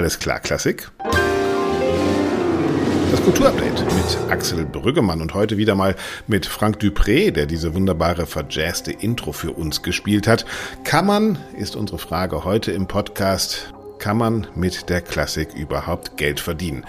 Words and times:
Alles 0.00 0.18
klar, 0.18 0.40
Klassik. 0.40 0.90
Das 3.10 3.22
Kulturupdate 3.22 3.84
mit 3.84 4.30
Axel 4.30 4.64
Brüggemann 4.64 5.20
und 5.20 5.34
heute 5.34 5.58
wieder 5.58 5.74
mal 5.74 5.94
mit 6.26 6.46
Frank 6.46 6.78
Dupré, 6.78 7.30
der 7.30 7.44
diese 7.44 7.74
wunderbare 7.74 8.24
verjazzte 8.24 8.92
Intro 8.92 9.32
für 9.32 9.50
uns 9.50 9.82
gespielt 9.82 10.26
hat. 10.26 10.46
Kann 10.84 11.04
man, 11.04 11.38
ist 11.54 11.76
unsere 11.76 11.98
Frage 11.98 12.44
heute 12.44 12.72
im 12.72 12.86
Podcast, 12.86 13.74
kann 13.98 14.16
man 14.16 14.46
mit 14.54 14.88
der 14.88 15.02
Klassik 15.02 15.52
überhaupt 15.52 16.16
Geld 16.16 16.40
verdienen? 16.40 16.86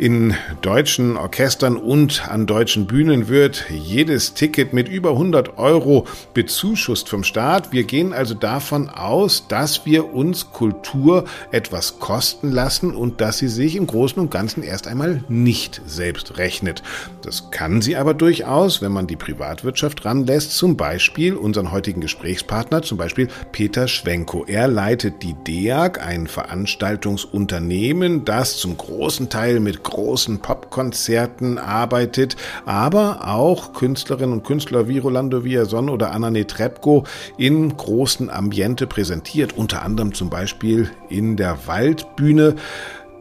In 0.00 0.34
deutschen 0.62 1.18
Orchestern 1.18 1.76
und 1.76 2.26
an 2.26 2.46
deutschen 2.46 2.86
Bühnen 2.86 3.28
wird 3.28 3.66
jedes 3.68 4.32
Ticket 4.32 4.72
mit 4.72 4.88
über 4.88 5.10
100 5.10 5.58
Euro 5.58 6.06
bezuschusst 6.32 7.10
vom 7.10 7.22
Staat. 7.22 7.70
Wir 7.70 7.84
gehen 7.84 8.14
also 8.14 8.32
davon 8.32 8.88
aus, 8.88 9.46
dass 9.46 9.84
wir 9.84 10.14
uns 10.14 10.52
Kultur 10.52 11.26
etwas 11.52 11.98
kosten 11.98 12.50
lassen 12.50 12.94
und 12.94 13.20
dass 13.20 13.36
sie 13.36 13.48
sich 13.48 13.76
im 13.76 13.86
Großen 13.86 14.18
und 14.18 14.30
Ganzen 14.30 14.62
erst 14.62 14.86
einmal 14.86 15.22
nicht 15.28 15.82
selbst 15.84 16.38
rechnet. 16.38 16.82
Das 17.20 17.50
kann 17.50 17.82
sie 17.82 17.96
aber 17.96 18.14
durchaus, 18.14 18.80
wenn 18.80 18.92
man 18.92 19.06
die 19.06 19.16
Privatwirtschaft 19.16 20.06
ranlässt, 20.06 20.56
zum 20.56 20.78
Beispiel 20.78 21.34
unseren 21.34 21.72
heutigen 21.72 22.00
Gesprächspartner, 22.00 22.80
zum 22.80 22.96
Beispiel 22.96 23.28
Peter 23.52 23.86
Schwenko. 23.86 24.46
Er 24.46 24.66
leitet 24.66 25.22
die 25.22 25.34
DEAG, 25.34 26.00
ein 26.00 26.26
Veranstaltungsunternehmen, 26.26 28.24
das 28.24 28.56
zum 28.56 28.78
großen 28.78 29.28
Teil 29.28 29.60
mit 29.60 29.89
großen 29.90 30.38
Popkonzerten 30.38 31.58
arbeitet, 31.58 32.36
aber 32.64 33.28
auch 33.28 33.72
Künstlerinnen 33.72 34.32
und 34.32 34.44
Künstler 34.44 34.88
wie 34.88 34.98
Rolando 34.98 35.44
Villason 35.44 35.88
oder 35.88 36.12
Anna 36.12 36.30
Netrebko 36.30 37.04
in 37.36 37.76
großen 37.76 38.30
Ambiente 38.30 38.86
präsentiert, 38.86 39.56
unter 39.56 39.82
anderem 39.82 40.14
zum 40.14 40.30
Beispiel 40.30 40.90
in 41.08 41.36
der 41.36 41.66
Waldbühne. 41.66 42.56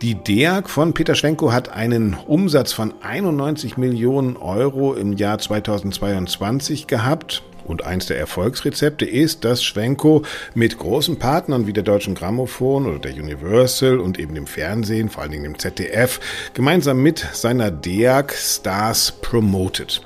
Die 0.02 0.16
DEAG 0.16 0.70
von 0.70 0.94
Peter 0.94 1.14
Schwenko 1.14 1.52
hat 1.52 1.74
einen 1.74 2.14
Umsatz 2.14 2.72
von 2.72 2.94
91 3.02 3.76
Millionen 3.76 4.38
Euro 4.38 4.94
im 4.94 5.12
Jahr 5.12 5.40
2022 5.40 6.88
gehabt. 6.88 7.44
Und 7.70 7.86
eins 7.86 8.08
der 8.08 8.18
Erfolgsrezepte 8.18 9.06
ist, 9.06 9.46
dass 9.46 9.64
Schwenko 9.64 10.24
mit 10.56 10.80
großen 10.80 11.20
Partnern 11.20 11.68
wie 11.68 11.74
der 11.74 11.84
Deutschen 11.84 12.16
Grammophon 12.16 12.88
oder 12.88 12.98
der 12.98 13.14
Universal 13.14 14.00
und 14.00 14.18
eben 14.18 14.34
dem 14.34 14.48
Fernsehen, 14.48 15.10
vor 15.10 15.22
allen 15.22 15.32
Dingen 15.32 15.44
dem 15.44 15.60
ZDF, 15.60 16.20
gemeinsam 16.56 17.04
mit 17.04 17.20
seiner 17.34 17.70
DEAG 17.70 18.34
Stars 18.34 19.14
promotet. 19.22 20.02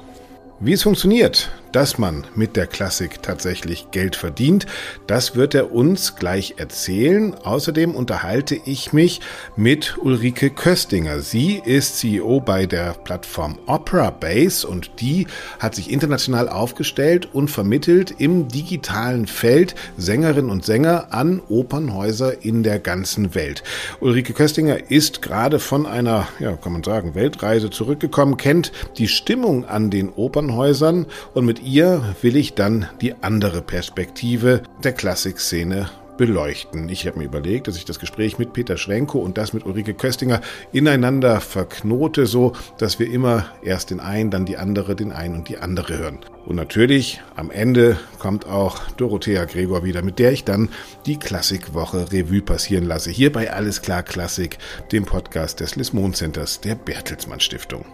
Wie 0.59 0.73
es 0.73 0.83
funktioniert, 0.83 1.51
dass 1.73 1.97
man 1.97 2.25
mit 2.35 2.55
der 2.55 2.67
Klassik 2.67 3.21
tatsächlich 3.21 3.91
Geld 3.91 4.15
verdient. 4.15 4.67
Das 5.07 5.35
wird 5.35 5.55
er 5.55 5.73
uns 5.73 6.15
gleich 6.15 6.55
erzählen. 6.57 7.35
Außerdem 7.43 7.95
unterhalte 7.95 8.57
ich 8.63 8.93
mich 8.93 9.19
mit 9.57 9.97
Ulrike 9.97 10.51
Köstinger. 10.51 11.19
Sie 11.19 11.61
ist 11.65 11.97
CEO 11.97 12.39
bei 12.39 12.67
der 12.67 12.93
Plattform 12.93 13.57
Opera 13.65 14.11
Base 14.11 14.65
und 14.67 14.91
die 15.01 15.27
hat 15.59 15.73
sich 15.73 15.91
international 15.91 16.47
aufgestellt 16.47 17.27
und 17.33 17.49
vermittelt 17.49 18.13
im 18.19 18.47
digitalen 18.47 19.25
Feld 19.25 19.73
Sängerinnen 19.97 20.51
und 20.51 20.63
Sänger 20.63 21.07
an 21.11 21.41
Opernhäuser 21.49 22.43
in 22.45 22.61
der 22.61 22.79
ganzen 22.79 23.33
Welt. 23.33 23.63
Ulrike 23.99 24.33
Köstinger 24.33 24.91
ist 24.91 25.23
gerade 25.23 25.57
von 25.57 25.87
einer, 25.87 26.27
ja, 26.39 26.55
kann 26.55 26.73
man 26.73 26.83
sagen, 26.83 27.15
Weltreise 27.15 27.71
zurückgekommen, 27.71 28.37
kennt 28.37 28.71
die 28.97 29.07
Stimmung 29.07 29.65
an 29.65 29.89
den 29.89 30.09
Opernhäusern 30.09 31.07
und 31.33 31.45
mit 31.45 31.62
ihr 31.63 32.15
will 32.21 32.35
ich 32.35 32.53
dann 32.53 32.87
die 33.01 33.15
andere 33.21 33.61
Perspektive 33.61 34.63
der 34.83 34.93
Klassikszene 34.93 35.89
beleuchten. 36.17 36.89
Ich 36.89 37.07
habe 37.07 37.19
mir 37.19 37.25
überlegt, 37.25 37.67
dass 37.67 37.75
ich 37.75 37.85
das 37.85 37.99
Gespräch 37.99 38.37
mit 38.37 38.53
Peter 38.53 38.77
Schwenko 38.77 39.19
und 39.19 39.37
das 39.37 39.53
mit 39.53 39.65
Ulrike 39.65 39.93
Köstinger 39.93 40.41
ineinander 40.71 41.41
verknote, 41.41 42.27
so 42.27 42.53
dass 42.77 42.99
wir 42.99 43.11
immer 43.11 43.47
erst 43.63 43.89
den 43.89 43.99
einen, 43.99 44.29
dann 44.29 44.45
die 44.45 44.57
andere, 44.57 44.95
den 44.95 45.11
einen 45.11 45.35
und 45.35 45.49
die 45.49 45.57
andere 45.57 45.97
hören. 45.97 46.19
Und 46.45 46.55
natürlich 46.55 47.21
am 47.35 47.49
Ende 47.49 47.97
kommt 48.19 48.45
auch 48.45 48.79
Dorothea 48.97 49.45
Gregor 49.45 49.83
wieder, 49.83 50.01
mit 50.01 50.19
der 50.19 50.33
ich 50.33 50.43
dann 50.43 50.69
die 51.05 51.17
Klassikwoche 51.17 52.11
Revue 52.11 52.41
passieren 52.41 52.85
lasse. 52.85 53.09
Hier 53.09 53.31
bei 53.31 53.51
Alles 53.51 53.81
klar 53.81 54.03
Klassik, 54.03 54.57
dem 54.91 55.05
Podcast 55.05 55.61
des 55.61 55.75
Lismon 55.75 56.13
Centers 56.13 56.61
der 56.61 56.75
Bertelsmann 56.75 57.39
Stiftung. 57.39 57.85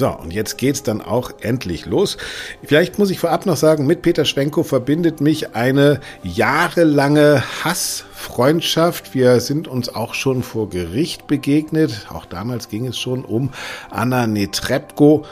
So, 0.00 0.08
und 0.08 0.32
jetzt 0.32 0.56
geht's 0.56 0.82
dann 0.82 1.02
auch 1.02 1.30
endlich 1.42 1.84
los. 1.84 2.16
Vielleicht 2.64 2.98
muss 2.98 3.10
ich 3.10 3.18
vorab 3.18 3.44
noch 3.44 3.58
sagen, 3.58 3.86
mit 3.86 4.00
Peter 4.00 4.24
Schwenko 4.24 4.62
verbindet 4.62 5.20
mich 5.20 5.54
eine 5.54 6.00
jahrelange 6.22 7.42
Hassfreundschaft. 7.62 9.12
Wir 9.14 9.40
sind 9.40 9.68
uns 9.68 9.94
auch 9.94 10.14
schon 10.14 10.42
vor 10.42 10.70
Gericht 10.70 11.26
begegnet. 11.26 12.06
Auch 12.08 12.24
damals 12.24 12.70
ging 12.70 12.86
es 12.86 12.98
schon 12.98 13.26
um 13.26 13.50
Anna 13.90 14.26
Netrebko. 14.26 15.26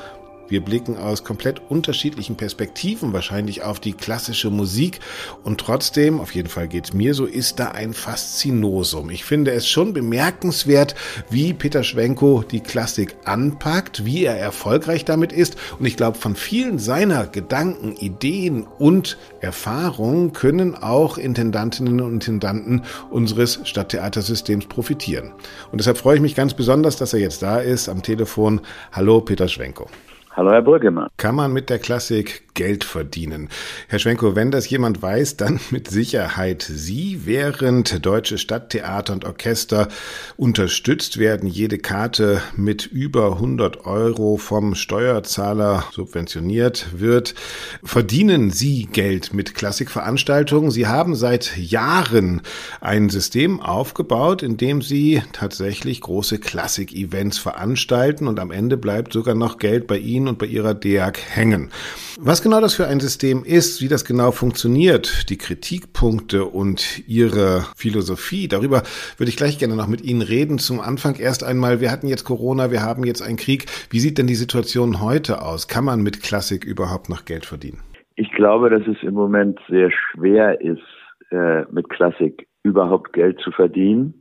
Wir 0.49 0.65
blicken 0.65 0.97
aus 0.97 1.25
komplett 1.25 1.61
unterschiedlichen 1.69 2.37
Perspektiven 2.37 3.13
wahrscheinlich 3.13 3.63
auf 3.63 3.81
die 3.81 3.93
klassische 3.93 4.49
Musik 4.49 5.01
und 5.45 5.61
trotzdem, 5.61 6.21
auf 6.21 6.35
jeden 6.35 6.49
Fall 6.49 6.69
geht's 6.69 6.95
mir 6.95 7.13
so, 7.13 7.27
ist 7.27 7.61
da 7.61 7.73
ein 7.73 7.93
Faszinosum. 7.93 9.11
Ich 9.11 9.25
finde 9.25 9.53
es 9.53 9.69
schon 9.69 9.93
bemerkenswert, 9.93 10.95
wie 11.29 11.53
Peter 11.53 11.85
Schwenko 11.85 12.43
die 12.43 12.61
Klassik 12.61 13.17
anpackt, 13.25 14.07
wie 14.07 14.25
er 14.25 14.39
erfolgreich 14.39 15.05
damit 15.05 15.33
ist 15.33 15.57
und 15.79 15.85
ich 15.85 15.97
glaube, 15.97 16.17
von 16.17 16.35
vielen 16.35 16.79
seiner 16.79 17.27
Gedanken, 17.27 17.95
Ideen 17.97 18.67
und 18.79 19.19
Erfahrungen 19.41 20.33
können 20.33 20.75
auch 20.75 21.19
Intendantinnen 21.19 22.01
und 22.01 22.15
Intendanten 22.15 22.85
unseres 23.11 23.61
Stadttheatersystems 23.65 24.67
profitieren. 24.67 25.33
Und 25.71 25.79
deshalb 25.79 25.99
freue 25.99 26.17
ich 26.17 26.23
mich 26.23 26.35
ganz 26.35 26.55
besonders, 26.55 26.97
dass 26.97 27.13
er 27.13 27.21
jetzt 27.21 27.43
da 27.43 27.59
ist 27.59 27.89
am 27.89 28.03
Telefon. 28.03 28.63
Hallo 28.93 29.21
Peter 29.21 29.49
Schwenko. 29.49 29.89
Hallo, 30.33 30.53
Herr 30.53 30.63
Brüggemann. 30.63 31.09
Kann 31.17 31.35
man 31.35 31.53
mit 31.53 31.69
der 31.69 31.79
Klassik 31.79 32.43
Geld 32.55 32.85
verdienen? 32.85 33.49
Herr 33.89 33.99
Schwenko, 33.99 34.37
wenn 34.37 34.51
das 34.51 34.71
jemand 34.71 35.03
weiß, 35.03 35.37
dann 35.37 35.59
mit 35.71 35.89
Sicherheit 35.89 36.63
Sie, 36.63 37.23
während 37.25 38.05
deutsche 38.07 38.39
Stadttheater 38.39 39.15
und 39.15 39.25
Orchester 39.25 39.89
unterstützt 40.37 41.19
werden, 41.19 41.49
jede 41.49 41.79
Karte 41.79 42.41
mit 42.57 42.87
über 42.87 43.33
100 43.33 43.87
Euro 43.87 44.37
vom 44.37 44.75
Steuerzahler 44.75 45.85
subventioniert 45.93 47.01
wird. 47.01 47.35
Verdienen 47.83 48.51
Sie 48.51 48.87
Geld 48.87 49.35
mit 49.35 49.55
Klassikveranstaltungen? 49.55 50.71
Sie 50.71 50.87
haben 50.87 51.17
seit 51.17 51.57
Jahren 51.57 52.43
ein 52.81 53.09
System 53.09 53.61
aufgebaut, 53.61 54.43
in 54.43 54.57
dem 54.57 54.83
Sie 54.83 55.23
tatsächlich 55.33 56.01
große 56.01 56.39
Klassik-Events 56.39 57.39
veranstalten 57.39 58.29
und 58.29 58.39
am 58.39 58.53
Ende 58.53 58.77
bleibt 58.77 59.13
sogar 59.13 59.35
noch 59.35 59.59
Geld 59.59 59.87
bei 59.87 59.99
Ihnen 59.99 60.18
und 60.27 60.39
bei 60.39 60.47
Ihrer 60.47 60.75
DEAG 60.75 61.19
hängen. 61.19 61.71
Was 62.19 62.43
genau 62.43 62.61
das 62.61 62.75
für 62.75 62.89
ein 62.89 62.99
System 62.99 63.45
ist, 63.45 63.81
wie 63.81 63.89
das 63.89 64.05
genau 64.05 64.33
funktioniert, 64.33 65.31
die 65.31 65.39
Kritikpunkte 65.39 66.45
und 66.47 67.07
Ihre 67.07 67.61
Philosophie, 67.77 68.49
darüber 68.49 68.83
würde 69.19 69.31
ich 69.31 69.37
gleich 69.37 69.59
gerne 69.59 69.77
noch 69.77 69.87
mit 69.87 70.03
Ihnen 70.03 70.23
reden. 70.23 70.59
Zum 70.59 70.81
Anfang 70.81 71.15
erst 71.17 71.45
einmal, 71.45 71.81
wir 71.81 71.93
hatten 71.93 72.09
jetzt 72.09 72.25
Corona, 72.25 72.73
wir 72.73 72.83
haben 72.83 73.05
jetzt 73.05 73.23
einen 73.23 73.37
Krieg. 73.37 73.67
Wie 73.91 74.01
sieht 74.01 74.19
denn 74.19 74.27
die 74.27 74.35
Situation 74.35 75.01
heute 75.01 75.43
aus? 75.43 75.69
Kann 75.69 75.85
man 75.85 76.03
mit 76.03 76.23
Klassik 76.23 76.65
überhaupt 76.65 77.09
noch 77.09 77.27
Geld 77.27 77.47
verdienen? 77.47 77.79
Ich 78.17 78.33
glaube, 78.33 78.71
dass 78.71 78.83
es 78.89 79.01
im 79.03 79.15
Moment 79.15 79.61
sehr 79.69 79.91
schwer 79.93 80.61
ist, 80.61 80.83
äh, 81.31 81.63
mit 81.71 81.89
Klassik 81.91 82.49
überhaupt 82.65 83.13
Geld 83.13 83.39
zu 83.41 83.53
verdienen 83.53 84.15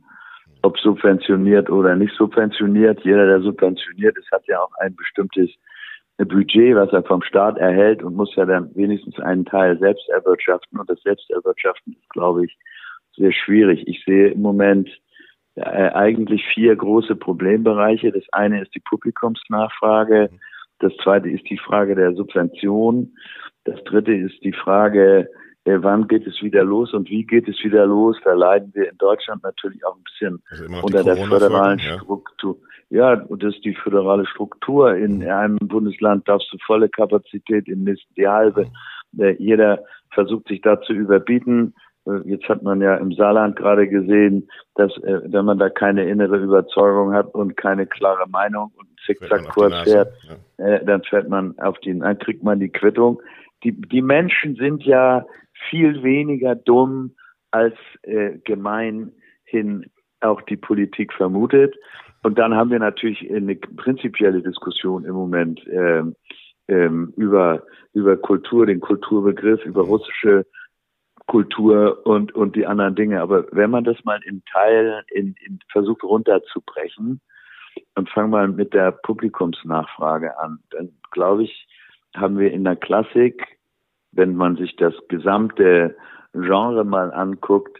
ob 0.62 0.78
subventioniert 0.78 1.70
oder 1.70 1.94
nicht 1.96 2.14
subventioniert. 2.14 3.00
Jeder, 3.04 3.26
der 3.26 3.40
subventioniert 3.40 4.16
ist, 4.18 4.30
hat 4.32 4.46
ja 4.46 4.60
auch 4.60 4.72
ein 4.80 4.94
bestimmtes 4.96 5.50
Budget, 6.24 6.74
was 6.74 6.92
er 6.92 7.04
vom 7.04 7.22
Staat 7.22 7.58
erhält 7.58 8.02
und 8.02 8.16
muss 8.16 8.34
ja 8.34 8.44
dann 8.44 8.74
wenigstens 8.74 9.18
einen 9.20 9.44
Teil 9.44 9.78
selbst 9.78 10.08
erwirtschaften. 10.08 10.78
Und 10.78 10.90
das 10.90 11.00
Selbsterwirtschaften 11.02 11.94
ist, 11.94 12.10
glaube 12.10 12.44
ich, 12.44 12.56
sehr 13.16 13.32
schwierig. 13.32 13.86
Ich 13.86 14.04
sehe 14.04 14.28
im 14.28 14.42
Moment 14.42 14.88
äh, 15.54 15.90
eigentlich 15.90 16.44
vier 16.54 16.74
große 16.74 17.16
Problembereiche. 17.16 18.10
Das 18.12 18.24
eine 18.32 18.62
ist 18.62 18.74
die 18.74 18.80
Publikumsnachfrage. 18.80 20.30
Das 20.80 20.92
zweite 21.02 21.28
ist 21.28 21.48
die 21.50 21.58
Frage 21.58 21.94
der 21.94 22.14
Subvention. 22.14 23.16
Das 23.64 23.82
dritte 23.84 24.12
ist 24.12 24.42
die 24.44 24.52
Frage, 24.52 25.28
wann 25.82 26.08
geht 26.08 26.26
es 26.26 26.40
wieder 26.42 26.64
los 26.64 26.92
und 26.94 27.10
wie 27.10 27.24
geht 27.24 27.48
es 27.48 27.62
wieder 27.62 27.86
los? 27.86 28.16
Da 28.24 28.32
leiden 28.32 28.70
wir 28.74 28.90
in 28.90 28.98
Deutschland 28.98 29.42
natürlich 29.42 29.84
auch 29.84 29.96
ein 29.96 30.02
bisschen 30.04 30.42
also 30.50 30.64
unter 30.82 31.02
der 31.02 31.16
föderalen 31.16 31.78
ja. 31.78 31.98
Struktur. 31.98 32.58
Ja, 32.90 33.14
und 33.24 33.42
das 33.42 33.54
ist 33.54 33.64
die 33.64 33.74
föderale 33.74 34.26
Struktur. 34.26 34.94
In 34.94 35.18
mhm. 35.18 35.28
einem 35.28 35.58
Bundesland 35.58 36.26
darfst 36.28 36.52
du 36.52 36.58
volle 36.66 36.88
Kapazität, 36.88 37.68
im 37.68 37.84
nächsten 37.84 38.14
die 38.14 38.26
halbe. 38.26 38.70
Mhm. 39.12 39.22
Äh, 39.22 39.36
jeder 39.38 39.84
versucht 40.12 40.48
sich 40.48 40.62
da 40.62 40.80
zu 40.80 40.92
überbieten. 40.92 41.74
Äh, 42.06 42.20
jetzt 42.24 42.48
hat 42.48 42.62
man 42.62 42.80
ja 42.80 42.96
im 42.96 43.12
Saarland 43.12 43.56
gerade 43.56 43.88
gesehen, 43.88 44.48
dass 44.74 44.96
äh, 45.02 45.20
wenn 45.26 45.44
man 45.44 45.58
da 45.58 45.68
keine 45.68 46.08
innere 46.08 46.38
Überzeugung 46.38 47.12
hat 47.12 47.34
und 47.34 47.56
keine 47.56 47.86
klare 47.86 48.26
Meinung 48.28 48.72
und 48.76 48.88
Zickzackkurs 49.04 49.82
fährt, 49.84 50.12
ja. 50.58 50.78
dann 50.80 51.02
fährt 51.02 51.28
man 51.28 51.58
auf 51.58 51.78
die, 51.80 51.98
dann 51.98 52.18
kriegt 52.18 52.42
man 52.42 52.58
die 52.58 52.70
Quittung. 52.70 53.20
Die, 53.64 53.72
die 53.72 54.02
Menschen 54.02 54.54
sind 54.56 54.84
ja 54.84 55.24
viel 55.68 56.02
weniger 56.02 56.54
dumm 56.54 57.14
als 57.50 57.74
äh, 58.02 58.38
gemeinhin 58.44 59.86
auch 60.20 60.42
die 60.42 60.56
Politik 60.56 61.12
vermutet. 61.12 61.74
Und 62.22 62.38
dann 62.38 62.54
haben 62.54 62.70
wir 62.70 62.78
natürlich 62.78 63.30
eine 63.30 63.54
prinzipielle 63.54 64.42
Diskussion 64.42 65.04
im 65.04 65.14
Moment 65.14 65.64
ähm, 65.70 66.16
ähm, 66.66 67.12
über, 67.16 67.62
über 67.94 68.16
Kultur, 68.16 68.66
den 68.66 68.80
Kulturbegriff, 68.80 69.64
über 69.64 69.82
russische 69.82 70.44
Kultur 71.26 72.06
und, 72.06 72.34
und 72.34 72.56
die 72.56 72.66
anderen 72.66 72.94
Dinge. 72.94 73.20
Aber 73.20 73.46
wenn 73.52 73.70
man 73.70 73.84
das 73.84 74.02
mal 74.04 74.20
in 74.24 74.42
Teilen 74.50 75.04
in, 75.10 75.34
in 75.46 75.58
versucht 75.70 76.02
runterzubrechen 76.02 77.20
und 77.94 78.10
fangen 78.10 78.30
wir 78.30 78.48
mit 78.48 78.74
der 78.74 78.92
Publikumsnachfrage 78.92 80.38
an, 80.38 80.58
dann 80.70 80.90
glaube 81.10 81.44
ich, 81.44 81.68
haben 82.16 82.38
wir 82.38 82.50
in 82.50 82.64
der 82.64 82.76
Klassik, 82.76 83.57
wenn 84.18 84.34
man 84.34 84.56
sich 84.56 84.76
das 84.76 84.92
gesamte 85.08 85.96
Genre 86.34 86.84
mal 86.84 87.12
anguckt, 87.12 87.78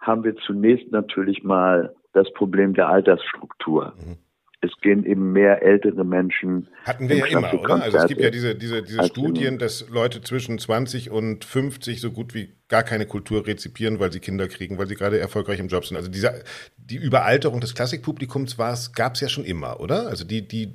haben 0.00 0.24
wir 0.24 0.34
zunächst 0.36 0.90
natürlich 0.90 1.44
mal 1.44 1.94
das 2.12 2.32
Problem 2.32 2.74
der 2.74 2.88
Altersstruktur. 2.88 3.94
Mhm. 3.96 4.16
Es 4.60 4.70
gehen 4.80 5.04
eben 5.04 5.32
mehr 5.32 5.62
ältere 5.62 6.04
Menschen. 6.04 6.68
Hatten 6.86 7.10
wir 7.10 7.16
ja 7.16 7.26
immer, 7.26 7.52
oder? 7.52 7.82
Also 7.82 7.98
es 7.98 8.06
gibt 8.06 8.22
ja 8.22 8.30
diese, 8.30 8.54
diese, 8.54 8.82
diese 8.82 9.04
Studien, 9.04 9.58
dass 9.58 9.90
Leute 9.90 10.22
zwischen 10.22 10.58
20 10.58 11.10
und 11.10 11.44
50 11.44 12.00
so 12.00 12.10
gut 12.10 12.34
wie 12.34 12.56
gar 12.68 12.82
keine 12.82 13.04
Kultur 13.04 13.46
rezipieren, 13.46 14.00
weil 14.00 14.10
sie 14.10 14.20
Kinder 14.20 14.48
kriegen, 14.48 14.78
weil 14.78 14.86
sie 14.86 14.94
gerade 14.94 15.18
erfolgreich 15.18 15.60
im 15.60 15.68
Job 15.68 15.84
sind. 15.84 15.98
Also 15.98 16.10
diese, 16.10 16.42
die 16.78 16.96
Überalterung 16.96 17.60
des 17.60 17.74
Klassikpublikums 17.74 18.56
gab 18.56 19.14
es 19.14 19.20
ja 19.20 19.28
schon 19.28 19.44
immer, 19.44 19.80
oder? 19.80 20.06
Also 20.06 20.24
die, 20.24 20.48
die 20.48 20.74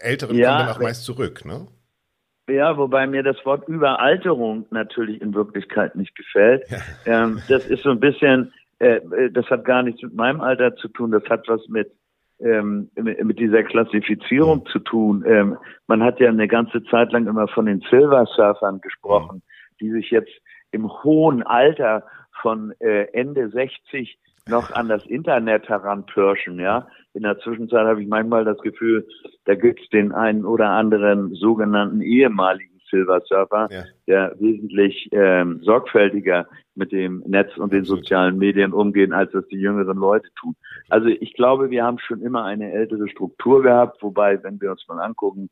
Älteren 0.00 0.36
ja, 0.36 0.48
kommen 0.48 0.66
dann 0.66 0.76
auch 0.76 0.80
meist 0.80 1.04
zurück, 1.04 1.44
ne? 1.44 1.68
Ja, 2.50 2.76
wobei 2.76 3.06
mir 3.06 3.22
das 3.22 3.44
Wort 3.46 3.68
Überalterung 3.68 4.66
natürlich 4.70 5.20
in 5.20 5.34
Wirklichkeit 5.34 5.94
nicht 5.94 6.14
gefällt. 6.16 6.64
Ja. 6.68 7.24
Ähm, 7.24 7.40
das 7.48 7.66
ist 7.66 7.82
so 7.82 7.90
ein 7.90 8.00
bisschen, 8.00 8.52
äh, 8.78 8.96
äh, 8.96 9.30
das 9.30 9.46
hat 9.46 9.64
gar 9.64 9.82
nichts 9.82 10.02
mit 10.02 10.14
meinem 10.14 10.40
Alter 10.40 10.74
zu 10.76 10.88
tun, 10.88 11.12
das 11.12 11.24
hat 11.28 11.46
was 11.48 11.66
mit 11.68 11.92
ähm, 12.40 12.90
mit 12.94 13.38
dieser 13.38 13.62
Klassifizierung 13.62 14.60
mhm. 14.60 14.66
zu 14.66 14.78
tun. 14.78 15.24
Ähm, 15.26 15.58
man 15.86 16.02
hat 16.02 16.20
ja 16.20 16.30
eine 16.30 16.48
ganze 16.48 16.82
Zeit 16.84 17.12
lang 17.12 17.26
immer 17.26 17.48
von 17.48 17.66
den 17.66 17.82
Silver 17.90 18.26
Surfern 18.34 18.80
gesprochen, 18.80 19.36
mhm. 19.36 19.76
die 19.80 19.90
sich 19.90 20.10
jetzt 20.10 20.32
im 20.70 20.90
hohen 21.02 21.42
Alter 21.42 22.04
von 22.40 22.72
äh, 22.80 23.04
Ende 23.12 23.50
60 23.50 24.18
noch 24.50 24.72
an 24.72 24.88
das 24.88 25.06
Internet 25.06 25.68
heranpirschen, 25.68 26.58
ja. 26.58 26.86
In 27.14 27.22
der 27.22 27.38
Zwischenzeit 27.38 27.86
habe 27.86 28.02
ich 28.02 28.08
manchmal 28.08 28.44
das 28.44 28.58
Gefühl, 28.58 29.06
da 29.44 29.54
gibt 29.54 29.80
es 29.80 29.88
den 29.88 30.12
einen 30.12 30.44
oder 30.44 30.70
anderen 30.70 31.34
sogenannten 31.34 32.02
ehemaligen 32.02 32.80
Silver 32.90 33.20
Surfer, 33.24 33.68
ja. 33.70 33.84
der 34.06 34.34
wesentlich 34.38 35.08
ähm, 35.12 35.60
sorgfältiger 35.62 36.46
mit 36.74 36.92
dem 36.92 37.22
Netz 37.26 37.56
und 37.56 37.72
den 37.72 37.84
sozialen 37.84 38.36
Medien 38.38 38.72
umgehen, 38.72 39.12
als 39.12 39.32
das 39.32 39.46
die 39.48 39.60
jüngeren 39.60 39.96
Leute 39.96 40.28
tun. 40.34 40.56
Also 40.88 41.08
ich 41.08 41.34
glaube, 41.34 41.70
wir 41.70 41.84
haben 41.84 41.98
schon 41.98 42.20
immer 42.20 42.44
eine 42.44 42.72
ältere 42.72 43.08
Struktur 43.08 43.62
gehabt, 43.62 44.02
wobei, 44.02 44.42
wenn 44.42 44.60
wir 44.60 44.72
uns 44.72 44.86
mal 44.88 45.00
angucken, 45.00 45.50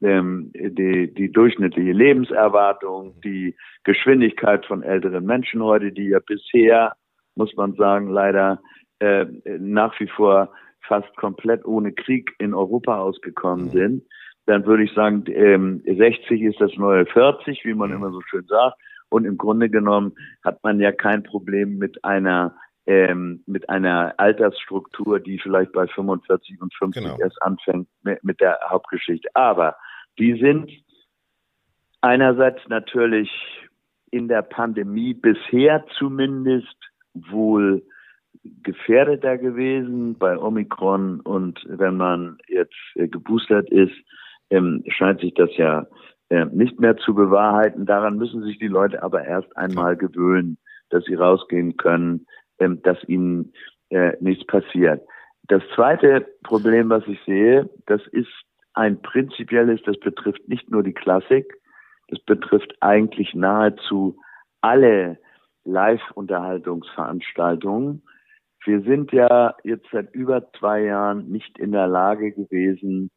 ähm, 0.00 0.52
die, 0.54 1.12
die 1.12 1.32
durchschnittliche 1.32 1.92
Lebenserwartung, 1.92 3.20
die 3.22 3.56
Geschwindigkeit 3.84 4.64
von 4.66 4.82
älteren 4.82 5.24
Menschen 5.24 5.62
heute, 5.62 5.92
die 5.92 6.08
ja 6.08 6.20
bisher, 6.20 6.94
muss 7.38 7.54
man 7.56 7.72
sagen, 7.74 8.08
leider 8.08 8.60
äh, 8.98 9.24
nach 9.58 9.98
wie 10.00 10.08
vor 10.08 10.52
fast 10.86 11.14
komplett 11.16 11.64
ohne 11.64 11.92
Krieg 11.92 12.34
in 12.38 12.52
Europa 12.52 12.98
ausgekommen 12.98 13.70
sind, 13.70 14.02
dann 14.46 14.66
würde 14.66 14.84
ich 14.84 14.92
sagen, 14.92 15.24
ähm, 15.28 15.82
60 15.84 16.42
ist 16.42 16.60
das 16.60 16.74
neue 16.76 17.06
40, 17.06 17.64
wie 17.64 17.74
man 17.74 17.92
immer 17.92 18.10
so 18.10 18.20
schön 18.22 18.44
sagt. 18.46 18.76
Und 19.10 19.24
im 19.24 19.38
Grunde 19.38 19.70
genommen 19.70 20.14
hat 20.44 20.62
man 20.62 20.80
ja 20.80 20.92
kein 20.92 21.22
Problem 21.22 21.78
mit 21.78 22.04
einer 22.04 22.54
ähm, 22.86 23.42
mit 23.46 23.68
einer 23.68 24.14
Altersstruktur, 24.16 25.20
die 25.20 25.38
vielleicht 25.38 25.72
bei 25.72 25.86
45 25.86 26.60
und 26.62 26.74
50 26.74 27.02
genau. 27.02 27.18
erst 27.20 27.40
anfängt 27.42 27.86
mit 28.22 28.40
der 28.40 28.58
Hauptgeschichte. 28.66 29.28
Aber 29.34 29.76
die 30.18 30.40
sind 30.40 30.70
einerseits 32.00 32.66
natürlich 32.68 33.30
in 34.10 34.28
der 34.28 34.40
Pandemie 34.40 35.12
bisher 35.12 35.84
zumindest 35.98 36.76
wohl 37.30 37.82
gefährdeter 38.62 39.38
gewesen 39.38 40.16
bei 40.18 40.38
Omikron 40.38 41.20
und 41.20 41.64
wenn 41.68 41.96
man 41.96 42.38
jetzt 42.46 42.76
äh, 42.94 43.08
geboostert 43.08 43.68
ist, 43.70 43.94
ähm, 44.50 44.82
scheint 44.88 45.20
sich 45.20 45.34
das 45.34 45.50
ja 45.56 45.86
äh, 46.30 46.46
nicht 46.46 46.78
mehr 46.80 46.96
zu 46.96 47.14
bewahrheiten. 47.14 47.86
Daran 47.86 48.16
müssen 48.16 48.42
sich 48.42 48.58
die 48.58 48.68
Leute 48.68 49.02
aber 49.02 49.24
erst 49.24 49.54
einmal 49.56 49.96
gewöhnen, 49.96 50.58
dass 50.90 51.04
sie 51.04 51.14
rausgehen 51.14 51.76
können, 51.76 52.26
ähm, 52.58 52.80
dass 52.82 53.02
ihnen 53.08 53.52
äh, 53.90 54.12
nichts 54.20 54.46
passiert. 54.46 55.02
Das 55.48 55.62
zweite 55.74 56.26
Problem, 56.42 56.90
was 56.90 57.06
ich 57.06 57.18
sehe, 57.24 57.68
das 57.86 58.06
ist 58.08 58.28
ein 58.74 59.00
prinzipielles, 59.00 59.80
das 59.84 59.98
betrifft 59.98 60.46
nicht 60.48 60.70
nur 60.70 60.82
die 60.82 60.92
Klassik, 60.92 61.54
das 62.08 62.20
betrifft 62.20 62.74
eigentlich 62.80 63.34
nahezu 63.34 64.18
alle 64.60 65.18
Live-Unterhaltungsveranstaltungen. 65.68 68.02
Wir 68.64 68.80
sind 68.82 69.12
ja 69.12 69.54
jetzt 69.62 69.86
seit 69.92 70.12
über 70.14 70.50
zwei 70.58 70.82
Jahren 70.82 71.28
nicht 71.28 71.58
in 71.58 71.72
der 71.72 71.86
Lage 71.86 72.32
gewesen, 72.32 73.10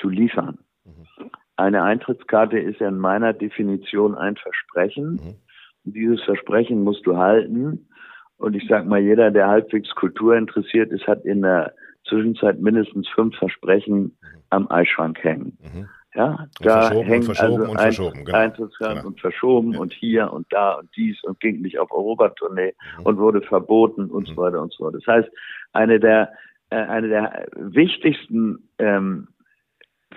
zu 0.00 0.08
liefern. 0.08 0.58
Mhm. 0.84 1.30
Eine 1.56 1.82
Eintrittskarte 1.82 2.58
ist 2.58 2.80
ja 2.80 2.88
in 2.88 2.98
meiner 2.98 3.32
Definition 3.32 4.14
ein 4.14 4.36
Versprechen. 4.36 5.12
Mhm. 5.12 5.36
Und 5.84 5.96
dieses 5.96 6.22
Versprechen 6.22 6.84
musst 6.84 7.06
du 7.06 7.16
halten. 7.16 7.88
Und 8.36 8.54
ich 8.54 8.66
sag 8.68 8.86
mal, 8.86 9.00
jeder, 9.00 9.30
der 9.30 9.48
halbwegs 9.48 9.94
Kultur 9.94 10.36
interessiert 10.36 10.92
ist, 10.92 11.06
hat 11.06 11.24
in 11.24 11.42
der 11.42 11.74
Zwischenzeit 12.06 12.60
mindestens 12.60 13.08
fünf 13.08 13.36
Versprechen 13.36 14.02
mhm. 14.02 14.18
am 14.50 14.70
Eisschrank 14.70 15.22
hängen. 15.22 15.58
Mhm. 15.60 15.88
Ja, 16.14 16.48
und 16.58 16.66
da 16.66 16.90
hängt 16.90 17.28
also 17.38 17.64
und 17.64 17.78
verschoben, 17.78 18.24
genau. 18.24 18.38
Eintrittskarten 18.38 18.96
genau. 18.96 19.08
und 19.08 19.20
verschoben 19.20 19.72
ja. 19.72 19.78
und 19.78 19.92
hier 19.92 20.32
und 20.32 20.46
da 20.50 20.72
und 20.74 20.88
dies 20.96 21.22
und 21.24 21.38
ging 21.40 21.60
nicht 21.60 21.78
auf 21.78 21.92
Europatournee 21.92 22.74
mhm. 22.98 23.06
und 23.06 23.18
wurde 23.18 23.42
verboten 23.42 24.10
und 24.10 24.26
so 24.26 24.32
mhm. 24.32 24.36
weiter 24.38 24.62
und 24.62 24.72
so 24.72 24.84
fort. 24.84 24.94
Das 24.94 25.06
heißt, 25.06 25.28
eine 25.72 26.00
der 26.00 26.32
äh, 26.70 26.76
eine 26.76 27.08
der 27.08 27.46
wichtigsten 27.54 28.68
ähm, 28.78 29.28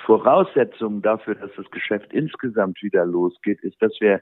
Voraussetzung 0.05 1.01
dafür, 1.01 1.35
dass 1.35 1.51
das 1.55 1.69
Geschäft 1.71 2.13
insgesamt 2.13 2.81
wieder 2.81 3.06
losgeht, 3.06 3.61
ist, 3.61 3.81
dass 3.81 3.94
wir 3.99 4.21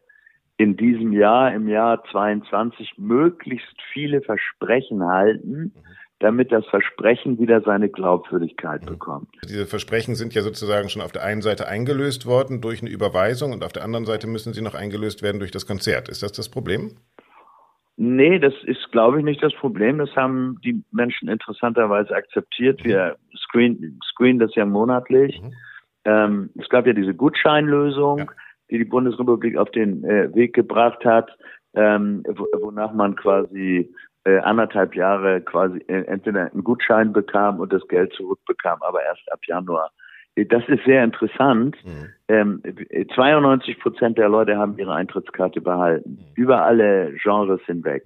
in 0.57 0.75
diesem 0.75 1.13
Jahr, 1.13 1.53
im 1.53 1.69
Jahr 1.69 2.03
22, 2.11 2.97
möglichst 2.97 3.81
viele 3.93 4.21
Versprechen 4.21 5.03
halten, 5.05 5.73
damit 6.19 6.51
das 6.51 6.65
Versprechen 6.67 7.39
wieder 7.39 7.61
seine 7.61 7.89
Glaubwürdigkeit 7.89 8.85
bekommt. 8.85 9.29
Diese 9.45 9.65
Versprechen 9.65 10.15
sind 10.15 10.33
ja 10.33 10.41
sozusagen 10.41 10.89
schon 10.89 11.01
auf 11.01 11.13
der 11.13 11.23
einen 11.23 11.41
Seite 11.41 11.67
eingelöst 11.67 12.25
worden 12.25 12.59
durch 12.61 12.81
eine 12.81 12.91
Überweisung 12.91 13.53
und 13.53 13.63
auf 13.63 13.71
der 13.71 13.83
anderen 13.83 14.05
Seite 14.05 14.27
müssen 14.27 14.53
sie 14.53 14.61
noch 14.61 14.75
eingelöst 14.75 15.23
werden 15.23 15.39
durch 15.39 15.51
das 15.51 15.65
Konzert. 15.65 16.09
Ist 16.09 16.21
das 16.21 16.33
das 16.33 16.49
Problem? 16.49 16.97
Nee, 18.01 18.39
das 18.39 18.53
ist, 18.63 18.91
glaube 18.91 19.19
ich, 19.19 19.25
nicht 19.25 19.43
das 19.43 19.53
Problem. 19.55 19.97
Das 19.97 20.15
haben 20.15 20.57
die 20.63 20.83
Menschen 20.91 21.27
interessanterweise 21.27 22.15
akzeptiert. 22.15 22.83
Wir 22.83 23.17
screen, 23.35 23.99
screen 24.03 24.39
das 24.39 24.55
ja 24.55 24.65
monatlich. 24.65 25.41
Mhm. 25.41 25.53
Ähm, 26.05 26.49
es 26.57 26.69
gab 26.69 26.87
ja 26.87 26.93
diese 26.93 27.13
Gutscheinlösung, 27.13 28.19
ja. 28.19 28.27
die 28.71 28.77
die 28.77 28.85
Bundesrepublik 28.85 29.57
auf 29.57 29.69
den 29.71 30.03
äh, 30.05 30.33
Weg 30.33 30.53
gebracht 30.53 31.03
hat, 31.03 31.29
ähm, 31.73 32.23
wonach 32.25 32.93
man 32.93 33.15
quasi 33.15 33.93
äh, 34.29 34.39
anderthalb 34.39 34.95
Jahre 34.95 35.41
quasi 35.41 35.79
äh, 35.87 36.03
entweder 36.05 36.51
einen 36.51 36.63
Gutschein 36.63 37.13
bekam 37.13 37.59
und 37.59 37.73
das 37.73 37.87
Geld 37.87 38.13
zurückbekam, 38.13 38.79
aber 38.81 39.03
erst 39.03 39.31
ab 39.31 39.39
Januar 39.45 39.91
das 40.45 40.63
ist 40.67 40.85
sehr 40.85 41.03
interessant. 41.03 41.75
Mhm. 41.83 42.09
Ähm, 42.27 42.63
92 43.15 43.79
Prozent 43.79 44.17
der 44.17 44.29
Leute 44.29 44.57
haben 44.57 44.77
ihre 44.77 44.93
Eintrittskarte 44.93 45.61
behalten, 45.61 46.11
mhm. 46.11 46.25
über 46.35 46.63
alle 46.63 47.13
Genres 47.21 47.61
hinweg. 47.65 48.03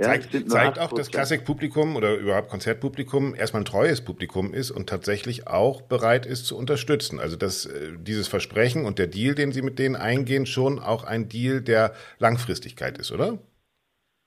Ja, 0.00 0.06
zeigt, 0.06 0.50
zeigt 0.50 0.78
auch, 0.78 0.92
dass 0.92 1.10
Klassikpublikum 1.10 1.96
oder 1.96 2.16
überhaupt 2.16 2.50
Konzertpublikum 2.50 3.34
erstmal 3.34 3.62
ein 3.62 3.64
treues 3.64 4.00
Publikum 4.00 4.52
ist 4.52 4.70
und 4.70 4.88
tatsächlich 4.88 5.48
auch 5.48 5.82
bereit 5.82 6.26
ist 6.26 6.46
zu 6.46 6.56
unterstützen. 6.56 7.20
Also 7.20 7.36
dass 7.36 7.66
äh, 7.66 7.92
dieses 7.98 8.28
Versprechen 8.28 8.84
und 8.84 8.98
der 8.98 9.06
Deal, 9.06 9.34
den 9.34 9.50
Sie 9.52 9.62
mit 9.62 9.78
denen 9.78 9.96
eingehen, 9.96 10.46
schon 10.46 10.78
auch 10.78 11.04
ein 11.04 11.28
Deal 11.28 11.62
der 11.62 11.92
Langfristigkeit 12.18 12.98
ist, 12.98 13.12
oder? 13.12 13.38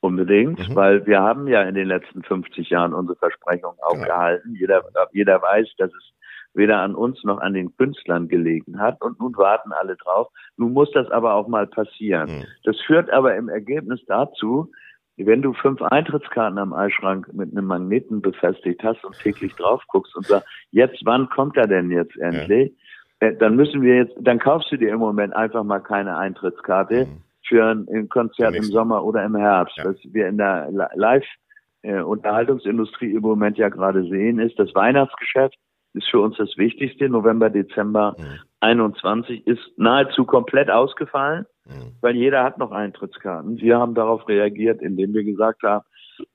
Unbedingt, 0.03 0.67
mhm. 0.67 0.75
weil 0.75 1.05
wir 1.05 1.22
haben 1.22 1.48
ja 1.48 1.62
in 1.62 1.75
den 1.75 1.88
letzten 1.88 2.24
50 2.24 2.72
Jahren 2.72 2.96
unsere 2.96 3.17
Versprechungen 3.17 3.77
auch 3.84 3.93
genau. 3.93 4.05
gehalten. 4.05 4.55
Jeder, 4.55 4.84
jeder 5.12 5.39
weiß, 5.39 5.67
dass 5.77 5.91
es 5.91 6.13
weder 6.55 6.79
an 6.79 6.96
uns 6.96 7.24
noch 7.24 7.39
an 7.39 7.53
den 7.53 7.77
Künstlern 7.77 8.27
gelegen 8.27 8.79
hat. 8.79 9.00
Und 9.01 9.20
nun 9.20 9.38
warten 9.38 9.72
alle 9.72 9.96
drauf. 9.98 10.29
Nun 10.58 10.74
muss 10.74 10.91
das 10.91 11.10
aber 11.12 11.36
auch 11.36 11.48
mal 11.48 11.67
passieren. 11.67 12.39
Mhm. 12.39 12.46
Das 12.63 12.79
führt 12.81 13.12
aber 13.12 13.36
im 13.36 13.48
Ergebnis 13.48 14.01
dazu, 14.08 14.72
wenn 15.17 15.43
du 15.43 15.53
fünf 15.53 15.84
Eintrittskarten 15.84 16.58
am 16.58 16.74
Eisschrank 16.74 17.31
mit 17.31 17.51
einem 17.51 17.65
Magneten 17.65 18.24
befestigt 18.24 18.84
hast 18.84 19.05
und 19.05 19.15
täglich 19.20 19.53
drauf 19.58 19.84
guckst 19.88 20.15
und 20.15 20.25
sagst, 20.25 20.48
jetzt, 20.72 21.00
wann 21.05 21.29
kommt 21.29 21.58
er 21.58 21.67
denn 21.67 21.91
jetzt 21.91 22.17
endlich? 22.17 22.74
Ja. 23.22 23.27
Äh, 23.27 23.38
dann 23.38 23.55
müssen 23.55 23.84
wir 23.84 23.98
jetzt, 23.98 24.15
dann 24.20 24.39
kaufst 24.39 24.72
du 24.72 24.77
dir 24.77 24.91
im 24.93 25.00
Moment 25.00 25.36
einfach 25.36 25.63
mal 25.63 25.79
keine 25.79 26.17
Eintrittskarte. 26.17 27.05
Mhm 27.05 27.31
für 27.51 27.65
ein, 27.65 28.10
Konzert 28.10 28.55
im 28.55 28.63
Sommer 28.63 29.03
oder 29.03 29.24
im 29.25 29.36
Herbst. 29.36 29.77
Ja. 29.77 29.86
Was 29.86 29.98
wir 30.03 30.27
in 30.27 30.38
der 30.38 30.70
Live-Unterhaltungsindustrie 30.96 33.13
im 33.13 33.22
Moment 33.22 33.58
ja 33.58 33.70
gerade 33.70 34.03
sehen, 34.08 34.39
ist 34.39 34.58
das 34.58 34.74
Weihnachtsgeschäft 34.74 35.58
ist 35.93 36.10
für 36.10 36.20
uns 36.20 36.38
das 36.38 36.58
Wichtigste. 36.58 37.10
November, 37.10 37.50
Dezember 37.50 38.15
mhm. 38.17 38.39
21 38.62 39.46
ist 39.46 39.62
nahezu 39.77 40.25
komplett 40.25 40.70
ausgefallen, 40.70 41.46
mhm. 41.65 41.93
weil 42.01 42.15
jeder 42.15 42.43
hat 42.43 42.58
noch 42.58 42.72
Eintrittskarten. 42.72 43.60
Wir 43.60 43.77
haben 43.77 43.93
darauf 43.93 44.27
reagiert, 44.27 44.81
indem 44.81 45.13
wir 45.13 45.24
gesagt 45.24 45.63
haben, 45.63 45.86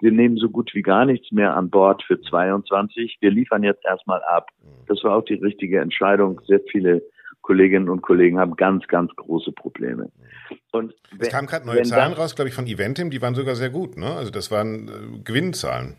wir 0.01 0.11
nehmen 0.11 0.37
so 0.37 0.51
gut 0.51 0.75
wie 0.75 0.83
gar 0.83 1.05
nichts 1.05 1.31
mehr 1.31 1.57
an 1.57 1.71
Bord 1.71 2.03
für 2.03 2.21
22. 2.21 3.19
Wir 3.21 3.31
liefern 3.31 3.63
jetzt 3.63 3.85
erstmal 3.85 4.23
ab. 4.25 4.49
Mhm. 4.63 4.87
Das 4.89 5.03
war 5.05 5.17
auch 5.17 5.25
die 5.25 5.35
richtige 5.35 5.81
Entscheidung. 5.81 6.41
Sehr 6.47 6.61
viele 6.71 7.03
Kolleginnen 7.47 7.89
und 7.89 8.03
Kollegen 8.03 8.41
haben 8.41 8.57
ganz, 8.57 8.89
ganz 8.89 9.15
große 9.15 9.53
Probleme. 9.53 10.11
Und 10.73 10.93
wenn, 11.13 11.21
es 11.21 11.29
kamen 11.29 11.47
gerade 11.47 11.65
neue 11.65 11.85
Zahlen 11.85 12.13
raus, 12.13 12.35
glaube 12.35 12.49
ich, 12.49 12.55
von 12.57 12.67
Eventim, 12.67 13.09
die 13.09 13.23
waren 13.23 13.37
sogar 13.37 13.55
sehr 13.55 13.71
gut. 13.71 13.97
Ne? 13.97 14.07
Also 14.07 14.33
das 14.33 14.51
waren 14.51 14.89
äh, 14.89 15.23
Gewinnzahlen. 15.23 15.95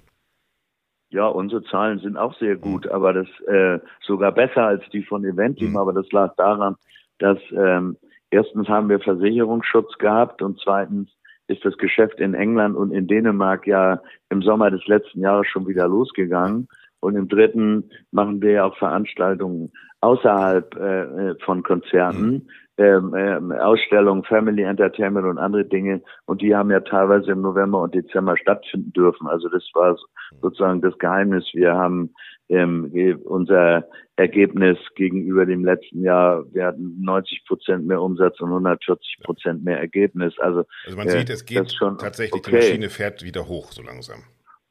Ja, 1.10 1.26
unsere 1.28 1.64
Zahlen 1.64 2.00
sind 2.00 2.18
auch 2.18 2.38
sehr 2.38 2.58
gut, 2.58 2.84
mhm. 2.84 2.92
aber 2.92 3.14
das 3.14 3.28
äh, 3.48 3.80
sogar 4.06 4.34
besser 4.34 4.66
als 4.66 4.84
die 4.92 5.04
von 5.04 5.24
Eventim. 5.24 5.70
Mhm. 5.70 5.78
Aber 5.78 5.94
das 5.94 6.12
lag 6.12 6.36
daran, 6.36 6.76
dass 7.20 7.38
ähm, 7.52 7.96
erstens 8.30 8.68
haben 8.68 8.90
wir 8.90 9.00
Versicherungsschutz 9.00 9.98
gehabt 10.00 10.42
und 10.42 10.60
zweitens 10.62 11.10
ist 11.48 11.64
das 11.64 11.78
Geschäft 11.78 12.20
in 12.20 12.34
England 12.34 12.76
und 12.76 12.92
in 12.92 13.08
Dänemark 13.08 13.66
ja 13.68 14.02
im 14.30 14.42
Sommer 14.42 14.70
des 14.70 14.86
letzten 14.86 15.22
Jahres 15.22 15.48
schon 15.48 15.66
wieder 15.66 15.88
losgegangen. 15.88 16.68
Und 17.00 17.16
im 17.16 17.28
dritten 17.28 17.90
machen 18.12 18.42
wir 18.42 18.52
ja 18.52 18.66
auch 18.66 18.78
Veranstaltungen 18.78 19.72
außerhalb 20.02 20.76
äh, 20.76 21.02
äh 21.04 21.36
von 21.44 21.64
Konzerten, 21.64 22.32
mhm. 22.32 22.48
ähm, 22.78 23.16
ähm, 23.16 23.52
Ausstellungen, 23.52 24.24
Family 24.24 24.64
Entertainment 24.64 25.26
und 25.26 25.38
andere 25.38 25.66
Dinge. 25.66 26.02
Und 26.26 26.42
die 26.42 26.56
haben 26.56 26.72
ja 26.72 26.80
teilweise 26.80 27.32
im 27.32 27.42
November 27.42 27.82
und 27.82 27.96
Dezember 27.96 28.38
stattfinden 28.38 28.94
dürfen. 28.94 29.28
Also 29.28 29.50
das 29.50 29.64
war 29.74 29.98
sozusagen 30.42 30.82
das 30.82 30.98
Geheimnis. 30.98 31.46
Wir 31.54 31.74
haben 31.74 32.14
ähm, 32.50 32.92
unser 33.26 33.88
Ergebnis 34.16 34.78
gegenüber 34.96 35.46
dem 35.46 35.64
letzten 35.64 36.02
Jahr, 36.02 36.44
wir 36.52 36.66
hatten 36.66 37.02
90 37.02 37.46
Prozent 37.46 37.86
mehr 37.86 38.02
Umsatz 38.02 38.40
und 38.40 38.50
140 38.50 39.20
Prozent 39.24 39.64
mehr 39.64 39.80
Ergebnis. 39.80 40.34
Also, 40.40 40.64
also 40.86 40.98
man 40.98 41.08
äh, 41.08 41.12
sieht, 41.12 41.30
es 41.30 41.46
geht 41.46 41.72
schon, 41.72 41.98
tatsächlich, 41.98 42.42
okay. 42.42 42.50
die 42.50 42.56
Maschine 42.56 42.90
fährt 42.90 43.24
wieder 43.24 43.48
hoch 43.48 43.72
so 43.72 43.84
langsam. 43.84 44.24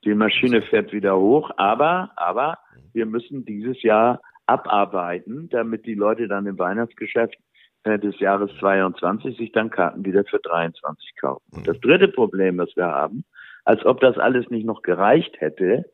Die 0.06 0.14
Maschine 0.14 0.62
fährt 0.62 0.92
wieder 0.92 1.18
hoch, 1.18 1.50
aber, 1.56 2.12
aber 2.14 2.58
wir 2.92 3.06
müssen 3.06 3.44
dieses 3.44 3.82
Jahr 3.82 4.20
abarbeiten, 4.46 5.48
damit 5.50 5.84
die 5.84 5.94
Leute 5.94 6.28
dann 6.28 6.46
im 6.46 6.58
Weihnachtsgeschäft 6.60 7.36
äh, 7.82 7.98
des 7.98 8.18
Jahres 8.20 8.52
22 8.60 9.36
sich 9.36 9.50
dann 9.50 9.68
Karten 9.68 10.04
wieder 10.04 10.24
für 10.24 10.38
23 10.38 11.16
kaufen. 11.20 11.44
Und 11.52 11.66
das 11.66 11.80
dritte 11.80 12.06
Problem, 12.06 12.56
was 12.58 12.74
wir 12.76 12.86
haben, 12.86 13.24
als 13.64 13.84
ob 13.84 14.00
das 14.00 14.16
alles 14.16 14.48
nicht 14.48 14.64
noch 14.64 14.82
gereicht 14.82 15.40
hätte, 15.40 15.84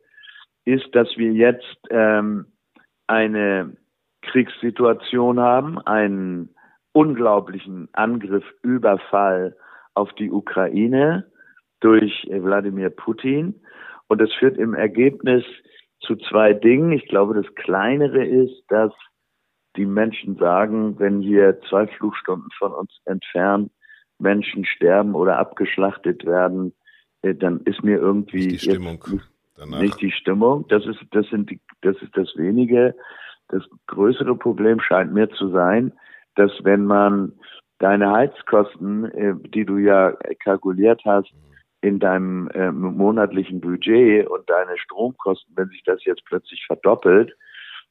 ist, 0.63 0.93
dass 0.93 1.09
wir 1.17 1.31
jetzt 1.33 1.79
ähm, 1.89 2.45
eine 3.07 3.75
Kriegssituation 4.21 5.39
haben, 5.39 5.79
einen 5.79 6.53
unglaublichen 6.91 7.89
Angriff, 7.93 8.45
Überfall 8.61 9.57
auf 9.95 10.13
die 10.13 10.29
Ukraine 10.29 11.25
durch 11.79 12.27
Wladimir 12.29 12.91
Putin. 12.91 13.62
Und 14.13 14.21
das 14.21 14.31
führt 14.33 14.59
im 14.59 14.75
Ergebnis 14.75 15.43
zu 15.99 16.15
zwei 16.17 16.53
Dingen. 16.53 16.91
Ich 16.91 17.07
glaube, 17.07 17.33
das 17.33 17.51
kleinere 17.55 18.23
ist, 18.23 18.63
dass 18.67 18.91
die 19.75 19.87
Menschen 19.87 20.35
sagen, 20.35 20.99
wenn 20.99 21.21
hier 21.21 21.59
zwei 21.67 21.87
Flugstunden 21.87 22.51
von 22.59 22.73
uns 22.73 22.91
entfernt 23.05 23.71
Menschen 24.19 24.65
sterben 24.65 25.15
oder 25.15 25.39
abgeschlachtet 25.39 26.27
werden, 26.27 26.75
äh, 27.23 27.33
dann 27.33 27.61
ist 27.61 27.83
mir 27.83 27.97
irgendwie 27.97 28.49
nicht 28.49 28.61
die 28.61 28.69
Stimmung. 28.69 29.03
Nicht, 29.57 29.81
nicht 29.81 30.01
die 30.01 30.11
Stimmung. 30.11 30.67
Das 30.67 30.85
ist, 30.85 30.99
das 31.09 31.25
sind 31.29 31.49
die, 31.49 31.59
das 31.81 31.99
ist 32.03 32.15
das 32.15 32.31
wenige. 32.35 32.93
Das 33.47 33.63
größere 33.87 34.35
Problem 34.35 34.79
scheint 34.79 35.11
mir 35.11 35.27
zu 35.31 35.49
sein, 35.49 35.91
dass 36.35 36.51
wenn 36.61 36.85
man 36.85 37.33
deine 37.79 38.11
Heizkosten, 38.11 39.05
äh, 39.05 39.33
die 39.49 39.65
du 39.65 39.79
ja 39.79 40.11
kalkuliert 40.43 41.01
hast, 41.03 41.33
mhm 41.33 41.52
in 41.83 41.99
deinem 41.99 42.47
äh, 42.53 42.71
monatlichen 42.71 43.59
Budget 43.59 44.25
und 44.27 44.49
deine 44.49 44.77
Stromkosten, 44.77 45.53
wenn 45.57 45.67
sich 45.67 45.83
das 45.83 46.03
jetzt 46.05 46.23
plötzlich 46.23 46.65
verdoppelt, 46.65 47.35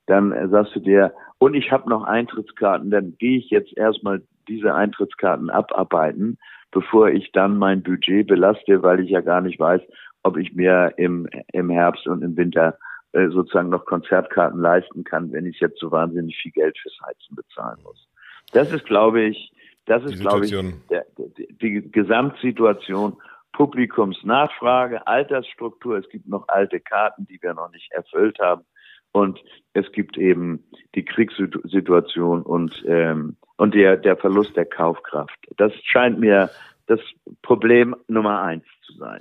dann 0.06 0.32
äh, 0.32 0.48
sagst 0.48 0.74
du 0.74 0.80
dir, 0.80 1.12
und 1.38 1.52
ich 1.52 1.70
habe 1.70 1.90
noch 1.90 2.04
Eintrittskarten, 2.04 2.90
dann 2.90 3.16
gehe 3.18 3.38
ich 3.38 3.50
jetzt 3.50 3.76
erstmal 3.76 4.22
diese 4.48 4.74
Eintrittskarten 4.74 5.50
abarbeiten, 5.50 6.38
bevor 6.70 7.10
ich 7.10 7.32
dann 7.32 7.58
mein 7.58 7.82
Budget 7.82 8.26
belaste, 8.26 8.82
weil 8.82 9.00
ich 9.00 9.10
ja 9.10 9.20
gar 9.20 9.42
nicht 9.42 9.60
weiß, 9.60 9.82
ob 10.22 10.38
ich 10.38 10.54
mir 10.54 10.94
im, 10.96 11.28
im 11.52 11.68
Herbst 11.68 12.06
und 12.06 12.22
im 12.22 12.34
Winter 12.34 12.78
äh, 13.12 13.28
sozusagen 13.28 13.68
noch 13.68 13.84
Konzertkarten 13.84 14.58
leisten 14.58 15.04
kann, 15.04 15.30
wenn 15.32 15.44
ich 15.44 15.60
jetzt 15.60 15.78
so 15.78 15.90
wahnsinnig 15.90 16.34
viel 16.38 16.52
Geld 16.52 16.78
fürs 16.78 16.98
Heizen 17.06 17.36
bezahlen 17.36 17.78
muss. 17.84 18.08
Das 18.52 18.72
ist, 18.72 18.86
glaube 18.86 19.20
ich, 19.20 19.52
das 19.84 20.02
ist, 20.04 20.20
glaube 20.20 20.46
ich, 20.46 20.52
der, 20.88 21.04
die, 21.36 21.48
die 21.60 21.90
Gesamtsituation 21.92 23.16
Publikumsnachfrage, 23.52 25.06
Altersstruktur. 25.06 25.98
Es 25.98 26.08
gibt 26.08 26.28
noch 26.28 26.48
alte 26.48 26.80
Karten, 26.80 27.26
die 27.26 27.40
wir 27.42 27.54
noch 27.54 27.70
nicht 27.70 27.92
erfüllt 27.92 28.38
haben. 28.40 28.64
Und 29.12 29.38
es 29.74 29.90
gibt 29.92 30.16
eben 30.16 30.64
die 30.94 31.04
Kriegssituation 31.04 32.42
und, 32.42 32.82
ähm, 32.86 33.36
und 33.56 33.74
der, 33.74 33.98
der 33.98 34.16
Verlust 34.16 34.56
der 34.56 34.64
Kaufkraft. 34.64 35.38
Das 35.58 35.72
scheint 35.84 36.18
mir 36.18 36.50
das 36.86 37.00
Problem 37.42 37.94
Nummer 38.08 38.40
eins 38.42 38.64
zu 38.86 38.94
sein. 38.94 39.20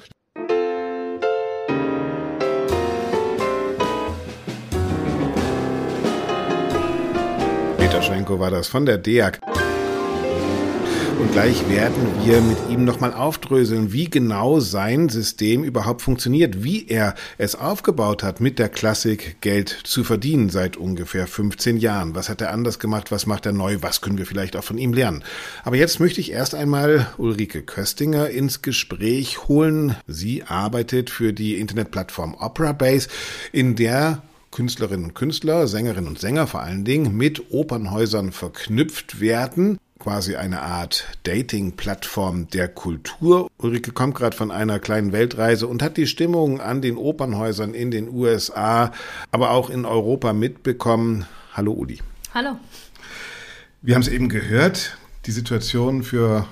Peter 7.78 8.02
Schenko 8.02 8.40
war 8.40 8.52
das 8.52 8.70
von 8.70 8.86
der 8.86 8.98
DEAG. 8.98 9.40
Und 11.22 11.34
gleich 11.34 11.70
werden 11.70 12.26
wir 12.26 12.42
mit 12.42 12.58
ihm 12.72 12.84
nochmal 12.84 13.14
aufdröseln, 13.14 13.94
wie 13.94 14.10
genau 14.10 14.60
sein 14.60 15.08
System 15.08 15.64
überhaupt 15.64 16.02
funktioniert, 16.02 16.64
wie 16.64 16.88
er 16.88 17.14
es 17.38 17.54
aufgebaut 17.54 18.24
hat, 18.24 18.42
mit 18.42 18.58
der 18.58 18.70
Klassik 18.70 19.40
Geld 19.40 19.70
zu 19.84 20.04
verdienen 20.04 20.50
seit 20.50 20.78
ungefähr 20.78 21.28
15 21.28 21.78
Jahren. 21.78 22.16
Was 22.16 22.28
hat 22.28 22.42
er 22.42 22.52
anders 22.52 22.80
gemacht? 22.80 23.12
Was 23.12 23.28
macht 23.28 23.46
er 23.46 23.52
neu? 23.52 23.78
Was 23.82 24.02
können 24.02 24.18
wir 24.18 24.26
vielleicht 24.26 24.56
auch 24.56 24.64
von 24.64 24.80
ihm 24.80 24.94
lernen? 24.94 25.24
Aber 25.64 25.76
jetzt 25.76 26.00
möchte 26.00 26.20
ich 26.20 26.32
erst 26.32 26.56
einmal 26.56 27.06
Ulrike 27.20 27.62
Köstinger 27.62 28.32
ins 28.32 28.64
Gespräch 28.64 29.48
holen. 29.48 29.96
Sie 30.08 30.42
arbeitet 30.42 31.12
für 31.12 31.34
die 31.34 31.60
Internetplattform 31.60 32.34
Opera 32.34 32.72
Base, 32.72 33.10
in 33.52 33.76
der 33.76 34.24
Künstlerinnen 34.50 35.06
und 35.06 35.14
Künstler, 35.14 35.68
Sängerinnen 35.68 36.08
und 36.08 36.20
Sänger 36.20 36.48
vor 36.48 36.62
allen 36.62 36.84
Dingen 36.84 37.16
mit 37.16 37.52
Opernhäusern 37.52 38.32
verknüpft 38.32 39.22
werden 39.22 39.78
quasi 40.02 40.36
eine 40.36 40.64
Art 40.64 41.06
Dating-Plattform 41.24 42.50
der 42.50 42.68
Kultur. 42.68 43.52
Ulrike 43.60 43.92
kommt 43.92 44.16
gerade 44.16 44.36
von 44.36 44.50
einer 44.50 44.80
kleinen 44.80 45.12
Weltreise 45.12 45.68
und 45.68 45.84
hat 45.84 45.96
die 45.96 46.08
Stimmung 46.08 46.60
an 46.60 46.82
den 46.82 46.98
Opernhäusern 46.98 47.76
in 47.76 47.92
den 47.92 48.10
USA, 48.10 48.92
aber 49.30 49.52
auch 49.52 49.70
in 49.70 49.86
Europa 49.86 50.34
mitbekommen. 50.34 51.28
Hallo 51.54 51.74
Uli. 51.74 52.00
Hallo. 52.34 52.58
Wir 53.84 53.94
haben 53.94 54.02
es 54.02 54.08
eben 54.08 54.28
gehört, 54.28 54.98
die 55.28 55.32
Situation 55.32 56.02
für 56.02 56.48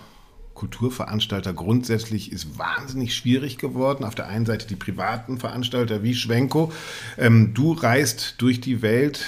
Kulturveranstalter 0.53 1.53
grundsätzlich 1.53 2.32
ist 2.32 2.60
wahnsinnig 2.60 3.15
schwierig 3.15 3.58
geworden. 3.58 4.03
Auf 4.03 4.13
der 4.13 4.27
einen 4.27 4.46
Seite 4.46 4.68
die 4.68 4.75
privaten 4.75 5.39
Veranstalter 5.39 6.03
wie 6.03 6.13
Schwenko. 6.13 6.72
Ähm, 7.18 7.56
du 7.56 7.72
reist 7.72 8.36
durch 8.38 8.62
die 8.62 8.84
Welt, 8.84 9.25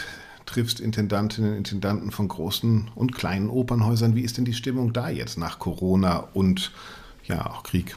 triffst 0.51 0.79
Intendantinnen 0.79 1.51
und 1.51 1.57
Intendanten 1.57 2.11
von 2.11 2.27
großen 2.27 2.91
und 2.95 3.15
kleinen 3.15 3.49
Opernhäusern. 3.49 4.15
Wie 4.15 4.21
ist 4.21 4.37
denn 4.37 4.45
die 4.45 4.53
Stimmung 4.53 4.93
da 4.93 5.09
jetzt 5.09 5.37
nach 5.37 5.59
Corona 5.59 6.27
und 6.33 6.71
ja 7.25 7.49
auch 7.49 7.63
Krieg? 7.63 7.95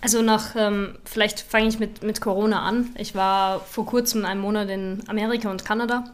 Also 0.00 0.22
nach, 0.22 0.54
ähm, 0.56 0.94
vielleicht 1.04 1.40
fange 1.40 1.68
ich 1.68 1.78
mit, 1.78 2.02
mit 2.02 2.20
Corona 2.20 2.62
an. 2.62 2.90
Ich 2.96 3.14
war 3.14 3.60
vor 3.60 3.84
kurzem 3.86 4.24
einen 4.24 4.40
Monat 4.40 4.68
in 4.68 5.02
Amerika 5.08 5.50
und 5.50 5.64
Kanada. 5.64 6.04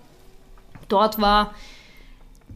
Dort 0.88 1.20
war 1.20 1.54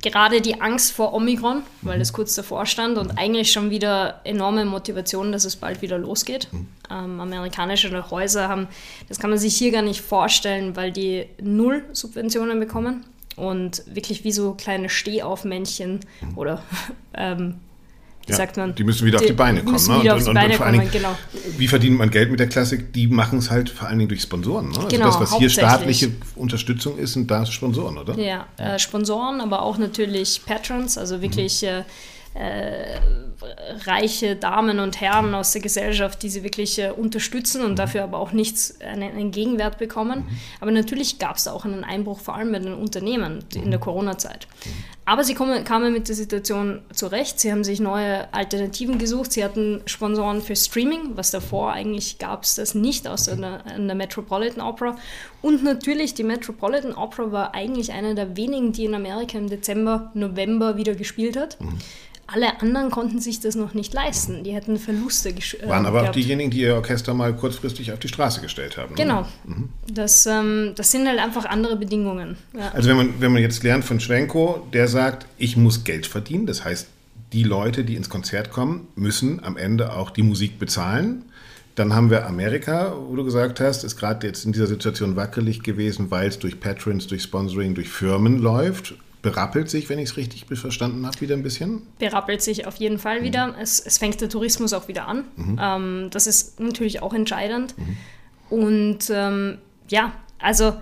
gerade 0.03 0.41
die 0.41 0.61
Angst 0.61 0.93
vor 0.93 1.13
Omikron, 1.13 1.63
weil 1.83 1.97
mhm. 1.97 2.01
das 2.01 2.13
kurz 2.13 2.35
davor 2.35 2.67
stand 2.67 2.99
und 2.99 3.19
eigentlich 3.19 3.53
schon 3.53 3.71
wieder 3.71 4.21
enorme 4.25 4.65
Motivation, 4.65 5.33
dass 5.33 5.45
es 5.45 5.57
bald 5.57 5.83
wieder 5.83 5.99
losgeht. 5.99 6.49
Mhm. 6.53 6.67
Ähm, 6.91 7.21
amerikanische 7.21 8.11
Häuser 8.11 8.49
haben, 8.49 8.69
das 9.09 9.19
kann 9.19 9.31
man 9.31 9.39
sich 9.39 9.57
hier 9.57 9.73
gar 9.73 9.83
nicht 9.83 10.01
vorstellen, 10.01 10.77
weil 10.77 10.93
die 10.93 11.27
null 11.41 11.85
Subventionen 11.93 12.61
bekommen 12.61 13.05
und 13.37 13.83
wirklich 13.87 14.25
wie 14.25 14.33
so 14.33 14.55
kleine 14.55 14.89
Stehaufmännchen 14.89 16.01
mhm. 16.21 16.39
oder 16.39 16.63
ähm, 17.15 17.57
wie 18.29 18.33
ja, 18.33 18.37
sagt 18.37 18.59
man? 18.59 18.75
Die 18.75 18.85
müssen 18.85 19.07
wieder 19.07 19.19
die, 19.19 19.25
auf 19.25 19.31
die 19.31 19.37
Beine 19.37 19.61
kommen. 19.61 19.73
Müssen 19.73 19.95
ne? 19.95 20.03
wieder 20.03 20.13
und, 20.15 20.21
auf 20.21 20.29
die 20.29 20.35
Beine 20.35 20.57
kommen, 20.57 20.73
Dingen, 20.73 20.91
genau. 20.93 21.17
Wie 21.57 21.67
verdient 21.67 21.97
man 21.97 22.11
Geld 22.11 22.31
mit 22.31 22.39
der 22.39 22.49
Klassik? 22.49 22.93
Die 22.93 23.07
machen 23.07 23.39
es 23.39 23.51
halt 23.51 23.71
vor 23.71 23.89
allen 23.89 23.99
Dingen 23.99 24.11
durch 24.11 24.21
Sponsoren. 24.21 24.69
Ne? 24.69 24.77
Also 24.77 24.89
genau, 24.89 25.07
das, 25.07 25.21
was 25.21 25.39
hier 25.39 25.49
staatliche 25.49 26.13
Unterstützung 26.37 26.99
ist, 26.99 27.15
sind 27.15 27.31
da 27.31 27.47
Sponsoren, 27.47 27.97
oder? 27.97 28.19
Ja, 28.19 28.47
äh, 28.59 28.79
Sponsoren, 28.79 29.41
aber 29.41 29.63
auch 29.63 29.79
natürlich 29.79 30.43
Patrons, 30.45 30.99
also 30.99 31.23
wirklich 31.23 31.63
mhm. 31.63 31.85
äh, 32.39 33.01
reiche 33.87 34.37
Damen 34.37 34.79
und 34.81 35.01
Herren 35.01 35.35
aus 35.35 35.53
der 35.53 35.63
Gesellschaft, 35.63 36.23
die 36.23 36.29
sie 36.29 36.43
wirklich 36.43 36.79
äh, 36.79 36.91
unterstützen 36.91 37.63
und 37.63 37.73
mhm. 37.73 37.77
dafür 37.77 38.05
aber 38.05 38.19
auch 38.19 38.33
nichts, 38.33 38.79
einen, 38.83 39.11
einen 39.11 39.31
Gegenwert 39.31 39.79
bekommen. 39.79 40.21
Mhm. 40.21 40.39
Aber 40.61 40.71
natürlich 40.71 41.19
gab 41.19 41.37
es 41.37 41.49
auch 41.49 41.65
einen 41.65 41.83
Einbruch, 41.83 42.21
vor 42.21 42.35
allem 42.35 42.53
bei 42.53 42.59
den 42.59 42.75
Unternehmen 42.75 43.39
in 43.55 43.71
der 43.71 43.79
mhm. 43.79 43.85
Corona-Zeit. 43.85 44.47
Aber 45.09 45.25
sie 45.25 45.33
kommen, 45.33 45.65
kamen 45.65 45.95
mit 45.95 46.09
der 46.09 46.15
Situation 46.15 46.83
zurecht. 46.93 47.41
Sie 47.41 47.51
haben 47.51 47.65
sich 47.65 47.81
neue 47.81 48.31
Alternativen 48.35 48.99
gesucht. 48.99 49.33
Sie 49.33 49.43
hatten 49.43 49.81
Sponsoren 49.87 50.43
für 50.43 50.55
Streaming, 50.55 51.17
was 51.17 51.31
davor 51.31 51.73
eigentlich 51.73 52.19
gab 52.19 52.43
es 52.43 52.57
das 52.57 52.75
nicht, 52.75 53.09
außer 53.09 53.33
in 53.33 53.41
der, 53.41 53.65
in 53.75 53.87
der 53.87 53.97
Metropolitan 53.97 54.61
Opera. 54.61 54.99
Und 55.41 55.65
natürlich, 55.65 56.13
die 56.13 56.25
Metropolitan 56.25 56.93
Opera 56.93 57.33
war 57.33 57.55
eigentlich 57.55 57.91
eine 57.93 58.15
der 58.15 58.37
wenigen, 58.37 58.73
die 58.73 58.85
in 58.85 58.95
Amerika 58.95 59.39
im 59.39 59.49
Dezember, 59.49 60.11
November 60.13 60.77
wieder 60.77 60.95
gespielt 60.95 61.39
hat. 61.39 61.59
Mhm. 61.59 61.79
Alle 62.31 62.61
anderen 62.61 62.91
konnten 62.91 63.21
sich 63.21 63.41
das 63.41 63.55
noch 63.55 63.73
nicht 63.73 63.95
leisten. 63.95 64.45
Die 64.45 64.53
hätten 64.53 64.77
Verluste 64.77 65.31
äh, 65.31 65.67
Waren 65.67 65.87
aber 65.87 66.01
gehabt. 66.01 66.09
auch 66.11 66.13
diejenigen, 66.13 66.51
die 66.51 66.61
ihr 66.61 66.75
Orchester 66.75 67.15
mal 67.15 67.35
kurzfristig 67.35 67.91
auf 67.91 68.01
die 68.01 68.09
Straße 68.09 68.43
gestellt 68.43 68.77
haben. 68.77 68.91
Ne? 68.91 69.03
Genau. 69.03 69.27
Mhm. 69.47 69.71
Das, 69.91 70.27
ähm, 70.27 70.73
das 70.77 70.91
sind 70.91 71.09
halt 71.09 71.21
einfach 71.21 71.47
andere 71.47 71.77
Bedingungen. 71.77 72.37
Ja. 72.53 72.71
Also 72.75 72.91
wenn 72.91 72.99
man, 72.99 73.15
wenn 73.21 73.33
man 73.33 73.41
jetzt 73.41 73.63
lernt 73.63 73.83
von 73.83 73.99
Schwenko, 73.99 74.67
der 74.75 74.89
sagt, 74.89 75.27
ich 75.39 75.57
muss 75.57 75.85
Geld 75.85 76.07
verdienen. 76.07 76.45
Das 76.45 76.67
heißt, 76.67 76.89
die 77.33 77.45
Leute, 77.45 77.83
die 77.83 77.97
ins 77.97 78.11
Konzert 78.11 78.51
kommen, 78.51 78.89
müssen 78.95 79.43
am 79.43 79.57
Ende 79.57 79.95
auch 79.95 80.11
die 80.11 80.23
Musik 80.23 80.59
bezahlen. 80.59 81.25
Dann 81.77 81.95
haben 81.95 82.11
wir 82.11 82.27
Amerika, 82.27 82.95
wo 83.09 83.17
du 83.17 83.25
gesagt 83.25 83.59
hast, 83.59 83.85
ist 83.85 83.97
gerade 83.97 84.27
jetzt 84.27 84.45
in 84.45 84.53
dieser 84.53 84.67
Situation 84.67 85.17
wackelig 85.17 85.63
gewesen, 85.63 86.11
weil 86.11 86.29
es 86.29 86.39
durch 86.39 86.61
Patrons, 86.61 87.07
durch 87.07 87.23
Sponsoring, 87.23 87.75
durch 87.75 87.89
Firmen 87.89 88.39
läuft 88.39 88.97
berappelt 89.23 89.69
sich, 89.69 89.89
wenn 89.89 89.99
ich 89.99 90.11
es 90.11 90.17
richtig 90.17 90.47
verstanden 90.47 91.07
habe, 91.07 91.21
wieder 91.21 91.37
ein 91.37 91.43
bisschen? 91.43 91.83
Berappelt 91.99 92.43
sich 92.43 92.67
auf 92.67 92.77
jeden 92.77 92.99
Fall 92.99 93.23
wieder. 93.23 93.49
Mhm. 93.49 93.55
Es, 93.61 93.81
es, 93.81 93.99
fängt 93.99 94.21
der 94.21 94.29
Tourismus 94.29 94.73
auch 94.73 94.89
wieder 94.89 95.07
an. 95.09 95.25
Mhm. 95.37 95.59
Ähm, 95.61 96.09
das 96.11 96.27
ist 96.27 96.61
natürlich 96.61 97.03
auch 97.03 97.13
entscheidend. 97.13 97.75
Mhm. 97.79 97.97
Und 98.51 98.99
ähm, 99.11 99.59
ja, 99.89 100.13
also 100.39 100.75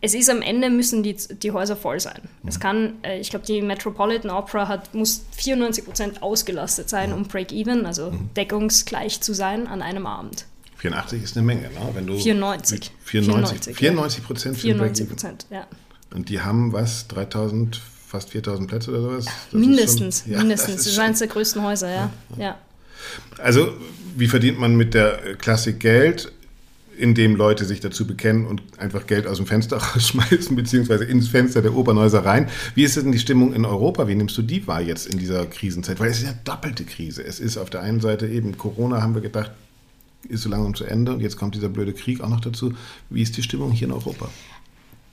es 0.00 0.14
ist 0.14 0.30
am 0.30 0.40
Ende 0.40 0.70
müssen 0.70 1.02
die, 1.02 1.14
die 1.14 1.52
Häuser 1.52 1.76
voll 1.76 2.00
sein. 2.00 2.20
Mhm. 2.42 2.48
Es 2.48 2.60
kann, 2.60 2.94
äh, 3.02 3.20
ich 3.20 3.30
glaube, 3.30 3.44
die 3.44 3.60
Metropolitan 3.60 4.30
Opera 4.30 4.68
hat, 4.68 4.94
muss 4.94 5.24
94 5.36 5.84
Prozent 5.84 6.22
ausgelastet 6.22 6.88
sein, 6.88 7.10
mhm. 7.10 7.16
um 7.16 7.22
Break-Even, 7.24 7.86
also 7.86 8.10
mhm. 8.10 8.30
deckungsgleich 8.36 9.20
zu 9.20 9.34
sein 9.34 9.66
an 9.66 9.82
einem 9.82 10.06
Abend. 10.06 10.46
84 10.76 11.22
ist 11.22 11.36
eine 11.36 11.44
Menge, 11.44 11.62
ne? 11.62 11.90
Wenn 11.92 12.06
du 12.06 12.16
94. 12.18 12.90
94, 13.04 13.76
94 13.76 14.24
Prozent 14.24 14.56
94 14.56 15.08
Prozent, 15.08 15.46
ja. 15.50 15.66
Und 16.14 16.28
die 16.28 16.40
haben 16.40 16.72
was, 16.72 17.08
3000, 17.08 17.80
fast 18.08 18.30
4000 18.30 18.68
Plätze 18.68 18.90
oder 18.90 19.02
sowas? 19.02 19.24
Das 19.26 19.60
mindestens, 19.60 20.22
schon, 20.22 20.32
ja, 20.32 20.38
mindestens. 20.38 20.76
Das 20.76 20.86
ist, 20.86 20.98
eines 20.98 21.18
der 21.20 21.28
größten 21.28 21.62
Häuser, 21.62 21.88
ja. 21.88 22.10
ja. 22.36 22.42
ja. 22.42 22.58
Also, 23.38 23.72
wie 24.16 24.26
verdient 24.26 24.58
man 24.58 24.76
mit 24.76 24.94
der 24.94 25.36
Klassik 25.36 25.80
Geld? 25.80 26.32
indem 27.00 27.34
Leute 27.34 27.64
sich 27.64 27.80
dazu 27.80 28.06
bekennen 28.06 28.46
und 28.46 28.62
einfach 28.78 29.06
Geld 29.06 29.26
aus 29.26 29.38
dem 29.38 29.46
Fenster 29.46 29.76
rausschmeißen, 29.94 30.54
beziehungsweise 30.54 31.04
ins 31.04 31.28
Fenster 31.28 31.62
der 31.62 31.74
Opernhäuser 31.74 32.24
rein. 32.24 32.48
Wie 32.74 32.84
ist 32.84 32.96
denn 32.96 33.10
die 33.10 33.18
Stimmung 33.18 33.54
in 33.54 33.64
Europa? 33.64 34.06
Wie 34.06 34.14
nimmst 34.14 34.36
du 34.36 34.42
die 34.42 34.66
wahr 34.66 34.82
jetzt 34.82 35.06
in 35.06 35.18
dieser 35.18 35.46
Krisenzeit? 35.46 35.98
Weil 35.98 36.10
es 36.10 36.18
ist 36.18 36.26
ja 36.26 36.34
doppelte 36.44 36.84
Krise. 36.84 37.24
Es 37.24 37.40
ist 37.40 37.56
auf 37.56 37.70
der 37.70 37.80
einen 37.80 38.00
Seite 38.00 38.28
eben 38.28 38.56
Corona, 38.58 39.02
haben 39.02 39.14
wir 39.14 39.22
gedacht, 39.22 39.50
ist 40.28 40.42
so 40.42 40.50
langsam 40.50 40.74
zu 40.74 40.84
Ende 40.84 41.14
und 41.14 41.20
jetzt 41.20 41.38
kommt 41.38 41.54
dieser 41.54 41.70
blöde 41.70 41.94
Krieg 41.94 42.20
auch 42.20 42.28
noch 42.28 42.40
dazu. 42.40 42.74
Wie 43.08 43.22
ist 43.22 43.36
die 43.36 43.42
Stimmung 43.42 43.72
hier 43.72 43.88
in 43.88 43.94
Europa? 43.94 44.28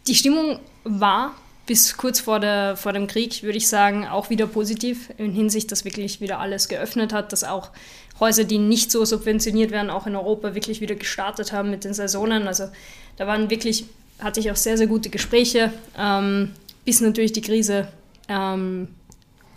Die 0.07 0.15
Stimmung 0.15 0.59
war 0.83 1.35
bis 1.65 1.97
kurz 1.97 2.21
vor, 2.21 2.39
der, 2.39 2.77
vor 2.77 2.93
dem 2.93 3.07
Krieg, 3.07 3.43
würde 3.43 3.57
ich 3.57 3.67
sagen, 3.67 4.07
auch 4.07 4.29
wieder 4.29 4.47
positiv 4.47 5.09
in 5.17 5.33
Hinsicht, 5.33 5.71
dass 5.71 5.83
wirklich 5.83 6.21
wieder 6.21 6.39
alles 6.39 6.69
geöffnet 6.69 7.11
hat, 7.11 7.33
dass 7.33 7.43
auch 7.43 7.71
Häuser, 8.19 8.45
die 8.45 8.57
nicht 8.57 8.89
so 8.89 9.03
subventioniert 9.03 9.71
werden, 9.71 9.89
auch 9.89 10.07
in 10.07 10.15
Europa 10.15 10.55
wirklich 10.55 10.79
wieder 10.79 10.95
gestartet 10.95 11.51
haben 11.51 11.69
mit 11.69 11.83
den 11.83 11.93
Saisonen. 11.93 12.47
Also 12.47 12.69
da 13.17 13.27
waren 13.27 13.49
wirklich, 13.49 13.85
hatte 14.19 14.39
ich 14.39 14.49
auch 14.49 14.55
sehr, 14.55 14.77
sehr 14.77 14.87
gute 14.87 15.09
Gespräche, 15.09 15.73
ähm, 15.97 16.53
bis 16.85 17.01
natürlich 17.01 17.33
die 17.33 17.41
Krise 17.41 17.89
ähm, 18.29 18.87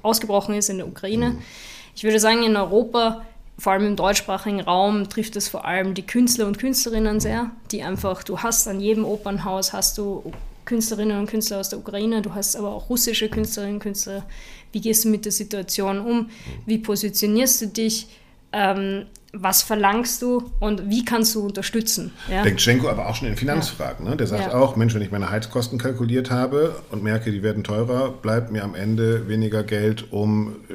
ausgebrochen 0.02 0.54
ist 0.56 0.68
in 0.68 0.78
der 0.78 0.88
Ukraine. 0.88 1.38
Ich 1.94 2.02
würde 2.02 2.18
sagen, 2.18 2.42
in 2.42 2.56
Europa 2.56 3.24
vor 3.60 3.72
allem 3.72 3.86
im 3.86 3.96
deutschsprachigen 3.96 4.60
Raum 4.60 5.08
trifft 5.10 5.36
es 5.36 5.48
vor 5.48 5.66
allem 5.66 5.92
die 5.92 6.06
Künstler 6.06 6.46
und 6.46 6.58
Künstlerinnen 6.58 7.20
sehr, 7.20 7.50
die 7.70 7.82
einfach, 7.82 8.22
du 8.22 8.38
hast 8.38 8.66
an 8.66 8.80
jedem 8.80 9.04
Opernhaus 9.04 9.74
hast 9.74 9.98
du 9.98 10.32
Künstlerinnen 10.64 11.18
und 11.18 11.28
Künstler 11.28 11.60
aus 11.60 11.68
der 11.68 11.78
Ukraine, 11.78 12.22
du 12.22 12.34
hast 12.34 12.56
aber 12.56 12.72
auch 12.72 12.88
russische 12.88 13.28
Künstlerinnen 13.28 13.76
und 13.76 13.82
Künstler. 13.82 14.24
Wie 14.72 14.80
gehst 14.80 15.04
du 15.04 15.08
mit 15.08 15.26
der 15.26 15.32
Situation 15.32 16.00
um? 16.00 16.30
Wie 16.64 16.78
positionierst 16.78 17.60
du 17.60 17.66
dich? 17.66 18.06
Ähm, 18.52 19.06
was 19.32 19.62
verlangst 19.62 20.22
du 20.22 20.50
und 20.58 20.90
wie 20.90 21.04
kannst 21.04 21.34
du 21.34 21.46
unterstützen? 21.46 22.12
Ja? 22.28 22.42
Denkt 22.42 22.60
Schenko 22.60 22.88
aber 22.88 23.08
auch 23.08 23.14
schon 23.14 23.28
in 23.28 23.36
Finanzfragen. 23.36 24.04
Ja. 24.04 24.10
Ne? 24.10 24.16
Der 24.16 24.26
sagt 24.26 24.52
ja. 24.52 24.54
auch, 24.54 24.76
Mensch, 24.76 24.94
wenn 24.94 25.02
ich 25.02 25.12
meine 25.12 25.30
Heizkosten 25.30 25.78
kalkuliert 25.78 26.30
habe 26.30 26.80
und 26.90 27.02
merke, 27.02 27.30
die 27.30 27.42
werden 27.42 27.62
teurer, 27.62 28.10
bleibt 28.10 28.50
mir 28.50 28.64
am 28.64 28.74
Ende 28.74 29.28
weniger 29.28 29.62
Geld, 29.62 30.12
um 30.12 30.56
äh, 30.68 30.74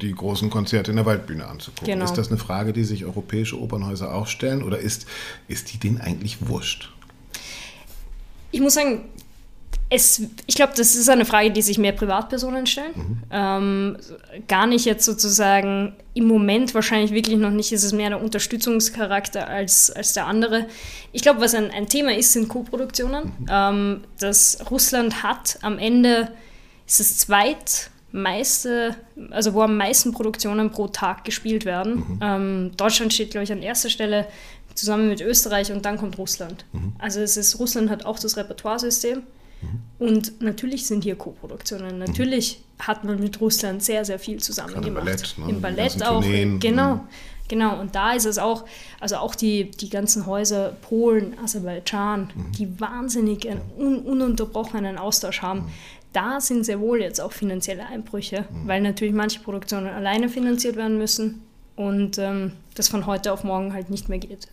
die 0.00 0.12
großen 0.12 0.50
Konzerte 0.50 0.90
in 0.90 0.96
der 0.96 1.06
Waldbühne 1.06 1.46
anzugucken. 1.46 1.86
Genau. 1.86 2.04
Ist 2.04 2.18
das 2.18 2.28
eine 2.28 2.38
Frage, 2.38 2.72
die 2.72 2.84
sich 2.84 3.04
europäische 3.06 3.58
Opernhäuser 3.58 4.14
auch 4.14 4.26
stellen 4.26 4.62
oder 4.62 4.78
ist, 4.78 5.06
ist 5.48 5.72
die 5.72 5.78
denen 5.78 6.00
eigentlich 6.00 6.46
wurscht? 6.48 6.90
Ich 8.50 8.60
muss 8.60 8.74
sagen, 8.74 9.04
es, 9.90 10.22
ich 10.46 10.54
glaube, 10.54 10.74
das 10.76 10.94
ist 10.94 11.08
eine 11.08 11.24
Frage, 11.24 11.50
die 11.50 11.62
sich 11.62 11.78
mehr 11.78 11.92
Privatpersonen 11.92 12.66
stellen. 12.66 12.92
Mhm. 12.94 13.22
Ähm, 13.30 13.96
gar 14.46 14.66
nicht 14.66 14.84
jetzt 14.84 15.04
sozusagen 15.04 15.94
im 16.12 16.26
Moment 16.26 16.74
wahrscheinlich 16.74 17.12
wirklich 17.12 17.38
noch 17.38 17.50
nicht, 17.50 17.72
ist 17.72 17.84
es 17.84 17.92
mehr 17.92 18.10
der 18.10 18.22
Unterstützungscharakter 18.22 19.48
als, 19.48 19.90
als 19.90 20.12
der 20.12 20.26
andere. 20.26 20.66
Ich 21.12 21.22
glaube, 21.22 21.40
was 21.40 21.54
ein, 21.54 21.70
ein 21.70 21.86
Thema 21.86 22.14
ist, 22.14 22.34
sind 22.34 22.48
Co-Produktionen. 22.48 23.32
Mhm. 23.38 23.46
Ähm, 23.50 24.00
dass 24.20 24.58
Russland 24.70 25.22
hat 25.22 25.58
am 25.62 25.78
Ende, 25.78 26.32
ist 26.86 27.00
es 27.00 27.18
zweitmeiste, 27.18 28.94
also 29.30 29.54
wo 29.54 29.62
am 29.62 29.78
meisten 29.78 30.12
Produktionen 30.12 30.70
pro 30.70 30.88
Tag 30.88 31.24
gespielt 31.24 31.64
werden. 31.64 31.94
Mhm. 31.94 32.18
Ähm, 32.20 32.70
Deutschland 32.76 33.14
steht, 33.14 33.30
glaube 33.30 33.44
ich, 33.44 33.52
an 33.52 33.62
erster 33.62 33.88
Stelle 33.88 34.26
zusammen 34.74 35.08
mit 35.08 35.22
Österreich 35.22 35.72
und 35.72 35.86
dann 35.86 35.96
kommt 35.96 36.18
Russland. 36.18 36.66
Mhm. 36.72 36.92
Also 36.98 37.20
es 37.20 37.38
ist, 37.38 37.58
Russland 37.58 37.88
hat 37.88 38.04
auch 38.04 38.18
das 38.18 38.36
Repertoiresystem. 38.36 39.22
Und 39.98 40.40
natürlich 40.40 40.86
sind 40.86 41.04
hier 41.04 41.16
Co-Produktionen. 41.16 41.98
Natürlich 41.98 42.58
mhm. 42.58 42.82
hat 42.86 43.04
man 43.04 43.18
mit 43.18 43.40
Russland 43.40 43.82
sehr, 43.82 44.04
sehr 44.04 44.18
viel 44.18 44.38
zusammen 44.38 44.74
Gerade 44.74 44.86
gemacht. 44.86 45.04
Ballett, 45.04 45.34
ne? 45.38 45.50
Im 45.50 45.60
Ballett 45.60 46.02
auch. 46.02 46.20
Tourneen. 46.20 46.60
Genau. 46.60 46.94
Mhm. 46.96 47.00
Genau, 47.48 47.80
und 47.80 47.94
da 47.94 48.12
ist 48.12 48.26
es 48.26 48.36
auch, 48.36 48.66
also 49.00 49.16
auch 49.16 49.34
die, 49.34 49.70
die 49.70 49.88
ganzen 49.88 50.26
Häuser 50.26 50.76
Polen, 50.82 51.34
Aserbaidschan, 51.42 52.30
mhm. 52.34 52.52
die 52.52 52.78
wahnsinnig 52.78 53.48
einen 53.48 53.62
un, 53.78 54.00
ununterbrochenen 54.00 54.98
Austausch 54.98 55.40
haben. 55.40 55.60
Mhm. 55.60 55.68
Da 56.12 56.40
sind 56.40 56.64
sehr 56.64 56.78
wohl 56.78 57.00
jetzt 57.00 57.20
auch 57.20 57.32
finanzielle 57.32 57.86
Einbrüche, 57.86 58.44
mhm. 58.50 58.68
weil 58.68 58.82
natürlich 58.82 59.14
manche 59.14 59.40
Produktionen 59.40 59.86
alleine 59.86 60.28
finanziert 60.28 60.76
werden 60.76 60.98
müssen 60.98 61.42
und 61.74 62.18
ähm, 62.18 62.52
das 62.74 62.88
von 62.88 63.06
heute 63.06 63.32
auf 63.32 63.44
morgen 63.44 63.72
halt 63.72 63.88
nicht 63.88 64.10
mehr 64.10 64.18
geht. 64.18 64.46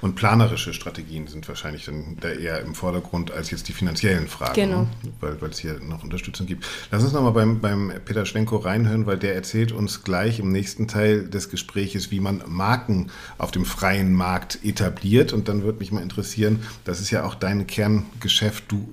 Und 0.00 0.14
planerische 0.14 0.72
Strategien 0.72 1.26
sind 1.26 1.46
wahrscheinlich 1.48 1.84
dann 1.84 2.16
da 2.20 2.30
eher 2.30 2.60
im 2.60 2.74
Vordergrund 2.74 3.30
als 3.30 3.50
jetzt 3.50 3.68
die 3.68 3.72
finanziellen 3.72 4.28
Fragen, 4.28 4.54
genau. 4.54 4.82
Ne? 4.82 4.88
weil, 5.20 5.40
weil 5.40 5.50
es 5.50 5.58
hier 5.58 5.80
noch 5.80 6.02
Unterstützung 6.02 6.46
gibt. 6.46 6.66
Lass 6.90 7.02
uns 7.02 7.12
nochmal 7.12 7.32
beim, 7.32 7.60
beim 7.60 7.92
Peter 8.04 8.24
Schwenko 8.26 8.56
reinhören, 8.56 9.06
weil 9.06 9.18
der 9.18 9.34
erzählt 9.34 9.72
uns 9.72 10.04
gleich 10.04 10.38
im 10.38 10.52
nächsten 10.52 10.88
Teil 10.88 11.28
des 11.28 11.50
Gespräches, 11.50 12.10
wie 12.10 12.20
man 12.20 12.42
Marken 12.46 13.10
auf 13.38 13.50
dem 13.50 13.64
freien 13.64 14.14
Markt 14.14 14.58
etabliert. 14.64 15.32
Und 15.32 15.48
dann 15.48 15.62
würde 15.62 15.78
mich 15.78 15.92
mal 15.92 16.02
interessieren, 16.02 16.60
das 16.84 17.00
ist 17.00 17.10
ja 17.10 17.24
auch 17.24 17.34
dein 17.34 17.66
Kerngeschäft. 17.66 18.64
Du 18.68 18.88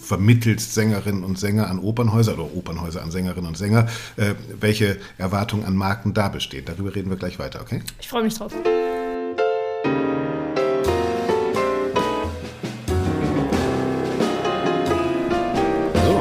vermittelst 0.00 0.74
Sängerinnen 0.74 1.24
und 1.24 1.38
Sänger 1.38 1.68
an 1.68 1.78
Opernhäuser 1.78 2.34
oder 2.34 2.54
Opernhäuser 2.54 3.02
an 3.02 3.10
Sängerinnen 3.10 3.46
und 3.46 3.56
Sänger, 3.56 3.86
äh, 4.16 4.34
welche 4.58 4.98
Erwartungen 5.18 5.64
an 5.64 5.76
Marken 5.76 6.14
da 6.14 6.28
besteht. 6.28 6.68
Darüber 6.68 6.94
reden 6.94 7.10
wir 7.10 7.16
gleich 7.16 7.38
weiter, 7.38 7.60
okay? 7.60 7.82
Ich 8.00 8.08
freue 8.08 8.24
mich 8.24 8.34
drauf. 8.34 8.52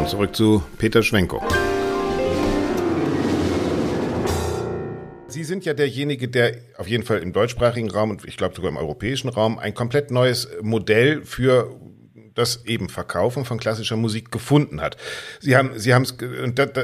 Zurück 0.09 0.35
zu 0.35 0.63
Peter 0.79 1.03
Schwenko. 1.03 1.41
Sie 5.27 5.43
sind 5.43 5.65
ja 5.65 5.75
derjenige, 5.75 6.27
der 6.27 6.55
auf 6.77 6.87
jeden 6.87 7.03
Fall 7.03 7.19
im 7.19 7.31
deutschsprachigen 7.31 7.91
Raum 7.91 8.09
und 8.09 8.25
ich 8.25 8.35
glaube 8.35 8.55
sogar 8.55 8.71
im 8.71 8.77
europäischen 8.77 9.29
Raum 9.29 9.59
ein 9.59 9.75
komplett 9.75 10.09
neues 10.09 10.49
Modell 10.61 11.23
für 11.23 11.79
das 12.39 12.65
eben 12.65 12.89
Verkaufen 12.89 13.45
von 13.45 13.59
klassischer 13.59 13.97
Musik 13.97 14.31
gefunden 14.31 14.81
hat. 14.81 14.97
Sie 15.39 15.55
haben, 15.55 15.71
Sie 15.77 15.93
haben 15.93 16.03
es, 16.03 16.15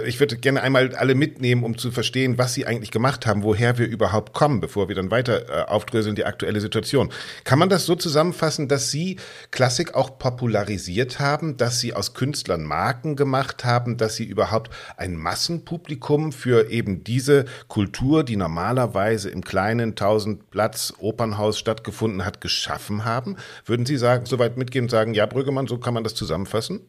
ich 0.05 0.19
würde 0.19 0.37
gerne 0.37 0.61
einmal 0.61 0.93
alle 0.95 1.15
mitnehmen, 1.15 1.63
um 1.63 1.77
zu 1.77 1.91
verstehen, 1.91 2.37
was 2.37 2.53
Sie 2.53 2.65
eigentlich 2.65 2.91
gemacht 2.91 3.25
haben, 3.25 3.43
woher 3.43 3.77
wir 3.77 3.87
überhaupt 3.87 4.33
kommen, 4.33 4.59
bevor 4.59 4.89
wir 4.89 4.95
dann 4.95 5.11
weiter 5.11 5.49
äh, 5.49 5.63
aufdröseln 5.69 6.15
die 6.15 6.25
aktuelle 6.25 6.59
Situation. 6.59 7.11
Kann 7.43 7.59
man 7.59 7.69
das 7.69 7.85
so 7.85 7.95
zusammenfassen, 7.95 8.67
dass 8.67 8.91
Sie 8.91 9.17
Klassik 9.51 9.95
auch 9.95 10.19
popularisiert 10.19 11.19
haben, 11.19 11.57
dass 11.57 11.79
Sie 11.79 11.93
aus 11.93 12.13
Künstlern 12.13 12.63
Marken 12.63 13.15
gemacht 13.15 13.63
haben, 13.63 13.97
dass 13.97 14.15
Sie 14.15 14.25
überhaupt 14.25 14.69
ein 14.97 15.15
Massenpublikum 15.15 16.31
für 16.31 16.69
eben 16.69 17.03
diese 17.03 17.45
Kultur, 17.67 18.23
die 18.23 18.35
normalerweise 18.35 19.29
im 19.29 19.43
kleinen 19.43 19.91
1000 19.91 20.51
Platz 20.51 20.93
Opernhaus 20.99 21.57
stattgefunden 21.57 22.25
hat, 22.25 22.41
geschaffen 22.41 23.05
haben? 23.05 23.37
Würden 23.65 23.85
Sie 23.85 23.97
sagen, 23.97 24.25
soweit 24.25 24.57
mitgehen 24.57 24.85
und 24.85 24.89
sagen, 24.89 25.13
ja, 25.13 25.25
Brüggemann, 25.45 25.67
so 25.67 25.77
kann 25.77 25.93
man 25.93 26.03
das 26.03 26.15
zusammenfassen? 26.15 26.81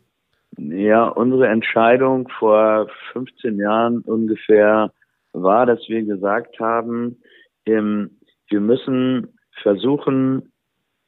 Ja, 0.56 1.08
unsere 1.08 1.48
Entscheidung 1.48 2.28
vor 2.38 2.88
15 3.12 3.58
Jahren 3.58 4.00
ungefähr 4.00 4.92
war, 5.32 5.66
dass 5.66 5.80
wir 5.88 6.02
gesagt 6.04 6.58
haben, 6.58 7.20
ähm, 7.66 8.18
wir 8.48 8.60
müssen 8.60 9.38
versuchen, 9.62 10.52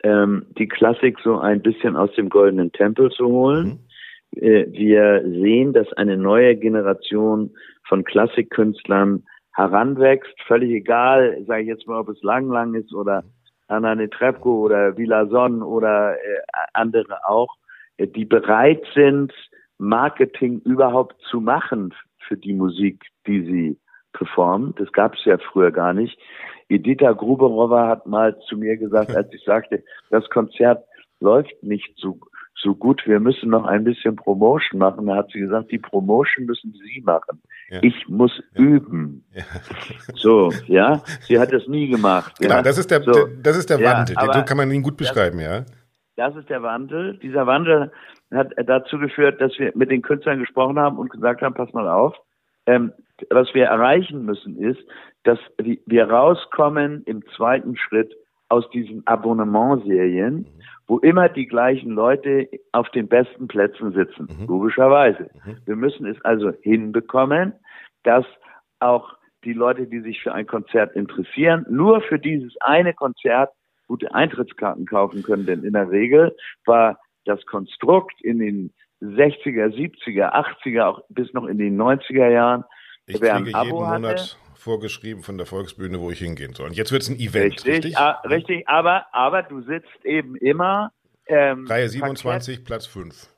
ähm, 0.03 0.47
die 0.59 0.69
Klassik 0.69 1.17
so 1.25 1.39
ein 1.39 1.63
bisschen 1.63 1.97
aus 1.97 2.13
dem 2.17 2.29
goldenen 2.29 2.71
Tempel 2.73 3.11
zu 3.11 3.27
holen. 3.27 3.81
Mhm. 4.35 4.43
Äh, 4.43 4.67
wir 4.71 5.23
sehen, 5.25 5.73
dass 5.73 5.91
eine 5.95 6.19
neue 6.19 6.55
Generation 6.57 7.51
von 7.89 8.05
Klassikkünstlern 8.05 9.25
heranwächst, 9.55 10.35
völlig 10.47 10.71
egal, 10.73 11.43
sage 11.47 11.63
ich 11.63 11.69
jetzt 11.69 11.87
mal, 11.87 12.01
ob 12.01 12.11
es 12.11 12.23
Lang 12.23 12.51
Lang 12.51 12.75
ist 12.75 12.93
oder 12.93 13.25
Anna 13.69 13.95
Netrebko 13.95 14.65
oder 14.65 14.97
Villa 14.97 15.27
Son 15.27 15.63
oder 15.63 16.15
äh, 16.15 16.41
andere 16.73 17.29
auch, 17.29 17.57
äh, 17.97 18.07
die 18.07 18.25
bereit 18.25 18.85
sind, 18.95 19.33
Marketing 19.79 20.61
überhaupt 20.65 21.21
zu 21.31 21.41
machen 21.41 21.95
für 22.27 22.37
die 22.37 22.55
Musik, 22.55 23.07
die 23.27 23.43
sie 23.45 23.79
performen. 24.13 24.75
Das 24.79 24.91
gab 24.93 25.15
es 25.15 25.25
ja 25.25 25.39
früher 25.39 25.71
gar 25.71 25.93
nicht. 25.93 26.19
Edita 26.69 27.13
Gruberowa 27.13 27.89
hat 27.89 28.07
mal 28.07 28.39
zu 28.49 28.57
mir 28.57 28.77
gesagt, 28.77 29.11
als 29.17 29.33
ich 29.33 29.45
sagte, 29.45 29.85
das 30.11 30.29
Konzert 30.31 30.85
läuft 31.21 31.63
nicht 31.63 31.93
so 31.97 32.19
so 32.61 32.75
gut, 32.75 33.03
wir 33.07 33.21
müssen 33.21 33.51
noch 33.51 33.65
ein 33.65 33.85
bisschen 33.85 34.17
Promotion 34.17 34.81
machen. 34.81 35.07
Da 35.07 35.17
hat 35.17 35.31
sie 35.31 35.41
gesagt, 35.41 35.71
die 35.71 35.79
Promotion 35.79 36.47
müssen 36.47 36.73
Sie 36.73 37.01
machen. 37.03 37.41
Ja. 37.71 37.79
Ich 37.83 38.09
muss 38.09 38.33
ja. 38.55 38.61
üben. 38.61 39.25
Ja. 39.33 39.45
So, 40.15 40.53
ja. 40.67 41.03
Sie 41.21 41.39
hat 41.39 41.53
das 41.53 41.67
nie 41.69 41.89
gemacht. 41.89 42.35
Genau, 42.41 42.63
das 42.63 42.79
ist 42.79 42.91
der, 42.91 43.03
so. 43.03 43.29
das 43.41 43.57
ist 43.57 43.71
der 43.71 43.81
Wandel. 43.81 44.17
so 44.33 44.45
kann 44.45 44.57
man 44.57 44.71
ihn 44.73 44.83
gut 44.83 44.97
beschreiben, 44.97 45.39
das, 45.39 45.47
ja. 45.47 45.65
Das 46.17 46.37
ist 46.37 46.51
der 46.51 46.63
Wandel. 46.63 47.19
Dieser 47.19 47.47
Wandel 47.47 47.93
hat 48.33 48.53
dazu 48.67 48.99
geführt, 48.99 49.41
dass 49.41 49.57
wir 49.59 49.73
mit 49.75 49.91
den 49.91 50.03
Künstlern 50.03 50.41
gesprochen 50.41 50.79
haben 50.79 50.99
und 50.99 51.11
gesagt 51.11 51.43
haben, 51.43 51.55
pass 51.55 51.73
mal 51.73 51.89
auf, 51.89 52.15
ähm, 52.67 52.93
was 53.31 53.55
wir 53.55 53.67
erreichen 53.67 54.25
müssen 54.25 54.59
ist, 54.59 54.81
dass 55.25 55.39
wir 55.57 56.11
rauskommen 56.11 57.03
im 57.05 57.25
zweiten 57.37 57.77
Schritt 57.77 58.15
aus 58.49 58.69
diesen 58.71 59.07
Abonnementserien 59.07 60.47
wo 60.89 60.99
immer 60.99 61.29
die 61.29 61.47
gleichen 61.47 61.91
Leute 61.91 62.49
auf 62.73 62.91
den 62.91 63.09
besten 63.09 63.47
Plätzen 63.47 63.93
sitzen, 63.93 64.27
mhm. 64.27 64.47
logischerweise. 64.47 65.31
Mhm. 65.45 65.59
Wir 65.67 65.77
müssen 65.77 66.07
es 66.07 66.17
also 66.25 66.53
hinbekommen, 66.63 67.53
dass 68.03 68.25
auch 68.81 69.15
die 69.45 69.53
Leute, 69.53 69.87
die 69.87 70.01
sich 70.01 70.23
für 70.23 70.33
ein 70.33 70.47
Konzert 70.47 70.97
interessieren, 70.97 71.67
nur 71.69 72.01
für 72.01 72.19
dieses 72.19 72.57
eine 72.61 72.95
Konzert 72.95 73.53
gute 73.87 74.13
Eintrittskarten 74.15 74.87
kaufen 74.87 75.23
können. 75.23 75.47
Denn 75.47 75.63
in 75.63 75.75
der 75.75 75.91
Regel 75.91 76.35
war 76.65 76.99
das 77.27 77.45
Konstrukt 77.45 78.21
in 78.23 78.39
den 78.39 78.73
60er, 79.03 79.69
70er, 79.69 80.33
80er, 80.33 80.85
auch 80.85 81.03
bis 81.11 81.33
noch 81.35 81.45
in 81.45 81.59
den 81.59 81.81
90er 81.81 82.31
Jahren, 82.31 82.65
ich 83.07 83.21
wer 83.21 83.37
ein 83.37 83.55
Abo 83.55 83.85
jeden 83.85 84.07
hatte, 84.07 84.23
vorgeschrieben 84.69 85.23
von 85.23 85.39
der 85.39 85.47
Volksbühne, 85.47 85.99
wo 85.99 86.11
ich 86.11 86.19
hingehen 86.19 86.53
soll. 86.53 86.67
Und 86.67 86.77
jetzt 86.77 86.93
wird 86.93 87.01
es 87.01 87.09
ein 87.09 87.17
Event, 87.17 87.53
richtig? 87.55 87.73
Richtig, 87.73 87.99
ah, 87.99 88.21
richtig 88.29 88.69
aber, 88.69 89.07
aber 89.13 89.43
du 89.43 89.63
sitzt 89.63 90.05
eben 90.05 90.37
immer 90.37 90.93
ähm, 91.27 91.67
Reihe 91.67 91.89
27, 91.89 92.57
Parkett, 92.57 92.67
Platz 92.67 92.87
5. 92.87 93.29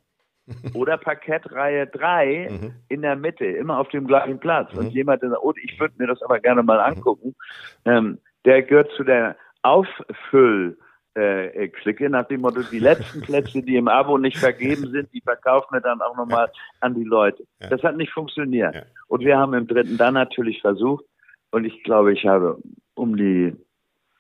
oder 0.75 0.99
Parkettreihe 0.99 1.87
3 1.87 2.49
mhm. 2.51 2.75
in 2.89 3.03
der 3.03 3.15
Mitte, 3.15 3.45
immer 3.45 3.79
auf 3.79 3.89
dem 3.91 4.09
gleichen 4.09 4.41
Platz. 4.41 4.73
Mhm. 4.73 4.79
Und 4.81 4.91
jemand, 4.91 5.23
der 5.23 5.41
oh, 5.41 5.53
ich 5.63 5.79
würde 5.79 5.95
mir 5.99 6.09
das 6.09 6.21
aber 6.23 6.41
gerne 6.41 6.65
mal 6.65 6.81
angucken, 6.81 7.37
mhm. 7.85 7.93
ähm, 7.93 8.19
der 8.45 8.65
gehört 8.65 8.91
zu 8.97 9.05
der 9.05 9.37
Auffüll- 9.63 10.77
äh, 11.15 11.69
Clique 11.69 12.09
nach 12.09 12.27
dem 12.29 12.41
Motto, 12.41 12.63
die 12.63 12.79
letzten 12.79 13.21
Plätze, 13.21 13.63
die 13.63 13.77
im 13.77 13.89
Abo 13.89 14.17
nicht 14.17 14.39
vergeben 14.39 14.91
sind, 14.91 15.13
die 15.13 15.21
verkaufen 15.21 15.69
wir 15.73 15.81
dann 15.81 16.01
auch 16.01 16.17
nochmal 16.17 16.51
an 16.81 16.95
die 16.95 17.05
Leute. 17.05 17.45
Das 17.59 17.83
hat 17.83 17.97
nicht 17.97 18.13
funktioniert. 18.13 18.87
Und 19.09 19.21
wir 19.21 19.37
haben 19.37 19.55
im 19.55 19.67
dritten 19.67 19.97
dann 19.97 20.15
natürlich 20.15 20.61
versucht, 20.61 21.05
und 21.51 21.65
ich 21.65 21.83
glaube, 21.83 22.13
ich 22.13 22.27
habe 22.27 22.59
um 22.95 23.17
die 23.17 23.55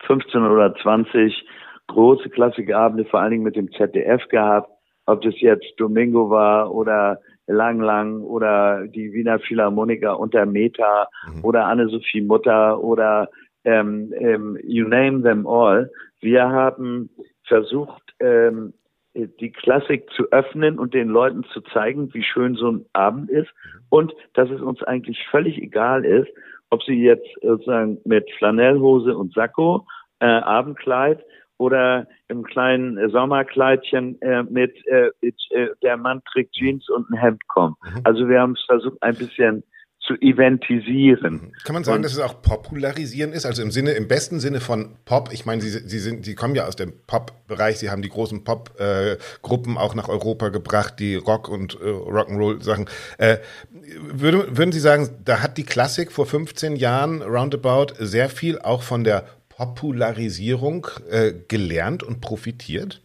15 0.07 0.43
oder 0.43 0.75
20 0.75 1.47
große 1.89 2.31
Klassikabende, 2.31 3.05
vor 3.05 3.21
allen 3.21 3.33
Dingen 3.33 3.43
mit 3.43 3.57
dem 3.57 3.71
ZDF 3.73 4.27
gehabt, 4.29 4.71
ob 5.07 5.23
das 5.23 5.39
jetzt 5.41 5.75
Domingo 5.77 6.31
war 6.31 6.73
oder 6.73 7.21
Lang 7.47 7.81
Lang 7.81 8.23
oder 8.23 8.87
die 8.87 9.13
Wiener 9.13 9.41
Philharmoniker 9.41 10.19
unter 10.19 10.47
Meta 10.47 11.09
mhm. 11.27 11.45
oder 11.45 11.67
Anne-Sophie 11.67 12.21
Mutter 12.21 12.83
oder 12.83 13.29
ähm, 13.65 14.13
ähm, 14.17 14.59
you 14.63 14.87
name 14.87 15.23
them 15.23 15.47
all. 15.47 15.91
Wir 16.21 16.49
haben 16.49 17.11
versucht, 17.45 18.03
ähm, 18.21 18.73
die 19.15 19.51
Klassik 19.51 20.09
zu 20.11 20.31
öffnen 20.31 20.79
und 20.79 20.95
den 20.95 21.09
Leuten 21.09 21.43
zu 21.53 21.61
zeigen, 21.63 22.15
wie 22.15 22.23
schön 22.23 22.55
so 22.55 22.71
ein 22.71 22.87
Abend 22.93 23.29
ist 23.29 23.51
mhm. 23.65 23.81
und 23.91 24.15
dass 24.35 24.49
es 24.49 24.61
uns 24.61 24.83
eigentlich 24.85 25.27
völlig 25.31 25.59
egal 25.59 26.05
ist, 26.05 26.29
ob 26.71 26.83
sie 26.85 27.03
jetzt 27.03 27.29
sozusagen 27.43 27.99
mit 28.05 28.31
Flanellhose 28.39 29.17
und 29.17 29.35
Sakko, 29.35 29.87
äh, 30.21 30.27
Abendkleid 30.27 31.25
oder 31.59 32.07
im 32.29 32.43
kleinen 32.43 33.11
Sommerkleidchen 33.11 34.21
äh, 34.23 34.43
mit, 34.45 34.75
äh, 34.87 35.11
mit 35.21 35.37
äh, 35.51 35.69
der 35.83 35.97
Mann 35.97 36.23
trägt 36.33 36.55
Jeans 36.55 36.89
und 36.89 37.11
ein 37.11 37.19
Hemd 37.19 37.47
kommt. 37.49 37.77
Mhm. 37.83 38.01
Also 38.05 38.29
wir 38.29 38.41
haben 38.41 38.53
es 38.53 38.65
versucht, 38.65 39.03
ein 39.03 39.17
bisschen 39.17 39.63
zu 40.01 40.15
eventisieren. 40.15 41.35
Mhm. 41.35 41.53
Kann 41.65 41.75
man 41.75 41.85
sagen, 41.85 41.97
und, 41.97 42.03
dass 42.03 42.13
es 42.13 42.21
auch 42.21 42.41
popularisieren 42.41 43.33
ist? 43.33 43.45
Also 43.45 43.63
im 43.63 43.71
Sinne, 43.71 43.93
im 43.93 44.09
besten 44.09 44.41
Sinne 44.41 44.61
von 44.61 44.97
Pop. 45.05 45.29
Ich 45.33 45.45
meine, 45.45 45.61
Sie, 45.61 45.69
Sie 45.69 45.99
sind, 45.99 46.25
Sie 46.25 46.35
kommen 46.35 46.55
ja 46.55 46.67
aus 46.67 46.75
dem 46.75 46.95
Pop-Bereich. 47.07 47.79
Sie 47.79 47.91
haben 47.91 48.01
die 48.01 48.09
großen 48.09 48.43
Pop-Gruppen 48.43 49.77
äh, 49.77 49.79
auch 49.79 49.95
nach 49.95 50.09
Europa 50.09 50.49
gebracht, 50.49 50.95
die 50.99 51.17
Rock 51.17 51.49
und 51.49 51.75
äh, 51.75 51.85
Rock'n'Roll-Sachen. 51.85 52.89
Äh, 53.19 53.39
würde, 53.71 54.57
würden 54.57 54.73
Sie 54.73 54.81
sagen, 54.81 55.11
da 55.25 55.43
hat 55.43 55.59
die 55.59 55.65
Klassik 55.65 56.11
vor 56.13 56.25
15 56.25 56.77
Jahren 56.77 57.21
roundabout 57.21 57.95
sehr 57.99 58.31
viel 58.31 58.59
auch 58.59 58.83
von 58.83 59.05
der 59.05 59.27
Popularisierung 59.51 60.87
äh, 61.11 61.33
gelernt 61.47 62.03
und 62.03 62.23
profitiert? 62.23 63.03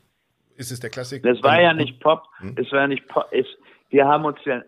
Ist 0.55 0.71
es 0.71 0.79
der 0.79 0.89
Klassik? 0.89 1.23
Das 1.23 1.43
war 1.43 1.61
ja 1.61 1.73
nicht 1.73 1.99
Pop. 1.99 2.23
Hm? 2.37 2.55
Es 2.57 2.71
war 2.71 2.81
ja 2.81 2.87
nicht 2.87 3.05
Pop. 3.09 3.25
Es, 3.31 3.45
wir 3.89 4.05
haben 4.05 4.23
uns 4.23 4.37
ja 4.45 4.63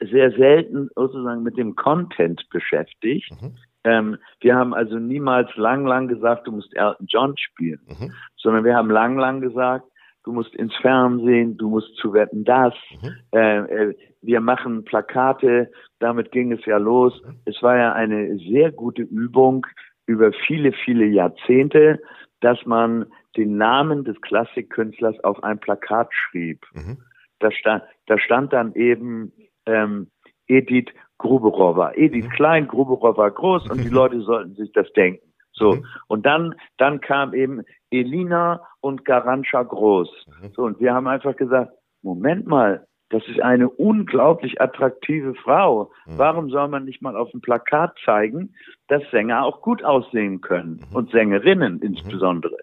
sehr 0.00 0.30
selten 0.32 0.88
sozusagen 0.94 1.42
mit 1.42 1.56
dem 1.56 1.74
Content 1.74 2.48
beschäftigt. 2.50 3.30
Mhm. 3.40 3.54
Ähm, 3.84 4.16
wir 4.40 4.56
haben 4.56 4.74
also 4.74 4.98
niemals 4.98 5.54
lang, 5.56 5.86
lang 5.86 6.08
gesagt, 6.08 6.46
du 6.46 6.52
musst 6.52 6.74
Elton 6.76 7.06
John 7.08 7.36
spielen, 7.36 7.80
mhm. 7.86 8.12
sondern 8.36 8.64
wir 8.64 8.74
haben 8.74 8.90
lang, 8.90 9.18
lang 9.18 9.40
gesagt, 9.40 9.84
du 10.24 10.32
musst 10.32 10.54
ins 10.54 10.74
Fernsehen, 10.76 11.56
du 11.56 11.70
musst 11.70 11.96
zu 11.96 12.12
Wetten 12.12 12.44
das. 12.44 12.74
Mhm. 13.02 13.10
Äh, 13.32 13.58
äh, 13.58 13.94
wir 14.20 14.40
machen 14.40 14.84
Plakate, 14.84 15.70
damit 16.00 16.32
ging 16.32 16.52
es 16.52 16.64
ja 16.66 16.76
los. 16.76 17.20
Mhm. 17.24 17.36
Es 17.44 17.62
war 17.62 17.76
ja 17.76 17.92
eine 17.92 18.36
sehr 18.38 18.72
gute 18.72 19.02
Übung 19.02 19.66
über 20.06 20.32
viele, 20.32 20.72
viele 20.72 21.06
Jahrzehnte, 21.06 22.00
dass 22.40 22.64
man 22.66 23.06
den 23.36 23.56
Namen 23.56 24.04
des 24.04 24.20
Klassikkünstlers 24.20 25.18
auf 25.22 25.42
ein 25.42 25.58
Plakat 25.60 26.08
schrieb. 26.12 26.64
Mhm. 26.72 26.98
Da 27.38 27.52
stand, 27.52 27.84
da 28.06 28.18
stand 28.18 28.52
dann 28.52 28.74
eben 28.74 29.32
ähm, 29.68 30.08
Edith 30.46 30.88
Gruberowa. 31.18 31.92
Edith 31.94 32.24
mhm. 32.24 32.30
klein, 32.30 32.68
Gruberowa 32.68 33.28
groß 33.28 33.70
und 33.70 33.84
die 33.84 33.88
Leute 33.90 34.20
sollten 34.20 34.54
sich 34.54 34.72
das 34.72 34.90
denken. 34.92 35.28
So. 35.52 35.74
Mhm. 35.74 35.84
Und 36.06 36.26
dann, 36.26 36.54
dann 36.78 37.00
kam 37.00 37.34
eben 37.34 37.62
Elina 37.90 38.60
und 38.80 39.04
Garancha 39.04 39.62
groß. 39.62 40.08
Mhm. 40.26 40.52
So. 40.54 40.62
Und 40.62 40.80
wir 40.80 40.94
haben 40.94 41.08
einfach 41.08 41.36
gesagt, 41.36 41.72
Moment 42.02 42.46
mal, 42.46 42.86
das 43.10 43.26
ist 43.26 43.40
eine 43.40 43.68
unglaublich 43.68 44.60
attraktive 44.60 45.34
Frau. 45.34 45.90
Mhm. 46.06 46.18
Warum 46.18 46.50
soll 46.50 46.68
man 46.68 46.84
nicht 46.84 47.02
mal 47.02 47.16
auf 47.16 47.30
dem 47.30 47.40
Plakat 47.40 47.96
zeigen, 48.04 48.54
dass 48.86 49.02
Sänger 49.10 49.44
auch 49.44 49.62
gut 49.62 49.82
aussehen 49.82 50.40
können 50.40 50.80
mhm. 50.88 50.96
und 50.96 51.10
Sängerinnen 51.10 51.74
mhm. 51.74 51.82
insbesondere? 51.82 52.56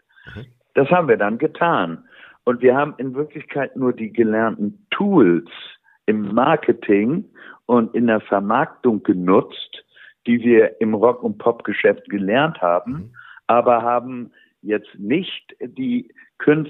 Das 0.74 0.90
haben 0.90 1.08
wir 1.08 1.18
dann 1.18 1.38
getan. 1.38 2.04
Und 2.44 2.62
wir 2.62 2.76
haben 2.76 2.94
in 2.98 3.16
Wirklichkeit 3.16 3.76
nur 3.76 3.94
die 3.94 4.12
gelernten 4.12 4.86
Tools 4.92 5.50
im 6.06 6.34
Marketing 6.34 7.26
und 7.66 7.94
in 7.96 8.08
der 8.08 8.22
Vermarktung 8.22 9.04
genutzt, 9.04 9.84
die 10.28 10.40
wir 10.42 10.80
im 10.82 10.94
Rock- 10.94 11.24
und 11.24 11.38
Popgeschäft 11.38 12.10
gelernt 12.10 12.62
haben, 12.62 12.92
mhm. 12.92 13.14
aber 13.48 13.82
haben 13.82 14.32
jetzt 14.62 14.98
nicht 14.98 15.56
die 15.62 16.10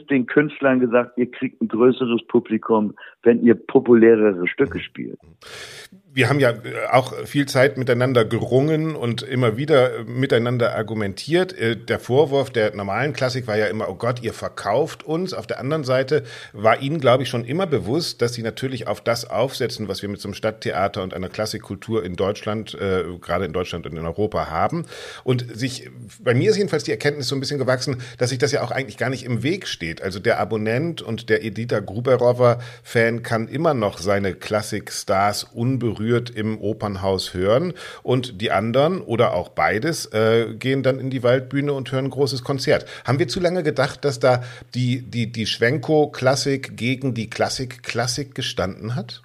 den 0.09 0.27
Künstlern 0.27 0.79
gesagt, 0.79 1.17
ihr 1.17 1.29
kriegt 1.29 1.59
ein 1.59 1.67
größeres 1.67 2.21
Publikum, 2.27 2.93
wenn 3.23 3.41
ihr 3.43 3.55
populärere 3.55 4.47
Stücke 4.47 4.79
spielt 4.79 5.19
wir 6.15 6.29
haben 6.29 6.39
ja 6.39 6.51
äh, 6.51 6.87
auch 6.91 7.13
viel 7.25 7.45
Zeit 7.45 7.77
miteinander 7.77 8.23
gerungen 8.23 8.95
und 8.95 9.21
immer 9.21 9.57
wieder 9.57 9.99
äh, 9.99 10.03
miteinander 10.05 10.73
argumentiert. 10.73 11.51
Äh, 11.53 11.75
der 11.75 11.99
Vorwurf 11.99 12.49
der 12.49 12.73
normalen 12.73 13.11
Klassik 13.11 13.47
war 13.47 13.57
ja 13.57 13.65
immer, 13.65 13.89
oh 13.89 13.95
Gott, 13.95 14.23
ihr 14.23 14.33
verkauft 14.33 15.03
uns. 15.03 15.33
Auf 15.33 15.45
der 15.45 15.59
anderen 15.59 15.83
Seite 15.83 16.23
war 16.53 16.81
Ihnen, 16.81 17.01
glaube 17.01 17.23
ich, 17.23 17.29
schon 17.29 17.43
immer 17.43 17.67
bewusst, 17.67 18.21
dass 18.21 18.33
Sie 18.33 18.43
natürlich 18.43 18.87
auf 18.87 19.01
das 19.01 19.29
aufsetzen, 19.29 19.89
was 19.89 20.01
wir 20.01 20.07
mit 20.07 20.21
so 20.21 20.29
einem 20.29 20.35
Stadttheater 20.35 21.03
und 21.03 21.13
einer 21.13 21.27
Klassikkultur 21.27 22.05
in 22.05 22.15
Deutschland, 22.15 22.73
äh, 22.75 23.03
gerade 23.19 23.43
in 23.43 23.51
Deutschland 23.51 23.85
und 23.85 23.97
in 23.97 24.05
Europa 24.05 24.49
haben. 24.49 24.85
Und 25.25 25.45
sich, 25.53 25.89
bei 26.19 26.33
mir 26.33 26.49
ist 26.49 26.55
jedenfalls 26.55 26.85
die 26.85 26.91
Erkenntnis 26.91 27.27
so 27.27 27.35
ein 27.35 27.41
bisschen 27.41 27.59
gewachsen, 27.59 27.97
dass 28.17 28.29
sich 28.29 28.39
das 28.39 28.53
ja 28.53 28.63
auch 28.63 28.71
eigentlich 28.71 28.97
gar 28.97 29.09
nicht 29.09 29.25
im 29.25 29.43
Weg 29.43 29.67
steht. 29.67 30.01
Also 30.01 30.19
der 30.19 30.39
Abonnent 30.39 31.01
und 31.01 31.29
der 31.29 31.43
Edita 31.43 31.81
Gruberover-Fan 31.81 33.21
kann 33.21 33.49
immer 33.49 33.73
noch 33.73 33.97
seine 33.97 34.33
Klassikstars 34.33 35.43
unberührt 35.43 36.04
berührt 36.05 36.29
im 36.29 36.59
Opernhaus 36.59 37.33
hören 37.33 37.73
und 38.03 38.41
die 38.41 38.51
anderen 38.51 39.01
oder 39.01 39.33
auch 39.33 39.49
beides 39.49 40.05
äh, 40.13 40.55
gehen 40.55 40.83
dann 40.83 40.99
in 40.99 41.09
die 41.09 41.23
Waldbühne 41.23 41.73
und 41.73 41.91
hören 41.91 42.05
ein 42.05 42.11
großes 42.11 42.43
Konzert. 42.43 42.85
Haben 43.05 43.19
wir 43.19 43.27
zu 43.27 43.39
lange 43.39 43.63
gedacht, 43.63 44.05
dass 44.05 44.19
da 44.19 44.41
die, 44.73 45.01
die, 45.01 45.31
die 45.31 45.45
Schwenko-Klassik 45.45 46.77
gegen 46.77 47.13
die 47.13 47.29
Klassik-Klassik 47.29 48.35
gestanden 48.35 48.95
hat? 48.95 49.23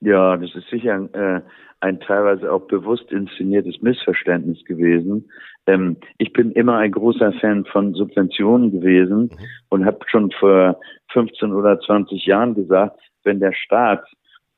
Ja, 0.00 0.36
das 0.36 0.54
ist 0.54 0.68
sicher 0.70 1.08
äh, 1.12 1.40
ein 1.80 2.00
teilweise 2.00 2.50
auch 2.52 2.66
bewusst 2.66 3.10
inszeniertes 3.12 3.80
Missverständnis 3.80 4.64
gewesen. 4.64 5.30
Ähm, 5.66 5.98
ich 6.18 6.32
bin 6.32 6.52
immer 6.52 6.78
ein 6.78 6.90
großer 6.90 7.32
Fan 7.34 7.64
von 7.66 7.94
Subventionen 7.94 8.72
gewesen 8.72 9.30
mhm. 9.30 9.38
und 9.68 9.84
habe 9.84 9.98
schon 10.08 10.30
vor 10.32 10.80
15 11.12 11.52
oder 11.52 11.78
20 11.78 12.24
Jahren 12.26 12.54
gesagt, 12.54 12.98
wenn 13.24 13.40
der 13.40 13.52
Staat 13.52 14.04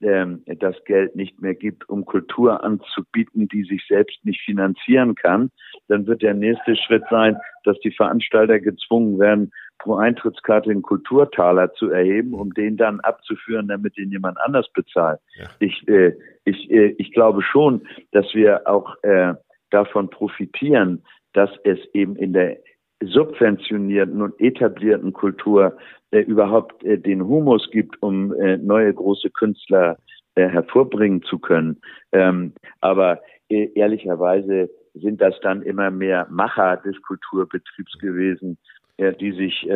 ähm, 0.02 0.42
das 0.46 0.76
Geld 0.84 1.16
nicht 1.16 1.40
mehr 1.40 1.54
gibt, 1.54 1.88
um 1.88 2.04
Kultur 2.04 2.62
anzubieten, 2.62 3.48
die 3.48 3.64
sich 3.64 3.84
selbst 3.88 4.24
nicht 4.24 4.40
finanzieren 4.42 5.14
kann, 5.14 5.50
dann 5.88 6.06
wird 6.06 6.22
der 6.22 6.34
nächste 6.34 6.76
Schritt 6.76 7.04
sein, 7.10 7.36
dass 7.64 7.78
die 7.80 7.92
Veranstalter 7.92 8.60
gezwungen 8.60 9.18
werden, 9.18 9.52
pro 9.78 9.96
Eintrittskarte 9.96 10.70
einen 10.70 10.82
Kulturtaler 10.82 11.72
zu 11.74 11.90
erheben, 11.90 12.34
um 12.34 12.52
den 12.54 12.76
dann 12.76 13.00
abzuführen, 13.00 13.68
damit 13.68 13.98
ihn 13.98 14.10
jemand 14.10 14.38
anders 14.40 14.70
bezahlt. 14.72 15.20
Ja. 15.34 15.46
Ich, 15.58 15.86
äh, 15.88 16.14
ich, 16.44 16.70
äh, 16.70 16.94
ich 16.98 17.12
glaube 17.12 17.42
schon, 17.42 17.86
dass 18.12 18.32
wir 18.34 18.68
auch 18.68 18.94
äh, 19.02 19.34
davon 19.70 20.08
profitieren, 20.10 21.02
dass 21.32 21.50
es 21.64 21.78
eben 21.94 22.16
in 22.16 22.32
der 22.32 22.58
subventionierten 23.04 24.22
und 24.22 24.40
etablierten 24.40 25.12
Kultur 25.12 25.76
äh, 26.10 26.20
überhaupt 26.20 26.82
äh, 26.84 26.98
den 26.98 27.24
Humus 27.26 27.68
gibt, 27.70 28.02
um 28.02 28.34
äh, 28.34 28.56
neue 28.58 28.92
große 28.92 29.30
Künstler 29.30 29.96
äh, 30.34 30.48
hervorbringen 30.48 31.22
zu 31.22 31.38
können. 31.38 31.80
Ähm, 32.12 32.52
aber 32.80 33.20
äh, 33.48 33.68
ehrlicherweise 33.74 34.70
sind 34.94 35.20
das 35.20 35.34
dann 35.40 35.62
immer 35.62 35.90
mehr 35.90 36.26
Macher 36.30 36.78
des 36.78 37.00
Kulturbetriebs 37.02 37.98
gewesen, 37.98 38.58
äh, 38.98 39.12
die 39.12 39.32
sich 39.32 39.66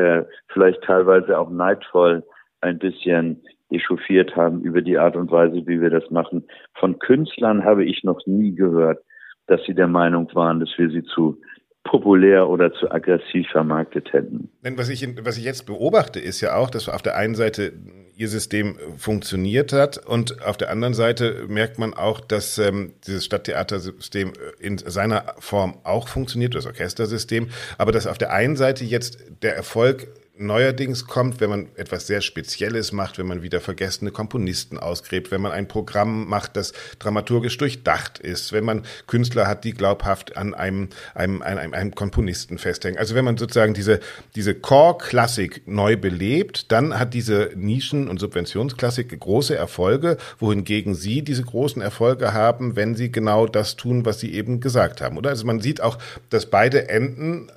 vielleicht 0.48 0.82
teilweise 0.82 1.38
auch 1.38 1.50
neidvoll 1.50 2.22
ein 2.60 2.78
bisschen 2.78 3.42
echauffiert 3.70 4.36
haben 4.36 4.60
über 4.62 4.82
die 4.82 4.98
Art 4.98 5.16
und 5.16 5.30
Weise, 5.30 5.66
wie 5.66 5.80
wir 5.80 5.90
das 5.90 6.10
machen. 6.10 6.44
Von 6.74 6.98
Künstlern 6.98 7.64
habe 7.64 7.84
ich 7.84 8.04
noch 8.04 8.20
nie 8.26 8.54
gehört, 8.54 9.02
dass 9.46 9.62
sie 9.64 9.74
der 9.74 9.88
Meinung 9.88 10.28
waren, 10.34 10.60
dass 10.60 10.70
wir 10.76 10.90
sie 10.90 11.02
zu 11.02 11.40
populär 11.86 12.48
oder 12.48 12.72
zu 12.74 12.90
aggressiv 12.90 13.48
vermarktet 13.50 14.12
hätten. 14.12 14.50
Denn 14.64 14.76
was 14.76 14.88
ich, 14.88 15.06
was 15.22 15.38
ich 15.38 15.44
jetzt 15.44 15.66
beobachte, 15.66 16.20
ist 16.20 16.40
ja 16.40 16.56
auch, 16.56 16.70
dass 16.70 16.88
auf 16.88 17.02
der 17.02 17.16
einen 17.16 17.34
Seite 17.34 17.72
ihr 18.16 18.28
System 18.28 18.76
funktioniert 18.96 19.72
hat 19.72 19.98
und 19.98 20.42
auf 20.42 20.56
der 20.56 20.70
anderen 20.70 20.94
Seite 20.94 21.44
merkt 21.48 21.78
man 21.78 21.92
auch, 21.92 22.20
dass 22.20 22.58
ähm, 22.58 22.94
dieses 23.06 23.26
Stadttheatersystem 23.26 24.32
in 24.58 24.78
seiner 24.78 25.34
Form 25.38 25.78
auch 25.84 26.08
funktioniert, 26.08 26.54
das 26.54 26.66
Orchestersystem, 26.66 27.48
aber 27.76 27.92
dass 27.92 28.06
auf 28.06 28.16
der 28.16 28.32
einen 28.32 28.56
Seite 28.56 28.84
jetzt 28.84 29.18
der 29.42 29.54
Erfolg 29.54 30.08
neuerdings 30.38 31.06
kommt, 31.06 31.40
wenn 31.40 31.50
man 31.50 31.68
etwas 31.76 32.06
sehr 32.06 32.20
Spezielles 32.20 32.92
macht, 32.92 33.18
wenn 33.18 33.26
man 33.26 33.42
wieder 33.42 33.60
vergessene 33.60 34.10
Komponisten 34.10 34.78
ausgräbt, 34.78 35.30
wenn 35.30 35.40
man 35.40 35.52
ein 35.52 35.68
Programm 35.68 36.28
macht, 36.28 36.56
das 36.56 36.72
dramaturgisch 36.98 37.56
durchdacht 37.58 38.18
ist, 38.18 38.52
wenn 38.52 38.64
man 38.64 38.82
Künstler 39.06 39.46
hat, 39.46 39.64
die 39.64 39.72
glaubhaft 39.72 40.36
an 40.36 40.54
einem, 40.54 40.88
einem, 41.14 41.42
einem, 41.42 41.74
einem 41.74 41.94
Komponisten 41.94 42.58
festhängen. 42.58 42.98
Also 42.98 43.14
wenn 43.14 43.24
man 43.24 43.36
sozusagen 43.36 43.74
diese, 43.74 44.00
diese 44.34 44.54
Core-Klassik 44.54 45.62
neu 45.66 45.96
belebt, 45.96 46.70
dann 46.72 46.98
hat 46.98 47.14
diese 47.14 47.50
Nischen- 47.54 48.08
und 48.08 48.18
Subventionsklassik 48.18 49.18
große 49.18 49.56
Erfolge, 49.56 50.16
wohingegen 50.38 50.94
Sie 50.94 51.22
diese 51.22 51.42
großen 51.42 51.82
Erfolge 51.82 52.32
haben, 52.32 52.76
wenn 52.76 52.94
Sie 52.94 53.10
genau 53.10 53.46
das 53.46 53.76
tun, 53.76 54.04
was 54.04 54.20
Sie 54.20 54.34
eben 54.34 54.60
gesagt 54.60 55.00
haben. 55.00 55.16
Oder? 55.16 55.30
Also 55.30 55.46
man 55.46 55.60
sieht 55.60 55.80
auch, 55.80 55.98
dass 56.30 56.46
beide 56.46 56.88
Enden 56.88 57.50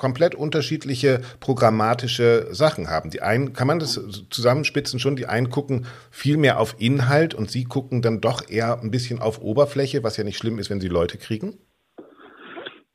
komplett 0.00 0.34
unterschiedliche 0.34 1.20
programmatische 1.40 2.48
Sachen 2.52 2.88
haben. 2.88 3.10
Die 3.10 3.20
einen, 3.20 3.52
kann 3.52 3.66
man 3.66 3.78
das 3.78 4.26
zusammenspitzen 4.30 4.98
schon, 4.98 5.14
die 5.14 5.26
einen 5.26 5.50
gucken 5.50 5.84
viel 6.10 6.38
mehr 6.38 6.58
auf 6.58 6.74
Inhalt 6.78 7.34
und 7.34 7.50
sie 7.50 7.64
gucken 7.64 8.00
dann 8.00 8.22
doch 8.22 8.48
eher 8.48 8.80
ein 8.82 8.90
bisschen 8.90 9.20
auf 9.20 9.42
Oberfläche, 9.42 10.02
was 10.02 10.16
ja 10.16 10.24
nicht 10.24 10.38
schlimm 10.38 10.58
ist, 10.58 10.70
wenn 10.70 10.80
sie 10.80 10.88
Leute 10.88 11.18
kriegen? 11.18 11.58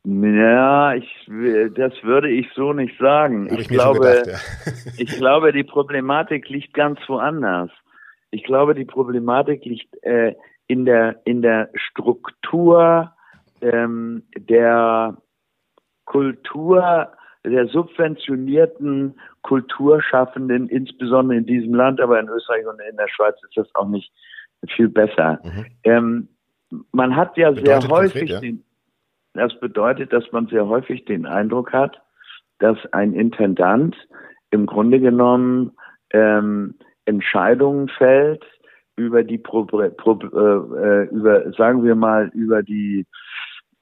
Ja, 0.04 0.94
ich, 0.94 1.08
das 1.76 1.92
würde 2.02 2.28
ich 2.28 2.48
so 2.54 2.72
nicht 2.72 2.98
sagen. 2.98 3.48
ich, 3.52 3.60
ich 3.60 3.68
glaube, 3.68 4.00
gedacht, 4.00 4.26
ja. 4.26 4.72
ich 4.98 5.16
glaube, 5.16 5.52
die 5.52 5.64
Problematik 5.64 6.48
liegt 6.48 6.74
ganz 6.74 6.98
woanders. 7.06 7.70
Ich 8.32 8.42
glaube, 8.42 8.74
die 8.74 8.84
Problematik 8.84 9.64
liegt 9.64 9.94
äh, 10.02 10.34
in 10.66 10.84
der 10.84 11.20
in 11.24 11.42
der 11.42 11.70
Struktur 11.74 13.12
ähm, 13.60 14.24
der 14.36 15.16
Kultur 16.06 17.12
der 17.44 17.68
subventionierten 17.68 19.14
Kulturschaffenden, 19.42 20.68
insbesondere 20.68 21.38
in 21.38 21.46
diesem 21.46 21.74
Land, 21.74 22.00
aber 22.00 22.18
in 22.18 22.28
Österreich 22.28 22.66
und 22.66 22.80
in 22.80 22.96
der 22.96 23.08
Schweiz 23.08 23.36
ist 23.42 23.56
das 23.56 23.72
auch 23.74 23.88
nicht 23.88 24.10
viel 24.74 24.88
besser. 24.88 25.38
Mhm. 25.44 25.66
Ähm, 25.84 26.28
man 26.92 27.14
hat 27.14 27.36
ja 27.36 27.50
bedeutet 27.50 27.82
sehr 27.82 27.90
häufig 27.90 28.12
konkret, 28.12 28.28
ja? 28.30 28.40
den, 28.40 28.64
das 29.34 29.60
bedeutet, 29.60 30.12
dass 30.12 30.24
man 30.32 30.48
sehr 30.48 30.66
häufig 30.66 31.04
den 31.04 31.26
Eindruck 31.26 31.72
hat, 31.72 32.02
dass 32.58 32.78
ein 32.92 33.12
Intendant 33.12 33.96
im 34.50 34.66
Grunde 34.66 34.98
genommen 34.98 35.72
ähm, 36.10 36.74
Entscheidungen 37.04 37.88
fällt 37.88 38.44
über 38.96 39.22
die 39.22 39.38
Pro, 39.38 39.64
Pro, 39.64 40.18
äh, 40.22 41.04
über 41.08 41.52
sagen 41.52 41.84
wir 41.84 41.94
mal 41.94 42.30
über 42.34 42.62
die 42.62 43.06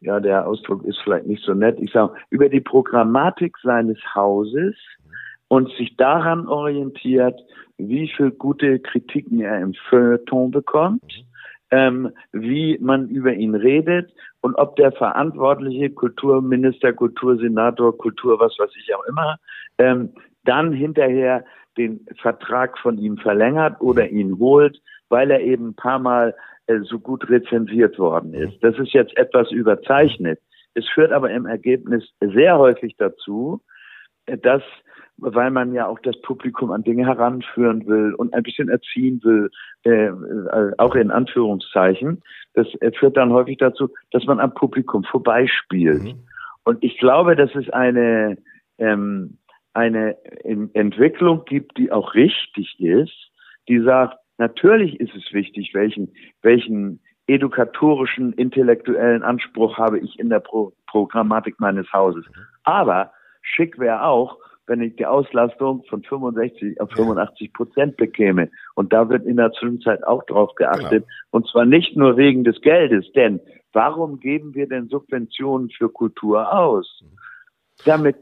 ja, 0.05 0.21
der 0.21 0.47
Ausdruck 0.47 0.85
ist 0.85 1.01
vielleicht 1.03 1.27
nicht 1.27 1.43
so 1.43 1.55
nett, 1.55 1.79
ich 1.81 1.90
sage, 1.90 2.12
über 2.29 2.49
die 2.49 2.61
Programmatik 2.61 3.57
seines 3.62 3.99
Hauses 4.14 4.77
und 5.49 5.71
sich 5.77 5.97
daran 5.97 6.47
orientiert, 6.47 7.40
wie 7.79 8.09
viel 8.09 8.31
gute 8.31 8.79
Kritiken 8.81 9.40
er 9.40 9.61
im 9.61 9.73
Feuilleton 9.88 10.51
bekommt, 10.51 11.25
ähm, 11.71 12.11
wie 12.33 12.79
man 12.81 13.09
über 13.09 13.33
ihn 13.33 13.55
redet 13.55 14.12
und 14.43 14.55
ob 14.57 14.77
der 14.77 14.93
verantwortliche 14.93 15.88
Kulturminister, 15.90 16.93
Kultursenator, 16.93 17.97
Kultur, 17.97 18.38
was 18.38 18.59
weiß 18.59 18.71
ich 18.77 18.95
auch 18.95 19.05
immer, 19.05 19.38
ähm, 19.79 20.11
dann 20.45 20.73
hinterher 20.75 21.45
den 21.79 22.07
Vertrag 22.21 22.79
von 22.79 22.99
ihm 22.99 23.17
verlängert 23.17 23.81
oder 23.81 24.09
ihn 24.11 24.38
holt, 24.38 24.81
weil 25.09 25.31
er 25.31 25.40
eben 25.40 25.69
ein 25.69 25.75
paar 25.75 25.99
Mal 25.99 26.35
so 26.83 26.98
gut 26.98 27.29
rezensiert 27.29 27.98
worden 27.98 28.35
ist. 28.35 28.62
Das 28.62 28.79
ist 28.79 28.92
jetzt 28.92 29.16
etwas 29.16 29.50
überzeichnet. 29.50 30.40
Es 30.74 30.88
führt 30.88 31.12
aber 31.12 31.31
im 31.31 31.46
Ergebnis 31.46 32.05
sehr 32.20 32.59
häufig 32.59 32.96
dazu, 32.98 33.61
äh, 34.27 34.38
dass, 34.38 34.62
weil 35.16 35.50
man 35.50 35.72
ja 35.72 35.87
auch 35.87 35.98
das 36.00 36.20
Publikum 36.22 36.72
an 36.72 36.83
Dinge 36.83 37.07
heranführen 37.07 37.87
will 37.87 38.14
und 38.14 38.35
ein 38.35 38.42
bisschen 38.42 38.68
erziehen 38.68 39.20
will, 39.22 39.50
äh, 39.85 40.07
äh 40.07 40.72
auch 40.79 40.94
in 40.94 41.11
Anführungszeichen, 41.11 42.22
das 42.55 42.66
führt 42.98 43.16
dann 43.16 43.33
häufig 43.33 43.59
dazu, 43.59 43.88
dass 44.11 44.24
man 44.27 44.40
am 44.40 44.55
Publikum 44.55 45.05
vorbeispielt. 45.05 46.03
Mhm. 46.03 46.24
Und 46.64 46.83
ich 46.83 46.98
glaube, 46.98 47.37
dass 47.37 47.55
es 47.55 47.68
eine, 47.70 48.38
ähm, 48.79 49.38
eine 49.74 50.16
Entwicklung 50.72 51.44
gibt, 51.44 51.77
die 51.77 51.92
auch 51.92 52.14
richtig 52.14 52.81
ist, 52.81 53.31
die 53.68 53.81
sagt, 53.81 54.16
Natürlich 54.38 54.99
ist 55.01 55.14
es 55.14 55.33
wichtig, 55.33 55.73
welchen, 55.75 56.12
welchen 56.42 57.01
edukatorischen, 57.27 58.33
intellektuellen 58.35 59.23
Anspruch 59.23 59.79
habe 59.79 59.99
ich 59.99 60.18
in 60.18 60.29
der 60.29 60.40
Pro 60.40 60.73
Programmatik 60.87 61.59
meines 61.59 61.90
Hauses. 61.92 62.25
Aber 62.64 63.12
schick 63.42 63.79
wäre 63.79 64.05
auch, 64.05 64.38
wenn 64.66 64.81
ich 64.81 64.97
die 64.97 65.07
Auslastung 65.07 65.85
von 65.88 66.03
65 66.03 66.81
auf 66.81 66.90
85 66.92 67.53
Prozent 67.53 67.97
bekäme. 67.97 68.51
Und 68.75 68.92
da 68.92 69.09
wird 69.09 69.27
in 69.27 69.37
der 69.37 69.53
Zwischenzeit 69.53 70.05
auch 70.07 70.25
drauf 70.25 70.55
geachtet. 70.55 70.90
Genau. 70.90 71.07
Und 71.31 71.49
zwar 71.49 71.64
nicht 71.64 71.97
nur 71.97 72.16
wegen 72.16 72.44
des 72.44 72.61
Geldes, 72.61 73.11
denn 73.12 73.40
warum 73.73 74.20
geben 74.20 74.55
wir 74.55 74.68
denn 74.68 74.88
Subventionen 74.88 75.70
für 75.70 75.88
Kultur 75.90 76.53
aus? 76.53 77.03
Damit 77.85 78.16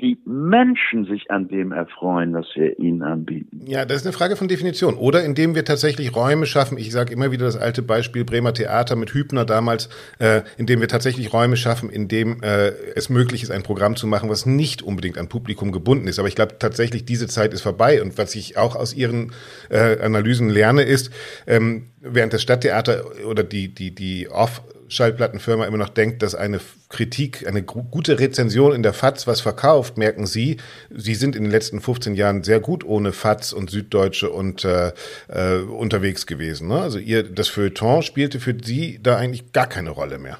die 0.00 0.16
Menschen 0.24 1.06
sich 1.06 1.28
an 1.30 1.48
dem 1.48 1.72
erfreuen, 1.72 2.32
was 2.32 2.46
wir 2.54 2.78
ihnen 2.78 3.02
anbieten. 3.02 3.62
Ja, 3.66 3.84
das 3.84 3.98
ist 3.98 4.06
eine 4.06 4.12
Frage 4.12 4.36
von 4.36 4.46
Definition. 4.46 4.94
Oder 4.94 5.24
indem 5.24 5.56
wir 5.56 5.64
tatsächlich 5.64 6.14
Räume 6.14 6.46
schaffen. 6.46 6.78
Ich 6.78 6.92
sage 6.92 7.12
immer 7.12 7.32
wieder 7.32 7.46
das 7.46 7.56
alte 7.56 7.82
Beispiel 7.82 8.24
Bremer 8.24 8.54
Theater 8.54 8.94
mit 8.94 9.12
Hübner 9.12 9.44
damals, 9.44 9.88
äh, 10.20 10.42
indem 10.56 10.80
wir 10.80 10.86
tatsächlich 10.86 11.32
Räume 11.32 11.56
schaffen, 11.56 11.90
in 11.90 12.06
dem 12.06 12.42
äh, 12.42 12.68
es 12.94 13.08
möglich 13.08 13.42
ist, 13.42 13.50
ein 13.50 13.64
Programm 13.64 13.96
zu 13.96 14.06
machen, 14.06 14.30
was 14.30 14.46
nicht 14.46 14.82
unbedingt 14.82 15.18
an 15.18 15.28
Publikum 15.28 15.72
gebunden 15.72 16.06
ist. 16.06 16.20
Aber 16.20 16.28
ich 16.28 16.36
glaube 16.36 16.58
tatsächlich, 16.60 17.04
diese 17.04 17.26
Zeit 17.26 17.52
ist 17.52 17.62
vorbei. 17.62 18.00
Und 18.00 18.18
was 18.18 18.36
ich 18.36 18.56
auch 18.56 18.76
aus 18.76 18.94
Ihren 18.94 19.32
äh, 19.68 19.98
Analysen 20.00 20.48
lerne, 20.48 20.82
ist, 20.82 21.10
ähm, 21.48 21.86
während 22.00 22.32
das 22.32 22.42
Stadttheater 22.42 23.02
oder 23.26 23.42
die, 23.42 23.74
die, 23.74 23.92
die 23.92 24.28
Off- 24.28 24.62
Schallplattenfirma 24.88 25.66
immer 25.66 25.78
noch 25.78 25.88
denkt, 25.88 26.22
dass 26.22 26.34
eine 26.34 26.60
Kritik, 26.88 27.46
eine 27.46 27.62
gute 27.62 28.18
Rezension 28.18 28.72
in 28.72 28.82
der 28.82 28.92
FAZ 28.92 29.26
was 29.26 29.40
verkauft, 29.40 29.98
merken 29.98 30.26
Sie, 30.26 30.56
Sie 30.90 31.14
sind 31.14 31.36
in 31.36 31.44
den 31.44 31.52
letzten 31.52 31.80
15 31.80 32.14
Jahren 32.14 32.42
sehr 32.42 32.60
gut 32.60 32.84
ohne 32.84 33.12
FAZ 33.12 33.52
und 33.52 33.70
Süddeutsche 33.70 34.30
und 34.30 34.64
äh, 34.64 34.92
äh, 35.28 35.62
unterwegs 35.62 36.26
gewesen. 36.26 36.68
Ne? 36.68 36.80
Also 36.80 36.98
ihr, 36.98 37.22
das 37.22 37.48
Feuilleton 37.48 38.02
spielte 38.02 38.40
für 38.40 38.56
Sie 38.62 39.00
da 39.02 39.16
eigentlich 39.16 39.52
gar 39.52 39.66
keine 39.66 39.90
Rolle 39.90 40.18
mehr. 40.18 40.38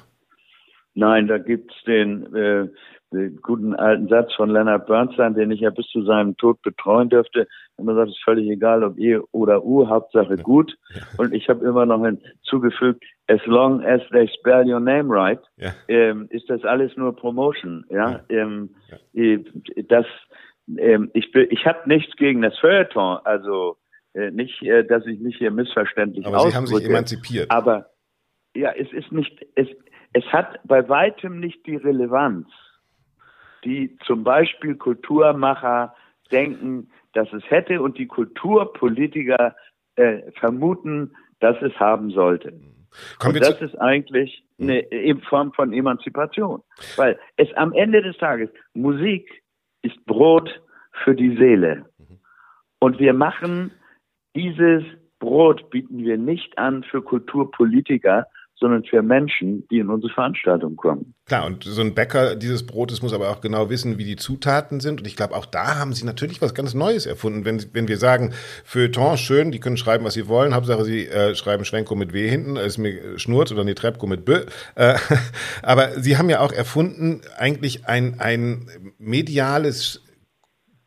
Nein, 0.95 1.27
da 1.27 1.37
gibt's 1.37 1.75
den 1.85 2.35
äh, 2.35 2.67
den 3.11 3.39
guten 3.41 3.73
alten 3.73 4.07
Satz 4.07 4.33
von 4.35 4.49
Leonard 4.49 4.85
Bernstein, 4.85 5.33
den 5.33 5.51
ich 5.51 5.61
ja 5.61 5.71
bis 5.71 5.87
zu 5.87 6.03
seinem 6.03 6.37
Tod 6.37 6.61
betreuen 6.61 7.09
dürfte. 7.09 7.47
Immer 7.79 7.95
sagt, 7.95 8.09
es 8.09 8.15
ist 8.15 8.23
völlig 8.23 8.49
egal, 8.49 8.83
ob 8.83 8.97
E 8.97 9.19
oder 9.31 9.63
U, 9.63 9.87
Hauptsache 9.87 10.37
gut. 10.37 10.77
Und 11.17 11.33
ich 11.33 11.49
habe 11.49 11.65
immer 11.65 11.85
noch 11.85 12.03
hinzugefügt, 12.05 13.03
as 13.27 13.43
long 13.45 13.83
as 13.83 14.01
they 14.11 14.29
spell 14.39 14.69
your 14.69 14.79
name 14.79 15.09
right, 15.09 15.39
ja. 15.57 15.71
ähm, 15.87 16.27
ist 16.29 16.49
das 16.49 16.63
alles 16.63 16.95
nur 16.95 17.15
Promotion. 17.15 17.85
Ja, 17.89 18.11
ja. 18.11 18.21
Ähm. 18.29 18.75
Äh, 19.13 19.39
das, 19.87 20.05
ähm, 20.77 21.09
ich, 21.13 21.33
ich 21.35 21.65
habe 21.65 21.87
nichts 21.87 22.15
gegen 22.15 22.41
das 22.41 22.57
Feuilleton, 22.59 23.19
also 23.23 23.77
äh, 24.13 24.31
nicht, 24.31 24.61
äh, 24.63 24.83
dass 24.83 25.05
ich 25.05 25.19
mich 25.19 25.37
hier 25.37 25.51
missverständlich 25.51 26.25
Aber 26.25 26.39
Sie 26.41 26.55
haben 26.55 26.67
sich 26.67 26.85
emanzipiert. 26.85 27.49
Aber 27.49 27.89
ja, 28.55 28.71
es 28.71 28.91
ist 28.91 29.11
nicht, 29.11 29.45
es, 29.55 29.67
es 30.13 30.25
hat 30.25 30.59
bei 30.63 30.87
weitem 30.89 31.39
nicht 31.39 31.65
die 31.65 31.75
Relevanz 31.75 32.47
die 33.63 33.97
zum 34.05 34.23
Beispiel 34.23 34.75
Kulturmacher 34.75 35.93
denken, 36.31 36.91
dass 37.13 37.31
es 37.33 37.43
hätte 37.49 37.81
und 37.81 37.97
die 37.97 38.07
Kulturpolitiker 38.07 39.55
äh, 39.95 40.31
vermuten, 40.39 41.15
dass 41.39 41.61
es 41.61 41.73
haben 41.79 42.11
sollte. 42.11 42.53
Kommen 43.19 43.35
und 43.35 43.41
das 43.41 43.61
ist 43.61 43.75
eigentlich 43.79 44.43
hm. 44.57 44.69
eine 44.69 45.21
Form 45.27 45.53
von 45.53 45.73
Emanzipation. 45.73 46.63
Weil 46.95 47.19
es 47.37 47.53
am 47.53 47.73
Ende 47.73 48.01
des 48.01 48.17
Tages, 48.17 48.49
Musik 48.73 49.43
ist 49.81 50.03
Brot 50.05 50.61
für 51.03 51.15
die 51.15 51.35
Seele. 51.37 51.85
Mhm. 51.97 52.19
Und 52.79 52.99
wir 52.99 53.13
machen 53.13 53.71
dieses 54.35 54.83
Brot 55.19 55.69
bieten 55.69 55.99
wir 55.99 56.17
nicht 56.17 56.57
an 56.57 56.83
für 56.83 57.01
Kulturpolitiker, 57.01 58.27
sondern 58.59 58.83
für 58.83 59.01
Menschen, 59.01 59.67
die 59.69 59.79
in 59.79 59.89
unsere 59.89 60.13
Veranstaltung 60.13 60.75
kommen. 60.75 61.13
Klar, 61.25 61.45
und 61.45 61.63
so 61.63 61.81
ein 61.81 61.93
Bäcker 61.93 62.35
dieses 62.35 62.65
Brotes 62.65 63.01
muss 63.01 63.13
aber 63.13 63.29
auch 63.29 63.39
genau 63.39 63.69
wissen, 63.69 63.97
wie 63.97 64.03
die 64.03 64.15
Zutaten 64.15 64.79
sind. 64.79 65.01
Und 65.01 65.07
ich 65.07 65.15
glaube, 65.15 65.35
auch 65.35 65.45
da 65.45 65.77
haben 65.77 65.93
sie 65.93 66.05
natürlich 66.05 66.41
was 66.41 66.53
ganz 66.53 66.73
Neues 66.73 67.05
erfunden. 67.05 67.45
Wenn, 67.45 67.63
wenn 67.73 67.87
wir 67.87 67.97
sagen, 67.97 68.33
Feuilleton, 68.65 69.17
schön, 69.17 69.51
die 69.51 69.59
können 69.59 69.77
schreiben, 69.77 70.03
was 70.03 70.15
sie 70.15 70.27
wollen. 70.27 70.53
Hauptsache, 70.53 70.83
sie 70.83 71.07
äh, 71.07 71.35
schreiben 71.35 71.65
Schwenko 71.65 71.95
mit 71.95 72.13
W 72.13 72.27
hinten, 72.27 72.57
ist 72.57 72.77
mir 72.77 73.17
Schnurz 73.17 73.51
oder 73.51 73.63
Netrepko 73.63 74.07
mit 74.07 74.25
B. 74.25 74.39
Äh, 74.75 74.95
aber 75.61 75.91
sie 76.01 76.17
haben 76.17 76.29
ja 76.29 76.41
auch 76.41 76.51
erfunden, 76.51 77.21
eigentlich 77.37 77.87
ein, 77.87 78.19
ein 78.19 78.67
mediales 78.97 80.03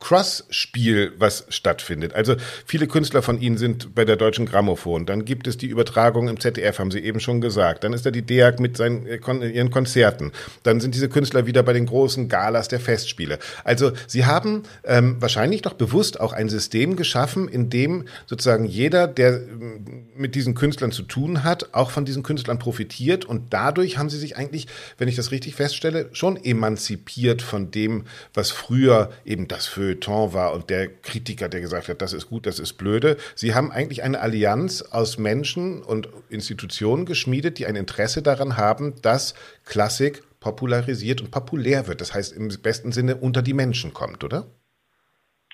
Cross-Spiel, 0.03 1.13
was 1.17 1.47
stattfindet. 1.49 2.15
Also 2.15 2.35
viele 2.67 2.89
Künstler 2.89 3.23
von 3.23 3.41
Ihnen 3.41 3.57
sind 3.57 3.95
bei 3.95 4.05
der 4.05 4.17
Deutschen 4.17 4.47
Grammophon. 4.47 5.07
Dann 5.07 5.25
gibt 5.25 5.47
es 5.47 5.57
die 5.57 5.69
Übertragung 5.69 6.27
im 6.27 6.41
ZDF, 6.41 6.81
haben 6.81 6.91
Sie 6.91 6.99
eben 6.99 7.21
schon 7.21 7.41
gesagt. 7.41 7.85
Dann 7.85 7.93
ist 7.93 8.05
da 8.05 8.11
die 8.11 8.23
DEAG 8.23 8.59
mit 8.59 8.77
seinen, 8.77 9.07
äh, 9.07 9.19
ihren 9.49 9.71
Konzerten. 9.71 10.33
Dann 10.65 10.81
sind 10.81 10.97
diese 10.97 11.09
Künstler 11.09 11.47
wieder 11.47 11.63
bei 11.63 11.73
den 11.73 11.87
großen 11.87 12.29
Galas 12.29 12.67
der 12.67 12.81
Festspiele. 12.81 13.39
Also 13.63 13.93
Sie 14.09 14.27
haben 14.27 14.65
ähm, 14.83 15.19
wahrscheinlich 15.21 15.63
doch 15.63 15.75
bewusst 15.75 16.19
auch 16.19 16.33
ein 16.33 16.49
System 16.49 16.97
geschaffen, 16.97 17.47
in 17.47 17.71
dem 17.71 18.07
sozusagen 18.27 18.65
jeder, 18.65 19.07
der 19.07 19.35
ähm, 19.35 20.07
mit 20.17 20.35
diesen 20.35 20.55
Künstlern 20.55 20.91
zu 20.91 21.05
tun 21.05 21.45
hat, 21.45 21.75
auch 21.75 21.93
von 21.93 22.05
diesen 22.05 22.25
Künstlern 22.25 22.59
profitiert. 22.59 23.25
Und 23.25 23.55
dadurch 23.55 23.99
haben 23.99 24.11
Sie 24.11 24.19
sich 24.19 24.37
eigentlich, 24.37 24.67
wenn 24.99 25.07
ich 25.07 25.15
das 25.15 25.31
richtig 25.31 25.55
feststelle, 25.55 26.09
schon 26.11 26.43
emanzipiert 26.43 27.41
von 27.41 27.71
dem, 27.71 28.05
was 28.35 28.51
früher 28.51 29.13
eben 29.25 29.47
das 29.47 29.67
für 29.67 29.92
Feuilleton 29.93 30.35
war 30.35 30.55
und 30.55 30.71
der 30.71 30.89
Kritiker, 30.89 31.49
der 31.49 31.61
gesagt 31.61 31.89
hat, 31.89 32.03
das 32.03 32.13
ist 32.13 32.29
gut, 32.29 32.47
das 32.47 32.59
ist 32.59 32.75
blöde. 32.75 33.17
Sie 33.35 33.55
haben 33.55 33.71
eigentlich 33.71 34.03
eine 34.03 34.21
Allianz 34.21 34.83
aus 34.83 35.19
Menschen 35.19 35.83
und 35.83 36.09
Institutionen 36.29 37.05
geschmiedet, 37.05 37.59
die 37.59 37.67
ein 37.67 37.77
Interesse 37.77 38.23
daran 38.23 38.57
haben, 38.57 38.95
dass 39.03 39.35
Klassik 39.65 40.23
popularisiert 40.41 41.21
und 41.21 41.31
populär 41.31 41.87
wird. 41.87 42.01
Das 42.01 42.15
heißt, 42.15 42.37
im 42.37 42.49
besten 42.63 42.93
Sinne 42.93 43.17
unter 43.17 43.43
die 43.43 43.55
Menschen 43.55 43.93
kommt, 43.93 44.25
oder? 44.25 44.45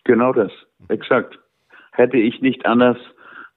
Genau 0.04 0.32
das, 0.32 0.52
exakt. 0.88 1.38
Hätte 1.92 2.16
ich 2.16 2.40
nicht 2.40 2.64
anders 2.64 2.96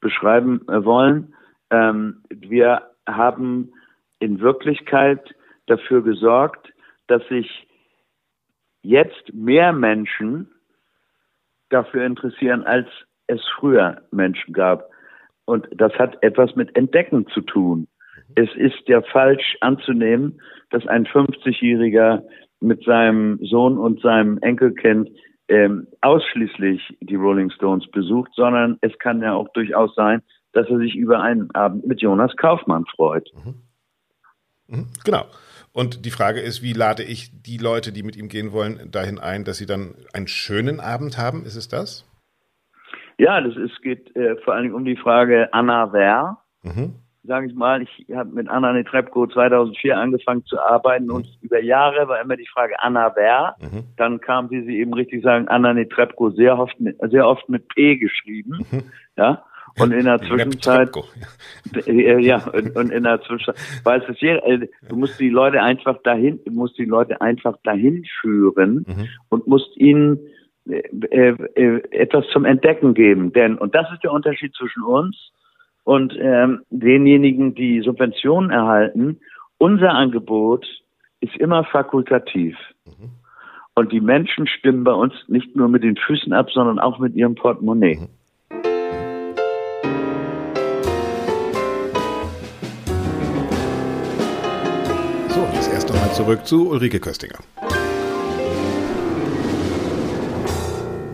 beschreiben 0.02 0.62
äh, 0.68 0.84
wollen. 0.84 1.34
Ähm, 1.70 2.24
wir 2.30 2.82
haben 3.08 3.72
in 4.20 4.40
Wirklichkeit 4.40 5.22
dafür 5.68 6.04
gesorgt, 6.04 6.74
dass 7.08 7.26
sich 7.28 7.68
jetzt 8.82 9.34
mehr 9.34 9.74
Menschen 9.74 10.50
dafür 11.72 12.06
interessieren, 12.06 12.64
als 12.64 12.88
es 13.28 13.42
früher 13.60 14.02
Menschen 14.12 14.54
gab. 14.54 14.90
Und 15.46 15.68
das 15.72 15.94
hat 15.94 16.22
etwas 16.22 16.56
mit 16.56 16.76
Entdecken 16.76 17.28
zu 17.28 17.42
tun. 17.42 17.88
Es 18.36 18.50
ist 18.56 18.88
ja 18.88 19.02
falsch 19.02 19.58
anzunehmen, 19.62 20.42
dass 20.70 20.88
ein 20.88 21.06
50-Jähriger 21.06 22.24
mit 22.62 22.84
seinem 22.84 23.40
Sohn 23.42 23.78
und 23.78 24.02
seinem 24.02 24.38
Enkelkind 24.40 25.10
ähm, 25.48 25.88
ausschließlich 26.02 26.98
die 27.02 27.16
Rolling 27.16 27.52
Stones 27.52 27.90
besucht, 27.92 28.32
sondern 28.36 28.78
es 28.82 28.98
kann 29.00 29.22
ja 29.22 29.34
auch 29.34 29.50
durchaus 29.50 29.94
sein, 29.96 30.22
dass 30.54 30.70
er 30.70 30.78
sich 30.78 30.96
über 30.96 31.22
einen 31.22 31.54
Abend 31.56 31.86
mit 31.86 32.02
Jonas 32.02 32.36
Kaufmann 32.38 32.86
freut. 32.96 33.30
Mhm. 33.34 33.56
Mhm, 34.68 34.88
genau. 35.04 35.26
Und 35.74 36.06
die 36.06 36.12
Frage 36.12 36.42
ist, 36.42 36.62
wie 36.62 36.74
lade 36.74 37.04
ich 37.04 37.32
die 37.44 37.58
Leute, 37.58 37.92
die 37.92 38.04
mit 38.04 38.18
ihm 38.18 38.28
gehen 38.28 38.52
wollen, 38.52 38.92
dahin 38.92 39.20
ein, 39.20 39.46
dass 39.46 39.58
sie 39.58 39.66
dann 39.66 39.96
einen 40.14 40.28
schönen 40.28 40.80
Abend 40.80 41.18
haben? 41.18 41.46
Ist 41.46 41.56
es 41.56 41.70
das? 41.70 42.06
Ja, 43.18 43.40
das 43.40 43.56
ist, 43.56 43.82
geht 43.82 44.14
äh, 44.16 44.36
vor 44.44 44.54
allen 44.54 44.64
Dingen 44.64 44.76
um 44.76 44.84
die 44.84 44.98
Frage 44.98 45.54
Anna 45.54 45.94
Wer. 45.94 46.38
Mhm. 46.64 46.96
Sage 47.24 47.48
ich 47.48 47.54
mal, 47.54 47.84
ich 47.84 48.08
habe 48.14 48.32
mit 48.32 48.50
Anna 48.50 48.74
Netrebko 48.74 49.28
2004 49.28 49.96
angefangen 49.96 50.44
zu 50.46 50.60
arbeiten 50.60 51.06
mhm. 51.06 51.14
und 51.14 51.28
über 51.42 51.62
Jahre 51.62 52.08
war 52.08 52.20
immer 52.20 52.36
die 52.36 52.48
Frage 52.48 52.82
Anna 52.82 53.16
Wer. 53.16 53.56
Mhm. 53.62 53.84
Dann 53.96 54.20
kam, 54.20 54.50
wie 54.50 54.64
Sie 54.66 54.80
eben 54.80 54.94
richtig 54.94 55.24
sagen, 55.24 55.48
Anna 55.48 55.74
Netrebko 55.74 56.32
sehr 56.32 56.58
oft 56.58 56.80
mit, 56.80 56.98
sehr 57.12 57.28
oft 57.28 57.48
mit 57.48 57.70
P 57.70 57.98
geschrieben. 57.98 58.66
Mhm. 58.72 58.84
Ja. 59.16 59.46
Und 59.80 59.92
in 59.92 60.06
der 60.06 60.20
Zwischenzeit, 60.22 60.92
ja, 61.86 62.46
und, 62.50 62.76
und, 62.76 62.92
in 62.92 63.04
der 63.04 63.22
Zwischenzeit, 63.22 63.56
weil 63.84 64.02
es 64.02 64.18
hier, 64.18 64.44
äh, 64.46 64.68
du 64.90 64.96
musst 64.96 65.20
die 65.20 65.30
Leute 65.30 65.62
einfach 65.62 65.98
dahin, 66.04 66.40
du 66.46 66.52
musst 66.52 66.78
die 66.78 66.86
Leute 66.86 67.22
einfach 67.22 67.58
dahin 67.64 68.06
führen 68.20 68.86
mhm. 68.88 69.08
und 69.30 69.48
musst 69.48 69.76
ihnen 69.78 70.20
äh, 70.70 71.30
äh, 71.30 71.82
etwas 71.92 72.26
zum 72.34 72.46
Entdecken 72.46 72.94
geben. 72.94 73.34
Denn, 73.34 73.58
und 73.58 73.74
das 73.74 73.92
ist 73.94 74.04
der 74.04 74.12
Unterschied 74.12 74.54
zwischen 74.56 74.84
uns 74.84 75.32
und 75.84 76.16
ähm, 76.20 76.62
denjenigen, 76.70 77.56
die 77.56 77.82
Subventionen 77.82 78.52
erhalten. 78.52 79.20
Unser 79.58 79.92
Angebot 79.92 80.66
ist 81.22 81.36
immer 81.38 81.64
fakultativ. 81.64 82.58
Mhm. 82.86 83.12
Und 83.74 83.92
die 83.92 84.02
Menschen 84.02 84.48
stimmen 84.48 84.84
bei 84.84 84.94
uns 84.94 85.14
nicht 85.28 85.56
nur 85.56 85.70
mit 85.70 85.84
den 85.84 85.96
Füßen 85.96 86.34
ab, 86.34 86.52
sondern 86.52 86.78
auch 86.78 87.00
mit 87.00 87.16
ihrem 87.16 87.36
Portemonnaie. 87.36 87.96
Mhm. 87.96 88.21
Zurück 96.14 96.46
zu 96.46 96.70
Ulrike 96.70 97.00
Köstinger. 97.00 97.40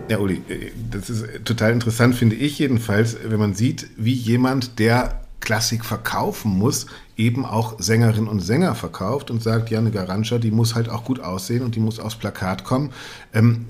Ja, 0.09 0.19
Uli, 0.19 0.41
äh, 0.47 0.71
das 0.91 1.09
ist 1.09 1.45
total 1.45 1.73
interessant, 1.73 2.15
finde 2.15 2.35
ich 2.35 2.57
jedenfalls, 2.59 3.17
wenn 3.23 3.39
man 3.39 3.53
sieht, 3.53 3.87
wie 3.97 4.13
jemand, 4.13 4.79
der 4.79 5.21
Klassik 5.39 5.85
verkaufen 5.85 6.57
muss, 6.57 6.87
eben 7.15 7.45
auch 7.45 7.79
Sängerinnen 7.79 8.27
und 8.27 8.39
Sänger 8.39 8.75
verkauft 8.75 9.29
und 9.29 9.43
sagt, 9.43 9.69
ja, 9.69 9.79
eine 9.79 9.91
Garantia, 9.91 10.39
die 10.39 10.51
muss 10.51 10.75
halt 10.75 10.89
auch 10.89 11.03
gut 11.03 11.19
aussehen 11.19 11.63
und 11.63 11.75
die 11.75 11.79
muss 11.79 11.99
aufs 11.99 12.15
Plakat 12.15 12.63
kommen. 12.63 12.91
Ähm, 13.33 13.65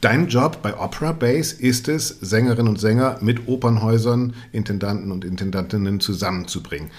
dein 0.00 0.28
Job 0.28 0.58
bei 0.62 0.78
Opera 0.78 1.12
Base 1.12 1.54
ist 1.56 1.88
es, 1.88 2.08
Sängerinnen 2.08 2.68
und 2.68 2.80
Sänger 2.80 3.18
mit 3.20 3.48
Opernhäusern, 3.48 4.34
Intendanten 4.52 5.10
und 5.10 5.24
Intendantinnen 5.24 6.00
zusammenzubringen. 6.00 6.90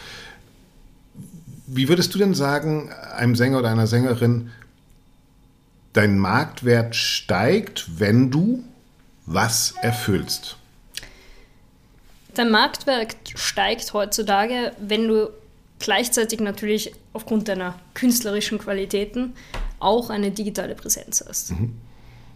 Wie 1.74 1.88
würdest 1.88 2.14
du 2.14 2.18
denn 2.20 2.34
sagen, 2.34 2.92
einem 2.92 3.34
Sänger 3.34 3.60
oder 3.60 3.70
einer 3.70 3.88
Sängerin, 3.88 4.52
dein 5.94 6.20
Marktwert 6.20 6.98
steigt, 6.98 7.98
wenn 7.98 8.30
du 8.30 8.62
was 9.26 9.76
erfüllst? 9.82 10.58
Dein 12.34 12.52
Marktwert 12.52 13.16
steigt 13.36 13.94
heutzutage, 13.94 14.74
wenn 14.82 15.08
du 15.08 15.30
gleichzeitig 15.80 16.42
natürlich 16.42 16.94
aufgrund 17.14 17.48
deiner 17.48 17.80
künstlerischen 17.94 18.60
Qualitäten 18.60 19.34
auch 19.80 20.10
eine 20.10 20.32
digitale 20.32 20.76
Präsenz 20.76 21.24
hast. 21.26 21.52
Mhm. 21.52 21.78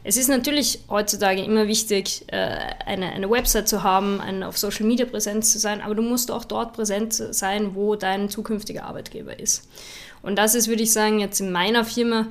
Es 0.08 0.18
ist 0.18 0.30
natürlich 0.30 0.82
heutzutage 0.88 1.44
immer 1.44 1.68
wichtig, 1.68 2.26
äh, 2.28 2.38
eine, 2.86 3.12
eine 3.12 3.28
Website 3.28 3.68
zu 3.68 3.82
haben, 3.82 4.22
eine 4.22 4.48
auf 4.48 4.56
Social 4.56 4.86
Media 4.86 5.08
präsent 5.08 5.44
zu 5.46 5.58
sein, 5.58 5.82
aber 5.82 5.96
du 5.96 6.04
musst 6.04 6.30
auch 6.30 6.46
dort 6.46 6.74
präsent 6.74 7.12
sein, 7.14 7.74
wo 7.74 7.96
dein 7.96 8.30
zukünftiger 8.30 8.84
Arbeitgeber 8.84 9.40
ist. 9.40 9.68
Und 10.22 10.36
das 10.36 10.54
ist, 10.54 10.68
würde 10.68 10.84
ich 10.84 10.94
sagen, 10.94 11.20
jetzt 11.20 11.40
in 11.40 11.52
meiner 11.52 11.84
Firma 11.86 12.28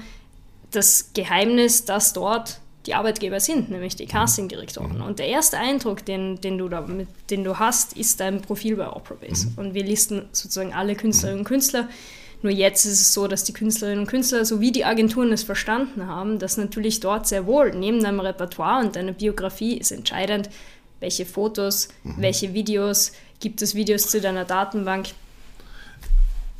das 0.70 1.10
Geheimnis, 1.14 1.84
dass 1.84 2.12
dort 2.12 2.60
die 2.86 2.94
Arbeitgeber 2.94 3.40
sind, 3.40 3.70
nämlich 3.70 3.96
die 3.96 4.06
Castingdirektoren. 4.06 5.00
Und 5.00 5.18
der 5.18 5.26
erste 5.26 5.58
Eindruck, 5.58 6.04
den, 6.04 6.40
den, 6.40 6.58
du, 6.58 6.68
da, 6.68 6.82
mit, 6.82 7.08
den 7.30 7.42
du 7.42 7.58
hast, 7.58 7.96
ist 7.96 8.20
dein 8.20 8.40
Profil 8.40 8.76
bei 8.76 8.88
Operabase. 8.88 9.48
Mhm. 9.48 9.54
Und 9.56 9.74
wir 9.74 9.82
listen 9.82 10.28
sozusagen 10.30 10.72
alle 10.72 10.94
Künstlerinnen 10.94 11.40
und 11.40 11.44
Künstler. 11.44 11.88
Nur 12.44 12.52
jetzt 12.52 12.84
ist 12.84 13.00
es 13.00 13.14
so, 13.14 13.26
dass 13.26 13.44
die 13.44 13.54
Künstlerinnen 13.54 14.00
und 14.00 14.06
Künstler 14.06 14.44
sowie 14.44 14.70
die 14.70 14.84
Agenturen 14.84 15.32
es 15.32 15.42
verstanden 15.42 16.06
haben, 16.06 16.38
dass 16.38 16.58
natürlich 16.58 17.00
dort 17.00 17.26
sehr 17.26 17.46
wohl 17.46 17.74
neben 17.74 18.02
deinem 18.02 18.20
Repertoire 18.20 18.84
und 18.84 18.96
deiner 18.96 19.12
Biografie 19.12 19.78
ist 19.78 19.92
entscheidend, 19.92 20.50
welche 21.00 21.24
Fotos, 21.24 21.88
mhm. 22.02 22.16
welche 22.18 22.52
Videos, 22.52 23.12
gibt 23.40 23.62
es 23.62 23.74
Videos 23.74 24.08
zu 24.08 24.20
deiner 24.20 24.44
Datenbank, 24.44 25.06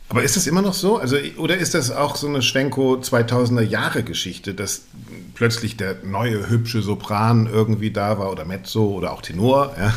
aber 0.09 0.22
ist 0.22 0.37
das 0.37 0.47
immer 0.47 0.62
noch 0.62 0.74
so? 0.74 0.99
Also, 0.99 1.16
oder 1.39 1.57
ist 1.57 1.74
das 1.74 1.91
auch 1.91 2.16
so 2.16 2.28
eine 2.28 2.43
Schwenko 2.43 2.97
2000er 2.97 3.62
Jahre 3.62 4.03
Geschichte, 4.03 4.55
dass 4.55 4.82
plötzlich 5.35 5.76
der 5.76 5.97
neue 6.05 6.49
hübsche 6.49 6.80
Sopran 6.82 7.47
irgendwie 7.47 7.91
da 7.91 8.18
war 8.18 8.30
oder 8.30 8.45
Mezzo 8.45 8.87
oder 8.87 9.12
auch 9.12 9.20
Tenor, 9.20 9.74
ja? 9.76 9.95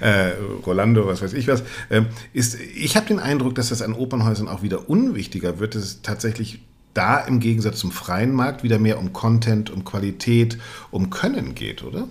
äh, 0.06 0.34
Rolando, 0.64 1.06
was 1.06 1.20
weiß 1.20 1.32
ich 1.32 1.48
was? 1.48 1.62
Ähm, 1.90 2.06
ist, 2.32 2.58
ich 2.60 2.96
habe 2.96 3.06
den 3.06 3.18
Eindruck, 3.18 3.54
dass 3.54 3.68
das 3.68 3.82
an 3.82 3.92
Opernhäusern 3.92 4.48
auch 4.48 4.62
wieder 4.62 4.88
unwichtiger 4.88 5.58
wird, 5.58 5.74
dass 5.74 5.82
es 5.82 6.02
tatsächlich 6.02 6.60
da 6.94 7.20
im 7.20 7.40
Gegensatz 7.40 7.78
zum 7.78 7.92
freien 7.92 8.32
Markt 8.32 8.62
wieder 8.62 8.78
mehr 8.78 8.98
um 8.98 9.12
Content, 9.12 9.70
um 9.70 9.84
Qualität, 9.84 10.58
um 10.90 11.10
Können 11.10 11.54
geht, 11.54 11.82
oder? 11.84 12.08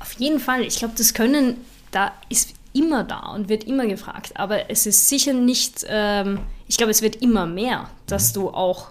Auf 0.00 0.12
jeden 0.14 0.40
Fall. 0.40 0.62
Ich 0.62 0.76
glaube, 0.76 0.94
das 0.96 1.14
Können, 1.14 1.56
da 1.90 2.12
ist 2.28 2.54
immer 2.74 3.04
da 3.04 3.32
und 3.32 3.48
wird 3.48 3.64
immer 3.64 3.86
gefragt. 3.86 4.32
Aber 4.34 4.70
es 4.70 4.84
ist 4.84 5.08
sicher 5.08 5.32
nicht, 5.32 5.86
ähm, 5.88 6.40
ich 6.66 6.76
glaube, 6.76 6.90
es 6.90 7.00
wird 7.00 7.16
immer 7.16 7.46
mehr, 7.46 7.88
dass 8.06 8.32
du 8.32 8.50
auch, 8.50 8.88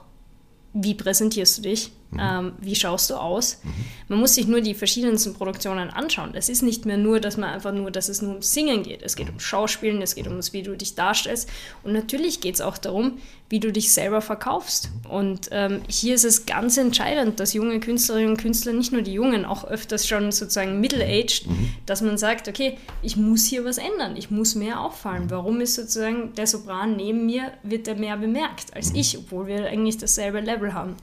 wie 0.74 0.96
präsentierst 0.96 1.60
du 1.60 1.62
dich? 1.64 1.92
Mhm. 2.14 2.20
Ähm, 2.22 2.52
wie 2.60 2.76
schaust 2.76 3.10
du 3.10 3.16
aus? 3.16 3.60
Mhm. 3.64 3.70
Man 4.10 4.20
muss 4.20 4.36
sich 4.36 4.48
nur 4.48 4.62
die 4.62 4.74
verschiedensten 4.74 5.34
Produktionen 5.34 5.90
anschauen. 5.90 6.32
Es 6.34 6.50
ist 6.50 6.62
nicht 6.62 6.86
mehr 6.86 6.98
nur, 6.98 7.20
dass 7.20 7.38
man 7.38 7.50
einfach 7.50 7.74
nur, 7.74 7.92
dass 7.92 8.10
es 8.10 8.22
nur 8.22 8.32
ums 8.32 8.54
Singen 8.54 8.84
geht. 8.84 9.02
Es 9.02 9.16
geht 9.16 9.30
um 9.30 9.40
Schauspielen, 9.40 10.02
es 10.02 10.16
geht 10.16 10.28
um 10.28 10.36
das, 10.36 10.54
wie 10.54 10.64
du 10.64 10.76
dich 10.76 10.96
darstellst. 10.96 11.50
Und 11.84 11.94
natürlich 11.94 12.42
geht 12.42 12.56
es 12.56 12.62
auch 12.62 12.78
darum, 12.78 13.18
wie 13.50 13.60
du 13.60 13.72
dich 13.72 13.92
selber 13.92 14.22
verkaufst. 14.22 14.90
Und 15.08 15.50
ähm, 15.52 15.82
hier 15.88 16.16
ist 16.16 16.26
es 16.26 16.46
ganz 16.46 16.78
entscheidend, 16.78 17.40
dass 17.40 17.54
junge 17.54 17.80
Künstlerinnen 17.80 18.32
und 18.32 18.38
Künstler, 18.38 18.74
nicht 18.74 18.92
nur 18.92 19.04
die 19.04 19.14
Jungen, 19.14 19.46
auch 19.46 19.64
öfters 19.64 20.08
schon 20.08 20.32
sozusagen 20.32 20.82
middle-aged, 20.82 21.48
mhm. 21.48 21.70
dass 21.86 22.02
man 22.02 22.18
sagt, 22.18 22.48
okay, 22.48 22.78
ich 23.02 23.16
muss 23.16 23.46
hier 23.46 23.64
was 23.64 23.78
ändern, 23.78 24.16
ich 24.18 24.32
muss 24.32 24.56
mehr 24.56 24.82
auffallen. 24.82 25.30
Warum 25.30 25.62
ist 25.62 25.76
sozusagen 25.76 26.34
der 26.34 26.48
Sopran 26.48 26.96
neben 26.96 27.26
mir, 27.26 27.52
wird 27.62 27.88
er 27.88 27.96
mehr 27.96 28.18
bemerkt 28.18 28.76
als 28.76 28.92
ich, 28.96 29.18
obwohl 29.18 29.48
wir 29.48 29.68
eigentlich 29.68 29.98
dasselbe 29.98 30.40
Level 30.40 30.74
haben. 30.74 30.96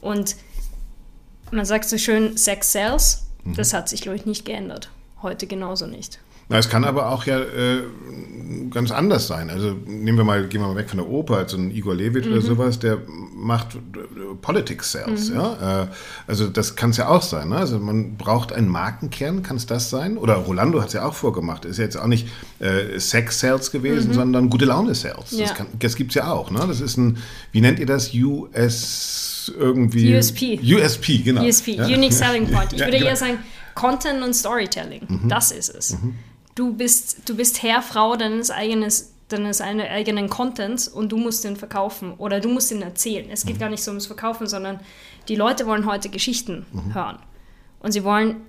Und 0.00 0.34
man 1.52 1.64
sagt 1.64 1.88
so 1.88 1.98
schön, 1.98 2.36
Sex 2.36 2.72
sells. 2.72 3.26
Mhm. 3.44 3.54
Das 3.54 3.74
hat 3.74 3.88
sich, 3.88 4.02
glaube 4.02 4.16
ich, 4.16 4.26
nicht 4.26 4.44
geändert. 4.44 4.90
Heute 5.22 5.46
genauso 5.46 5.86
nicht. 5.86 6.18
Na, 6.48 6.58
es 6.58 6.68
kann 6.68 6.84
aber 6.84 7.08
auch 7.08 7.24
ja 7.24 7.40
äh, 7.40 7.82
ganz 8.70 8.90
anders 8.90 9.26
sein. 9.26 9.50
Also 9.50 9.74
nehmen 9.86 10.18
wir 10.18 10.24
mal, 10.24 10.46
gehen 10.48 10.60
wir 10.60 10.68
mal 10.68 10.76
weg 10.76 10.90
von 10.90 10.98
der 10.98 11.08
Oper, 11.08 11.36
also 11.38 11.56
ein 11.56 11.70
Igor 11.70 11.94
Levit 11.94 12.26
mhm. 12.26 12.32
oder 12.32 12.42
sowas, 12.42 12.78
der 12.78 12.98
macht 13.34 13.74
äh, 13.74 13.78
Politics 14.40 14.92
Sales, 14.92 15.30
mhm. 15.30 15.36
ja. 15.36 15.82
Äh, 15.82 15.86
also 16.26 16.48
das 16.48 16.76
kann 16.76 16.90
es 16.90 16.96
ja 16.96 17.08
auch 17.08 17.22
sein. 17.22 17.50
Ne? 17.50 17.56
Also 17.56 17.78
man 17.78 18.16
braucht 18.16 18.52
einen 18.52 18.68
Markenkern, 18.68 19.42
kann 19.42 19.56
es 19.56 19.66
das 19.66 19.90
sein? 19.90 20.16
Oder 20.16 20.34
Rolando 20.34 20.80
hat 20.80 20.88
es 20.88 20.94
ja 20.94 21.04
auch 21.04 21.14
vorgemacht. 21.14 21.64
Ist 21.64 21.78
ja 21.78 21.84
jetzt 21.84 21.96
auch 21.96 22.06
nicht 22.06 22.28
äh, 22.58 22.98
Sex 22.98 23.40
Sales 23.40 23.70
gewesen, 23.70 24.10
mhm. 24.10 24.14
sondern 24.14 24.50
gute 24.50 24.64
Laune 24.64 24.94
Sales. 24.94 25.30
Ja. 25.32 25.46
Das, 25.46 25.66
das 25.78 25.96
gibt 25.96 26.10
es 26.10 26.14
ja 26.16 26.30
auch. 26.30 26.50
Ne? 26.50 26.64
Das 26.66 26.80
ist 26.80 26.96
ein, 26.96 27.18
wie 27.52 27.60
nennt 27.60 27.78
ihr 27.78 27.86
das? 27.86 28.12
US 28.14 29.52
irgendwie. 29.58 30.14
USP. 30.14 30.60
USP, 30.62 31.18
genau. 31.18 31.44
USP, 31.44 31.72
ja. 31.72 31.86
Unique 31.86 32.12
Selling 32.12 32.50
Point. 32.50 32.72
Ich 32.72 32.78
ja, 32.78 32.86
würde 32.86 32.98
genau. 32.98 33.10
eher 33.10 33.16
sagen, 33.16 33.38
Content 33.74 34.22
und 34.22 34.34
Storytelling. 34.34 35.02
Mhm. 35.08 35.28
Das 35.28 35.50
ist 35.50 35.74
es. 35.74 35.96
Mhm. 36.52 36.54
Du, 36.54 36.72
bist, 36.74 37.28
du 37.28 37.36
bist 37.36 37.62
Herr, 37.62 37.82
Frau 37.82 38.16
deines 38.16 38.50
eigenes 38.50 39.12
deines 39.32 39.60
eigenen 39.60 40.28
Contents 40.28 40.88
und 40.88 41.10
du 41.10 41.16
musst 41.16 41.44
den 41.44 41.56
verkaufen 41.56 42.14
oder 42.18 42.40
du 42.40 42.48
musst 42.48 42.70
ihn 42.70 42.82
erzählen. 42.82 43.28
Es 43.30 43.44
geht 43.44 43.56
mhm. 43.56 43.60
gar 43.60 43.68
nicht 43.70 43.82
so 43.82 43.90
ums 43.90 44.06
Verkaufen, 44.06 44.46
sondern 44.46 44.80
die 45.28 45.36
Leute 45.36 45.66
wollen 45.66 45.86
heute 45.86 46.08
Geschichten 46.08 46.66
mhm. 46.72 46.94
hören. 46.94 47.18
Und 47.80 47.92
sie 47.92 48.04
wollen, 48.04 48.42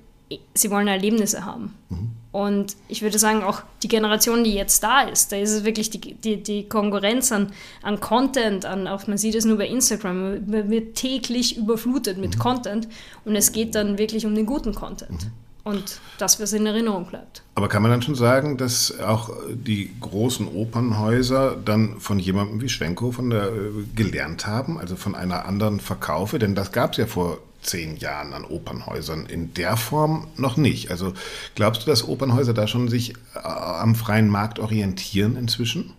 sie 0.54 0.70
wollen 0.70 0.88
Erlebnisse 0.88 1.45
haben. 1.45 1.74
Mhm. 1.89 2.12
Und 2.32 2.76
ich 2.88 3.04
würde 3.04 3.20
sagen, 3.20 3.43
auch 3.43 3.62
die 3.84 3.88
Generation, 3.88 4.43
die 4.43 4.56
jetzt 4.56 4.84
da 4.84 5.01
ist, 5.01 5.32
da 5.32 5.36
ist 5.36 5.51
es 5.51 5.64
wirklich 5.66 5.91
die, 5.91 6.16
die, 6.16 6.41
die 6.41 6.68
Konkurrenz 6.68 7.32
an, 7.32 7.51
an 7.84 7.99
Content, 7.99 8.66
an, 8.66 8.88
auch 8.88 9.06
man 9.06 9.20
sieht 9.20 9.36
es 9.36 9.45
nur 9.45 9.58
bei 9.58 9.68
Instagram, 9.68 10.45
man 10.47 10.70
wird 10.72 10.95
täglich 10.95 11.58
überflutet 11.58 12.18
mit 12.18 12.36
mhm. 12.36 12.39
Content 12.39 12.88
und 13.24 13.36
es 13.36 13.51
geht 13.51 13.76
dann 13.76 13.99
wirklich 13.99 14.26
um 14.26 14.34
den 14.34 14.47
guten 14.47 14.74
Content. 14.74 15.28
Und 15.64 16.01
das, 16.18 16.41
was 16.41 16.51
in 16.51 16.66
Erinnerung 16.66 17.05
bleibt. 17.05 17.41
Aber 17.55 17.70
kann 17.70 17.82
man 17.82 17.91
dann 17.91 18.01
schon 18.01 18.16
sagen, 18.16 18.57
dass 18.57 18.99
auch 18.99 19.30
die 19.49 19.91
großen 20.01 20.47
Opernhäuser 20.47 21.55
dann 21.55 22.01
von 22.01 22.20
jemandem 22.20 22.59
wie 22.59 22.68
Schwenko 22.68 23.11
von 23.14 23.30
der, 23.30 23.47
äh, 23.47 23.72
gelernt 23.95 24.45
haben, 24.45 24.78
also 24.78 24.97
von 24.97 25.16
einer 25.16 25.45
anderen 25.45 25.80
Verkaufe? 25.80 26.38
Denn 26.38 26.53
das 26.53 26.74
gab 26.74 26.91
es 26.91 26.97
ja 26.97 27.05
vor 27.05 27.38
zehn 27.61 27.95
Jahren 27.95 28.34
an 28.34 28.43
Opernhäusern 28.43 29.26
in 29.26 29.53
der 29.53 29.78
Form 29.78 30.28
noch 30.36 30.57
nicht. 30.57 30.91
Also 30.91 31.14
glaubst 31.55 31.84
du, 31.84 31.89
dass 31.89 32.05
Opernhäuser 32.05 32.53
da 32.53 32.68
schon 32.68 32.89
sich 32.89 33.11
äh, 33.34 33.39
am 33.39 33.95
freien 33.95 34.28
Markt 34.28 34.59
orientieren 34.59 35.38
inzwischen? 35.38 35.93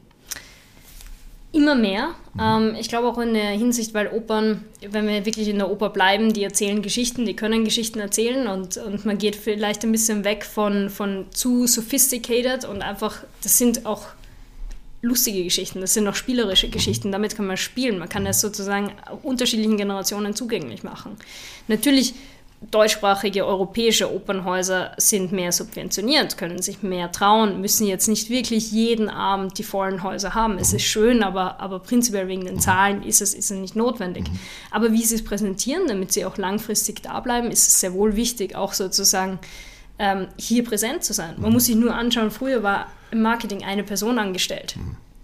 Immer 1.55 1.77
mehr. 1.77 2.17
Ähm, 2.41 2.75
ich 2.75 2.89
glaube 2.89 3.07
auch 3.07 3.19
in 3.19 3.33
der 3.33 3.51
Hinsicht, 3.51 3.95
weil 3.95 4.09
Opern, 4.09 4.65
wenn 4.91 5.07
wir 5.07 5.25
wirklich 5.25 5.47
in 5.47 5.59
der 5.59 5.71
Oper 5.71 5.91
bleiben, 5.91 6.33
die 6.33 6.43
erzählen 6.43 6.83
Geschichten, 6.83 7.27
die 7.27 7.37
können 7.37 7.65
Geschichten 7.65 8.01
erzählen 8.01 8.49
und, 8.49 8.77
und 8.77 9.07
man 9.07 9.19
geht 9.19 9.37
vielleicht 9.37 9.85
ein 9.85 9.93
bisschen 9.93 10.25
weg 10.25 10.45
von, 10.45 10.91
von 10.91 11.27
zu 11.31 11.69
sophisticated 11.69 12.65
und 12.65 12.83
einfach, 12.83 13.23
das 13.41 13.57
sind 13.57 13.87
auch 13.87 14.07
lustige 15.01 15.45
Geschichten, 15.45 15.81
das 15.81 15.95
sind 15.95 16.09
auch 16.09 16.17
spielerische 16.17 16.71
Geschichten, 16.71 17.13
damit 17.13 17.37
kann 17.37 17.47
man 17.47 17.57
spielen, 17.57 18.01
man 18.01 18.09
kann 18.09 18.25
das 18.25 18.41
sozusagen 18.41 18.91
unterschiedlichen 19.23 19.77
Generationen 19.77 20.35
zugänglich 20.35 20.83
machen. 20.83 21.17
Natürlich 21.69 22.15
deutschsprachige 22.71 23.47
europäische 23.47 24.15
Opernhäuser 24.15 24.93
sind 24.97 25.33
mehr 25.33 25.53
subventioniert, 25.53 26.37
können 26.37 26.63
sich 26.63 26.83
mehr 26.83 27.11
trauen, 27.13 27.61
müssen 27.61 27.87
jetzt 27.87 28.09
nicht 28.09 28.31
wirklich 28.31 28.73
jeden 28.73 29.09
Abend 29.09 29.59
die 29.59 29.63
vollen 29.63 30.03
Häuser 30.03 30.35
haben. 30.35 30.59
Es 30.59 30.73
ist 30.73 30.85
schön, 30.85 31.23
aber, 31.23 31.61
aber 31.61 31.81
prinzipiell 31.81 32.29
wegen 32.29 32.45
den 32.45 32.61
Zahlen 32.61 33.03
ist 33.03 33.23
es, 33.23 33.35
ist 33.35 33.51
es 33.51 33.59
nicht 33.59 33.77
notwendig. 33.77 34.25
Aber 34.71 34.93
wie 34.93 35.05
sie 35.05 35.17
es 35.17 35.25
präsentieren, 35.25 35.87
damit 35.89 36.13
sie 36.13 36.25
auch 36.25 36.37
langfristig 36.37 37.03
da 37.03 37.21
bleiben, 37.21 37.51
ist 37.51 37.69
es 37.69 37.81
sehr 37.81 37.93
wohl 37.93 38.17
wichtig, 38.17 38.55
auch 38.57 38.73
sozusagen 38.73 39.39
ähm, 39.99 40.29
hier 40.39 40.65
präsent 40.65 41.05
zu 41.05 41.13
sein. 41.13 41.35
Man 41.39 41.53
muss 41.53 41.67
sich 41.67 41.77
nur 41.77 41.95
anschauen, 41.95 42.31
früher 42.31 42.63
war 42.63 42.89
im 43.11 43.23
Marketing 43.23 43.65
eine 43.65 43.85
Person 43.85 44.19
angestellt. 44.19 44.77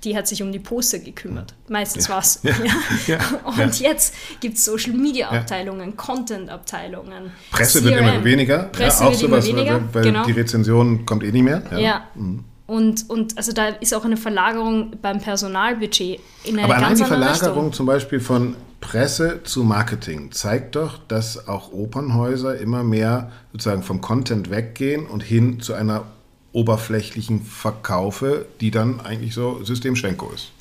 Die 0.04 0.16
hat 0.16 0.26
sich 0.26 0.42
um 0.42 0.50
die 0.50 0.58
Poster 0.58 0.98
gekümmert. 0.98 1.54
Meistens 1.68 2.08
ja. 2.08 2.14
war 2.14 2.20
es. 2.20 2.40
Ja. 3.06 3.18
Ja. 3.18 3.18
Und 3.44 3.80
jetzt 3.80 4.14
gibt 4.40 4.56
es 4.56 4.64
Social 4.64 4.92
Media 4.92 5.28
Abteilungen, 5.30 5.96
Content 5.96 6.50
Abteilungen. 6.50 7.32
Presse 7.50 7.80
CRM. 7.80 7.90
wird 7.90 8.00
immer 8.00 8.24
weniger. 8.24 8.58
Presse 8.64 9.04
wird 9.04 9.16
sowas, 9.16 9.46
immer 9.46 9.58
weniger. 9.58 9.80
Weil, 9.92 10.02
genau. 10.02 10.24
die 10.24 10.32
Rezension 10.32 11.06
kommt 11.06 11.24
eh 11.24 11.32
nicht 11.32 11.42
mehr. 11.42 11.62
Ja. 11.76 12.04
Mhm. 12.14 12.44
Und, 12.66 13.10
und 13.10 13.36
also 13.36 13.52
da 13.52 13.66
ist 13.66 13.92
auch 13.94 14.04
eine 14.04 14.16
Verlagerung 14.16 14.92
beim 15.02 15.18
Personalbudget 15.18 16.20
in 16.44 16.56
eine 16.56 16.64
Aber 16.64 16.74
ganz 16.74 16.84
allein 16.84 16.96
die 16.98 17.04
Verlagerung 17.04 17.48
Richtung. 17.48 17.72
zum 17.72 17.86
Beispiel 17.86 18.20
von 18.20 18.54
Presse 18.80 19.40
zu 19.42 19.64
Marketing 19.64 20.30
zeigt 20.30 20.76
doch, 20.76 20.98
dass 21.08 21.48
auch 21.48 21.72
Opernhäuser 21.72 22.58
immer 22.58 22.84
mehr 22.84 23.32
sozusagen 23.52 23.82
vom 23.82 24.00
Content 24.00 24.50
weggehen 24.50 25.06
und 25.06 25.22
hin 25.22 25.60
zu 25.60 25.74
einer 25.74 26.04
oberflächlichen 26.52 27.42
Verkaufe, 27.42 28.46
die 28.60 28.70
dann 28.70 29.00
eigentlich 29.00 29.34
so 29.34 29.62
Systemschwenko 29.62 30.30
ist. 30.30 30.52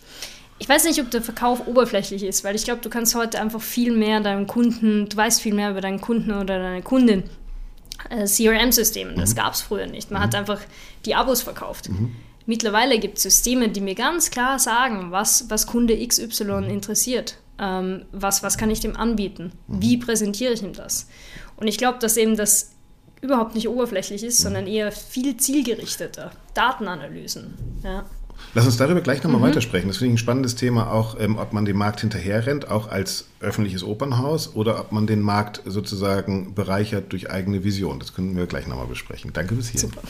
Ich 0.59 0.67
weiß 0.67 0.83
nicht, 0.83 0.99
ob 0.99 1.09
der 1.09 1.21
Verkauf 1.21 1.67
oberflächlich 1.67 2.23
ist, 2.23 2.43
weil 2.43 2.55
ich 2.55 2.65
glaube, 2.65 2.81
du 2.81 2.89
kannst 2.89 3.15
heute 3.15 3.39
einfach 3.39 3.61
viel 3.61 3.95
mehr 3.95 4.19
deinen 4.19 4.45
Kunden, 4.45 5.07
du 5.07 5.15
weißt 5.15 5.41
viel 5.41 5.53
mehr 5.53 5.71
über 5.71 5.81
deinen 5.81 6.01
Kunden 6.01 6.31
oder 6.31 6.59
deine 6.59 6.81
Kundin. 6.81 7.23
Äh, 8.09 8.25
CRM-Systeme, 8.25 9.13
das 9.15 9.31
mhm. 9.31 9.35
gab 9.37 9.53
es 9.53 9.61
früher 9.61 9.87
nicht. 9.87 10.11
Man 10.11 10.21
mhm. 10.21 10.25
hat 10.25 10.35
einfach 10.35 10.59
die 11.05 11.15
Abos 11.15 11.41
verkauft. 11.41 11.89
Mhm. 11.89 12.13
Mittlerweile 12.45 12.99
gibt 12.99 13.17
es 13.17 13.23
Systeme, 13.23 13.69
die 13.69 13.81
mir 13.81 13.95
ganz 13.95 14.31
klar 14.31 14.59
sagen, 14.59 15.11
was, 15.11 15.49
was 15.49 15.67
Kunde 15.67 15.95
XY 16.05 16.43
mhm. 16.43 16.63
interessiert. 16.65 17.37
Ähm, 17.57 18.05
was, 18.11 18.43
was 18.43 18.57
kann 18.57 18.69
ich 18.69 18.79
dem 18.79 18.95
anbieten? 18.95 19.51
Mhm. 19.67 19.81
Wie 19.81 19.97
präsentiere 19.97 20.53
ich 20.53 20.63
ihm 20.63 20.73
das? 20.73 21.07
Und 21.57 21.67
ich 21.67 21.77
glaube, 21.77 21.99
dass 21.99 22.17
eben 22.17 22.35
das 22.35 22.71
überhaupt 23.21 23.55
nicht 23.55 23.67
oberflächlich 23.67 24.23
ist, 24.23 24.39
mhm. 24.39 24.43
sondern 24.43 24.67
eher 24.67 24.91
viel 24.91 25.37
zielgerichteter. 25.37 26.31
Datenanalysen. 26.53 27.53
Ja. 27.83 28.05
Lass 28.53 28.65
uns 28.65 28.77
darüber 28.77 29.01
gleich 29.01 29.21
nochmal 29.23 29.41
mhm. 29.41 29.45
weitersprechen. 29.45 29.89
Das 29.89 29.97
finde 29.97 30.09
ich 30.09 30.15
ein 30.15 30.17
spannendes 30.23 30.55
Thema, 30.55 30.91
auch 30.91 31.19
ähm, 31.19 31.37
ob 31.37 31.53
man 31.53 31.65
dem 31.65 31.77
Markt 31.77 32.01
hinterherrennt, 32.01 32.69
auch 32.69 32.89
als 32.89 33.25
öffentliches 33.41 33.83
Opernhaus, 33.83 34.55
oder 34.55 34.79
ob 34.79 34.91
man 34.91 35.07
den 35.07 35.21
Markt 35.21 35.61
sozusagen 35.65 36.55
bereichert 36.55 37.11
durch 37.11 37.29
eigene 37.29 37.63
Vision. 37.63 37.99
Das 37.99 38.13
können 38.13 38.35
wir 38.35 38.47
gleich 38.47 38.67
nochmal 38.67 38.87
besprechen. 38.87 39.31
Danke 39.33 39.55
bis 39.55 39.69
hier. 39.69 39.81
Super. 39.81 40.01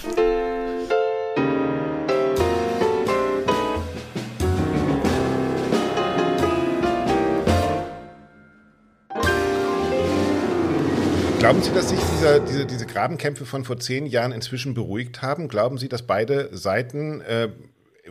Glauben 11.39 11.61
Sie, 11.63 11.71
dass 11.71 11.87
sich 11.87 11.99
dieser, 11.99 12.41
diese, 12.41 12.65
diese 12.65 12.85
Grabenkämpfe 12.85 13.45
von 13.45 13.63
vor 13.63 13.79
zehn 13.79 14.05
Jahren 14.05 14.33
inzwischen 14.33 14.73
beruhigt 14.73 15.21
haben? 15.21 15.47
Glauben 15.47 15.77
Sie, 15.77 15.87
dass 15.87 16.01
beide 16.01 16.55
Seiten 16.55 17.21
äh, 17.21 17.47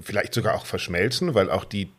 vielleicht 0.01 0.33
sogar 0.33 0.55
auch 0.55 0.65
verschmelzen, 0.65 1.35
weil 1.35 1.51
auch 1.51 1.67
die 1.67 1.93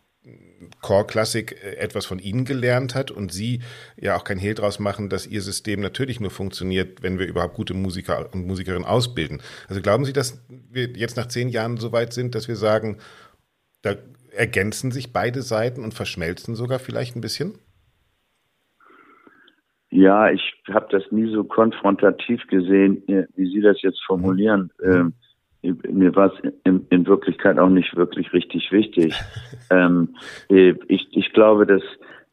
Core-Klassik 0.81 1.51
äh, 1.63 1.75
etwas 1.75 2.07
von 2.07 2.17
Ihnen 2.17 2.45
gelernt 2.45 2.95
hat 2.95 3.11
und 3.11 3.31
Sie 3.31 3.61
ja 3.95 4.17
auch 4.17 4.23
kein 4.23 4.39
Hehl 4.39 4.55
draus 4.55 4.79
machen, 4.79 5.07
dass 5.07 5.27
Ihr 5.27 5.43
System 5.43 5.81
natürlich 5.81 6.19
nur 6.19 6.31
funktioniert, 6.31 7.03
wenn 7.03 7.19
wir 7.19 7.27
überhaupt 7.27 7.53
gute 7.53 7.75
Musiker 7.75 8.33
und 8.33 8.47
Musikerinnen 8.47 8.85
ausbilden. 8.85 9.43
Also 9.67 9.83
glauben 9.83 10.05
Sie, 10.05 10.13
dass 10.13 10.39
wir 10.47 10.89
jetzt 10.95 11.15
nach 11.15 11.27
zehn 11.27 11.49
Jahren 11.49 11.77
so 11.77 11.91
weit 11.91 12.11
sind, 12.11 12.33
dass 12.33 12.47
wir 12.47 12.55
sagen, 12.55 12.97
da 13.83 13.95
ergänzen 14.31 14.91
sich 14.91 15.13
beide 15.13 15.43
Seiten 15.43 15.83
und 15.83 15.93
verschmelzen 15.93 16.55
sogar 16.55 16.79
vielleicht 16.79 17.15
ein 17.15 17.21
bisschen? 17.21 17.59
Ja, 19.91 20.29
ich 20.29 20.53
habe 20.71 20.87
das 20.91 21.03
nie 21.11 21.31
so 21.33 21.43
konfrontativ 21.43 22.45
gesehen, 22.47 23.03
wie 23.07 23.51
Sie 23.51 23.61
das 23.61 23.81
jetzt 23.81 24.01
formulieren. 24.05 24.71
Mhm. 24.81 25.13
Ähm, 25.63 25.73
mir 25.89 26.15
war 26.15 26.33
es 26.33 26.51
in, 26.63 26.85
in, 26.89 27.05
Wirklichkeit 27.05 27.59
auch 27.59 27.69
nicht 27.69 27.95
wirklich 27.95 28.31
richtig 28.31 28.71
wichtig. 28.71 29.13
ähm, 29.71 30.15
äh, 30.49 30.75
ich, 30.87 31.07
ich 31.11 31.33
glaube, 31.33 31.65
dass 31.65 31.81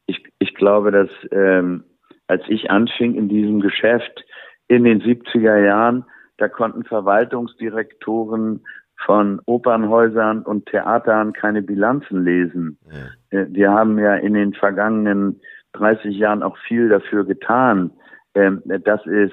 ich, 0.06 0.22
ich 0.38 0.54
glaube, 0.54 0.92
dass 0.92 1.08
ähm, 1.32 1.84
als 2.28 2.42
ich 2.48 2.70
anfing 2.70 3.14
in 3.14 3.28
diesem 3.28 3.60
Geschäft 3.60 4.24
in 4.68 4.84
den 4.84 5.00
70er 5.00 5.58
Jahren, 5.64 6.04
da 6.38 6.48
konnten 6.48 6.84
Verwaltungsdirektoren 6.84 8.64
von 9.04 9.40
Opernhäusern 9.46 10.42
und 10.42 10.66
Theatern 10.66 11.32
keine 11.32 11.62
Bilanzen 11.62 12.24
lesen. 12.24 12.78
Ja. 12.90 13.38
Äh, 13.38 13.46
wir 13.50 13.70
haben 13.70 13.98
ja 13.98 14.14
in 14.16 14.34
den 14.34 14.54
vergangenen 14.54 15.40
30 15.78 16.16
Jahren 16.16 16.42
auch 16.42 16.56
viel 16.66 16.88
dafür 16.88 17.24
getan, 17.24 17.90
ähm, 18.34 18.62
dass 18.84 19.04
es 19.06 19.32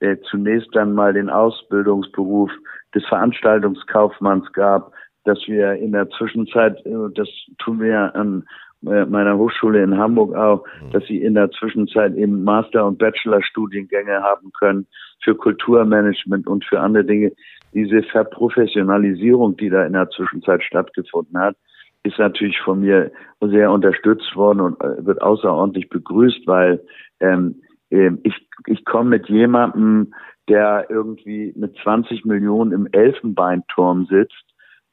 äh, 0.00 0.16
zunächst 0.30 0.68
dann 0.74 0.94
mal 0.94 1.12
den 1.12 1.30
Ausbildungsberuf 1.30 2.50
des 2.94 3.04
Veranstaltungskaufmanns 3.06 4.52
gab, 4.52 4.92
dass 5.24 5.38
wir 5.46 5.74
in 5.74 5.92
der 5.92 6.08
Zwischenzeit, 6.10 6.84
äh, 6.86 7.10
das 7.14 7.28
tun 7.58 7.80
wir 7.80 8.14
an 8.14 8.44
äh, 8.86 9.06
meiner 9.06 9.38
Hochschule 9.38 9.82
in 9.82 9.96
Hamburg 9.96 10.34
auch, 10.34 10.64
mhm. 10.82 10.90
dass 10.92 11.04
sie 11.06 11.22
in 11.22 11.34
der 11.34 11.50
Zwischenzeit 11.50 12.14
eben 12.16 12.44
Master- 12.44 12.86
und 12.86 12.98
Bachelor-Studiengänge 12.98 14.22
haben 14.22 14.52
können 14.58 14.86
für 15.22 15.34
Kulturmanagement 15.34 16.46
und 16.46 16.64
für 16.64 16.80
andere 16.80 17.04
Dinge. 17.04 17.32
Diese 17.72 18.02
Verprofessionalisierung, 18.02 19.56
die 19.56 19.70
da 19.70 19.84
in 19.84 19.94
der 19.94 20.10
Zwischenzeit 20.10 20.62
stattgefunden 20.62 21.38
hat, 21.38 21.56
ist 22.04 22.18
natürlich 22.18 22.60
von 22.60 22.80
mir 22.80 23.10
sehr 23.40 23.72
unterstützt 23.72 24.36
worden 24.36 24.60
und 24.60 24.80
äh, 24.80 25.04
wird 25.04 25.20
außerordentlich 25.20 25.88
begrüßt, 25.88 26.46
weil 26.46 26.80
ähm, 27.20 27.62
ähm, 27.90 28.20
ich, 28.22 28.34
ich 28.66 28.84
komme 28.84 29.10
mit 29.10 29.28
jemandem, 29.28 30.14
der 30.48 30.86
irgendwie 30.90 31.52
mit 31.56 31.76
20 31.82 32.24
Millionen 32.24 32.72
im 32.72 32.88
Elfenbeinturm 32.92 34.06
sitzt. 34.06 34.44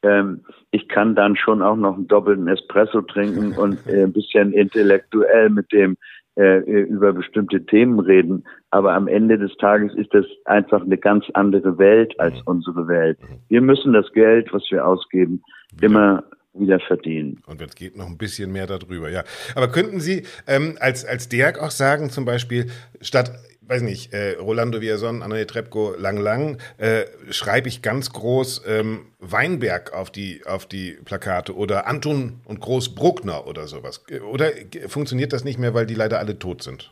Ähm, 0.03 0.41
ich 0.71 0.87
kann 0.87 1.15
dann 1.15 1.35
schon 1.35 1.61
auch 1.61 1.75
noch 1.75 1.95
einen 1.95 2.07
doppelten 2.07 2.47
Espresso 2.47 3.01
trinken 3.01 3.53
und 3.57 3.85
äh, 3.87 4.03
ein 4.03 4.13
bisschen 4.13 4.53
intellektuell 4.53 5.49
mit 5.49 5.71
dem 5.71 5.97
äh, 6.35 6.59
über 6.83 7.11
bestimmte 7.11 7.65
Themen 7.65 7.99
reden. 7.99 8.45
Aber 8.69 8.93
am 8.93 9.09
Ende 9.09 9.37
des 9.37 9.55
Tages 9.57 9.93
ist 9.95 10.13
das 10.13 10.25
einfach 10.45 10.81
eine 10.81 10.97
ganz 10.97 11.25
andere 11.33 11.77
Welt 11.77 12.17
als 12.19 12.35
mhm. 12.35 12.41
unsere 12.45 12.87
Welt. 12.87 13.19
Mhm. 13.21 13.35
Wir 13.49 13.61
müssen 13.61 13.91
das 13.91 14.11
Geld, 14.13 14.53
was 14.53 14.63
wir 14.71 14.87
ausgeben, 14.87 15.43
immer 15.81 16.23
wieder 16.53 16.79
verdienen. 16.79 17.41
Und 17.45 17.59
wenn 17.59 17.69
es 17.69 17.75
geht, 17.75 17.95
noch 17.95 18.07
ein 18.07 18.17
bisschen 18.17 18.51
mehr 18.51 18.67
darüber, 18.67 19.09
ja. 19.09 19.23
Aber 19.55 19.71
könnten 19.71 19.99
Sie 19.99 20.23
ähm, 20.47 20.77
als, 20.79 21.05
als 21.05 21.29
DERG 21.29 21.59
auch 21.59 21.71
sagen, 21.71 22.09
zum 22.09 22.25
Beispiel, 22.25 22.69
statt, 22.99 23.31
weiß 23.61 23.83
nicht, 23.83 24.13
äh, 24.13 24.33
Rolando 24.33 24.81
Villason, 24.81 25.23
Anne 25.23 25.45
Trepko, 25.47 25.95
Lang 25.97 26.17
Lang, 26.17 26.57
äh, 26.77 27.05
schreibe 27.29 27.69
ich 27.69 27.81
ganz 27.81 28.11
groß 28.11 28.63
ähm, 28.67 29.05
Weinberg 29.19 29.93
auf 29.93 30.11
die, 30.11 30.45
auf 30.45 30.65
die 30.65 30.97
Plakate 31.05 31.55
oder 31.55 31.87
Anton 31.87 32.41
und 32.45 32.59
Groß 32.59 32.95
Bruckner 32.95 33.47
oder 33.47 33.67
sowas? 33.67 34.03
Oder 34.29 34.51
funktioniert 34.87 35.31
das 35.31 35.43
nicht 35.43 35.57
mehr, 35.57 35.73
weil 35.73 35.85
die 35.85 35.95
leider 35.95 36.19
alle 36.19 36.37
tot 36.37 36.63
sind? 36.63 36.91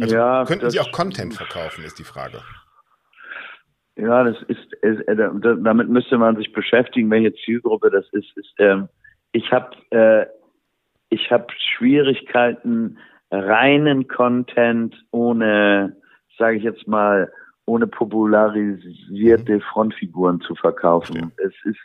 Also 0.00 0.16
ja, 0.16 0.44
könnten 0.44 0.70
Sie 0.70 0.80
auch 0.80 0.90
Content 0.92 1.34
verkaufen, 1.34 1.84
ist 1.84 1.98
die 1.98 2.04
Frage. 2.04 2.42
Ja, 3.96 4.24
das 4.24 4.36
ist, 4.48 4.72
ist 4.82 5.00
äh, 5.08 5.16
damit 5.16 5.88
müsste 5.88 6.18
man 6.18 6.36
sich 6.36 6.52
beschäftigen, 6.52 7.10
welche 7.10 7.34
Zielgruppe 7.34 7.90
das 7.90 8.06
ist. 8.12 8.36
ist 8.36 8.54
ähm, 8.58 8.88
ich 9.32 9.52
habe 9.52 9.76
äh, 9.90 10.26
ich 11.10 11.30
habe 11.30 11.46
Schwierigkeiten, 11.76 12.98
reinen 13.30 14.08
Content 14.08 14.94
ohne, 15.10 15.96
sage 16.38 16.56
ich 16.56 16.64
jetzt 16.64 16.88
mal, 16.88 17.32
ohne 17.66 17.86
popularisierte 17.86 19.54
mhm. 19.54 19.60
Frontfiguren 19.60 20.40
zu 20.40 20.54
verkaufen. 20.54 21.16
Ja. 21.16 21.46
Es 21.46 21.54
ist, 21.64 21.80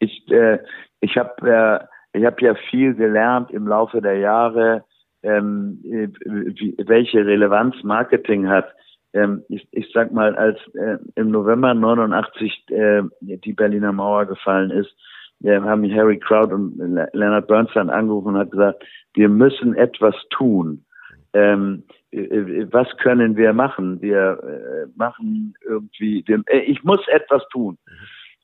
ich, 0.00 0.30
äh, 0.30 0.58
ich 1.00 1.16
habe 1.16 1.48
äh, 1.48 2.18
ich 2.18 2.24
habe 2.24 2.40
ja 2.42 2.54
viel 2.70 2.94
gelernt 2.94 3.50
im 3.50 3.66
Laufe 3.66 4.00
der 4.00 4.18
Jahre, 4.18 4.84
ähm, 5.22 5.80
wie, 5.82 6.76
welche 6.86 7.26
Relevanz 7.26 7.74
Marketing 7.82 8.48
hat 8.48 8.72
ähm, 9.14 9.44
ich, 9.48 9.66
ich 9.70 9.90
sag 9.94 10.12
mal, 10.12 10.36
als 10.36 10.58
äh, 10.74 10.98
im 11.14 11.30
November 11.30 11.72
89 11.72 12.64
äh, 12.70 13.02
die 13.20 13.52
Berliner 13.52 13.92
Mauer 13.92 14.26
gefallen 14.26 14.70
ist, 14.70 14.94
äh, 15.42 15.60
haben 15.60 15.82
mich 15.82 15.94
Harry 15.94 16.18
Kraut 16.18 16.52
und 16.52 16.76
Leonard 17.12 17.46
Bernstein 17.46 17.90
angerufen 17.90 18.34
und 18.34 18.38
hat 18.38 18.50
gesagt, 18.50 18.84
wir 19.14 19.28
müssen 19.28 19.74
etwas 19.74 20.14
tun. 20.30 20.84
Ähm, 21.32 21.84
äh, 22.10 22.22
äh, 22.22 22.68
was 22.72 22.88
können 22.98 23.36
wir 23.36 23.52
machen? 23.52 24.02
Wir 24.02 24.38
äh, 24.42 24.86
machen 24.96 25.54
irgendwie, 25.64 26.24
wir, 26.26 26.42
ich 26.66 26.82
muss 26.82 27.00
etwas 27.08 27.42
tun. 27.52 27.78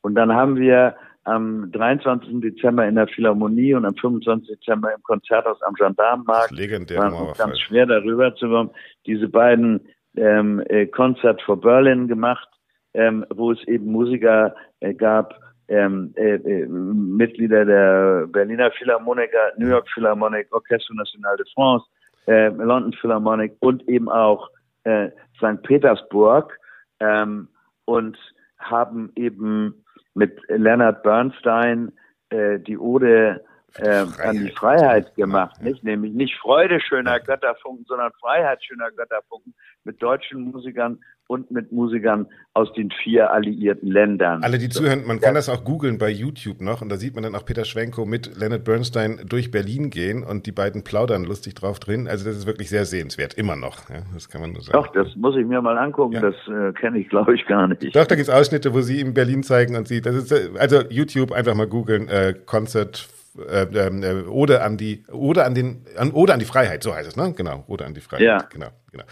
Und 0.02 0.14
dann 0.14 0.32
haben 0.32 0.56
wir 0.56 0.94
am 1.24 1.70
23. 1.72 2.40
Dezember 2.40 2.86
in 2.86 2.94
der 2.94 3.06
Philharmonie 3.06 3.74
und 3.74 3.84
am 3.84 3.94
25. 3.94 4.58
Dezember 4.58 4.94
im 4.94 5.02
Konzerthaus 5.02 5.60
am 5.62 5.74
Gendarmenmarkt. 5.74 6.52
Legendär. 6.52 6.98
War 6.98 7.34
ganz 7.36 7.58
schwer 7.60 7.86
darüber 7.86 8.34
zu 8.34 8.48
kommen. 8.48 8.70
Diese 9.06 9.28
beiden 9.28 9.80
ähm, 10.16 10.62
äh, 10.68 10.86
Concert 10.86 11.40
for 11.42 11.61
Berlin 11.61 12.08
gemacht, 12.08 12.48
ähm, 12.94 13.24
wo 13.30 13.52
es 13.52 13.62
eben 13.68 13.92
Musiker 13.92 14.54
äh, 14.80 14.94
gab, 14.94 15.34
ähm, 15.68 16.12
äh, 16.16 16.34
äh, 16.34 16.66
Mitglieder 16.66 17.64
der 17.64 18.26
Berliner 18.26 18.70
Philharmoniker, 18.72 19.52
New 19.56 19.68
York 19.68 19.88
Philharmonic, 19.94 20.48
Orchestre 20.52 20.94
National 20.96 21.36
de 21.36 21.46
France, 21.54 21.86
äh, 22.26 22.48
London 22.48 22.92
Philharmonic 22.92 23.56
und 23.61 23.88
eben 23.88 24.08
auch 24.08 24.50
äh, 24.84 25.11
St. 25.36 25.62
Petersburg 25.62 26.58
ähm, 26.98 27.48
und 27.84 28.18
haben 28.58 29.12
eben 29.14 29.84
mit 30.14 30.40
Leonard 30.48 31.02
Bernstein 31.02 31.92
äh, 32.30 32.58
die 32.58 32.78
Ode 32.78 33.44
äh, 33.76 34.04
an 34.22 34.44
die 34.44 34.50
Freiheit 34.50 35.14
gemacht, 35.14 35.56
ja. 35.58 35.68
nicht? 35.68 35.84
Nämlich 35.84 36.12
nicht 36.12 36.36
Freude 36.38 36.80
schöner 36.80 37.20
Götterfunken, 37.20 37.84
sondern 37.86 38.12
Freiheit 38.20 38.62
schöner 38.64 38.90
Götterfunken 38.90 39.54
mit 39.84 40.02
deutschen 40.02 40.50
Musikern 40.50 40.98
und 41.30 41.52
mit 41.52 41.70
Musikern 41.70 42.26
aus 42.54 42.72
den 42.72 42.90
vier 42.90 43.30
alliierten 43.30 43.88
Ländern. 43.88 44.42
Alle, 44.42 44.58
die 44.58 44.68
zuhören, 44.68 45.06
man 45.06 45.20
kann 45.20 45.36
das 45.36 45.48
auch 45.48 45.62
googeln 45.62 45.96
bei 45.96 46.10
YouTube 46.10 46.60
noch 46.60 46.82
und 46.82 46.88
da 46.88 46.96
sieht 46.96 47.14
man 47.14 47.22
dann 47.22 47.36
auch 47.36 47.44
Peter 47.44 47.64
Schwenko 47.64 48.04
mit 48.04 48.36
Leonard 48.36 48.64
Bernstein 48.64 49.20
durch 49.28 49.52
Berlin 49.52 49.90
gehen 49.90 50.24
und 50.24 50.46
die 50.46 50.52
beiden 50.52 50.82
plaudern 50.82 51.22
lustig 51.22 51.54
drauf 51.54 51.78
drin. 51.78 52.08
Also 52.08 52.24
das 52.24 52.36
ist 52.36 52.46
wirklich 52.48 52.68
sehr 52.68 52.84
sehenswert, 52.84 53.34
immer 53.34 53.54
noch. 53.54 53.88
Ja, 53.90 54.02
das 54.12 54.28
kann 54.28 54.40
man 54.40 54.52
nur 54.52 54.62
sagen. 54.62 54.76
Doch, 54.76 54.92
das 54.92 55.14
muss 55.14 55.36
ich 55.36 55.46
mir 55.46 55.62
mal 55.62 55.78
angucken, 55.78 56.14
ja. 56.14 56.20
das 56.20 56.34
äh, 56.48 56.72
kenne 56.72 56.98
ich 56.98 57.08
glaube 57.08 57.36
ich 57.36 57.46
gar 57.46 57.68
nicht. 57.68 57.94
Doch, 57.94 58.06
da 58.06 58.16
gibt 58.16 58.28
es 58.28 58.34
Ausschnitte, 58.34 58.74
wo 58.74 58.80
sie 58.80 59.00
in 59.00 59.14
Berlin 59.14 59.44
zeigen 59.44 59.76
und 59.76 59.86
sie, 59.86 60.00
das 60.00 60.16
ist, 60.16 60.32
äh, 60.32 60.50
also 60.58 60.82
YouTube 60.90 61.30
einfach 61.30 61.54
mal 61.54 61.68
googeln, 61.68 62.08
äh, 62.08 62.34
Concert 62.44 63.08
äh, 63.39 63.62
äh, 63.62 64.26
Ode 64.26 64.62
an 64.62 64.76
die, 64.76 65.05
Ode 65.11 65.45
an 65.45 65.55
den, 65.55 65.87
an, 65.97 66.12
Ode 66.12 66.33
an 66.33 66.39
die 66.39 66.45
Freiheit, 66.45 66.83
so 66.83 66.95
heißt 66.95 67.09
es, 67.09 67.16
ne? 67.16 67.33
Genau, 67.33 67.64
Ode 67.68 67.85
an 67.85 67.95
die 67.95 68.01
Freiheit. 68.01 68.26
Ja. 68.26 68.39
Genau, 68.51 68.68
genau. 68.91 69.05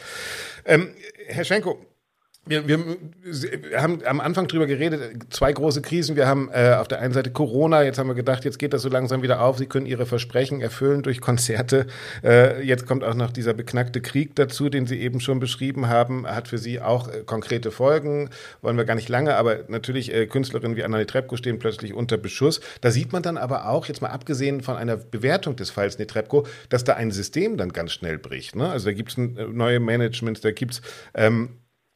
Ähm, 0.64 0.94
Herr 1.26 1.44
Schenko, 1.44 1.78
wir, 2.48 2.68
wir, 2.68 2.96
haben 3.80 4.00
am 4.04 4.20
Anfang 4.20 4.48
drüber 4.48 4.66
geredet, 4.66 5.00
zwei 5.30 5.52
große 5.52 5.82
Krisen. 5.82 6.16
Wir 6.16 6.26
haben 6.26 6.50
äh, 6.52 6.74
auf 6.78 6.88
der 6.88 7.00
einen 7.00 7.12
Seite 7.12 7.30
Corona, 7.30 7.82
jetzt 7.82 7.98
haben 7.98 8.08
wir 8.08 8.14
gedacht, 8.14 8.44
jetzt 8.44 8.58
geht 8.58 8.72
das 8.72 8.82
so 8.82 8.88
langsam 8.88 9.22
wieder 9.22 9.42
auf. 9.42 9.58
Sie 9.58 9.66
können 9.66 9.86
Ihre 9.86 10.06
Versprechen 10.06 10.60
erfüllen 10.60 11.02
durch 11.02 11.20
Konzerte. 11.20 11.86
Äh, 12.24 12.62
jetzt 12.62 12.86
kommt 12.86 13.04
auch 13.04 13.14
noch 13.14 13.30
dieser 13.30 13.54
beknackte 13.54 14.00
Krieg 14.00 14.34
dazu, 14.36 14.68
den 14.68 14.86
Sie 14.86 15.00
eben 15.00 15.20
schon 15.20 15.40
beschrieben 15.40 15.88
haben. 15.88 16.26
Hat 16.26 16.48
für 16.48 16.58
Sie 16.58 16.80
auch 16.80 17.08
äh, 17.08 17.22
konkrete 17.24 17.70
Folgen. 17.70 18.30
Wollen 18.62 18.76
wir 18.76 18.84
gar 18.84 18.94
nicht 18.94 19.08
lange, 19.08 19.36
aber 19.36 19.60
natürlich 19.68 20.12
äh, 20.12 20.26
Künstlerinnen 20.26 20.76
wie 20.76 20.84
Anna 20.84 20.98
Netrebko 20.98 21.36
stehen 21.36 21.58
plötzlich 21.58 21.94
unter 21.94 22.16
Beschuss. 22.16 22.60
Da 22.80 22.90
sieht 22.90 23.12
man 23.12 23.22
dann 23.22 23.36
aber 23.36 23.68
auch, 23.68 23.86
jetzt 23.86 24.02
mal 24.02 24.08
abgesehen 24.08 24.62
von 24.62 24.76
einer 24.76 24.96
Bewertung 24.96 25.56
des 25.56 25.70
Falls 25.70 25.98
Netrebko, 25.98 26.46
dass 26.68 26.84
da 26.84 26.94
ein 26.94 27.10
System 27.10 27.56
dann 27.56 27.72
ganz 27.72 27.92
schnell 27.92 28.18
bricht. 28.18 28.56
Ne? 28.56 28.68
Also 28.68 28.86
da 28.86 28.92
gibt 28.92 29.10
es 29.10 29.18
äh, 29.18 29.46
neue 29.52 29.80
Managements, 29.80 30.40
da 30.40 30.50
gibt 30.50 30.74
es 30.74 30.82
ähm, 31.14 31.50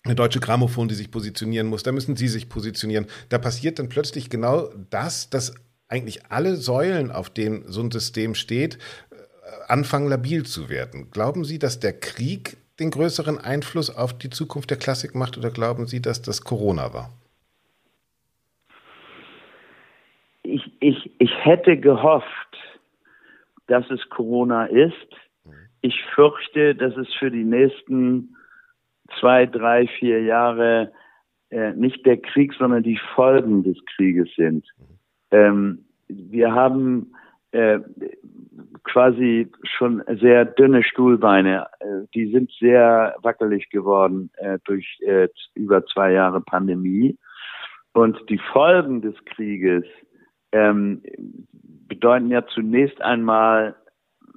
eine 0.05 0.15
deutsche 0.15 0.41
Grammophon, 0.41 0.89
die 0.89 0.95
sich 0.95 1.11
positionieren 1.11 1.69
muss, 1.69 1.83
da 1.83 1.93
müssen 1.93 2.17
sie 2.17 2.29
sich 2.29 2.49
positionieren. 2.49 3.07
Da 3.29 3.39
passiert 3.39 3.79
dann 3.79 3.89
plötzlich 3.89 4.31
genau 4.31 4.69
das, 4.91 5.31
dass 5.31 5.55
eigentlich 5.89 6.27
alle 6.31 6.57
Säulen, 6.57 7.11
auf 7.11 7.31
denen 7.31 7.65
so 7.67 7.83
ein 7.83 7.91
System 7.91 8.35
steht, 8.35 8.79
äh, 9.11 9.17
anfangen 9.69 10.09
labil 10.09 10.45
zu 10.45 10.69
werden. 10.69 11.11
Glauben 11.11 11.45
Sie, 11.45 11.59
dass 11.59 11.79
der 11.79 11.93
Krieg 11.93 12.57
den 12.81 12.91
größeren 12.91 13.39
Einfluss 13.39 13.95
auf 13.95 14.17
die 14.17 14.31
Zukunft 14.31 14.71
der 14.71 14.79
Klassik 14.79 15.15
macht 15.15 15.37
oder 15.37 15.51
glauben 15.51 15.87
Sie, 15.87 16.01
dass 16.01 16.23
das 16.23 16.43
Corona 16.43 16.93
war? 16.95 17.11
Ich, 20.43 20.73
ich, 20.81 21.11
ich 21.19 21.31
hätte 21.45 21.77
gehofft, 21.77 22.27
dass 23.69 23.89
es 23.91 24.09
Corona 24.09 24.65
ist. 24.65 24.95
Mhm. 25.45 25.53
Ich 25.83 25.95
fürchte, 26.15 26.75
dass 26.75 26.97
es 26.97 27.07
für 27.19 27.31
die 27.31 27.45
nächsten 27.45 28.35
zwei, 29.21 29.47
drei, 29.47 29.87
vier 29.87 30.23
Jahre 30.23 30.93
äh, 31.51 31.73
nicht 31.73 32.05
der 32.07 32.17
Krieg, 32.17 32.53
sondern 32.55 32.83
die 32.83 32.99
Folgen 33.15 33.63
des 33.63 33.77
Krieges 33.97 34.29
sind. 34.37 34.67
Ähm, 35.31 35.85
wir 36.09 36.53
haben 36.53 37.13
äh, 37.53 37.81
quasi 38.85 39.51
schon 39.63 40.03
sehr 40.21 40.45
dünne 40.45 40.83
Stuhlbeine. 40.83 41.67
Äh, 41.81 42.07
die 42.15 42.31
sind 42.33 42.51
sehr 42.59 43.15
wackelig 43.23 43.71
geworden 43.71 44.31
äh, 44.37 44.59
durch 44.65 44.99
äh, 45.03 45.29
über 45.55 45.85
zwei 45.87 46.13
Jahre 46.13 46.41
Pandemie. 46.41 47.19
Und 47.93 48.19
die 48.31 48.41
Folgen 48.53 49.03
des 49.03 49.15
Krieges 49.27 49.85
ähm, 50.53 51.03
bedeuten 51.89 52.31
ja 52.31 52.47
zunächst 52.47 53.01
einmal 53.03 53.75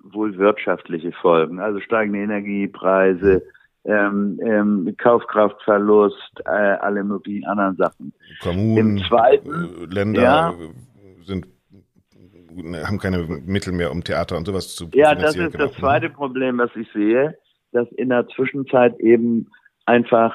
wohl 0.03 0.37
wirtschaftliche 0.37 1.11
Folgen, 1.13 1.59
also 1.59 1.79
steigende 1.79 2.19
Energiepreise, 2.19 3.41
ähm, 3.85 4.39
ähm, 4.43 4.95
Kaufkraftverlust, 4.97 6.41
äh, 6.45 6.49
alle 6.49 7.03
möglichen 7.03 7.45
anderen 7.45 7.75
Sachen. 7.75 8.13
Kommunen, 8.41 8.97
Im 8.97 9.03
zweiten, 9.05 9.51
äh, 9.51 9.93
Länder 9.93 10.21
ja, 10.21 10.53
sind 11.23 11.47
haben 12.85 12.99
keine 12.99 13.17
Mittel 13.45 13.73
mehr, 13.73 13.91
um 13.91 14.01
Theater 14.03 14.37
und 14.37 14.45
sowas 14.45 14.75
zu 14.75 14.89
Ja, 14.93 15.13
das 15.13 15.35
ist 15.35 15.51
genau. 15.51 15.65
das 15.65 15.75
zweite 15.75 16.09
Problem, 16.09 16.57
was 16.57 16.73
ich 16.75 16.89
sehe, 16.93 17.37
dass 17.73 17.91
in 17.93 18.07
der 18.09 18.27
Zwischenzeit 18.29 18.97
eben 19.01 19.51
einfach 19.85 20.33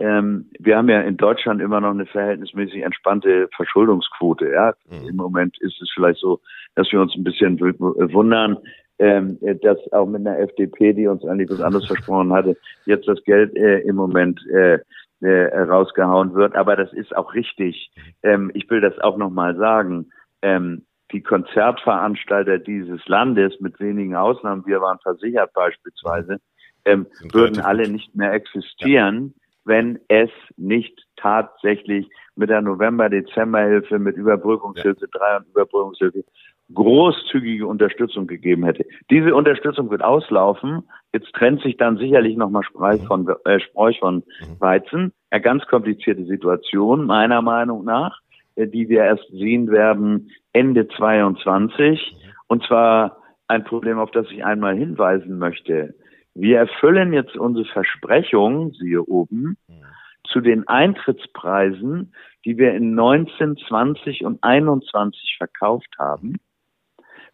ähm, 0.00 0.50
wir 0.58 0.78
haben 0.78 0.88
ja 0.88 1.02
in 1.02 1.18
Deutschland 1.18 1.60
immer 1.60 1.80
noch 1.80 1.90
eine 1.90 2.06
verhältnismäßig 2.06 2.82
entspannte 2.82 3.48
Verschuldungsquote. 3.54 4.50
Ja, 4.50 4.72
mhm. 4.88 5.08
im 5.08 5.16
Moment 5.16 5.60
ist 5.60 5.80
es 5.80 5.90
vielleicht 5.94 6.20
so, 6.20 6.40
dass 6.74 6.90
wir 6.90 7.00
uns 7.00 7.14
ein 7.14 7.22
bisschen 7.22 7.60
wundern, 7.60 8.56
ähm, 9.00 9.38
dass 9.62 9.78
auch 9.92 10.06
mit 10.06 10.26
einer 10.26 10.38
FDP, 10.38 10.92
die 10.92 11.06
uns 11.06 11.24
eigentlich 11.24 11.50
was 11.50 11.62
anderes 11.62 11.86
versprochen 11.86 12.32
hatte, 12.32 12.56
jetzt 12.84 13.08
das 13.08 13.22
Geld 13.24 13.56
äh, 13.56 13.78
im 13.80 13.96
Moment 13.96 14.40
äh, 14.52 14.78
äh, 15.20 15.58
rausgehauen 15.62 16.34
wird. 16.34 16.54
Aber 16.54 16.76
das 16.76 16.92
ist 16.92 17.16
auch 17.16 17.34
richtig. 17.34 17.90
Ähm, 18.22 18.50
ich 18.54 18.68
will 18.70 18.80
das 18.80 18.98
auch 18.98 19.16
nochmal 19.16 19.56
sagen. 19.56 20.10
Ähm, 20.42 20.84
die 21.12 21.22
Konzertveranstalter 21.22 22.58
dieses 22.58 23.06
Landes, 23.08 23.58
mit 23.60 23.80
wenigen 23.80 24.14
Ausnahmen, 24.14 24.64
wir 24.66 24.80
waren 24.80 24.98
versichert 25.00 25.52
beispielsweise, 25.54 26.38
ähm, 26.84 27.06
würden 27.32 27.60
alle 27.60 27.88
nicht 27.88 28.14
mehr 28.14 28.32
existieren, 28.32 29.34
ja. 29.34 29.42
wenn 29.64 29.98
es 30.08 30.30
nicht 30.56 31.06
tatsächlich 31.16 32.08
mit 32.36 32.50
der 32.50 32.60
November-Dezember-Hilfe, 32.60 33.98
mit 33.98 34.16
Überbrückungshilfe 34.16 35.08
ja. 35.12 35.18
3 35.18 35.36
und 35.38 35.48
Überbrückungshilfe 35.48 36.24
großzügige 36.74 37.66
Unterstützung 37.66 38.26
gegeben 38.26 38.64
hätte. 38.64 38.86
Diese 39.10 39.34
Unterstützung 39.34 39.90
wird 39.90 40.02
auslaufen. 40.02 40.82
Jetzt 41.12 41.32
trennt 41.32 41.62
sich 41.62 41.76
dann 41.76 41.96
sicherlich 41.96 42.36
nochmal 42.36 42.62
Spreu 42.62 42.96
mhm. 42.96 43.02
von, 43.06 43.28
äh, 43.44 43.60
Spreu 43.60 43.92
von 43.98 44.16
mhm. 44.16 44.60
Weizen. 44.60 45.12
Eine 45.30 45.42
ganz 45.42 45.66
komplizierte 45.66 46.24
Situation, 46.24 47.06
meiner 47.06 47.42
Meinung 47.42 47.84
nach, 47.84 48.20
äh, 48.56 48.66
die 48.66 48.88
wir 48.88 49.04
erst 49.04 49.28
sehen 49.30 49.70
werden 49.70 50.30
Ende 50.52 50.88
22. 50.88 52.00
Mhm. 52.12 52.30
Und 52.48 52.64
zwar 52.64 53.18
ein 53.48 53.64
Problem, 53.64 53.98
auf 53.98 54.10
das 54.10 54.26
ich 54.30 54.44
einmal 54.44 54.76
hinweisen 54.76 55.38
möchte. 55.38 55.94
Wir 56.34 56.58
erfüllen 56.58 57.12
jetzt 57.12 57.36
unsere 57.36 57.66
Versprechung, 57.66 58.72
siehe 58.74 59.02
oben, 59.02 59.56
zu 60.24 60.40
den 60.40 60.66
Eintrittspreisen, 60.68 62.14
die 62.44 62.56
wir 62.56 62.72
in 62.74 62.94
19, 62.94 63.56
20 63.68 64.24
und 64.24 64.42
21 64.42 65.34
verkauft 65.36 65.92
haben. 65.98 66.36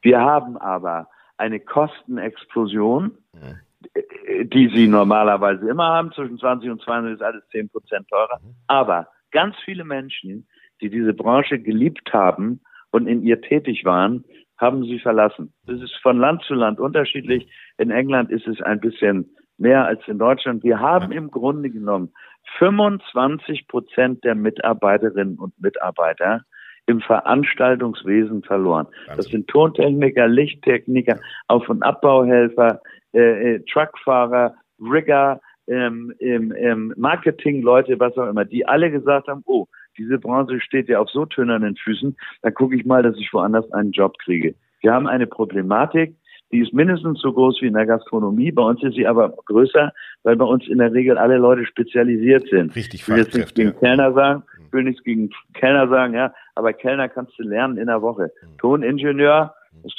Wir 0.07 0.21
haben 0.21 0.57
aber 0.57 1.09
eine 1.37 1.59
Kostenexplosion, 1.59 3.19
mhm. 3.33 4.49
die 4.49 4.69
sie 4.69 4.87
normalerweise 4.87 5.69
immer 5.69 5.87
haben. 5.87 6.13
Zwischen 6.13 6.39
20 6.39 6.71
und 6.71 6.81
22 6.81 7.17
ist 7.17 7.27
alles 7.27 7.43
10 7.51 7.69
Prozent 7.71 8.09
teurer. 8.09 8.39
Mhm. 8.41 8.55
Aber 8.69 9.09
ganz 9.33 9.57
viele 9.65 9.83
Menschen, 9.83 10.47
die 10.81 10.91
diese 10.91 11.13
Branche 11.13 11.59
geliebt 11.59 12.13
haben 12.13 12.61
und 12.93 13.09
in 13.09 13.25
ihr 13.25 13.41
tätig 13.41 13.85
waren, 13.85 14.25
haben 14.57 14.85
sie 14.85 15.01
verlassen. 15.01 15.53
Das 15.67 15.81
ist 15.81 15.97
von 16.01 16.19
Land 16.19 16.45
zu 16.45 16.55
Land 16.55 16.79
unterschiedlich. 16.79 17.51
In 17.77 17.91
England 17.91 18.31
ist 18.31 18.47
es 18.47 18.63
ein 18.63 18.79
bisschen 18.79 19.29
mehr 19.59 19.87
als 19.87 20.07
in 20.07 20.21
Deutschland. 20.21 20.63
Wir 20.63 20.79
haben 20.79 21.11
im 21.11 21.33
Grunde 21.33 21.69
genommen 21.69 22.13
25 22.59 23.67
Prozent 23.67 24.23
der 24.23 24.37
Mitarbeiterinnen 24.37 25.37
und 25.37 25.61
Mitarbeiter 25.61 26.43
im 26.87 27.01
Veranstaltungswesen 27.01 28.43
verloren. 28.43 28.87
Wahnsinn. 28.87 29.17
Das 29.17 29.27
sind 29.27 29.49
Tontechniker, 29.49 30.29
Lichttechniker, 30.29 31.19
Auf- 31.49 31.69
und 31.69 31.83
Abbauhelfer, 31.83 32.81
äh, 33.13 33.55
äh, 33.55 33.65
Truckfahrer, 33.71 34.55
Rigger, 34.81 35.41
ähm, 35.69 36.13
ähm, 36.21 36.95
Marketingleute, 36.97 37.99
was 37.99 38.17
auch 38.17 38.29
immer, 38.29 38.45
die 38.45 38.67
alle 38.67 38.91
gesagt 38.91 39.27
haben, 39.29 39.43
oh, 39.47 39.67
diese 39.99 40.19
Branche 40.19 40.61
steht 40.61 40.89
ja 40.89 41.01
auf 41.01 41.11
so 41.11 41.27
tönernen 41.27 41.77
Füßen, 41.77 42.17
da 42.43 42.51
gucke 42.51 42.77
ich 42.77 42.85
mal, 42.85 43.03
dass 43.03 43.17
ich 43.17 43.33
woanders 43.33 43.71
einen 43.73 43.91
Job 43.91 44.17
kriege. 44.19 44.55
Wir 44.81 44.93
haben 44.93 45.09
eine 45.09 45.27
Problematik, 45.27 46.15
die 46.53 46.61
ist 46.61 46.73
mindestens 46.73 47.21
so 47.21 47.33
groß 47.33 47.61
wie 47.61 47.67
in 47.67 47.75
der 47.75 47.87
Gastronomie. 47.87 48.53
Bei 48.53 48.63
uns 48.63 48.81
ist 48.83 48.95
sie 48.95 49.07
aber 49.07 49.31
größer, 49.47 49.93
weil 50.23 50.37
bei 50.37 50.45
uns 50.45 50.69
in 50.69 50.79
der 50.79 50.93
Regel 50.93 51.19
alle 51.19 51.39
Leute 51.39 51.67
spezialisiert 51.67 52.49
sind. 52.49 52.77
Richtig 52.77 53.01
ich 53.01 53.09
will 53.09 53.19
jetzt 53.19 53.59
ja. 53.59 53.71
Kellner 53.73 54.13
sagen, 54.13 54.45
will 54.77 54.85
nichts 54.85 55.03
gegen 55.03 55.31
Kellner 55.55 55.89
sagen, 55.89 56.15
ja, 56.15 56.33
aber 56.55 56.73
Kellner 56.73 57.09
kannst 57.09 57.39
du 57.39 57.43
lernen 57.43 57.79
in 57.79 57.87
der 57.87 58.03
Woche. 58.03 58.31
Mhm. 58.43 58.59
Toningenieur, 58.59 59.55
das 59.83 59.93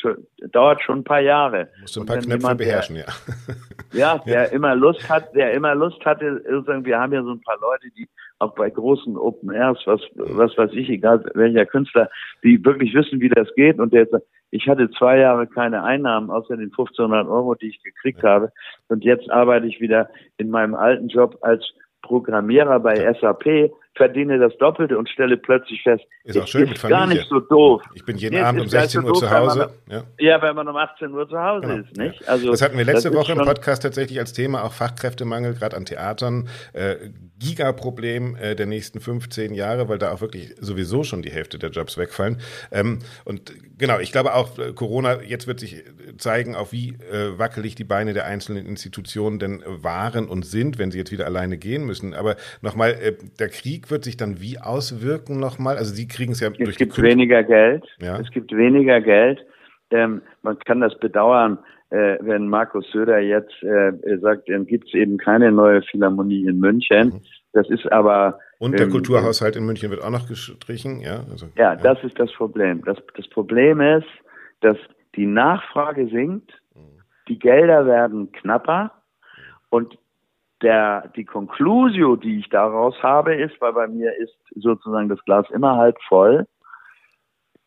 dauert 0.52 0.82
schon 0.82 1.00
ein 1.00 1.04
paar 1.04 1.20
Jahre. 1.20 1.70
Musst 1.82 1.96
du 1.96 2.02
ein 2.02 2.06
paar 2.06 2.18
Knöpfe 2.18 2.38
jemand, 2.38 2.58
beherrschen, 2.58 2.96
ja. 2.96 3.06
Ja, 3.92 4.18
der 4.20 4.44
ja. 4.44 4.50
immer 4.50 4.76
Lust 4.76 5.10
hat, 5.10 5.36
der 5.36 5.54
immer 5.54 5.76
Lust 5.76 6.04
hatte, 6.06 6.42
wir 6.46 7.00
haben 7.00 7.14
ja 7.14 7.24
so 7.24 7.32
ein 7.32 7.42
paar 7.42 7.60
Leute, 7.60 7.90
die 7.98 8.08
auch 8.40 8.54
bei 8.56 8.70
großen 8.70 9.18
Open 9.18 9.52
Airs, 9.52 9.80
was, 9.86 10.02
was 10.16 10.58
weiß 10.58 10.72
ich, 10.74 10.90
egal 10.90 11.24
welcher 11.34 11.66
Künstler, 11.66 12.10
die 12.44 12.64
wirklich 12.64 12.94
wissen, 12.94 13.20
wie 13.20 13.30
das 13.30 13.48
geht 13.56 13.80
und 13.80 13.94
der 13.94 14.08
sagt, 14.08 14.26
ich 14.52 14.68
hatte 14.68 14.90
zwei 14.92 15.20
Jahre 15.20 15.48
keine 15.48 15.84
Einnahmen 15.84 16.30
außer 16.30 16.56
den 16.56 16.72
1500 16.72 17.28
Euro, 17.28 17.56
die 17.56 17.68
ich 17.68 17.84
gekriegt 17.84 18.24
ja. 18.24 18.30
habe. 18.30 18.52
Und 18.88 19.04
jetzt 19.04 19.30
arbeite 19.30 19.68
ich 19.68 19.82
wieder 19.82 20.10
in 20.38 20.50
meinem 20.50 20.74
alten 20.74 21.10
Job 21.10 21.38
als 21.42 21.66
Programmierer 22.02 22.80
bei. 22.80 23.14
SAP 23.20 23.72
verdiene 23.98 24.40
das 24.40 24.56
Doppelte 24.58 24.98
und 24.98 25.10
stelle 25.10 25.38
plötzlich 25.38 25.82
fest, 25.82 26.04
ist, 26.24 26.38
auch 26.38 26.48
schön 26.48 26.70
mit 26.70 26.78
Familie. 26.78 27.00
gar 27.00 27.08
nicht 27.08 27.28
so 27.28 27.40
doof. 27.40 27.84
Ich 27.96 28.06
bin 28.06 28.18
jeden 28.18 28.42
Abend 28.44 28.62
um 28.62 28.68
16 28.68 29.04
Uhr 29.04 29.14
zu 29.14 29.30
Hause. 29.30 29.72
Man, 29.88 29.98
ja. 29.98 30.04
ja, 30.20 30.42
weil 30.42 30.54
man 30.54 30.68
um 30.68 30.76
18 30.76 31.12
Uhr 31.12 31.28
zu 31.28 31.38
Hause 31.38 31.68
genau. 31.68 31.84
ist, 31.84 31.98
nicht? 31.98 32.30
Also, 32.30 32.52
das 32.52 32.62
hatten 32.62 32.78
wir 32.78 32.86
letzte 32.86 33.14
Woche 33.14 33.34
im 33.34 33.40
Podcast 33.40 33.84
tatsächlich 33.84 34.20
als 34.20 34.34
Thema, 34.34 34.64
auch 34.64 34.74
Fachkräftemangel, 34.74 35.56
gerade 35.56 35.76
an 35.76 35.86
Theatern. 35.86 36.48
Äh, 36.74 36.96
Gigaproblem 37.40 38.36
äh, 38.36 38.56
der 38.56 38.66
nächsten 38.66 39.00
15 39.00 39.54
Jahre, 39.54 39.90
weil 39.90 40.00
da 40.00 40.12
auch 40.12 40.22
wirklich 40.22 40.56
sowieso 40.60 41.04
schon 41.04 41.22
die 41.22 41.32
Hälfte 41.32 41.60
der 41.60 41.70
Jobs 41.70 41.98
wegfallen. 41.98 42.38
Ähm, 42.72 43.00
und 43.26 43.54
genau, 43.78 44.00
ich 44.00 44.12
glaube 44.12 44.34
auch, 44.34 44.58
äh, 44.58 44.74
Corona, 44.74 45.22
jetzt 45.22 45.48
wird 45.48 45.60
sich 45.60 45.84
zeigen, 46.18 46.56
auf 46.56 46.72
wie 46.72 46.98
äh, 47.12 47.38
wackelig 47.38 47.76
die 47.76 47.84
Beine 47.84 48.14
der 48.14 48.26
einzelnen 48.26 48.66
Institutionen 48.66 49.40
denn 49.40 49.64
waren 49.66 50.28
und 50.28 50.46
sind, 50.46 50.80
wenn 50.80 50.92
sie 50.92 50.98
jetzt 50.98 51.12
wieder 51.12 51.26
alleine 51.26 51.58
gehen 51.58 51.86
müssen. 51.86 52.14
Aber 52.14 52.38
nochmal, 52.62 52.92
äh, 52.94 53.16
der 53.40 53.50
Krieg 53.50 53.87
wird 53.92 54.04
sich 54.04 54.18
dann 54.18 54.42
wie 54.42 54.60
auswirken 54.60 55.40
nochmal? 55.40 55.78
Also 55.78 55.94
Sie 55.94 56.08
kriegen 56.08 56.32
es 56.34 56.40
ja 56.40 56.50
es 56.50 56.58
durch 56.58 56.70
Es 56.70 56.78
gibt 56.78 57.02
weniger 57.02 57.44
Geld. 57.44 57.86
Ja. 58.00 58.20
Es 58.20 58.30
gibt 58.32 58.52
weniger 58.52 59.02
Geld. 59.02 59.40
Ähm, 59.92 60.22
man 60.42 60.60
kann 60.60 60.82
das 60.82 60.98
bedauern, 61.00 61.60
äh, 61.90 62.18
wenn 62.22 62.48
Markus 62.48 62.90
Söder 62.92 63.20
jetzt 63.20 63.64
äh, 63.64 63.94
sagt, 64.20 64.50
dann 64.50 64.66
gibt 64.66 64.88
es 64.88 64.94
eben 64.94 65.18
keine 65.18 65.52
neue 65.52 65.82
Philharmonie 65.84 66.46
in 66.46 66.60
München. 66.60 67.08
Mhm. 67.08 67.22
Das 67.54 67.70
ist 67.70 67.92
aber. 67.92 68.40
Und 68.60 68.78
der 68.78 68.88
ähm, 68.88 68.92
Kulturhaushalt 68.92 69.56
in 69.56 69.66
München 69.66 69.90
wird 69.90 70.04
auch 70.04 70.10
noch 70.10 70.28
gestrichen, 70.28 71.00
ja? 71.00 71.26
Also, 71.32 71.48
ja, 71.56 71.74
ja, 71.74 71.76
das 71.76 72.04
ist 72.04 72.20
das 72.20 72.32
Problem. 72.34 72.84
Das, 72.84 72.98
das 73.16 73.28
Problem 73.30 73.82
ist, 73.82 74.08
dass 74.62 74.78
die 75.16 75.26
Nachfrage 75.26 76.08
sinkt, 76.08 76.52
die 77.28 77.40
Gelder 77.40 77.86
werden 77.86 78.32
knapper 78.32 78.92
und 79.70 79.98
der, 80.62 81.12
die 81.16 81.26
Conclusio, 81.26 82.16
die 82.16 82.40
ich 82.40 82.50
daraus 82.50 83.02
habe, 83.04 83.36
ist, 83.36 83.60
weil 83.62 83.74
bei 83.74 83.88
mir 83.88 84.16
ist 84.18 84.38
sozusagen 84.56 85.10
das 85.10 85.24
Glas 85.26 85.50
immer 85.52 85.78
halb 85.78 85.98
voll, 86.08 86.48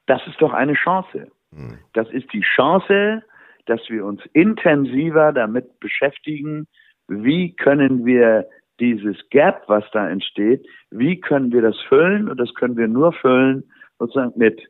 das 0.07 0.21
ist 0.27 0.41
doch 0.41 0.53
eine 0.53 0.75
Chance. 0.75 1.31
Hm. 1.55 1.79
Das 1.93 2.09
ist 2.11 2.33
die 2.33 2.41
Chance, 2.41 3.23
dass 3.67 3.81
wir 3.89 4.05
uns 4.05 4.21
intensiver 4.33 5.33
damit 5.33 5.79
beschäftigen, 5.79 6.67
wie 7.07 7.55
können 7.55 8.05
wir 8.05 8.47
dieses 8.81 9.17
Gap, 9.31 9.65
was 9.67 9.85
da 9.93 10.09
entsteht, 10.09 10.67
wie 10.91 11.21
können 11.21 11.53
wir 11.53 11.63
das 11.63 11.79
füllen? 11.89 12.29
Und 12.29 12.39
das 12.41 12.53
können 12.55 12.77
wir 12.77 12.89
nur 12.89 13.13
füllen 13.13 13.65
sozusagen 13.99 14.33
mit 14.37 14.61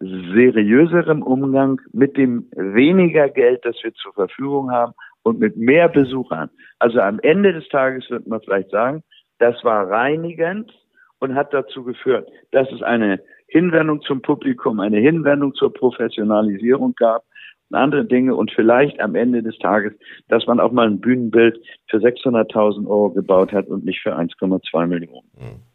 seriöserem 0.00 1.22
Umgang, 1.22 1.80
mit 1.92 2.16
dem 2.16 2.48
weniger 2.56 3.28
Geld, 3.28 3.64
das 3.64 3.76
wir 3.82 3.92
zur 3.94 4.12
Verfügung 4.14 4.70
haben 4.70 4.92
und 5.22 5.38
mit 5.38 5.56
mehr 5.56 5.88
Besuchern. 5.88 6.50
Also 6.78 7.00
am 7.00 7.20
Ende 7.20 7.52
des 7.52 7.68
Tages 7.68 8.08
wird 8.10 8.26
man 8.26 8.40
vielleicht 8.40 8.70
sagen, 8.70 9.02
das 9.38 9.62
war 9.64 9.88
reinigend 9.88 10.72
und 11.18 11.34
hat 11.34 11.52
dazu 11.52 11.84
geführt, 11.84 12.28
dass 12.52 12.70
es 12.72 12.82
eine 12.82 13.20
Hinwendung 13.48 14.00
zum 14.02 14.22
Publikum, 14.22 14.80
eine 14.80 14.98
Hinwendung 14.98 15.54
zur 15.54 15.72
Professionalisierung 15.72 16.94
gab 16.94 17.24
und 17.70 17.76
andere 17.76 18.04
Dinge 18.04 18.34
und 18.34 18.52
vielleicht 18.52 19.00
am 19.00 19.14
Ende 19.14 19.42
des 19.42 19.58
Tages, 19.58 19.92
dass 20.28 20.46
man 20.46 20.60
auch 20.60 20.72
mal 20.72 20.86
ein 20.86 21.00
Bühnenbild 21.00 21.58
für 21.88 21.98
600.000 21.98 22.86
Euro 22.86 23.10
gebaut 23.10 23.52
hat 23.52 23.66
und 23.68 23.84
nicht 23.84 24.00
für 24.00 24.16
1,2 24.16 24.86
Millionen. 24.86 25.28
Mhm 25.38 25.69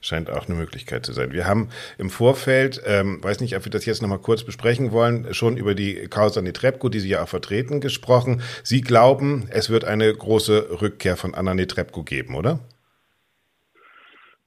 scheint 0.00 0.30
auch 0.30 0.48
eine 0.48 0.56
Möglichkeit 0.56 1.06
zu 1.06 1.12
sein. 1.12 1.32
Wir 1.32 1.46
haben 1.46 1.68
im 1.98 2.10
Vorfeld, 2.10 2.82
ähm, 2.86 3.22
weiß 3.22 3.40
nicht, 3.40 3.56
ob 3.56 3.64
wir 3.64 3.72
das 3.72 3.86
jetzt 3.86 4.02
nochmal 4.02 4.18
kurz 4.18 4.44
besprechen 4.44 4.92
wollen, 4.92 5.32
schon 5.34 5.56
über 5.56 5.74
die 5.74 6.08
Causa 6.08 6.42
Netrebko, 6.42 6.88
die 6.88 7.00
Sie 7.00 7.10
ja 7.10 7.22
auch 7.22 7.28
vertreten, 7.28 7.80
gesprochen. 7.80 8.40
Sie 8.62 8.80
glauben, 8.80 9.48
es 9.50 9.70
wird 9.70 9.84
eine 9.84 10.12
große 10.12 10.80
Rückkehr 10.80 11.16
von 11.16 11.34
Anna 11.34 11.54
Netrebko 11.54 12.02
geben, 12.02 12.34
oder? 12.34 12.60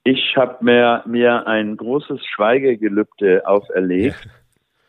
Ich 0.04 0.36
habe 0.36 0.64
mir, 0.64 1.04
mir 1.06 1.46
ein 1.46 1.78
großes 1.78 2.26
Schweigegelübde 2.26 3.46
auferlegt 3.46 4.28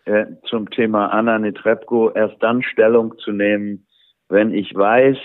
ja. 0.07 0.15
äh, 0.21 0.27
zum 0.49 0.71
Thema 0.71 1.09
Anna 1.09 1.39
Netrebko, 1.39 2.11
erst 2.11 2.43
dann 2.43 2.63
Stellung 2.63 3.19
zu 3.19 3.33
nehmen, 3.33 3.87
wenn 4.29 4.55
ich 4.55 4.75
weiß, 4.75 5.19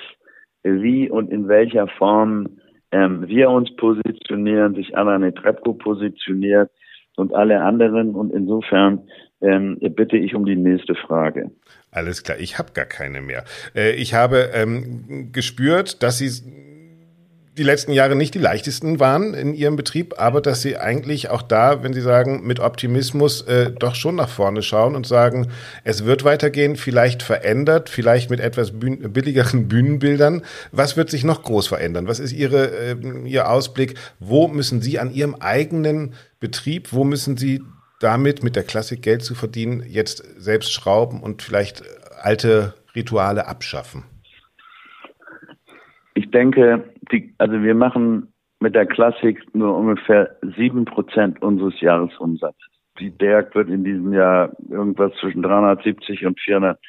wie 0.64 1.10
und 1.10 1.32
in 1.32 1.48
welcher 1.48 1.88
Form 1.88 2.60
ähm, 2.92 3.28
wir 3.28 3.50
uns 3.50 3.76
positionieren, 3.76 4.76
sich 4.76 4.98
Anna 4.98 5.18
Netrebko 5.18 5.74
positioniert 5.74 6.70
und 7.16 7.34
alle 7.34 7.62
anderen. 7.62 8.16
Und 8.16 8.34
insofern 8.34 9.08
ähm, 9.42 9.78
bitte 9.80 10.18
ich 10.18 10.36
um 10.36 10.46
die 10.46 10.56
nächste 10.56 10.96
Frage. 10.96 11.52
Alles 11.92 12.24
klar, 12.24 12.38
ich 12.40 12.58
habe 12.58 12.74
gar 12.74 12.86
keine 12.86 13.22
mehr. 13.22 13.44
Äh, 13.76 13.94
ich 13.96 14.14
habe 14.14 14.52
ähm, 14.54 15.32
gespürt, 15.32 16.04
dass 16.04 16.18
Sie 16.18 16.75
die 17.58 17.64
letzten 17.64 17.94
Jahre 17.94 18.16
nicht 18.16 18.34
die 18.34 18.40
leichtesten 18.40 19.00
waren 19.00 19.34
in 19.34 19.54
Ihrem 19.54 19.78
Betrieb, 19.78 20.16
aber 20.18 20.42
dass 20.42 20.62
Sie 20.62 20.78
eigentlich 20.78 21.30
auch 21.30 21.42
da, 21.42 21.84
wenn 21.84 21.94
Sie 21.94 22.02
sagen, 22.02 22.46
mit 22.46 22.60
Optimismus 22.60 23.44
äh, 23.44 23.72
doch 23.72 23.96
schon 23.96 24.16
nach 24.16 24.28
vorne 24.28 24.62
schauen 24.62 24.96
und 24.96 25.08
sagen, 25.08 25.48
es 25.86 26.04
wird 26.04 26.26
weitergehen, 26.26 26.76
vielleicht 26.76 27.24
verändert, 27.24 27.90
vielleicht 27.90 28.30
mit 28.30 28.42
etwas 28.42 28.78
bühn 28.78 29.14
billigeren 29.14 29.68
Bühnenbildern. 29.70 30.42
Was 30.74 30.98
wird 30.98 31.10
sich 31.10 31.24
noch 31.24 31.44
groß 31.44 31.68
verändern? 31.68 32.08
Was 32.08 32.20
ist 32.20 32.34
Ihre, 32.34 32.68
äh, 32.68 32.96
Ihr 33.26 33.50
Ausblick? 33.50 33.96
Wo 34.20 34.50
müssen 34.50 34.82
Sie 34.82 35.00
an 35.00 35.14
Ihrem 35.14 35.36
eigenen 35.36 36.14
Betrieb, 36.42 36.92
wo 36.92 37.06
müssen 37.06 37.38
Sie 37.38 37.64
damit 38.02 38.44
mit 38.44 38.58
der 38.58 38.64
Klassik 38.64 39.02
Geld 39.02 39.24
zu 39.24 39.34
verdienen, 39.34 39.82
jetzt 39.88 40.24
selbst 40.38 40.74
schrauben 40.74 41.22
und 41.22 41.42
vielleicht 41.42 41.84
alte 42.22 42.74
Rituale 42.94 43.48
abschaffen? 43.48 44.04
Ich 46.16 46.32
denke, 46.32 46.84
die, 47.12 47.36
also 47.38 47.62
wir 47.62 47.76
machen 47.76 48.34
mit 48.60 48.74
der 48.74 48.86
Klassik 48.86 49.44
nur 49.54 49.78
ungefähr 49.78 50.38
sieben 50.56 50.86
Prozent 50.86 51.42
unseres 51.42 51.80
Jahresumsatzes. 51.82 52.72
Die 53.00 53.12
DERG 53.12 53.54
wird 53.54 53.70
in 53.70 53.84
diesem 53.84 54.14
Jahr 54.14 54.56
irgendwas 54.70 55.12
zwischen 55.20 55.44
370 55.44 56.26
und 56.26 56.40
400 56.40 56.80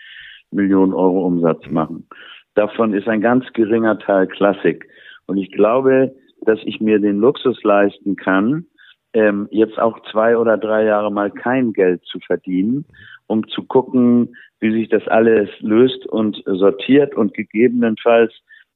Millionen 0.53 0.95
Euro 0.95 1.27
Umsatz 1.27 1.69
machen. 1.69 2.09
Davon 2.55 2.95
ist 2.95 3.09
ein 3.09 3.21
ganz 3.21 3.45
geringer 3.53 3.99
Teil 3.99 4.29
Klassik. 4.29 4.89
Und 5.27 5.39
ich 5.39 5.51
glaube, 5.51 6.15
dass 6.43 6.61
ich 6.65 6.81
mir 6.81 7.01
den 7.01 7.19
Luxus 7.19 7.61
leisten 7.65 8.15
kann, 8.15 8.67
ähm, 9.13 9.49
jetzt 9.51 9.79
auch 9.79 9.99
zwei 10.13 10.37
oder 10.37 10.57
drei 10.57 10.85
Jahre 10.85 11.11
mal 11.11 11.33
kein 11.33 11.73
Geld 11.73 12.05
zu 12.05 12.21
verdienen, 12.21 12.85
um 13.27 13.47
zu 13.49 13.65
gucken, 13.65 14.37
wie 14.61 14.73
sich 14.73 14.89
das 14.89 15.07
alles 15.09 15.51
löst 15.61 16.07
und 16.07 16.41
sortiert 16.47 17.17
und 17.17 17.35
gegebenenfalls 17.35 18.33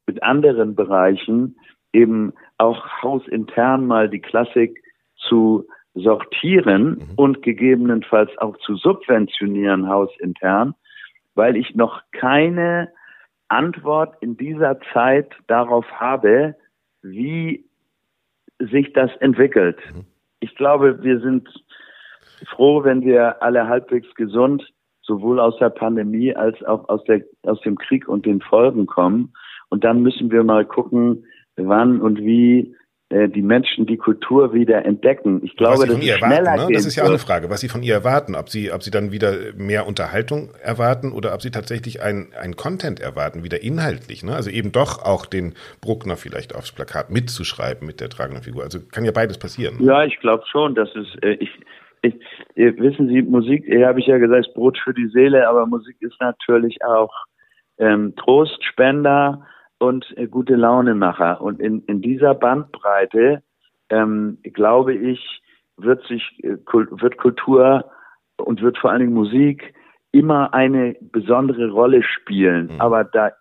mit 0.06 0.22
anderen 0.22 0.74
Bereichen 0.74 1.56
eben 1.92 2.32
auch 2.58 3.02
hausintern 3.02 3.86
mal 3.86 4.08
die 4.08 4.20
Klassik 4.20 4.82
zu 5.16 5.66
sortieren 5.94 6.90
mhm. 6.90 7.14
und 7.16 7.42
gegebenenfalls 7.42 8.30
auch 8.38 8.56
zu 8.58 8.76
subventionieren 8.76 9.88
hausintern, 9.88 10.74
weil 11.34 11.56
ich 11.56 11.74
noch 11.74 12.02
keine 12.12 12.92
Antwort 13.48 14.16
in 14.20 14.36
dieser 14.36 14.78
Zeit 14.92 15.32
darauf 15.48 15.84
habe, 15.92 16.54
wie 17.02 17.64
sich 18.58 18.92
das 18.92 19.10
entwickelt. 19.16 19.78
Mhm. 19.92 20.04
Ich 20.40 20.54
glaube, 20.54 21.02
wir 21.02 21.20
sind 21.20 21.48
froh, 22.48 22.84
wenn 22.84 23.02
wir 23.02 23.42
alle 23.42 23.66
halbwegs 23.68 24.14
gesund 24.14 24.72
sowohl 25.02 25.40
aus 25.40 25.58
der 25.58 25.70
Pandemie 25.70 26.34
als 26.34 26.62
auch 26.64 26.88
aus, 26.88 27.02
der, 27.04 27.22
aus 27.42 27.60
dem 27.62 27.76
Krieg 27.76 28.08
und 28.08 28.26
den 28.26 28.40
Folgen 28.40 28.86
kommen. 28.86 29.32
Und 29.70 29.84
dann 29.84 30.02
müssen 30.02 30.30
wir 30.30 30.44
mal 30.44 30.64
gucken, 30.64 31.24
wann 31.56 32.00
und 32.00 32.18
wie 32.18 32.74
äh, 33.10 33.28
die 33.28 33.42
Menschen 33.42 33.86
die 33.86 33.96
Kultur 33.96 34.54
wieder 34.54 34.84
entdecken. 34.84 35.40
Ich 35.42 35.56
glaube, 35.56 35.84
das 35.84 35.98
ist 35.98 36.18
schneller 36.18 36.56
ne? 36.56 36.72
Das 36.72 36.86
ist 36.86 36.94
ja 36.94 37.02
auch 37.02 37.08
eine 37.08 37.18
Frage, 37.18 37.50
was 37.50 37.60
sie 37.60 37.68
von 37.68 37.82
ihr 37.82 37.94
erwarten. 37.94 38.36
Ob 38.36 38.48
sie, 38.48 38.70
ob 38.70 38.84
sie 38.84 38.92
dann 38.92 39.10
wieder 39.10 39.32
mehr 39.56 39.88
Unterhaltung 39.88 40.50
erwarten 40.62 41.10
oder 41.10 41.34
ob 41.34 41.42
sie 41.42 41.50
tatsächlich 41.50 42.02
ein, 42.02 42.28
ein 42.40 42.54
Content 42.54 43.00
erwarten, 43.00 43.42
wieder 43.42 43.64
inhaltlich. 43.64 44.22
Ne? 44.22 44.32
Also 44.32 44.48
eben 44.48 44.70
doch 44.70 45.04
auch 45.04 45.26
den 45.26 45.54
Bruckner 45.80 46.16
vielleicht 46.16 46.54
aufs 46.54 46.70
Plakat 46.70 47.10
mitzuschreiben 47.10 47.84
mit 47.84 48.00
der 48.00 48.10
tragenden 48.10 48.44
Figur. 48.44 48.62
Also 48.62 48.78
kann 48.92 49.04
ja 49.04 49.10
beides 49.10 49.38
passieren. 49.38 49.78
Ja, 49.80 50.04
ich 50.04 50.20
glaube 50.20 50.44
schon, 50.48 50.76
dass 50.76 50.94
es, 50.94 51.08
äh, 51.22 51.32
ich, 51.40 51.50
ich, 52.02 52.14
wissen 52.54 53.08
Sie, 53.08 53.22
Musik, 53.22 53.64
hier 53.66 53.88
habe 53.88 53.98
ich 53.98 54.06
ja 54.06 54.18
gesagt, 54.18 54.46
ist 54.46 54.54
Brot 54.54 54.78
für 54.78 54.94
die 54.94 55.08
Seele, 55.08 55.48
aber 55.48 55.66
Musik 55.66 55.96
ist 55.98 56.20
natürlich 56.20 56.78
auch 56.84 57.12
ähm, 57.78 58.14
Trostspender, 58.14 59.44
und 59.80 60.06
äh, 60.16 60.28
gute 60.28 60.54
Launemacher. 60.54 61.40
Und 61.40 61.58
in, 61.58 61.82
in 61.86 62.00
dieser 62.00 62.34
Bandbreite, 62.34 63.42
ähm, 63.88 64.38
glaube 64.42 64.94
ich, 64.94 65.42
wird 65.76 66.06
sich, 66.06 66.22
äh, 66.44 66.58
wird 66.72 67.16
Kultur 67.16 67.90
und 68.36 68.62
wird 68.62 68.78
vor 68.78 68.90
allen 68.90 69.00
Dingen 69.00 69.14
Musik 69.14 69.74
immer 70.12 70.54
eine 70.54 70.96
besondere 71.00 71.70
Rolle 71.70 72.02
spielen. 72.02 72.74
Mhm. 72.74 72.80
Aber 72.80 73.04
da 73.04 73.32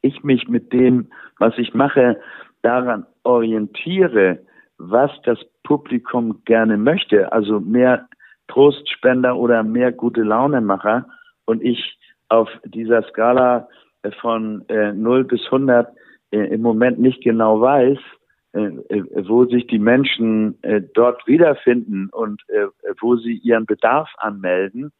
ich 0.00 0.22
mich 0.22 0.48
mit 0.48 0.72
dem, 0.72 1.10
was 1.38 1.58
ich 1.58 1.74
mache, 1.74 2.20
daran 2.62 3.04
orientiere, 3.24 4.38
was 4.78 5.10
das 5.24 5.38
Publikum 5.64 6.42
gerne 6.44 6.76
möchte, 6.76 7.32
also 7.32 7.60
mehr 7.60 8.08
Trostspender 8.46 9.36
oder 9.36 9.62
mehr 9.62 9.92
gute 9.92 10.22
Launemacher 10.22 11.06
und 11.44 11.62
ich 11.62 11.98
auf 12.28 12.48
dieser 12.64 13.02
Skala 13.02 13.68
von 14.12 14.64
äh, 14.68 14.92
0 14.92 15.24
bis 15.24 15.44
100 15.46 15.88
äh, 16.30 16.38
im 16.38 16.62
Moment 16.62 16.98
nicht 16.98 17.22
genau 17.22 17.60
weiß, 17.60 17.98
äh, 18.52 18.60
äh, 18.60 19.28
wo 19.28 19.44
sich 19.44 19.66
die 19.66 19.78
Menschen 19.78 20.62
äh, 20.62 20.80
dort 20.94 21.26
wiederfinden 21.26 22.08
und 22.10 22.42
äh, 22.48 22.66
wo 23.00 23.16
sie 23.16 23.34
ihren 23.34 23.66
Bedarf 23.66 24.08
anmelden, 24.18 24.90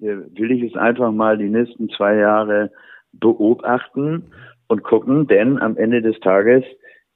äh, 0.00 0.16
will 0.32 0.50
ich 0.50 0.70
es 0.70 0.78
einfach 0.78 1.10
mal 1.10 1.38
die 1.38 1.48
nächsten 1.48 1.88
zwei 1.90 2.16
Jahre 2.16 2.70
beobachten 3.12 4.30
und 4.68 4.82
gucken, 4.82 5.26
denn 5.26 5.58
am 5.58 5.76
Ende 5.76 6.02
des 6.02 6.20
Tages 6.20 6.64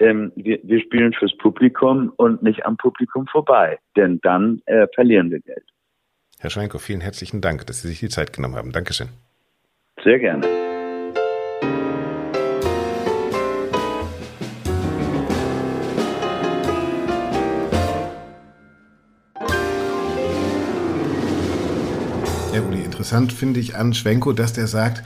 ähm, 0.01 0.33
wir, 0.37 0.59
wir 0.63 0.81
spielen 0.81 1.13
fürs 1.13 1.37
Publikum 1.37 2.13
und 2.17 2.43
nicht 2.43 2.67
am 2.67 2.77
Publikum 2.77 3.27
vorbei, 3.27 3.79
denn 3.97 4.19
dann 4.23 4.61
verlieren 4.95 5.31
wir 5.31 5.39
Geld. 5.39 5.65
Herr 6.41 6.51
Schwenko, 6.51 6.79
vielen 6.79 7.01
herzlichen 7.01 7.41
Dank, 7.41 7.65
dass 7.67 7.83
Sie 7.83 7.89
sich 7.89 8.01
die 8.01 8.09
Zeit 8.09 8.33
genommen 8.33 8.57
haben. 8.57 8.73
Dankeschön. 8.73 9.09
Sehr 10.03 10.19
gerne. 10.19 10.64
Interessant 23.05 23.35
finde 23.35 23.61
ich 23.61 23.77
an 23.77 23.93
Schwenko, 23.93 24.33
dass 24.33 24.55
der 24.55 24.67
sagt, 24.67 25.05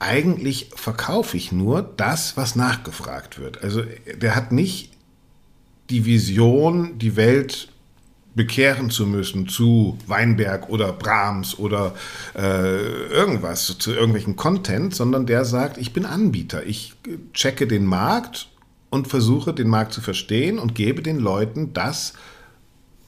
eigentlich 0.00 0.70
verkaufe 0.74 1.36
ich 1.36 1.52
nur 1.52 1.82
das, 1.82 2.36
was 2.36 2.56
nachgefragt 2.56 3.38
wird. 3.38 3.62
Also 3.62 3.84
der 4.20 4.34
hat 4.34 4.50
nicht 4.50 4.90
die 5.88 6.04
Vision, 6.04 6.98
die 6.98 7.14
Welt 7.14 7.68
bekehren 8.34 8.90
zu 8.90 9.06
müssen 9.06 9.46
zu 9.46 9.98
Weinberg 10.08 10.68
oder 10.68 10.92
Brahms 10.92 11.56
oder 11.60 11.94
äh, 12.34 13.06
irgendwas, 13.06 13.78
zu 13.78 13.92
irgendwelchen 13.92 14.34
Content, 14.34 14.92
sondern 14.92 15.24
der 15.24 15.44
sagt, 15.44 15.78
ich 15.78 15.92
bin 15.92 16.06
Anbieter, 16.06 16.66
ich 16.66 16.94
checke 17.34 17.68
den 17.68 17.86
Markt 17.86 18.48
und 18.90 19.06
versuche 19.06 19.54
den 19.54 19.68
Markt 19.68 19.92
zu 19.92 20.00
verstehen 20.00 20.58
und 20.58 20.74
gebe 20.74 21.02
den 21.02 21.20
Leuten 21.20 21.72
das 21.72 22.14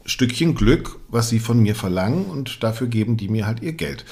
Stückchen 0.04 0.54
Glück, 0.54 0.98
was 1.08 1.28
sie 1.28 1.38
von 1.38 1.60
mir 1.60 1.74
verlangen 1.74 2.26
und 2.26 2.62
dafür 2.62 2.86
geben 2.86 3.16
die 3.16 3.28
mir 3.28 3.46
halt 3.46 3.62
ihr 3.62 3.72
Geld. 3.72 4.04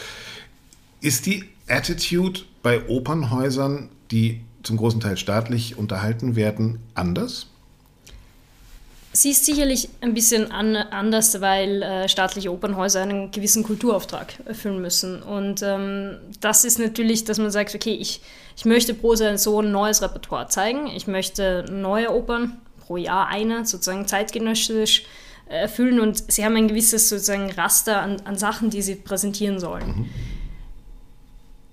Ist 1.01 1.27
die 1.27 1.45
Attitude 1.69 2.41
bei 2.63 2.89
Opernhäusern, 2.89 3.89
die 4.11 4.41
zum 4.63 4.77
großen 4.77 5.01
Teil 5.01 5.17
staatlich 5.17 5.79
unterhalten 5.79 6.37
werden, 6.37 6.81
anders? 6.95 7.47
Sie 9.13 9.31
ist 9.31 9.47
sicherlich 9.47 9.89
ein 10.01 10.13
bisschen 10.13 10.53
an, 10.53 10.77
anders, 10.77 11.41
weil 11.41 11.83
äh, 11.83 12.09
staatliche 12.09 12.53
Opernhäuser 12.53 13.01
einen 13.03 13.31
gewissen 13.31 13.63
Kulturauftrag 13.63 14.35
erfüllen 14.45 14.83
müssen. 14.83 15.23
Und 15.23 15.63
ähm, 15.63 16.19
das 16.41 16.65
ist 16.65 16.79
natürlich, 16.79 17.25
dass 17.25 17.39
man 17.39 17.51
sagt, 17.51 17.75
okay, 17.75 17.95
ich, 17.95 18.21
ich 18.57 18.65
möchte 18.65 18.93
pro 18.95 19.15
so 19.15 19.61
ein 19.61 19.73
neues 19.73 20.03
Repertoire 20.03 20.49
zeigen. 20.49 20.87
Ich 20.89 21.07
möchte 21.07 21.65
neue 21.71 22.15
Opern, 22.15 22.59
pro 22.87 22.97
Jahr 22.97 23.29
eine, 23.29 23.67
sozusagen 23.67 24.07
zeitgenössisch 24.07 25.05
erfüllen. 25.49 26.01
Und 26.01 26.31
sie 26.31 26.45
haben 26.45 26.57
ein 26.57 26.69
gewisses 26.69 27.09
sozusagen 27.09 27.51
Raster 27.51 28.01
an, 28.01 28.21
an 28.25 28.37
Sachen, 28.37 28.71
die 28.71 28.83
sie 28.83 28.95
präsentieren 28.95 29.59
sollen. 29.59 29.87
Mhm. 29.87 30.09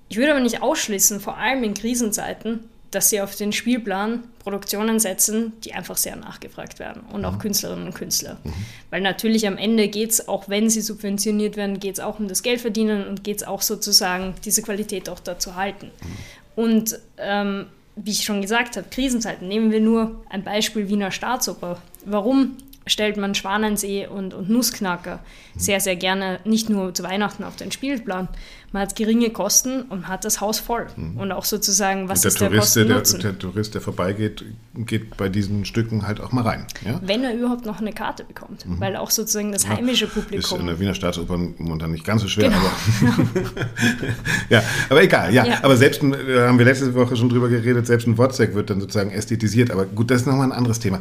Ich 0.09 0.17
würde 0.17 0.32
aber 0.32 0.41
nicht 0.41 0.61
ausschließen, 0.61 1.19
vor 1.19 1.38
allem 1.38 1.63
in 1.63 1.73
Krisenzeiten, 1.73 2.69
dass 2.91 3.09
sie 3.09 3.19
auf 3.21 3.36
den 3.36 3.51
Spielplan 3.51 4.23
Produktionen 4.39 4.99
setzen, 4.99 5.53
die 5.63 5.73
einfach 5.73 5.97
sehr 5.97 6.15
nachgefragt 6.15 6.80
werden 6.80 7.01
und 7.11 7.26
auch 7.26 7.34
mhm. 7.34 7.39
Künstlerinnen 7.39 7.88
und 7.88 7.95
Künstler. 7.95 8.38
Mhm. 8.43 8.53
Weil 8.91 9.01
natürlich 9.01 9.47
am 9.47 9.57
Ende 9.57 9.88
geht 9.88 10.11
es, 10.11 10.28
auch 10.28 10.47
wenn 10.47 10.69
sie 10.69 10.82
subventioniert 10.82 11.57
werden, 11.57 11.80
geht 11.80 11.95
es 11.95 11.99
auch 11.99 12.19
um 12.19 12.28
das 12.28 12.43
Geldverdienen 12.43 13.07
und 13.07 13.23
geht 13.23 13.38
es 13.38 13.43
auch 13.43 13.61
sozusagen, 13.61 14.36
diese 14.45 14.61
Qualität 14.61 15.09
auch 15.09 15.19
da 15.19 15.39
zu 15.39 15.55
halten. 15.55 15.88
Mhm. 15.88 16.63
Und 16.63 16.99
ähm, 17.17 17.65
wie 17.95 18.11
ich 18.11 18.23
schon 18.23 18.41
gesagt 18.41 18.78
habe, 18.78 18.88
Krisenzeiten, 18.89 19.47
nehmen 19.47 19.71
wir 19.71 19.82
nur 19.82 20.23
ein 20.30 20.43
Beispiel 20.43 20.89
Wiener 20.89 21.11
Staatsoper. 21.11 21.82
Warum 22.05 22.57
stellt 22.88 23.18
man 23.18 23.34
Schwanensee 23.34 24.08
und, 24.08 24.34
und 24.34 24.50
Nussknacker 24.50 25.20
sehr, 25.58 25.80
sehr 25.80 25.96
gerne 25.96 26.40
nicht 26.46 26.70
nur 26.70 26.94
zu 26.94 27.04
Weihnachten 27.04 27.44
auf 27.44 27.56
den 27.56 27.72
Spielplan. 27.72 28.28
Man 28.72 28.82
hat 28.82 28.96
geringe 28.98 29.30
Kosten 29.30 29.84
und 29.84 30.10
hat 30.10 30.26
das 30.26 30.42
Haus 30.42 30.60
voll. 30.60 30.88
Mhm. 30.98 31.18
Und 31.18 31.32
auch 31.32 31.46
sozusagen, 31.46 32.10
was 32.10 32.22
der 32.22 32.30
ist 32.30 32.40
Tourist, 32.40 32.76
der 32.76 32.86
Kosten 32.86 33.22
der, 33.22 33.32
der, 33.32 33.40
Tourist, 33.40 33.74
der 33.74 33.82
vorbeigeht, 33.82 34.44
geht 34.76 35.16
bei 35.16 35.30
diesen 35.30 35.64
Stücken 35.64 36.06
halt 36.06 36.20
auch 36.20 36.34
mal 36.34 36.42
rein. 36.42 36.68
Ja? 36.86 37.00
Wenn 37.02 37.24
er 37.24 37.34
überhaupt 37.34 37.66
noch 37.66 37.80
eine 37.80 37.94
Karte 37.94 38.26
bekommt. 38.26 38.66
Mhm. 38.66 38.82
Weil 38.82 38.98
auch 38.98 39.12
sozusagen 39.12 39.54
das 39.54 39.68
heimische 39.68 40.08
Publikum... 40.08 40.58
Ist 40.58 40.60
in 40.60 40.68
der 40.68 40.80
Wiener 40.80 40.94
Staatsoper 40.94 41.38
momentan 41.38 41.92
nicht 41.92 42.04
ganz 42.04 42.22
so 42.22 42.28
schwer, 42.28 42.50
genau. 42.50 42.60
aber... 42.60 43.26
ja, 44.50 44.62
aber 44.90 45.04
egal. 45.04 45.34
Ja, 45.34 45.46
ja. 45.46 45.64
aber 45.64 45.78
selbst, 45.78 46.04
da 46.04 46.08
äh, 46.08 46.48
haben 46.48 46.58
wir 46.58 46.66
letzte 46.66 46.94
Woche 46.94 47.16
schon 47.16 47.30
drüber 47.30 47.48
geredet, 47.48 47.88
selbst 47.88 48.08
ein 48.08 48.18
Wozzeck 48.18 48.56
wird 48.56 48.70
dann 48.70 48.82
sozusagen 48.82 49.10
ästhetisiert. 49.10 49.72
Aber 49.72 49.86
gut, 49.86 50.12
das 50.12 50.22
ist 50.22 50.28
nochmal 50.28 50.48
ein 50.48 50.58
anderes 50.58 50.80
Thema 50.80 51.00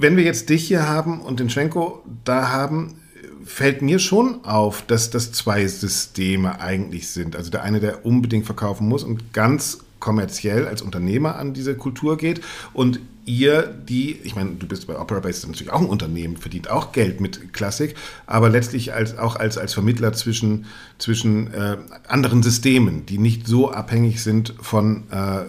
wenn 0.00 0.16
wir 0.16 0.24
jetzt 0.24 0.48
dich 0.48 0.66
hier 0.66 0.88
haben 0.88 1.20
und 1.20 1.40
den 1.40 1.50
Schwenko 1.50 2.02
da 2.24 2.50
haben, 2.50 2.96
fällt 3.44 3.82
mir 3.82 3.98
schon 3.98 4.44
auf, 4.44 4.82
dass 4.86 5.10
das 5.10 5.32
zwei 5.32 5.66
Systeme 5.66 6.60
eigentlich 6.60 7.08
sind. 7.08 7.36
Also 7.36 7.50
der 7.50 7.62
eine, 7.62 7.80
der 7.80 8.04
unbedingt 8.06 8.46
verkaufen 8.46 8.88
muss 8.88 9.04
und 9.04 9.32
ganz 9.32 9.78
kommerziell 9.98 10.66
als 10.66 10.82
Unternehmer 10.82 11.36
an 11.36 11.52
diese 11.52 11.74
Kultur 11.74 12.16
geht 12.16 12.40
und 12.72 13.00
ihr, 13.26 13.62
die, 13.62 14.18
ich 14.24 14.34
meine, 14.34 14.52
du 14.52 14.66
bist 14.66 14.86
bei 14.86 14.98
Opera 14.98 15.20
Base 15.20 15.46
natürlich 15.46 15.72
auch 15.72 15.80
ein 15.80 15.88
Unternehmen, 15.88 16.36
verdient 16.36 16.70
auch 16.70 16.92
Geld 16.92 17.20
mit 17.20 17.52
Klassik, 17.52 17.94
aber 18.26 18.48
letztlich 18.48 18.94
als, 18.94 19.18
auch 19.18 19.36
als, 19.36 19.58
als 19.58 19.74
Vermittler 19.74 20.12
zwischen, 20.12 20.66
zwischen 20.98 21.52
äh, 21.52 21.76
anderen 22.08 22.42
Systemen, 22.42 23.04
die 23.06 23.18
nicht 23.18 23.46
so 23.46 23.70
abhängig 23.70 24.22
sind 24.22 24.54
von 24.60 25.04
äh, 25.10 25.44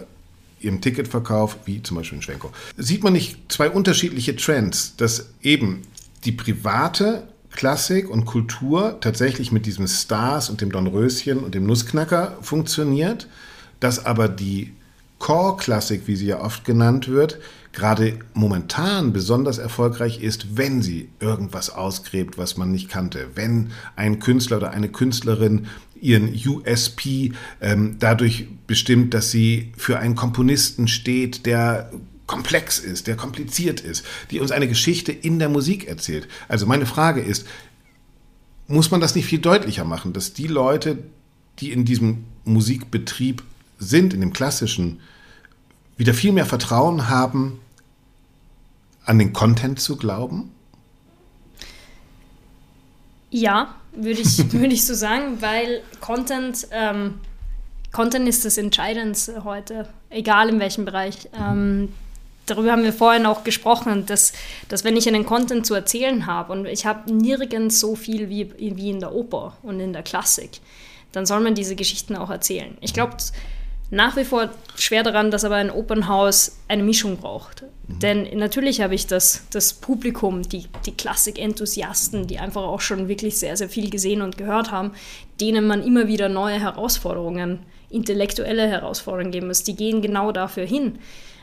ihrem 0.64 0.80
Ticketverkauf, 0.80 1.58
wie 1.64 1.82
zum 1.82 1.96
Beispiel 1.96 2.16
in 2.16 2.22
Schwenko. 2.22 2.50
Sieht 2.76 3.02
man 3.02 3.12
nicht 3.12 3.52
zwei 3.52 3.70
unterschiedliche 3.70 4.36
Trends, 4.36 4.96
dass 4.96 5.30
eben 5.42 5.82
die 6.24 6.32
private 6.32 7.24
Klassik 7.50 8.08
und 8.08 8.24
Kultur 8.24 8.98
tatsächlich 9.00 9.52
mit 9.52 9.66
diesem 9.66 9.86
Stars 9.86 10.48
und 10.48 10.60
dem 10.60 10.72
Dornröschen 10.72 11.38
und 11.38 11.54
dem 11.54 11.66
Nussknacker 11.66 12.38
funktioniert, 12.40 13.28
dass 13.80 14.04
aber 14.06 14.28
die 14.28 14.72
Core-Klassik, 15.18 16.02
wie 16.06 16.16
sie 16.16 16.26
ja 16.26 16.40
oft 16.40 16.64
genannt 16.64 17.08
wird, 17.08 17.38
gerade 17.72 18.18
momentan 18.34 19.12
besonders 19.12 19.58
erfolgreich 19.58 20.20
ist, 20.20 20.56
wenn 20.56 20.82
sie 20.82 21.10
irgendwas 21.20 21.70
ausgräbt, 21.70 22.38
was 22.38 22.56
man 22.56 22.72
nicht 22.72 22.88
kannte. 22.88 23.28
Wenn 23.34 23.70
ein 23.94 24.18
Künstler 24.18 24.56
oder 24.56 24.70
eine 24.72 24.88
Künstlerin 24.88 25.66
ihren 26.02 26.34
USP 26.34 27.32
ähm, 27.60 27.96
dadurch 27.98 28.48
bestimmt, 28.66 29.14
dass 29.14 29.30
sie 29.30 29.72
für 29.76 29.98
einen 29.98 30.16
Komponisten 30.16 30.88
steht, 30.88 31.46
der 31.46 31.90
komplex 32.26 32.78
ist, 32.78 33.06
der 33.06 33.16
kompliziert 33.16 33.80
ist, 33.80 34.04
die 34.30 34.40
uns 34.40 34.50
eine 34.50 34.68
Geschichte 34.68 35.12
in 35.12 35.38
der 35.38 35.48
Musik 35.48 35.86
erzählt. 35.86 36.28
Also 36.48 36.66
meine 36.66 36.86
Frage 36.86 37.20
ist, 37.20 37.46
muss 38.66 38.90
man 38.90 39.00
das 39.00 39.14
nicht 39.14 39.26
viel 39.26 39.38
deutlicher 39.38 39.84
machen, 39.84 40.12
dass 40.12 40.32
die 40.32 40.46
Leute, 40.46 40.98
die 41.60 41.72
in 41.72 41.84
diesem 41.84 42.24
Musikbetrieb 42.44 43.42
sind, 43.78 44.14
in 44.14 44.20
dem 44.20 44.32
klassischen, 44.32 45.00
wieder 45.96 46.14
viel 46.14 46.32
mehr 46.32 46.46
Vertrauen 46.46 47.08
haben, 47.08 47.60
an 49.04 49.18
den 49.18 49.32
Content 49.32 49.78
zu 49.78 49.96
glauben? 49.96 50.50
Ja, 53.32 53.74
würde 53.92 54.20
ich, 54.20 54.38
würd 54.52 54.72
ich 54.72 54.84
so 54.84 54.94
sagen, 54.94 55.40
weil 55.40 55.82
Content, 56.00 56.68
ähm, 56.70 57.18
Content 57.90 58.28
ist 58.28 58.44
das 58.44 58.58
Entscheidendste 58.58 59.42
heute, 59.42 59.88
egal 60.10 60.50
in 60.50 60.60
welchem 60.60 60.84
Bereich. 60.84 61.28
Ähm, 61.36 61.92
darüber 62.44 62.72
haben 62.72 62.84
wir 62.84 62.92
vorhin 62.92 63.24
auch 63.24 63.42
gesprochen, 63.42 64.04
dass, 64.04 64.34
dass 64.68 64.84
wenn 64.84 64.96
ich 64.96 65.08
einen 65.08 65.24
Content 65.24 65.66
zu 65.66 65.74
erzählen 65.74 66.26
habe 66.26 66.52
und 66.52 66.66
ich 66.66 66.84
habe 66.84 67.10
nirgends 67.10 67.80
so 67.80 67.96
viel 67.96 68.28
wie, 68.28 68.52
wie 68.58 68.90
in 68.90 69.00
der 69.00 69.14
Oper 69.14 69.56
und 69.62 69.80
in 69.80 69.94
der 69.94 70.02
Klassik, 70.02 70.60
dann 71.12 71.24
soll 71.24 71.40
man 71.40 71.54
diese 71.54 71.74
Geschichten 71.74 72.14
auch 72.16 72.30
erzählen. 72.30 72.76
Ich 72.82 72.92
glaube, 72.92 73.16
nach 73.92 74.16
wie 74.16 74.24
vor 74.24 74.48
schwer 74.74 75.02
daran, 75.02 75.30
dass 75.30 75.44
aber 75.44 75.56
ein 75.56 75.70
Opernhaus 75.70 76.58
eine 76.66 76.82
Mischung 76.82 77.18
braucht. 77.18 77.62
Mhm. 77.62 77.98
Denn 77.98 78.38
natürlich 78.38 78.80
habe 78.80 78.94
ich 78.94 79.06
das, 79.06 79.44
das 79.50 79.74
Publikum, 79.74 80.40
die, 80.42 80.64
die 80.86 80.96
Klassik-Enthusiasten, 80.96 82.26
die 82.26 82.38
einfach 82.38 82.62
auch 82.62 82.80
schon 82.80 83.08
wirklich 83.08 83.38
sehr, 83.38 83.54
sehr 83.54 83.68
viel 83.68 83.90
gesehen 83.90 84.22
und 84.22 84.38
gehört 84.38 84.70
haben, 84.70 84.92
denen 85.42 85.66
man 85.66 85.84
immer 85.84 86.08
wieder 86.08 86.30
neue 86.30 86.58
Herausforderungen, 86.58 87.58
intellektuelle 87.90 88.66
Herausforderungen 88.66 89.30
geben 89.30 89.48
muss. 89.48 89.62
Die 89.62 89.76
gehen 89.76 90.00
genau 90.00 90.32
dafür 90.32 90.64
hin. 90.64 90.98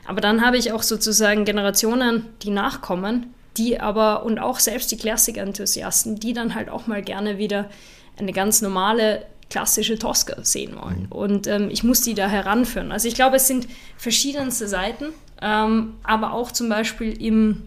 Aber 0.08 0.20
dann 0.20 0.44
habe 0.44 0.58
ich 0.58 0.72
auch 0.72 0.82
sozusagen 0.82 1.46
Generationen, 1.46 2.26
die 2.42 2.50
nachkommen, 2.50 3.32
die 3.58 3.80
aber 3.80 4.24
und 4.24 4.40
auch 4.40 4.58
selbst 4.58 4.92
die 4.92 4.98
Klassik-Enthusiasten, 4.98 6.16
die 6.16 6.34
dann 6.34 6.56
halt 6.56 6.70
auch 6.70 6.88
mal 6.88 7.04
gerne 7.04 7.38
wieder 7.38 7.70
eine 8.18 8.34
ganz 8.34 8.64
normale 8.64 9.28
klassische 9.50 9.98
Tosca 9.98 10.44
sehen 10.44 10.76
wollen. 10.76 11.08
Mhm. 11.10 11.12
Und 11.12 11.48
ähm, 11.48 11.70
ich 11.72 11.84
muss 11.84 12.02
die 12.02 12.14
da 12.14 12.28
heranführen. 12.28 12.92
Also 12.92 13.08
ich 13.08 13.16
glaube, 13.16 13.38
es 13.38 13.48
sind 13.48 13.68
verschiedenste 13.98 14.68
Seiten, 14.68 15.06
ähm, 15.42 15.96
aber 16.04 16.34
auch 16.34 16.52
zum 16.52 16.70
Beispiel 16.70 17.22
im, 17.22 17.64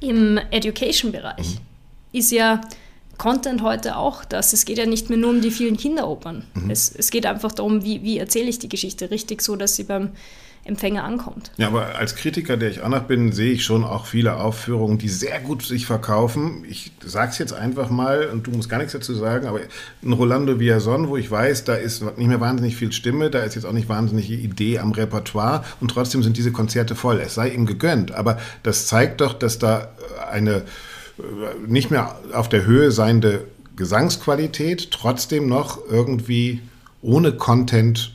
im 0.00 0.38
Education-Bereich 0.50 1.56
mhm. 1.56 1.60
ist 2.12 2.30
ja 2.30 2.60
Content 3.18 3.62
heute 3.62 3.96
auch 3.96 4.24
das. 4.24 4.52
Es 4.52 4.64
geht 4.64 4.78
ja 4.78 4.86
nicht 4.86 5.08
mehr 5.08 5.18
nur 5.18 5.30
um 5.30 5.40
die 5.40 5.50
vielen 5.50 5.76
Kinderopern. 5.76 6.44
Mhm. 6.54 6.70
Es, 6.70 6.94
es 6.94 7.10
geht 7.10 7.26
einfach 7.26 7.52
darum, 7.52 7.84
wie, 7.84 8.02
wie 8.02 8.18
erzähle 8.18 8.48
ich 8.48 8.58
die 8.58 8.68
Geschichte 8.68 9.10
richtig 9.10 9.42
so, 9.42 9.56
dass 9.56 9.76
sie 9.76 9.84
beim 9.84 10.10
Empfänger 10.64 11.02
ankommt. 11.02 11.50
Ja, 11.56 11.66
aber 11.66 11.96
als 11.96 12.14
Kritiker, 12.14 12.56
der 12.56 12.70
ich 12.70 12.82
auch 12.82 12.88
noch 12.88 13.02
bin, 13.02 13.32
sehe 13.32 13.52
ich 13.52 13.64
schon 13.64 13.82
auch 13.82 14.06
viele 14.06 14.36
Aufführungen, 14.36 14.96
die 14.96 15.08
sehr 15.08 15.40
gut 15.40 15.62
sich 15.64 15.86
verkaufen. 15.86 16.64
Ich 16.68 16.92
sage 17.04 17.32
es 17.32 17.38
jetzt 17.38 17.52
einfach 17.52 17.90
mal 17.90 18.28
und 18.28 18.46
du 18.46 18.52
musst 18.52 18.68
gar 18.68 18.78
nichts 18.78 18.92
dazu 18.92 19.12
sagen, 19.12 19.46
aber 19.46 19.60
ein 20.02 20.12
Rolando 20.12 20.60
Villazon, 20.60 21.08
wo 21.08 21.16
ich 21.16 21.28
weiß, 21.28 21.64
da 21.64 21.74
ist 21.74 22.02
nicht 22.16 22.28
mehr 22.28 22.40
wahnsinnig 22.40 22.76
viel 22.76 22.92
Stimme, 22.92 23.28
da 23.28 23.40
ist 23.40 23.56
jetzt 23.56 23.64
auch 23.64 23.72
nicht 23.72 23.88
wahnsinnig 23.88 24.30
Idee 24.30 24.78
am 24.78 24.92
Repertoire 24.92 25.64
und 25.80 25.90
trotzdem 25.90 26.22
sind 26.22 26.36
diese 26.36 26.52
Konzerte 26.52 26.94
voll. 26.94 27.20
Es 27.20 27.34
sei 27.34 27.48
ihm 27.48 27.66
gegönnt, 27.66 28.12
aber 28.12 28.38
das 28.62 28.86
zeigt 28.86 29.20
doch, 29.20 29.32
dass 29.32 29.58
da 29.58 29.88
eine 30.30 30.62
äh, 31.18 31.66
nicht 31.66 31.90
mehr 31.90 32.20
auf 32.32 32.48
der 32.48 32.64
Höhe 32.64 32.92
seiende 32.92 33.48
Gesangsqualität 33.74 34.92
trotzdem 34.92 35.48
noch 35.48 35.80
irgendwie 35.90 36.60
ohne 37.00 37.32
Content 37.32 38.14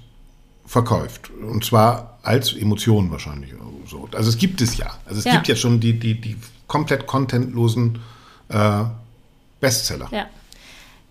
verkauft. 0.68 1.32
Und 1.32 1.66
zwar 1.66 2.20
als 2.22 2.54
Emotion 2.54 3.10
wahrscheinlich. 3.10 3.54
So. 3.88 4.08
Also 4.14 4.30
es 4.30 4.38
gibt 4.38 4.62
es 4.62 4.78
ja. 4.78 4.94
Also 5.06 5.20
es 5.20 5.26
ja. 5.26 5.32
gibt 5.32 5.48
ja 5.48 5.56
schon 5.56 5.80
die, 5.80 5.98
die, 5.98 6.20
die 6.20 6.36
komplett 6.68 7.08
contentlosen 7.08 8.00
äh, 8.50 8.84
Bestseller. 9.60 10.08
Ja. 10.12 10.28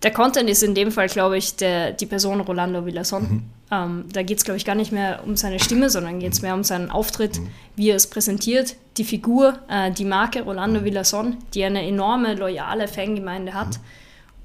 der 0.03 0.11
Content 0.11 0.49
ist 0.49 0.63
in 0.63 0.75
dem 0.75 0.91
Fall, 0.91 1.07
glaube 1.09 1.37
ich, 1.37 1.55
der, 1.55 1.91
die 1.91 2.05
Person 2.05 2.39
Rolando 2.39 2.85
Villason. 2.85 3.23
Mhm. 3.23 3.43
Ähm, 3.69 4.05
da 4.13 4.23
geht 4.23 4.37
es, 4.37 4.45
glaube 4.45 4.57
ich, 4.57 4.63
gar 4.63 4.75
nicht 4.75 4.91
mehr 4.91 5.21
um 5.25 5.35
seine 5.35 5.59
Stimme, 5.59 5.89
sondern 5.89 6.19
geht 6.19 6.33
es 6.33 6.41
mehr 6.41 6.53
um 6.53 6.63
seinen 6.63 6.89
Auftritt, 6.89 7.39
mhm. 7.39 7.49
wie 7.75 7.89
er 7.89 7.95
es 7.95 8.07
präsentiert, 8.07 8.75
die 8.97 9.03
Figur, 9.03 9.59
äh, 9.67 9.91
die 9.91 10.05
Marke 10.05 10.43
Rolando 10.43 10.85
Villason, 10.85 11.37
die 11.53 11.63
eine 11.65 11.85
enorme, 11.85 12.35
loyale 12.35 12.87
Fangemeinde 12.87 13.53
hat 13.53 13.79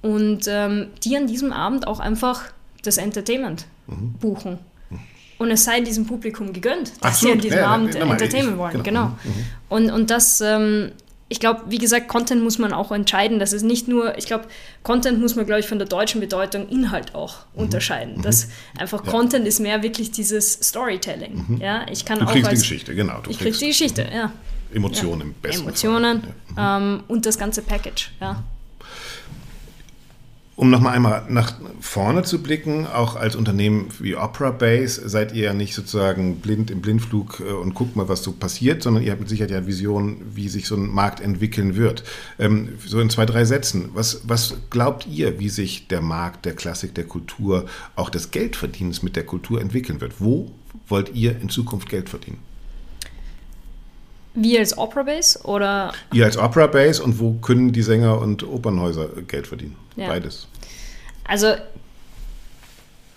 mhm. 0.02 0.10
und 0.10 0.44
ähm, 0.48 0.88
die 1.04 1.16
an 1.16 1.26
diesem 1.26 1.52
Abend 1.52 1.86
auch 1.86 2.00
einfach 2.00 2.44
das 2.82 2.96
Entertainment 2.96 3.66
mhm. 3.86 4.14
buchen. 4.14 4.58
Mhm. 5.42 5.48
Und 5.48 5.50
es 5.52 5.64
sei 5.64 5.80
diesem 5.80 6.06
Publikum 6.06 6.52
gegönnt, 6.52 6.92
dass 7.00 7.14
Absolut. 7.14 7.20
sie 7.20 7.32
an 7.32 7.40
diesem 7.40 7.58
ja, 7.58 7.66
Abend 7.66 7.94
ja, 7.94 8.00
Entertainment 8.02 8.58
wollen. 8.58 8.82
Genau. 8.82 8.84
genau. 8.84 9.06
Mhm. 9.24 9.46
Und, 9.68 9.90
und 9.90 10.10
das 10.10 10.40
ähm, 10.40 10.92
ich 11.32 11.40
glaube, 11.40 11.62
wie 11.68 11.78
gesagt, 11.78 12.08
Content 12.08 12.42
muss 12.44 12.58
man 12.58 12.74
auch 12.74 12.92
entscheiden. 12.92 13.38
Das 13.38 13.54
ist 13.54 13.62
nicht 13.62 13.88
nur, 13.88 14.18
ich 14.18 14.26
glaube, 14.26 14.44
Content 14.82 15.18
muss 15.18 15.34
man, 15.34 15.46
glaube 15.46 15.60
ich, 15.60 15.66
von 15.66 15.78
der 15.78 15.88
deutschen 15.88 16.20
Bedeutung 16.20 16.68
Inhalt 16.68 17.14
auch 17.14 17.46
mhm. 17.54 17.62
unterscheiden. 17.62 18.18
Mhm. 18.18 18.22
Das 18.22 18.48
einfach 18.76 19.02
ja. 19.06 19.10
Content 19.10 19.48
ist 19.48 19.58
mehr 19.58 19.82
wirklich 19.82 20.10
dieses 20.10 20.52
Storytelling. 20.52 21.46
Mhm. 21.48 21.56
Ja, 21.56 21.86
ich 21.90 22.04
kann 22.04 22.18
du 22.18 22.26
auch 22.26 22.32
kriegst 22.32 22.50
als, 22.50 22.60
die 22.60 22.68
Geschichte, 22.68 22.94
genau. 22.94 23.22
ich 23.30 23.38
krieg 23.38 23.58
die 23.58 23.68
Geschichte, 23.68 24.06
ja. 24.14 24.30
Emotionen 24.74 25.34
ja. 25.42 25.50
Emotionen. 25.52 26.18
Mhm. 26.18 26.56
ähm, 26.58 27.02
und 27.08 27.24
das 27.24 27.38
ganze 27.38 27.62
Package, 27.62 28.10
ja. 28.20 28.44
Um 30.54 30.68
nochmal 30.68 30.94
einmal 30.94 31.24
nach 31.30 31.54
vorne 31.80 32.24
zu 32.24 32.42
blicken, 32.42 32.86
auch 32.86 33.16
als 33.16 33.36
Unternehmen 33.36 33.88
wie 34.00 34.16
Opera 34.16 34.50
Base 34.50 35.08
seid 35.08 35.32
ihr 35.32 35.44
ja 35.44 35.54
nicht 35.54 35.74
sozusagen 35.74 36.40
blind 36.40 36.70
im 36.70 36.82
Blindflug 36.82 37.40
äh, 37.40 37.52
und 37.52 37.74
guckt 37.74 37.96
mal, 37.96 38.08
was 38.08 38.22
so 38.22 38.32
passiert, 38.32 38.82
sondern 38.82 39.02
ihr 39.02 39.12
habt 39.12 39.20
mit 39.20 39.30
Sicherheit 39.30 39.50
ja 39.50 39.66
Vision, 39.66 40.18
wie 40.34 40.50
sich 40.50 40.66
so 40.66 40.76
ein 40.76 40.88
Markt 40.88 41.20
entwickeln 41.20 41.74
wird. 41.74 42.04
Ähm, 42.38 42.78
so 42.84 43.00
in 43.00 43.08
zwei, 43.08 43.24
drei 43.24 43.46
Sätzen, 43.46 43.90
was, 43.94 44.22
was 44.24 44.56
glaubt 44.68 45.06
ihr, 45.06 45.38
wie 45.38 45.48
sich 45.48 45.88
der 45.88 46.02
Markt 46.02 46.44
der 46.44 46.54
Klassik, 46.54 46.94
der 46.94 47.04
Kultur, 47.04 47.64
auch 47.96 48.10
des 48.10 48.30
Geldverdienens 48.30 49.02
mit 49.02 49.16
der 49.16 49.24
Kultur 49.24 49.58
entwickeln 49.58 50.02
wird? 50.02 50.20
Wo 50.20 50.52
wollt 50.86 51.14
ihr 51.14 51.40
in 51.40 51.48
Zukunft 51.48 51.88
Geld 51.88 52.10
verdienen? 52.10 52.51
Wir 54.34 54.60
als 54.60 54.76
Opera 54.78 55.02
Base 55.02 55.38
oder? 55.44 55.92
Ihr 56.12 56.24
als 56.24 56.38
Opera 56.38 56.66
Base 56.66 57.02
und 57.02 57.18
wo 57.18 57.32
können 57.34 57.72
die 57.72 57.82
Sänger 57.82 58.18
und 58.18 58.42
Opernhäuser 58.42 59.08
Geld 59.28 59.46
verdienen? 59.46 59.76
Ja. 59.96 60.08
Beides. 60.08 60.46
Also 61.24 61.54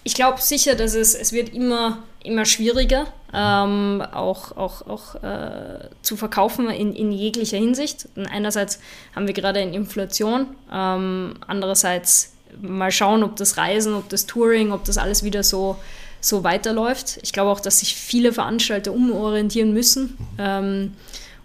ich 0.03 0.13
glaube 0.13 0.41
sicher, 0.41 0.75
dass 0.75 0.93
es, 0.93 1.15
es 1.15 1.33
wird 1.33 1.53
immer, 1.53 2.03
immer 2.23 2.45
schwieriger, 2.45 3.07
ähm, 3.33 4.03
auch, 4.13 4.55
auch, 4.55 4.87
auch 4.87 5.15
äh, 5.15 5.89
zu 6.01 6.15
verkaufen 6.15 6.69
in, 6.69 6.93
in 6.93 7.11
jeglicher 7.11 7.57
Hinsicht. 7.57 8.07
Und 8.15 8.27
einerseits 8.27 8.79
haben 9.15 9.27
wir 9.27 9.33
gerade 9.33 9.59
eine 9.59 9.75
Inflation, 9.75 10.47
ähm, 10.71 11.33
andererseits 11.47 12.33
mal 12.61 12.91
schauen, 12.91 13.23
ob 13.23 13.35
das 13.35 13.57
Reisen, 13.57 13.95
ob 13.95 14.07
das 14.09 14.27
Touring, 14.27 14.71
ob 14.71 14.85
das 14.85 14.97
alles 14.97 15.23
wieder 15.23 15.43
so 15.43 15.77
so 16.25 16.43
weiterläuft. 16.43 17.19
Ich 17.21 17.33
glaube 17.33 17.51
auch, 17.51 17.59
dass 17.59 17.79
sich 17.79 17.95
viele 17.95 18.33
Veranstalter 18.33 18.91
umorientieren 18.93 19.73
müssen 19.73 20.17
ähm, 20.39 20.93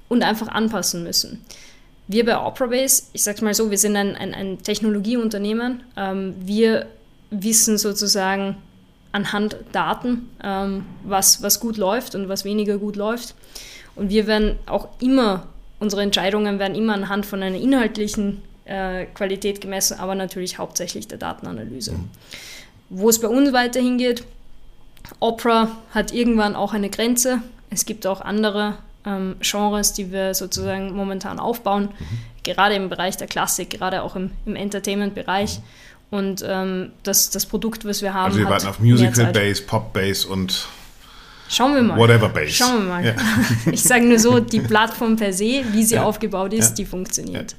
und 0.08 0.22
einfach 0.22 0.48
anpassen 0.48 1.02
müssen. 1.02 1.44
Wir 2.08 2.24
bei 2.24 2.38
OperaBase, 2.38 3.04
ich 3.12 3.22
sage 3.22 3.44
mal 3.44 3.54
so, 3.54 3.70
wir 3.70 3.78
sind 3.78 3.94
ein, 3.94 4.16
ein, 4.16 4.34
ein 4.34 4.62
Technologieunternehmen. 4.62 5.82
Ähm, 5.96 6.34
wir 6.40 6.86
wissen 7.30 7.78
sozusagen 7.78 8.56
anhand 9.12 9.56
Daten, 9.72 10.30
ähm, 10.42 10.86
was, 11.04 11.42
was 11.42 11.60
gut 11.60 11.76
läuft 11.76 12.14
und 12.14 12.28
was 12.28 12.44
weniger 12.44 12.78
gut 12.78 12.96
läuft. 12.96 13.34
Und 13.96 14.08
wir 14.08 14.26
werden 14.26 14.58
auch 14.66 14.88
immer, 15.00 15.48
unsere 15.78 16.02
Entscheidungen 16.02 16.58
werden 16.58 16.74
immer 16.74 16.94
anhand 16.94 17.26
von 17.26 17.42
einer 17.42 17.58
inhaltlichen 17.58 18.42
äh, 18.64 19.04
Qualität 19.06 19.60
gemessen, 19.60 19.98
aber 20.00 20.14
natürlich 20.14 20.58
hauptsächlich 20.58 21.06
der 21.06 21.18
Datenanalyse. 21.18 21.92
Mhm. 21.92 22.08
Wo 22.88 23.08
es 23.10 23.20
bei 23.20 23.28
uns 23.28 23.52
weiterhin 23.52 23.98
geht, 23.98 24.24
Opera 25.18 25.68
hat 25.92 26.12
irgendwann 26.12 26.54
auch 26.54 26.72
eine 26.72 26.90
Grenze. 26.90 27.42
Es 27.70 27.84
gibt 27.84 28.06
auch 28.06 28.20
andere 28.20 28.76
ähm, 29.04 29.36
Genres, 29.40 29.92
die 29.92 30.12
wir 30.12 30.34
sozusagen 30.34 30.94
momentan 30.94 31.38
aufbauen, 31.38 31.88
mhm. 31.98 32.18
gerade 32.42 32.74
im 32.74 32.88
Bereich 32.88 33.16
der 33.16 33.26
Klassik, 33.26 33.70
gerade 33.70 34.02
auch 34.02 34.16
im, 34.16 34.30
im 34.46 34.56
Entertainment-Bereich. 34.56 35.60
Und 36.10 36.44
ähm, 36.46 36.90
das, 37.02 37.30
das 37.30 37.46
Produkt, 37.46 37.84
was 37.84 38.02
wir 38.02 38.14
haben. 38.14 38.32
Also 38.32 38.38
wir 38.38 38.48
warten 38.48 38.66
auf 38.66 38.80
Musical 38.80 39.32
Bass, 39.32 39.60
Pop 39.60 39.92
Bass 39.92 40.24
und 40.24 40.66
Schauen 41.48 41.74
wir 41.74 41.82
mal. 41.82 41.98
Whatever 41.98 42.28
Bass. 42.28 42.52
Schauen 42.52 42.78
wir 42.78 42.88
mal. 42.88 43.04
Ja. 43.04 43.14
Ich 43.72 43.82
sage 43.82 44.04
nur 44.04 44.18
so, 44.20 44.38
die 44.38 44.60
Plattform 44.60 45.16
per 45.16 45.32
se, 45.32 45.64
wie 45.72 45.82
sie 45.82 45.96
ja. 45.96 46.04
aufgebaut 46.04 46.52
ist, 46.52 46.70
ja. 46.70 46.74
die 46.76 46.84
funktioniert. 46.84 47.56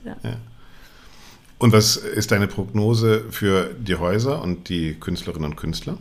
Und 1.59 1.73
was 1.73 1.97
ist 1.97 2.31
deine 2.31 2.47
Prognose 2.47 3.25
für 3.29 3.69
die 3.77 3.95
Häuser 3.95 4.41
und 4.41 4.69
die 4.69 4.95
Künstlerinnen 4.95 5.51
und 5.51 5.57
Künstler? 5.57 5.97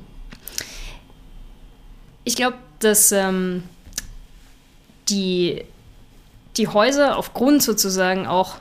Ich 2.24 2.36
glaube, 2.36 2.56
dass 2.80 3.12
ähm, 3.12 3.62
die, 5.08 5.64
die 6.56 6.68
Häuser 6.68 7.16
aufgrund 7.16 7.62
sozusagen 7.62 8.26
auch 8.26 8.60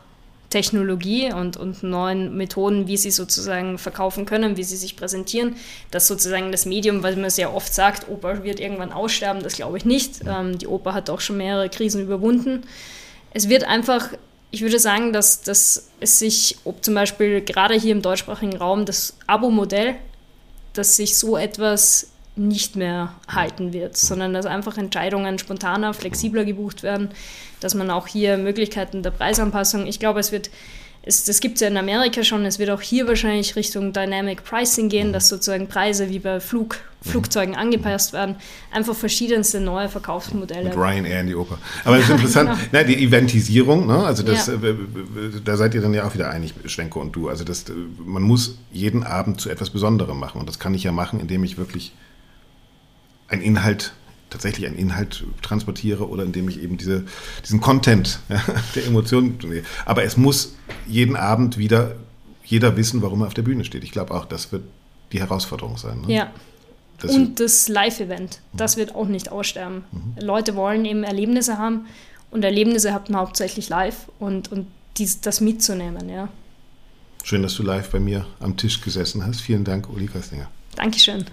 Technologie 0.50 1.32
und, 1.32 1.58
und 1.58 1.84
neuen 1.84 2.36
Methoden, 2.36 2.88
wie 2.88 2.98
sie 2.98 3.12
sozusagen 3.12 3.78
verkaufen 3.78 4.26
können, 4.26 4.58
wie 4.58 4.64
sie 4.64 4.78
sich 4.78 4.96
präsentieren, 4.96 5.56
dass 5.92 6.08
sozusagen 6.08 6.52
das 6.52 6.66
Medium, 6.66 7.04
weil 7.04 7.16
man 7.16 7.30
sehr 7.30 7.54
oft 7.54 7.74
sagt, 7.74 8.10
Oper 8.10 8.44
wird 8.44 8.60
irgendwann 8.60 8.92
aussterben, 8.92 9.44
das 9.44 9.54
glaube 9.54 9.78
ich 9.78 9.86
nicht. 9.86 10.22
Ähm, 10.28 10.58
die 10.58 10.68
Oper 10.68 10.94
hat 10.94 11.10
auch 11.10 11.22
schon 11.22 11.38
mehrere 11.38 11.70
Krisen 11.70 12.02
überwunden. 12.02 12.64
Es 13.32 13.48
wird 13.48 13.64
einfach, 13.64 14.10
ich 14.50 14.62
würde 14.62 14.80
sagen, 14.80 15.14
dass, 15.14 15.42
dass 15.42 15.90
es 16.00 16.18
sich, 16.18 16.58
ob 16.64 16.84
zum 16.84 16.96
Beispiel 16.96 17.42
gerade 17.42 17.76
hier 17.76 17.92
im 17.92 18.02
deutschsprachigen 18.02 18.58
Raum 18.58 18.86
das 18.86 19.18
Abo-Modell, 19.28 19.96
dass 20.74 20.96
sich 20.96 21.16
so 21.18 21.38
etwas 21.38 22.08
nicht 22.40 22.76
mehr 22.76 23.14
halten 23.28 23.74
wird, 23.74 23.98
sondern 23.98 24.34
dass 24.34 24.46
einfach 24.46 24.78
Entscheidungen 24.78 25.38
spontaner, 25.38 25.94
flexibler 25.94 26.46
gebucht 26.46 26.84
werden, 26.84 27.10
dass 27.60 27.76
man 27.76 27.90
auch 27.92 28.08
hier 28.08 28.38
Möglichkeiten 28.38 29.04
der 29.04 29.12
Preisanpassung, 29.12 29.86
ich 29.86 30.00
glaube, 30.00 30.20
es 30.20 30.32
wird, 30.32 30.50
es, 31.02 31.26
das 31.26 31.40
gibt 31.40 31.56
es 31.56 31.62
ja 31.62 31.68
in 31.68 31.78
Amerika 31.78 32.24
schon, 32.24 32.46
es 32.46 32.60
wird 32.60 32.70
auch 32.70 32.82
hier 32.82 33.08
wahrscheinlich 33.08 33.56
Richtung 33.56 33.94
Dynamic 33.94 34.44
Pricing 34.44 34.90
gehen, 34.90 35.12
dass 35.12 35.28
sozusagen 35.28 35.68
Preise 35.68 36.10
wie 36.10 36.20
bei 36.20 36.40
Flug, 36.40 36.78
Flugzeugen 37.02 37.56
angepasst 37.56 38.14
werden, 38.14 38.36
einfach 38.72 38.96
verschiedenste 38.96 39.60
neue 39.60 39.90
Verkaufsmodelle. 39.90 40.70
Mit 40.70 40.78
Ryanair 40.78 41.22
in 41.22 41.28
die 41.28 41.36
Oper. 41.36 41.58
Aber 41.84 41.98
das 41.98 42.06
ist 42.06 42.12
interessant, 42.16 42.50
genau. 42.50 42.62
Na, 42.72 42.84
die 42.84 43.04
Eventisierung, 43.04 43.88
ne? 43.88 44.04
also 44.06 44.24
das, 44.24 44.48
ja. 44.48 44.54
äh, 44.54 44.76
da 45.44 45.58
seid 45.58 45.74
ihr 45.74 45.82
dann 45.82 45.94
ja 45.94 46.06
auch 46.06 46.14
wieder 46.14 46.30
einig, 46.30 46.54
Schwenko 46.66 47.02
und 47.02 47.16
du, 47.16 47.28
also 47.30 47.44
das, 47.44 47.66
man 48.06 48.24
muss 48.24 48.58
jeden 48.72 49.04
Abend 49.04 49.42
zu 49.42 49.50
etwas 49.50 49.70
Besonderem 49.70 50.20
machen 50.20 50.40
und 50.40 50.48
das 50.48 50.60
kann 50.60 50.74
ich 50.74 50.84
ja 50.84 50.92
machen, 50.92 51.20
indem 51.20 51.44
ich 51.44 51.58
wirklich 51.58 51.94
ein 53.30 53.42
Inhalt, 53.42 53.94
tatsächlich 54.30 54.68
einen 54.68 54.78
Inhalt 54.78 55.24
transportiere 55.42 56.10
oder 56.10 56.24
indem 56.24 56.50
ich 56.50 56.62
eben 56.62 56.78
diese, 56.78 57.06
diesen 57.44 57.62
Content 57.62 58.20
ja, 58.30 58.42
der 58.76 58.86
Emotionen. 58.86 59.40
Aber 59.86 60.04
es 60.04 60.18
muss 60.18 60.56
jeden 60.88 61.16
Abend 61.16 61.58
wieder 61.58 61.96
jeder 62.44 62.76
wissen, 62.78 63.02
warum 63.02 63.22
er 63.22 63.28
auf 63.28 63.34
der 63.36 63.44
Bühne 63.44 63.64
steht. 63.64 63.84
Ich 63.84 63.92
glaube 63.92 64.14
auch, 64.14 64.26
das 64.26 64.52
wird 64.52 64.64
die 65.12 65.20
Herausforderung 65.20 65.78
sein. 65.78 66.02
Ne? 66.02 66.14
Ja. 66.14 66.34
Das 67.00 67.16
und 67.16 67.40
das 67.40 67.70
Live-Event, 67.70 68.42
das 68.52 68.76
wird 68.76 68.94
auch 68.94 69.08
nicht 69.08 69.32
aussterben. 69.32 69.84
Mhm. 69.92 70.16
Leute 70.20 70.56
wollen 70.56 70.84
eben 70.84 71.04
Erlebnisse 71.04 71.58
haben 71.58 71.86
und 72.30 72.44
Erlebnisse 72.44 72.94
hat 72.94 73.10
man 73.10 73.22
hauptsächlich 73.22 73.70
live 73.70 74.10
und, 74.20 74.52
und 74.52 74.68
dies, 74.98 75.22
das 75.22 75.40
mitzunehmen, 75.40 76.10
ja. 76.10 76.28
Schön, 77.24 77.42
dass 77.42 77.56
du 77.56 77.64
live 77.64 77.90
bei 77.90 78.00
mir 78.00 78.26
am 78.40 78.58
Tisch 78.58 78.82
gesessen 78.82 79.26
hast. 79.26 79.42
Vielen 79.42 79.64
Dank, 79.64 79.90
Uli 79.90 80.08
Kastinger. 80.08 80.50
Dankeschön. 80.76 81.26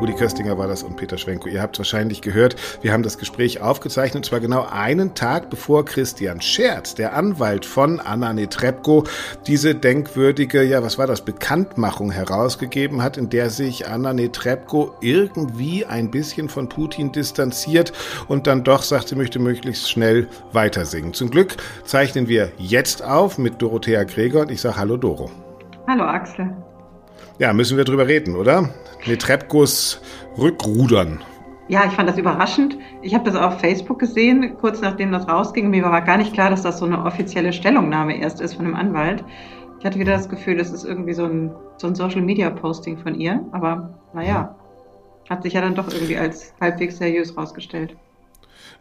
Uli 0.00 0.14
Köstinger 0.14 0.56
war 0.56 0.68
das 0.68 0.84
und 0.84 0.96
Peter 0.96 1.18
Schwenko. 1.18 1.48
Ihr 1.48 1.60
habt 1.60 1.74
es 1.74 1.80
wahrscheinlich 1.80 2.22
gehört. 2.22 2.54
Wir 2.82 2.92
haben 2.92 3.02
das 3.02 3.18
Gespräch 3.18 3.60
aufgezeichnet, 3.60 4.24
zwar 4.24 4.38
genau 4.38 4.64
einen 4.70 5.14
Tag 5.14 5.50
bevor 5.50 5.84
Christian 5.84 6.40
Scherz, 6.40 6.94
der 6.94 7.16
Anwalt 7.16 7.66
von 7.66 7.98
Anna 7.98 8.32
Netrebko, 8.32 9.04
diese 9.48 9.74
denkwürdige, 9.74 10.62
ja, 10.62 10.84
was 10.84 10.98
war 10.98 11.08
das, 11.08 11.22
Bekanntmachung 11.22 12.12
herausgegeben 12.12 13.02
hat, 13.02 13.16
in 13.16 13.28
der 13.28 13.50
sich 13.50 13.88
Anna 13.88 14.12
Netrebko 14.12 14.94
irgendwie 15.00 15.84
ein 15.84 16.12
bisschen 16.12 16.48
von 16.48 16.68
Putin 16.68 17.10
distanziert 17.10 17.92
und 18.28 18.46
dann 18.46 18.62
doch 18.62 18.82
sagt, 18.82 19.08
sie 19.08 19.16
möchte 19.16 19.40
möglichst 19.40 19.90
schnell 19.90 20.28
weitersingen. 20.52 21.12
Zum 21.12 21.30
Glück 21.30 21.56
zeichnen 21.84 22.28
wir 22.28 22.52
jetzt 22.56 23.02
auf 23.02 23.36
mit 23.36 23.60
Dorothea 23.60 24.04
Gregor 24.04 24.42
und 24.42 24.52
ich 24.52 24.60
sage 24.60 24.76
Hallo 24.76 24.96
Doro. 24.96 25.28
Hallo 25.88 26.04
Axel. 26.04 26.54
Ja, 27.38 27.52
müssen 27.52 27.76
wir 27.76 27.84
drüber 27.84 28.08
reden, 28.08 28.34
oder? 28.34 28.70
Netrebkos 29.06 30.02
Rückrudern. 30.36 31.20
Ja, 31.68 31.84
ich 31.86 31.92
fand 31.92 32.08
das 32.08 32.18
überraschend. 32.18 32.76
Ich 33.02 33.14
habe 33.14 33.30
das 33.30 33.40
auf 33.40 33.60
Facebook 33.60 34.00
gesehen, 34.00 34.56
kurz 34.60 34.80
nachdem 34.80 35.12
das 35.12 35.28
rausging. 35.28 35.70
Mir 35.70 35.84
war 35.84 36.02
gar 36.02 36.16
nicht 36.16 36.32
klar, 36.32 36.50
dass 36.50 36.62
das 36.62 36.78
so 36.78 36.86
eine 36.86 37.04
offizielle 37.04 37.52
Stellungnahme 37.52 38.18
erst 38.18 38.40
ist 38.40 38.54
von 38.54 38.64
einem 38.64 38.74
Anwalt. 38.74 39.22
Ich 39.78 39.84
hatte 39.84 40.00
wieder 40.00 40.14
das 40.14 40.28
Gefühl, 40.28 40.56
das 40.56 40.72
ist 40.72 40.84
irgendwie 40.84 41.12
so 41.12 41.26
ein, 41.26 41.54
so 41.76 41.86
ein 41.86 41.94
Social-Media-Posting 41.94 42.98
von 42.98 43.14
ihr. 43.14 43.44
Aber 43.52 43.94
naja, 44.14 44.56
hat 45.30 45.44
sich 45.44 45.52
ja 45.52 45.60
dann 45.60 45.76
doch 45.76 45.92
irgendwie 45.92 46.16
als 46.16 46.54
halbwegs 46.60 46.98
seriös 46.98 47.36
rausgestellt. 47.36 47.96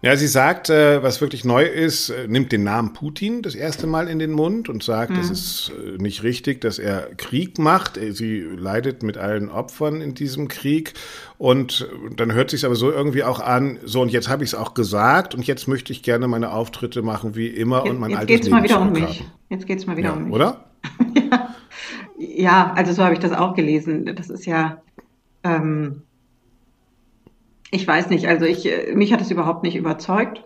Ja, 0.03 0.15
sie 0.15 0.27
sagt, 0.27 0.69
äh, 0.69 1.01
was 1.01 1.21
wirklich 1.21 1.43
neu 1.43 1.63
ist, 1.63 2.11
äh, 2.11 2.27
nimmt 2.27 2.51
den 2.51 2.63
Namen 2.63 2.93
Putin 2.93 3.41
das 3.41 3.55
erste 3.55 3.87
Mal 3.87 4.07
in 4.07 4.19
den 4.19 4.31
Mund 4.31 4.69
und 4.69 4.83
sagt, 4.83 5.09
mhm. 5.09 5.19
es 5.19 5.31
ist 5.31 5.71
äh, 5.71 6.01
nicht 6.01 6.21
richtig, 6.21 6.61
dass 6.61 6.77
er 6.77 7.09
Krieg 7.17 7.57
macht. 7.57 7.99
Sie 8.11 8.41
leidet 8.41 9.01
mit 9.01 9.17
allen 9.17 9.49
Opfern 9.49 10.01
in 10.01 10.13
diesem 10.13 10.49
Krieg. 10.49 10.93
Und 11.39 11.87
dann 12.15 12.31
hört 12.31 12.51
sich 12.51 12.63
aber 12.63 12.75
so 12.75 12.91
irgendwie 12.91 13.23
auch 13.23 13.39
an, 13.39 13.79
so 13.85 14.01
und 14.01 14.11
jetzt 14.11 14.29
habe 14.29 14.43
ich 14.43 14.51
es 14.51 14.55
auch 14.55 14.75
gesagt 14.75 15.33
und 15.33 15.47
jetzt 15.47 15.67
möchte 15.67 15.91
ich 15.91 16.03
gerne 16.03 16.27
meine 16.27 16.51
Auftritte 16.51 17.01
machen 17.01 17.35
wie 17.35 17.47
immer 17.47 17.83
jetzt, 17.83 17.89
und 17.89 17.99
mein 17.99 18.11
jetzt 18.11 18.19
altes 18.19 18.35
geht's 18.35 18.49
mal 18.49 18.63
wieder 18.63 18.81
um 18.81 18.91
mich. 18.91 19.23
Jetzt 19.49 19.65
geht 19.65 19.79
es 19.79 19.87
mal 19.87 19.97
wieder 19.97 20.09
ja, 20.09 20.15
um 20.15 20.25
mich. 20.25 20.33
Oder? 20.33 20.65
ja. 21.15 21.55
ja, 22.19 22.73
also 22.75 22.93
so 22.93 23.03
habe 23.03 23.13
ich 23.13 23.19
das 23.19 23.31
auch 23.31 23.55
gelesen. 23.55 24.15
Das 24.15 24.29
ist 24.29 24.45
ja. 24.45 24.81
Ähm, 25.43 26.03
ich 27.71 27.87
weiß 27.87 28.09
nicht, 28.09 28.27
also 28.27 28.45
ich, 28.45 28.65
äh, 28.65 28.93
mich 28.95 29.13
hat 29.13 29.21
es 29.21 29.31
überhaupt 29.31 29.63
nicht 29.63 29.75
überzeugt. 29.75 30.43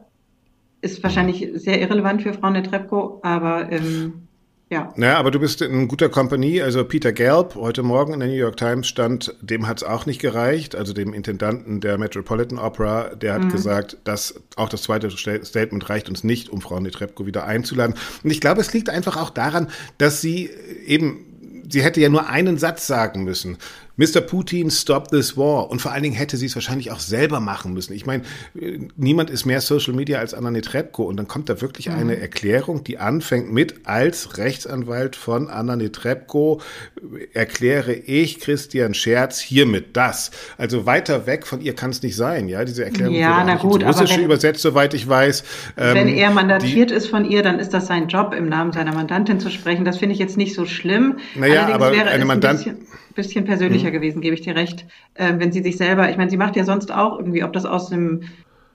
Ist 0.81 1.03
wahrscheinlich 1.03 1.49
sehr 1.55 1.79
irrelevant 1.79 2.23
für 2.23 2.33
Frau 2.33 2.49
Netrebko, 2.49 3.19
aber 3.21 3.71
ähm, 3.71 4.27
ja. 4.71 4.89
Ja, 4.95 5.17
aber 5.17 5.31
du 5.31 5.39
bist 5.39 5.61
in 5.61 5.89
guter 5.89 6.07
Kompanie. 6.07 6.61
Also 6.61 6.85
Peter 6.85 7.11
Gelb, 7.11 7.55
heute 7.55 7.83
Morgen 7.83 8.13
in 8.13 8.21
der 8.21 8.29
New 8.29 8.35
York 8.35 8.55
Times 8.55 8.87
stand, 8.87 9.35
dem 9.41 9.67
hat 9.67 9.79
es 9.79 9.83
auch 9.83 10.05
nicht 10.05 10.21
gereicht. 10.21 10.75
Also 10.75 10.93
dem 10.93 11.13
Intendanten 11.13 11.81
der 11.81 11.97
Metropolitan 11.97 12.57
Opera, 12.57 13.13
der 13.13 13.33
hat 13.33 13.43
mhm. 13.43 13.49
gesagt, 13.49 13.97
dass 14.05 14.41
auch 14.55 14.69
das 14.69 14.83
zweite 14.83 15.11
Statement 15.11 15.89
reicht 15.89 16.07
uns 16.07 16.23
nicht, 16.23 16.49
um 16.49 16.61
Frau 16.61 16.79
Netrebko 16.79 17.25
wieder 17.25 17.45
einzuladen. 17.45 17.95
Und 18.23 18.31
ich 18.31 18.39
glaube, 18.39 18.61
es 18.61 18.73
liegt 18.73 18.89
einfach 18.89 19.17
auch 19.17 19.29
daran, 19.29 19.67
dass 19.97 20.21
sie 20.21 20.49
eben 20.87 21.25
sie 21.71 21.83
hätte 21.83 22.01
ja 22.01 22.09
nur 22.09 22.27
einen 22.27 22.57
Satz 22.57 22.87
sagen 22.87 23.23
müssen. 23.23 23.57
Mr. 23.97 24.21
Putin, 24.21 24.71
stop 24.71 25.09
this 25.09 25.37
war. 25.37 25.69
Und 25.69 25.81
vor 25.81 25.91
allen 25.91 26.03
Dingen 26.03 26.15
hätte 26.15 26.37
sie 26.37 26.45
es 26.45 26.55
wahrscheinlich 26.55 26.91
auch 26.91 26.99
selber 26.99 27.39
machen 27.39 27.73
müssen. 27.73 27.93
Ich 27.93 28.05
meine, 28.05 28.23
niemand 28.95 29.29
ist 29.29 29.45
mehr 29.45 29.61
Social 29.61 29.93
Media 29.93 30.19
als 30.19 30.33
Anna 30.33 30.51
Netrebko. 30.51 31.03
Und 31.03 31.17
dann 31.17 31.27
kommt 31.27 31.49
da 31.49 31.61
wirklich 31.61 31.89
mhm. 31.89 31.95
eine 31.95 32.19
Erklärung, 32.19 32.83
die 32.83 32.97
anfängt 32.97 33.51
mit, 33.51 33.85
als 33.85 34.37
Rechtsanwalt 34.37 35.15
von 35.15 35.49
Anna 35.49 35.75
Netrebko 35.75 36.61
erkläre 37.33 37.93
ich 37.93 38.39
Christian 38.39 38.93
Scherz 38.93 39.39
hiermit 39.39 39.95
das. 39.97 40.31
Also 40.57 40.85
weiter 40.85 41.27
weg 41.27 41.45
von 41.45 41.61
ihr 41.61 41.75
kann 41.75 41.91
es 41.91 42.01
nicht 42.01 42.15
sein. 42.15 42.47
Ja, 42.47 42.63
diese 42.65 42.85
Erklärung 42.85 43.15
ja, 43.15 43.43
na 43.43 43.55
gut, 43.55 43.81
ins 43.81 43.95
Russische 43.95 44.17
wenn, 44.17 44.25
übersetzt, 44.25 44.61
soweit 44.61 44.93
ich 44.93 45.07
weiß. 45.07 45.43
Wenn 45.75 46.07
ähm, 46.07 46.17
er 46.17 46.31
mandatiert 46.31 46.91
die, 46.91 46.93
ist 46.93 47.07
von 47.07 47.25
ihr, 47.25 47.43
dann 47.43 47.59
ist 47.59 47.73
das 47.73 47.87
sein 47.87 48.07
Job, 48.07 48.33
im 48.33 48.47
Namen 48.49 48.71
seiner 48.71 48.93
Mandantin 48.93 49.39
zu 49.39 49.49
sprechen. 49.49 49.85
Das 49.85 49.97
finde 49.97 50.13
ich 50.13 50.19
jetzt 50.19 50.37
nicht 50.37 50.53
so 50.53 50.65
schlimm. 50.65 51.17
Naja, 51.35 51.65
Allerdings 51.65 51.99
aber 51.99 52.11
eine 52.11 52.25
Mandantin 52.25 52.77
bisschen 53.13 53.45
persönlicher 53.45 53.89
mhm. 53.89 53.93
gewesen, 53.93 54.21
gebe 54.21 54.35
ich 54.35 54.41
dir 54.41 54.55
recht. 54.55 54.85
Äh, 55.13 55.33
wenn 55.37 55.51
sie 55.51 55.63
sich 55.63 55.77
selber, 55.77 56.09
ich 56.09 56.17
meine, 56.17 56.29
sie 56.29 56.37
macht 56.37 56.55
ja 56.55 56.63
sonst 56.63 56.91
auch 56.91 57.17
irgendwie, 57.17 57.43
ob 57.43 57.53
das 57.53 57.65
aus 57.65 57.89
dem 57.89 58.21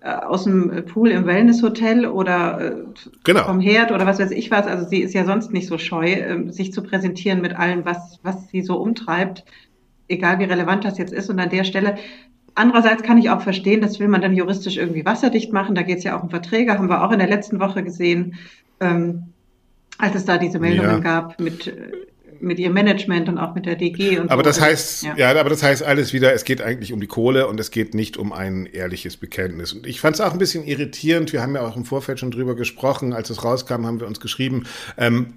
äh, 0.07 0.11
aus 0.11 0.45
dem 0.45 0.85
Pool 0.87 1.11
im 1.11 1.27
Wellnesshotel 1.27 2.07
oder 2.07 2.61
äh, 2.61 2.77
genau. 3.25 3.45
vom 3.45 3.61
Herd 3.61 3.91
oder 3.91 4.07
was 4.07 4.21
weiß 4.21 4.31
ich 4.31 4.51
was. 4.51 4.67
Also 4.67 4.87
sie 4.87 5.01
ist 5.01 5.15
ja 5.15 5.25
sonst 5.25 5.53
nicht 5.53 5.67
so 5.67 5.79
scheu, 5.79 6.13
äh, 6.13 6.53
sich 6.53 6.73
zu 6.73 6.83
präsentieren 6.83 7.41
mit 7.41 7.57
allem, 7.59 7.85
was, 7.85 8.21
was 8.23 8.49
sie 8.49 8.63
so 8.63 8.77
umtreibt, 8.77 9.45
egal 10.09 10.39
wie 10.39 10.45
relevant 10.45 10.85
das 10.85 10.99
jetzt 10.99 11.13
ist. 11.13 11.29
Und 11.29 11.41
an 11.41 11.51
der 11.51 11.65
Stelle, 11.65 11.97
andererseits 12.55 13.03
kann 13.03 13.19
ich 13.19 13.31
auch 13.31 13.41
verstehen, 13.41 13.81
das 13.81 13.99
will 13.99 14.09
man 14.09 14.21
dann 14.21 14.35
juristisch 14.35 14.77
irgendwie 14.77 15.05
wasserdicht 15.05 15.53
machen. 15.53 15.75
Da 15.75 15.83
geht 15.83 15.99
es 15.99 16.05
ja 16.05 16.17
auch 16.17 16.23
um 16.23 16.31
Verträge, 16.31 16.75
haben 16.75 16.89
wir 16.89 17.03
auch 17.03 17.11
in 17.11 17.19
der 17.19 17.29
letzten 17.29 17.59
Woche 17.59 17.83
gesehen, 17.83 18.37
ähm, 18.81 19.25
als 19.99 20.15
es 20.15 20.25
da 20.25 20.39
diese 20.39 20.61
Meldungen 20.61 20.91
ja. 20.91 20.99
gab 20.99 21.41
mit 21.41 21.67
äh, 21.67 21.73
mit 22.41 22.59
ihrem 22.59 22.75
Management 22.75 23.29
und 23.29 23.39
auch 23.39 23.55
mit 23.55 23.67
der 23.67 23.77
DG 23.77 24.19
und 24.19 24.31
Aber 24.31 24.43
so. 24.43 24.51
das 24.51 24.61
heißt, 24.61 25.03
ja. 25.05 25.17
ja. 25.17 25.41
aber 25.41 25.51
das 25.51 25.63
heißt 25.63 25.83
alles 25.83 26.13
wieder, 26.13 26.33
es 26.33 26.45
geht 26.45 26.61
eigentlich 26.61 26.93
um 26.93 27.01
die 27.01 27.07
Kohle 27.07 27.49
und 27.49 27.59
es 27.61 27.71
geht 27.71 27.95
nicht 27.95 28.17
um 28.17 28.33
ein 28.33 28.67
ehrliches 28.67 29.17
Bekenntnis. 29.17 29.73
Und 29.73 29.87
ich 29.87 30.01
fand 30.01 30.15
es 30.17 30.21
auch 30.21 30.33
ein 30.33 30.39
bisschen 30.39 30.65
irritierend. 30.65 31.33
Wir 31.33 31.43
haben 31.43 31.55
ja 31.55 31.63
auch 31.63 31.77
im 31.77 31.85
Vorfeld 31.85 32.21
schon 32.21 32.31
drüber 32.31 32.57
gesprochen. 32.57 33.13
Als 33.13 33.31
es 33.31 33.45
rauskam, 33.45 33.87
haben 33.87 34.01
wir 34.01 34.07
uns 34.07 34.21
geschrieben, 34.21 34.65
ähm, 34.97 35.35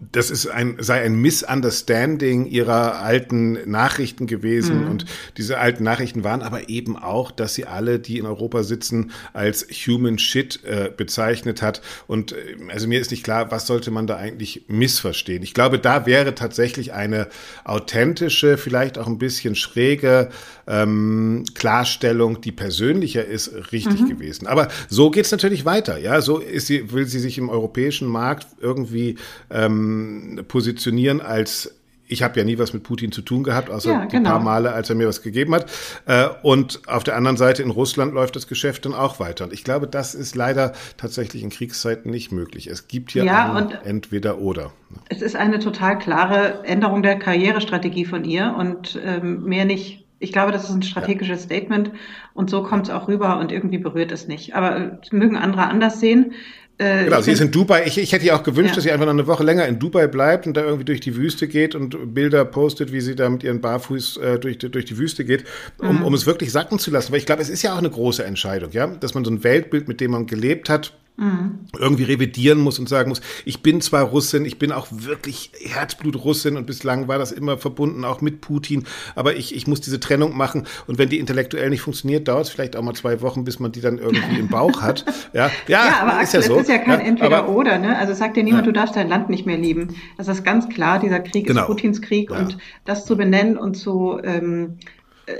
das 0.00 0.30
ist 0.30 0.46
ein, 0.46 0.76
sei 0.78 1.02
ein 1.02 1.16
Misunderstanding 1.16 2.46
ihrer 2.46 3.02
alten 3.02 3.68
Nachrichten 3.68 4.28
gewesen. 4.28 4.84
Mhm. 4.84 4.90
Und 4.90 5.04
diese 5.36 5.58
alten 5.58 5.82
Nachrichten 5.82 6.22
waren 6.22 6.42
aber 6.42 6.68
eben 6.68 6.96
auch, 6.96 7.32
dass 7.32 7.54
sie 7.54 7.66
alle, 7.66 7.98
die 7.98 8.18
in 8.18 8.26
Europa 8.26 8.62
sitzen, 8.62 9.10
als 9.32 9.66
Human 9.70 10.18
Shit 10.18 10.60
äh, 10.64 10.92
bezeichnet 10.96 11.62
hat. 11.62 11.82
Und 12.06 12.30
äh, 12.32 12.36
also 12.68 12.86
mir 12.86 13.00
ist 13.00 13.10
nicht 13.10 13.24
klar, 13.24 13.50
was 13.50 13.66
sollte 13.66 13.90
man 13.90 14.06
da 14.06 14.16
eigentlich 14.16 14.66
missverstehen. 14.68 15.42
Ich 15.42 15.52
glaube, 15.52 15.80
da 15.80 16.06
wäre 16.06 16.32
tatsächlich 16.36 16.92
eine 16.92 17.26
authentische, 17.64 18.56
vielleicht 18.56 18.98
auch 18.98 19.08
ein 19.08 19.18
bisschen 19.18 19.56
schräge 19.56 20.28
ähm, 20.68 21.42
Klarstellung, 21.54 22.40
die 22.40 22.52
persönlicher 22.52 23.24
ist, 23.24 23.72
richtig 23.72 24.02
mhm. 24.02 24.08
gewesen. 24.10 24.46
Aber 24.46 24.68
so 24.88 25.10
geht's 25.10 25.32
natürlich 25.32 25.64
weiter. 25.64 25.98
Ja, 25.98 26.20
so 26.20 26.38
ist 26.38 26.68
sie, 26.68 26.92
will 26.92 27.06
sie 27.06 27.18
sich 27.18 27.36
im 27.36 27.48
europäischen 27.48 28.06
Markt 28.06 28.46
irgendwie 28.60 29.16
ähm, 29.50 29.87
ähm, 29.88 30.44
positionieren 30.46 31.20
als 31.20 31.74
ich 32.08 32.22
habe 32.22 32.38
ja 32.38 32.44
nie 32.44 32.58
was 32.58 32.72
mit 32.72 32.82
Putin 32.82 33.12
zu 33.12 33.22
tun 33.22 33.44
gehabt, 33.44 33.70
außer 33.70 33.90
ja, 33.90 34.04
genau. 34.06 34.10
die 34.10 34.30
paar 34.30 34.40
Male, 34.40 34.72
als 34.72 34.88
er 34.88 34.96
mir 34.96 35.06
was 35.06 35.22
gegeben 35.22 35.54
hat. 35.54 35.70
Äh, 36.06 36.28
und 36.42 36.80
auf 36.88 37.04
der 37.04 37.16
anderen 37.16 37.36
Seite 37.36 37.62
in 37.62 37.70
Russland 37.70 38.14
läuft 38.14 38.34
das 38.34 38.48
Geschäft 38.48 38.86
dann 38.86 38.94
auch 38.94 39.20
weiter. 39.20 39.44
Und 39.44 39.52
ich 39.52 39.62
glaube, 39.62 39.86
das 39.86 40.14
ist 40.14 40.34
leider 40.34 40.72
tatsächlich 40.96 41.42
in 41.42 41.50
Kriegszeiten 41.50 42.10
nicht 42.10 42.32
möglich. 42.32 42.66
Es 42.66 42.88
gibt 42.88 43.12
hier 43.12 43.24
ja, 43.24 43.52
ein 43.52 43.70
entweder 43.84 44.38
oder. 44.38 44.72
Es 45.08 45.22
ist 45.22 45.36
eine 45.36 45.58
total 45.58 45.98
klare 45.98 46.64
Änderung 46.64 47.02
der 47.02 47.18
Karrierestrategie 47.18 48.06
von 48.06 48.24
ihr 48.24 48.54
und 48.56 48.98
ähm, 49.04 49.44
mehr 49.44 49.64
nicht. 49.64 50.06
Ich 50.18 50.32
glaube, 50.32 50.50
das 50.50 50.64
ist 50.64 50.70
ein 50.70 50.82
strategisches. 50.82 51.42
Statement 51.42 51.92
und 52.34 52.50
so 52.50 52.62
kommt 52.62 52.88
es 52.88 52.90
auch 52.92 53.06
rüber 53.06 53.38
und 53.38 53.52
irgendwie 53.52 53.78
berührt 53.78 54.10
es 54.10 54.26
nicht. 54.26 54.56
Aber 54.56 54.76
äh, 54.76 54.90
mögen 55.12 55.36
andere 55.36 55.66
anders 55.66 56.00
sehen. 56.00 56.32
Äh, 56.78 57.04
genau, 57.04 57.20
sie 57.20 57.32
ist 57.32 57.40
in 57.40 57.50
Dubai. 57.50 57.84
Ich, 57.86 57.98
ich 57.98 58.12
hätte 58.12 58.24
ihr 58.24 58.36
auch 58.36 58.44
gewünscht, 58.44 58.70
ja. 58.70 58.74
dass 58.76 58.84
sie 58.84 58.92
einfach 58.92 59.06
noch 59.06 59.12
eine 59.12 59.26
Woche 59.26 59.42
länger 59.42 59.66
in 59.66 59.80
Dubai 59.80 60.06
bleibt 60.06 60.46
und 60.46 60.56
da 60.56 60.62
irgendwie 60.62 60.84
durch 60.84 61.00
die 61.00 61.16
Wüste 61.16 61.48
geht 61.48 61.74
und 61.74 62.14
Bilder 62.14 62.44
postet, 62.44 62.92
wie 62.92 63.00
sie 63.00 63.16
da 63.16 63.28
mit 63.28 63.42
ihren 63.42 63.60
Barfuß 63.60 64.16
äh, 64.18 64.38
durch, 64.38 64.58
durch 64.58 64.84
die 64.84 64.96
Wüste 64.96 65.24
geht, 65.24 65.44
um, 65.78 65.98
mhm. 65.98 66.04
um 66.04 66.14
es 66.14 66.24
wirklich 66.26 66.52
sacken 66.52 66.78
zu 66.78 66.92
lassen. 66.92 67.10
Weil 67.10 67.18
ich 67.18 67.26
glaube, 67.26 67.42
es 67.42 67.48
ist 67.48 67.62
ja 67.62 67.74
auch 67.74 67.78
eine 67.78 67.90
große 67.90 68.24
Entscheidung, 68.24 68.70
ja, 68.72 68.86
dass 68.86 69.14
man 69.14 69.24
so 69.24 69.30
ein 69.32 69.42
Weltbild, 69.42 69.88
mit 69.88 70.00
dem 70.00 70.12
man 70.12 70.26
gelebt 70.26 70.70
hat, 70.70 70.92
mhm. 71.18 71.58
irgendwie 71.78 72.04
revidieren 72.04 72.58
muss 72.58 72.78
und 72.78 72.88
sagen 72.88 73.10
muss, 73.10 73.20
ich 73.44 73.62
bin 73.62 73.80
zwar 73.80 74.04
Russin, 74.04 74.44
ich 74.44 74.58
bin 74.58 74.72
auch 74.72 74.86
wirklich 74.90 75.52
Herzblut-Russin 75.60 76.56
und 76.56 76.66
bislang 76.66 77.08
war 77.08 77.18
das 77.18 77.32
immer 77.32 77.58
verbunden 77.58 78.04
auch 78.04 78.20
mit 78.20 78.40
Putin, 78.40 78.84
aber 79.14 79.36
ich, 79.36 79.54
ich 79.54 79.66
muss 79.66 79.80
diese 79.80 80.00
Trennung 80.00 80.36
machen 80.36 80.66
und 80.86 80.98
wenn 80.98 81.08
die 81.08 81.18
intellektuell 81.18 81.68
nicht 81.70 81.82
funktioniert, 81.82 82.28
dauert 82.28 82.46
es 82.46 82.50
vielleicht 82.50 82.76
auch 82.76 82.82
mal 82.82 82.94
zwei 82.94 83.20
Wochen, 83.20 83.44
bis 83.44 83.58
man 83.58 83.72
die 83.72 83.80
dann 83.80 83.98
irgendwie 83.98 84.38
im 84.38 84.48
Bauch 84.48 84.80
hat. 84.80 85.04
Ja, 85.34 85.50
ja, 85.66 85.86
ja 85.86 86.00
aber 86.00 86.22
ist 86.22 86.32
ja 86.32 86.40
so. 86.40 86.56
ist 86.58 86.68
ja 86.68 86.78
kein 86.78 87.00
ja, 87.00 87.06
Entweder-Oder, 87.06 87.78
ne? 87.78 87.98
Also 87.98 88.14
sagt 88.14 88.36
dir 88.36 88.42
niemand, 88.42 88.66
ja. 88.66 88.72
du 88.72 88.78
darfst 88.78 88.96
dein 88.96 89.08
Land 89.08 89.28
nicht 89.28 89.46
mehr 89.46 89.58
lieben. 89.58 89.94
Das 90.16 90.28
ist 90.28 90.44
ganz 90.44 90.68
klar, 90.68 90.98
dieser 90.98 91.20
Krieg 91.20 91.46
genau. 91.46 91.62
ist 91.62 91.66
Putins 91.66 92.00
Krieg 92.00 92.30
und 92.30 92.56
das 92.84 93.04
zu 93.04 93.16
benennen 93.16 93.58
und 93.58 93.74
zu 93.74 94.18
ähm, 94.22 94.78
äh, 95.26 95.32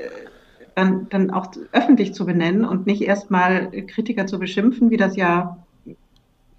dann, 0.78 1.08
dann 1.08 1.30
auch 1.30 1.50
öffentlich 1.72 2.14
zu 2.14 2.24
benennen 2.24 2.64
und 2.64 2.86
nicht 2.86 3.02
erstmal 3.02 3.70
Kritiker 3.70 4.26
zu 4.26 4.38
beschimpfen, 4.38 4.90
wie 4.90 4.96
das 4.96 5.16
ja 5.16 5.56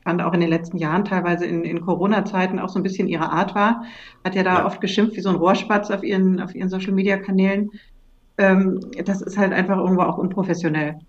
fand 0.04 0.22
auch 0.22 0.34
in 0.34 0.40
den 0.40 0.50
letzten 0.50 0.78
Jahren 0.78 1.06
teilweise 1.06 1.46
in, 1.46 1.64
in 1.64 1.82
Corona-Zeiten 1.82 2.60
auch 2.60 2.70
so 2.70 2.80
ein 2.80 2.84
bisschen 2.84 3.08
ihre 3.08 3.32
Art 3.32 3.56
war. 3.56 3.84
Hat 4.24 4.36
ja 4.36 4.44
da 4.44 4.60
ja. 4.60 4.66
oft 4.66 4.82
geschimpft 4.82 5.16
wie 5.16 5.22
so 5.22 5.30
ein 5.30 5.36
Rohrspatz 5.36 5.92
auf 5.92 6.04
ihren, 6.04 6.42
auf 6.42 6.56
ihren 6.56 6.70
Social-Media-Kanälen. 6.70 7.72
Ähm, 8.38 8.80
das 9.06 9.22
ist 9.22 9.38
halt 9.38 9.54
einfach 9.54 9.78
irgendwo 9.78 10.04
auch 10.04 10.18
unprofessionell. 10.18 11.00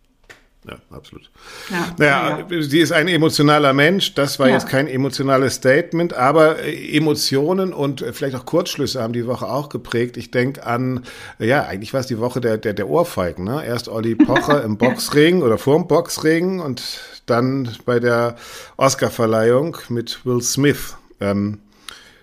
Ja, 0.68 0.76
absolut. 0.90 1.30
Ja, 1.70 1.94
naja, 1.96 2.46
ja. 2.50 2.62
sie 2.62 2.80
ist 2.80 2.92
ein 2.92 3.08
emotionaler 3.08 3.72
Mensch. 3.72 4.14
Das 4.14 4.38
war 4.38 4.48
ja. 4.48 4.54
jetzt 4.54 4.68
kein 4.68 4.88
emotionales 4.88 5.54
Statement, 5.54 6.12
aber 6.12 6.58
äh, 6.62 6.96
Emotionen 6.96 7.72
und 7.72 8.02
äh, 8.02 8.12
vielleicht 8.12 8.36
auch 8.36 8.44
Kurzschlüsse 8.44 9.02
haben 9.02 9.14
die 9.14 9.26
Woche 9.26 9.46
auch 9.46 9.70
geprägt. 9.70 10.18
Ich 10.18 10.30
denke 10.30 10.66
an, 10.66 11.04
ja, 11.38 11.64
eigentlich 11.64 11.94
war 11.94 12.00
es 12.00 12.08
die 12.08 12.18
Woche 12.18 12.42
der, 12.42 12.58
der, 12.58 12.74
der 12.74 12.90
Ohrfeigen. 12.90 13.44
Ne? 13.44 13.64
Erst 13.64 13.88
Olli 13.88 14.14
Pocher 14.14 14.62
im 14.64 14.76
Boxring 14.76 15.42
oder 15.42 15.56
vorm 15.56 15.88
Boxring 15.88 16.60
und 16.60 17.00
dann 17.24 17.70
bei 17.86 17.98
der 17.98 18.36
Oscarverleihung 18.76 19.78
mit 19.88 20.26
Will 20.26 20.42
Smith. 20.42 20.96
Ähm, 21.20 21.54
äh, 21.54 21.69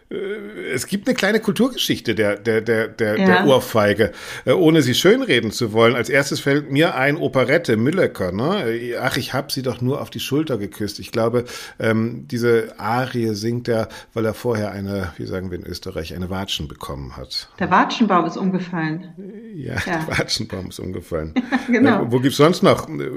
es 0.10 0.88
gibt 0.88 1.08
eine 1.08 1.16
kleine 1.16 1.42
Kulturgeschichte 1.42 2.16
der, 2.16 2.38
der, 2.38 2.62
der, 2.62 2.88
der, 2.88 3.20
ja. 3.20 3.26
der 3.26 3.46
Ohrfeige, 3.46 4.14
äh, 4.46 4.54
ohne 4.54 4.82
sie 4.82 4.94
schönreden 4.94 5.52
zu 5.52 5.74
wollen. 5.74 5.96
Als 5.96 6.08
erstes 6.10 6.40
fällt 6.40 6.72
mir 6.72 6.96
ein 6.96 7.18
Operette, 7.18 7.76
Müllecker. 7.76 8.32
Ne? 8.32 8.96
Ach, 9.02 9.18
ich 9.18 9.34
hab 9.34 9.52
sie 9.52 9.64
doch 9.64 9.82
nur 9.82 10.02
auf 10.02 10.10
die 10.10 10.22
Schulter 10.22 10.58
geküsst. 10.58 11.00
Ich 11.00 11.12
glaube, 11.12 11.44
ähm, 11.78 12.26
diese 12.28 12.80
Arie 12.80 13.36
singt 13.36 13.68
er, 13.68 13.90
weil 14.14 14.26
er 14.26 14.34
vorher 14.34 14.72
eine, 14.72 15.12
wie 15.18 15.26
sagen 15.26 15.52
wir 15.52 15.58
in 15.58 15.66
Österreich, 15.66 16.16
eine 16.16 16.30
Watschen 16.30 16.70
bekommen 16.70 17.18
hat. 17.18 17.50
Der 17.60 17.70
Watschenbaum 17.70 18.26
ist 18.26 18.38
umgefallen. 18.38 19.14
Ja, 19.56 19.74
ja. 19.74 19.80
der 19.86 20.18
Watschenbaum 20.18 20.70
ist 20.70 20.80
umgefallen. 20.80 21.34
genau. 21.68 22.04
Äh, 22.04 22.12
wo 22.12 22.20
gibt's 22.20 22.38
sonst 22.38 22.64
noch 22.64 22.88
äh, 22.88 23.10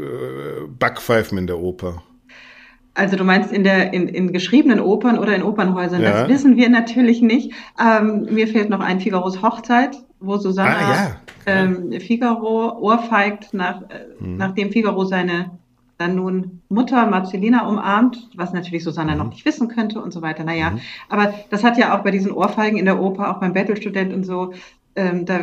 Backpfeifen 0.67 1.39
in 1.39 1.47
der 1.47 1.59
Oper? 1.59 2.03
Also 2.95 3.17
du 3.17 3.25
meinst 3.25 3.53
in 3.53 3.65
der 3.65 3.93
in, 3.93 4.09
in 4.09 4.33
geschriebenen 4.33 4.81
Opern 4.81 5.19
oder 5.19 5.35
in 5.35 5.43
Opernhäusern? 5.43 6.03
Ja. 6.03 6.11
Das 6.11 6.29
wissen 6.29 6.57
wir 6.57 6.69
natürlich 6.69 7.23
nicht. 7.23 7.53
Ähm, 7.81 8.27
mir 8.31 8.49
fehlt 8.49 8.69
noch 8.69 8.81
ein 8.81 9.01
Figaros 9.01 9.43
Hochzeit, 9.43 9.97
wo 10.19 10.37
Susanna 10.37 10.77
ah, 10.77 10.95
ja. 10.95 11.17
ähm, 11.47 11.93
Figaro 12.01 12.79
ohrfeigt, 12.79 13.55
nach, 13.55 13.83
äh, 13.83 14.07
hm. 14.19 14.37
nachdem 14.37 14.73
Figaro 14.73 15.05
seine 15.05 15.51
dann 16.01 16.15
nun 16.15 16.63
Mutter 16.71 17.07
Marcelina 17.07 17.69
umarmt, 17.69 18.31
was 18.35 18.53
natürlich 18.53 18.83
Susanna 18.85 19.13
mhm. 19.13 19.19
noch 19.19 19.29
nicht 19.29 19.45
wissen 19.45 19.69
könnte 19.69 20.01
und 20.01 20.13
so 20.13 20.23
weiter. 20.23 20.45
Naja, 20.45 20.71
mhm. 20.71 20.81
aber 21.11 21.35
das 21.51 21.63
hat 21.63 21.77
ja 21.77 21.97
auch 21.97 22.03
bei 22.03 22.11
diesen 22.11 22.33
Ohrfeigen 22.33 22.79
in 22.79 22.87
der 22.87 23.01
Oper, 23.01 23.31
auch 23.31 23.41
beim 23.41 23.53
Bettelstudent 23.53 24.13
und 24.13 24.25
so, 24.25 24.55
ähm, 24.97 25.27
da, 25.27 25.41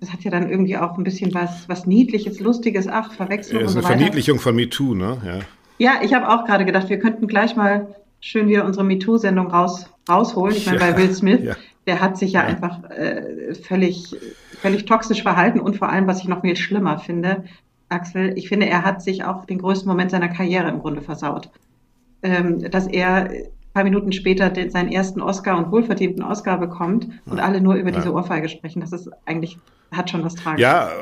das 0.00 0.12
hat 0.12 0.22
ja 0.22 0.30
dann 0.30 0.48
irgendwie 0.48 0.76
auch 0.76 0.96
ein 0.96 1.02
bisschen 1.02 1.34
was, 1.34 1.68
was 1.68 1.86
Niedliches, 1.86 2.38
Lustiges, 2.38 2.86
ach, 2.86 3.12
Verwechslung. 3.12 3.60
Ja, 3.60 3.66
ist 3.66 3.72
eine 3.72 3.82
so 3.82 3.88
Verniedlichung 3.88 4.38
von 4.38 4.54
MeToo, 4.54 4.94
ne? 4.94 5.18
Ja, 5.24 5.38
ja 5.78 6.00
ich 6.02 6.14
habe 6.14 6.28
auch 6.28 6.44
gerade 6.44 6.64
gedacht, 6.64 6.88
wir 6.88 6.98
könnten 6.98 7.26
gleich 7.26 7.56
mal 7.56 7.94
schön 8.20 8.48
wieder 8.48 8.64
unsere 8.64 8.84
MeToo-Sendung 8.84 9.48
raus, 9.48 9.86
rausholen. 10.08 10.56
Ich 10.56 10.66
meine, 10.66 10.80
ja. 10.80 10.90
bei 10.90 10.96
Will 10.98 11.14
Smith, 11.14 11.40
ja. 11.42 11.54
der 11.86 12.00
hat 12.00 12.18
sich 12.18 12.32
ja, 12.32 12.42
ja. 12.42 12.48
einfach 12.48 12.90
äh, 12.90 13.54
völlig, 13.54 14.16
völlig 14.60 14.84
toxisch 14.84 15.22
verhalten 15.22 15.60
und 15.60 15.76
vor 15.76 15.88
allem, 15.88 16.06
was 16.06 16.20
ich 16.20 16.28
noch 16.28 16.42
viel 16.42 16.56
schlimmer 16.56 16.98
finde, 16.98 17.44
Axel, 17.88 18.36
ich 18.36 18.48
finde, 18.48 18.66
er 18.66 18.84
hat 18.84 19.02
sich 19.02 19.24
auch 19.24 19.46
den 19.46 19.58
größten 19.58 19.88
Moment 19.88 20.10
seiner 20.10 20.28
Karriere 20.28 20.68
im 20.68 20.80
Grunde 20.80 21.00
versaut. 21.00 21.50
Ähm, 22.22 22.70
dass 22.70 22.86
er 22.86 23.30
ein 23.30 23.44
paar 23.72 23.84
Minuten 23.84 24.12
später 24.12 24.50
den, 24.50 24.70
seinen 24.70 24.90
ersten 24.90 25.22
Oscar 25.22 25.56
und 25.56 25.70
wohlverdienten 25.70 26.22
Oscar 26.22 26.58
bekommt 26.58 27.08
und 27.26 27.40
alle 27.40 27.60
nur 27.60 27.74
über 27.74 27.92
diese 27.92 28.12
Ohrfeige 28.12 28.48
sprechen. 28.48 28.80
Das 28.80 28.92
ist 28.92 29.08
eigentlich 29.24 29.56
hat 29.90 30.10
schon 30.10 30.24
was 30.24 30.34
Tragisches. 30.34 30.60
Ja, 30.62 30.92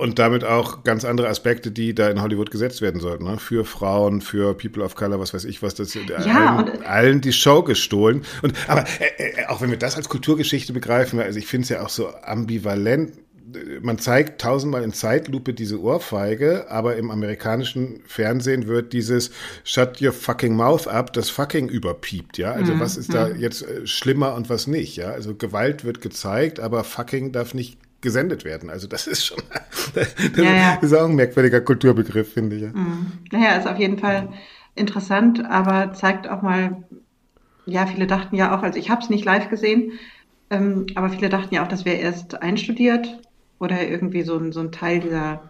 und 0.00 0.18
damit 0.18 0.44
auch 0.44 0.82
ganz 0.82 1.04
andere 1.04 1.28
Aspekte, 1.28 1.70
die 1.70 1.94
da 1.94 2.08
in 2.08 2.20
Hollywood 2.20 2.50
gesetzt 2.50 2.82
werden 2.82 3.00
sollten. 3.00 3.24
Ne? 3.24 3.38
Für 3.38 3.64
Frauen, 3.64 4.20
für 4.20 4.54
People 4.54 4.82
of 4.82 4.96
Color, 4.96 5.20
was 5.20 5.32
weiß 5.34 5.44
ich, 5.44 5.62
was 5.62 5.74
das 5.74 5.94
ja, 5.94 6.56
allen, 6.56 6.82
allen 6.82 7.20
die 7.20 7.32
Show 7.32 7.62
gestohlen. 7.62 8.24
Und 8.42 8.54
aber 8.68 8.84
äh, 9.00 9.42
äh, 9.42 9.46
auch 9.46 9.60
wenn 9.60 9.70
wir 9.70 9.78
das 9.78 9.96
als 9.96 10.08
Kulturgeschichte 10.08 10.72
begreifen, 10.72 11.20
also 11.20 11.38
ich 11.38 11.46
finde 11.46 11.62
es 11.64 11.68
ja 11.68 11.82
auch 11.82 11.88
so 11.88 12.08
ambivalent 12.22 13.12
man 13.82 13.98
zeigt 13.98 14.40
tausendmal 14.40 14.82
in 14.82 14.92
Zeitlupe 14.92 15.54
diese 15.54 15.80
Ohrfeige, 15.80 16.70
aber 16.70 16.96
im 16.96 17.10
amerikanischen 17.10 18.00
Fernsehen 18.06 18.66
wird 18.66 18.92
dieses 18.92 19.30
Shut 19.64 20.00
your 20.00 20.12
fucking 20.12 20.56
mouth 20.56 20.88
up, 20.88 21.12
das 21.12 21.30
fucking 21.30 21.68
überpiept, 21.68 22.38
ja. 22.38 22.52
Also 22.52 22.74
mhm. 22.74 22.80
was 22.80 22.96
ist 22.96 23.14
da 23.14 23.28
mhm. 23.28 23.40
jetzt 23.40 23.62
äh, 23.62 23.86
schlimmer 23.86 24.34
und 24.34 24.48
was 24.48 24.66
nicht, 24.66 24.96
ja. 24.96 25.10
Also 25.10 25.34
Gewalt 25.34 25.84
wird 25.84 26.00
gezeigt, 26.00 26.60
aber 26.60 26.84
fucking 26.84 27.32
darf 27.32 27.54
nicht 27.54 27.78
gesendet 28.04 28.44
werden. 28.44 28.70
Also 28.70 28.86
das 28.86 29.08
ist 29.08 29.26
schon, 29.26 29.42
das 29.94 30.14
ja, 30.36 30.74
ist 30.74 30.94
auch 30.94 31.06
ein 31.06 31.16
merkwürdiger 31.16 31.60
Kulturbegriff, 31.60 32.32
finde 32.32 32.56
ich. 32.56 32.62
Ja. 32.62 32.68
Mhm. 32.68 33.12
Naja, 33.32 33.56
ist 33.56 33.66
auf 33.66 33.78
jeden 33.78 33.98
Fall 33.98 34.28
interessant, 34.76 35.44
aber 35.44 35.92
zeigt 35.92 36.28
auch 36.28 36.42
mal, 36.42 36.84
ja, 37.66 37.86
viele 37.86 38.06
dachten 38.06 38.36
ja 38.36 38.56
auch, 38.56 38.62
also 38.62 38.78
ich 38.78 38.90
habe 38.90 39.02
es 39.02 39.10
nicht 39.10 39.24
live 39.24 39.48
gesehen, 39.48 39.92
ähm, 40.50 40.86
aber 40.94 41.08
viele 41.08 41.28
dachten 41.28 41.54
ja 41.54 41.64
auch, 41.64 41.68
das 41.68 41.84
wäre 41.84 41.96
erst 41.96 42.40
einstudiert 42.40 43.18
oder 43.58 43.88
irgendwie 43.88 44.22
so 44.22 44.36
ein, 44.36 44.52
so 44.52 44.60
ein 44.60 44.70
Teil 44.70 45.00
dieser, 45.00 45.42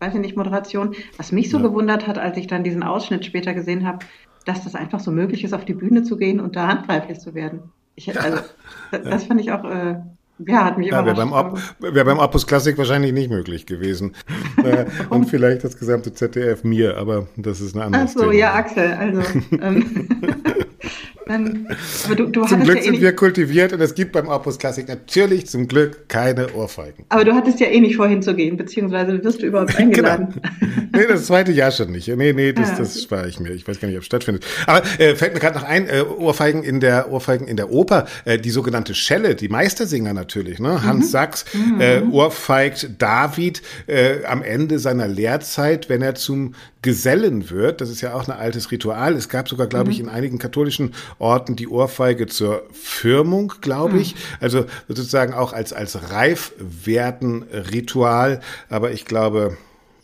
weiß 0.00 0.14
ich 0.14 0.20
nicht, 0.20 0.36
Moderation. 0.36 0.94
Was 1.16 1.32
mich 1.32 1.50
so 1.50 1.58
ja. 1.58 1.62
gewundert 1.62 2.06
hat, 2.06 2.18
als 2.18 2.36
ich 2.36 2.46
dann 2.46 2.64
diesen 2.64 2.82
Ausschnitt 2.82 3.24
später 3.24 3.54
gesehen 3.54 3.86
habe, 3.86 4.04
dass 4.44 4.64
das 4.64 4.74
einfach 4.74 5.00
so 5.00 5.12
möglich 5.12 5.44
ist, 5.44 5.52
auf 5.52 5.64
die 5.64 5.74
Bühne 5.74 6.02
zu 6.02 6.16
gehen 6.16 6.40
und 6.40 6.56
da 6.56 6.66
handgreiflich 6.66 7.20
zu 7.20 7.34
werden. 7.34 7.70
Ich, 7.94 8.18
also, 8.18 8.38
ja. 8.92 8.98
das 8.98 9.24
fand 9.24 9.40
ich 9.40 9.52
auch, 9.52 9.64
äh, 9.64 10.00
ja, 10.46 10.64
hat 10.64 10.78
mich 10.78 10.88
ja, 10.88 11.04
wäre 11.04 11.16
beim, 11.16 11.32
Op 11.32 11.58
wär 11.78 12.04
beim 12.04 12.18
Opus 12.18 12.46
Klassik 12.46 12.78
wahrscheinlich 12.78 13.12
nicht 13.12 13.30
möglich 13.30 13.66
gewesen. 13.66 14.14
äh, 14.64 14.86
und 15.08 15.26
vielleicht 15.26 15.64
das 15.64 15.78
gesamte 15.78 16.12
ZDF 16.12 16.64
mir, 16.64 16.96
aber 16.96 17.26
das 17.36 17.60
ist 17.60 17.74
eine 17.74 17.84
andere 17.84 18.02
Ach 18.04 18.08
so, 18.08 18.32
ja, 18.32 18.54
Axel, 18.54 18.92
also. 18.92 19.22
Ähm, 19.60 20.08
Dann, 21.30 21.68
aber 22.06 22.16
du, 22.16 22.26
du 22.26 22.44
zum 22.44 22.64
Glück 22.64 22.78
ja 22.78 22.82
eh 22.82 22.84
sind 22.86 23.00
wir 23.00 23.14
kultiviert 23.14 23.72
und 23.72 23.80
es 23.80 23.94
gibt 23.94 24.10
beim 24.10 24.26
Opus 24.26 24.58
Klassik 24.58 24.88
natürlich 24.88 25.46
zum 25.46 25.68
Glück 25.68 26.08
keine 26.08 26.52
Ohrfeigen. 26.54 27.04
Aber 27.08 27.24
du 27.24 27.32
hattest 27.34 27.60
ja 27.60 27.68
eh 27.68 27.78
nicht 27.78 27.94
vorhin 27.94 28.20
zu 28.20 28.34
gehen, 28.34 28.56
beziehungsweise 28.56 29.22
wirst 29.22 29.40
du 29.40 29.46
überhaupt 29.46 29.70
genau. 29.76 29.88
eingeladen. 29.88 30.28
genau. 30.32 30.80
Nee, 30.92 31.06
das 31.06 31.26
zweite 31.26 31.52
Jahr 31.52 31.70
schon 31.70 31.92
nicht. 31.92 32.08
Nee, 32.08 32.32
nee, 32.32 32.52
das, 32.52 32.70
ah, 32.70 32.72
okay. 32.72 32.82
das 32.82 33.02
spare 33.02 33.28
ich 33.28 33.38
mir. 33.38 33.50
Ich 33.50 33.66
weiß 33.66 33.78
gar 33.78 33.86
nicht, 33.86 33.96
ob 33.96 34.02
es 34.02 34.06
stattfindet. 34.06 34.44
Aber 34.66 34.82
äh, 34.98 35.14
fällt 35.14 35.34
mir 35.34 35.40
gerade 35.40 35.56
noch 35.56 35.64
ein, 35.64 35.88
äh, 35.88 36.02
Ohrfeigen 36.02 36.64
in 36.64 36.80
der 36.80 37.12
Ohrfeigen 37.12 37.46
in 37.46 37.56
der 37.56 37.70
Oper, 37.70 38.06
äh, 38.24 38.38
die 38.38 38.50
sogenannte 38.50 38.94
Schelle, 38.94 39.36
die 39.36 39.48
Meistersinger 39.48 40.12
natürlich, 40.12 40.58
ne? 40.58 40.82
Hans 40.82 41.06
mhm. 41.06 41.10
Sachs 41.10 41.44
mhm. 41.54 41.80
äh, 41.80 42.00
ohrfeigt 42.10 42.90
David 42.98 43.62
äh, 43.86 44.24
am 44.24 44.42
Ende 44.42 44.80
seiner 44.80 45.06
Lehrzeit, 45.06 45.88
wenn 45.88 46.02
er 46.02 46.16
zum 46.16 46.54
Gesellen 46.82 47.50
wird. 47.50 47.80
Das 47.80 47.90
ist 47.90 48.00
ja 48.00 48.14
auch 48.14 48.26
ein 48.26 48.36
altes 48.36 48.70
Ritual. 48.70 49.14
Es 49.14 49.28
gab 49.28 49.48
sogar, 49.48 49.66
glaube 49.66 49.86
mhm. 49.86 49.90
ich, 49.90 50.00
in 50.00 50.08
einigen 50.08 50.38
katholischen 50.38 50.92
Orten 51.20 51.54
die 51.54 51.68
Ohrfeige 51.68 52.26
zur 52.26 52.64
Firmung, 52.72 53.52
glaube 53.60 53.98
ich. 53.98 54.14
Mhm. 54.14 54.18
Also 54.40 54.64
sozusagen 54.88 55.34
auch 55.34 55.52
als, 55.52 55.72
als 55.72 56.10
Reifwerden-Ritual. 56.10 58.40
Aber 58.68 58.90
ich 58.90 59.04
glaube, 59.04 59.56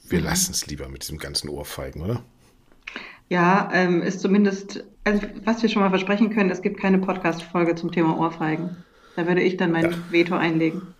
wir 0.09 0.20
mhm. 0.20 0.26
lassen 0.26 0.52
es 0.52 0.66
lieber 0.66 0.88
mit 0.88 1.02
diesem 1.02 1.18
ganzen 1.18 1.48
Ohrfeigen, 1.48 2.02
oder? 2.02 2.22
Ja, 3.28 3.68
ähm, 3.72 4.02
ist 4.02 4.20
zumindest, 4.20 4.84
also 5.05 5.22
was 5.44 5.62
wir 5.62 5.68
schon 5.68 5.82
mal 5.82 5.90
versprechen 5.90 6.30
können, 6.30 6.51
es 6.51 6.62
gibt 6.62 6.78
keine 6.78 6.98
Podcast-Folge 6.98 7.74
zum 7.74 7.90
Thema 7.90 8.16
Ohrfeigen. 8.18 8.76
Da 9.16 9.26
würde 9.26 9.40
ich 9.40 9.56
dann 9.56 9.72
mein 9.72 9.90
ja. 9.90 9.97
Veto 10.10 10.36
einlegen. 10.36 10.94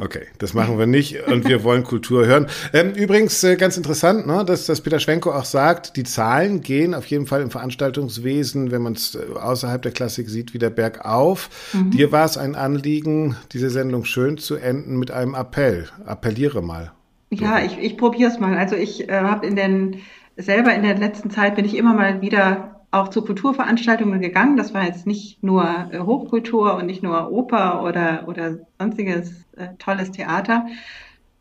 Okay, 0.00 0.26
das 0.38 0.54
machen 0.54 0.78
wir 0.78 0.86
nicht 0.86 1.26
und 1.26 1.48
wir 1.48 1.64
wollen 1.64 1.82
Kultur 1.82 2.26
hören. 2.26 2.46
Ähm, 2.72 2.92
übrigens 2.92 3.42
äh, 3.42 3.56
ganz 3.56 3.76
interessant, 3.76 4.26
ne, 4.26 4.44
dass, 4.44 4.66
dass 4.66 4.80
Peter 4.80 5.00
Schwenko 5.00 5.32
auch 5.32 5.44
sagt, 5.44 5.96
die 5.96 6.04
Zahlen 6.04 6.60
gehen 6.60 6.94
auf 6.94 7.06
jeden 7.06 7.26
Fall 7.26 7.42
im 7.42 7.50
Veranstaltungswesen, 7.50 8.70
wenn 8.70 8.82
man 8.82 8.92
es 8.92 9.16
äh, 9.16 9.38
außerhalb 9.38 9.82
der 9.82 9.92
Klassik 9.92 10.28
sieht, 10.28 10.54
wieder 10.54 10.70
bergauf. 10.70 11.50
Mhm. 11.72 11.90
Dir 11.90 12.12
war 12.12 12.24
es 12.24 12.38
ein 12.38 12.54
Anliegen, 12.54 13.36
diese 13.52 13.70
Sendung 13.70 14.04
schön 14.04 14.38
zu 14.38 14.54
enden 14.54 14.98
mit 14.98 15.10
einem 15.10 15.34
Appell. 15.34 15.88
Appelliere 16.06 16.62
mal. 16.62 16.92
Ja, 17.30 17.64
ich, 17.64 17.78
ich 17.78 17.96
probiere 17.96 18.30
es 18.30 18.38
mal. 18.38 18.56
Also 18.56 18.76
ich 18.76 19.08
äh, 19.08 19.12
habe 19.12 19.46
in 19.46 19.56
den 19.56 19.96
selber 20.36 20.74
in 20.74 20.82
der 20.82 20.96
letzten 20.96 21.30
Zeit 21.30 21.56
bin 21.56 21.64
ich 21.64 21.76
immer 21.76 21.94
mal 21.94 22.20
wieder 22.20 22.71
auch 22.92 23.08
zu 23.08 23.22
Kulturveranstaltungen 23.22 24.20
gegangen. 24.20 24.56
Das 24.56 24.72
war 24.74 24.84
jetzt 24.84 25.06
nicht 25.06 25.42
nur 25.42 25.64
äh, 25.90 25.98
Hochkultur 25.98 26.76
und 26.76 26.86
nicht 26.86 27.02
nur 27.02 27.32
Oper 27.32 27.82
oder, 27.82 28.28
oder 28.28 28.58
sonstiges 28.78 29.44
äh, 29.56 29.68
tolles 29.78 30.12
Theater. 30.12 30.66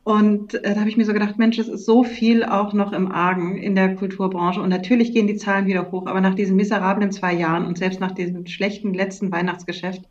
Und 0.03 0.55
äh, 0.55 0.73
da 0.73 0.79
habe 0.79 0.89
ich 0.89 0.97
mir 0.97 1.05
so 1.05 1.13
gedacht, 1.13 1.37
Mensch, 1.37 1.59
es 1.59 1.67
ist 1.67 1.85
so 1.85 2.03
viel 2.03 2.43
auch 2.43 2.73
noch 2.73 2.93
im 2.93 3.11
Argen 3.11 3.57
in 3.57 3.75
der 3.75 3.95
Kulturbranche. 3.95 4.61
Und 4.61 4.69
natürlich 4.69 5.13
gehen 5.13 5.27
die 5.27 5.35
Zahlen 5.35 5.67
wieder 5.67 5.91
hoch, 5.91 6.07
aber 6.07 6.21
nach 6.21 6.33
diesen 6.33 6.55
miserablen 6.55 7.11
zwei 7.11 7.33
Jahren 7.33 7.65
und 7.65 7.77
selbst 7.77 7.99
nach 7.99 8.13
diesem 8.13 8.47
schlechten 8.47 8.93
letzten 8.93 9.31
Weihnachtsgeschäft, 9.31 10.01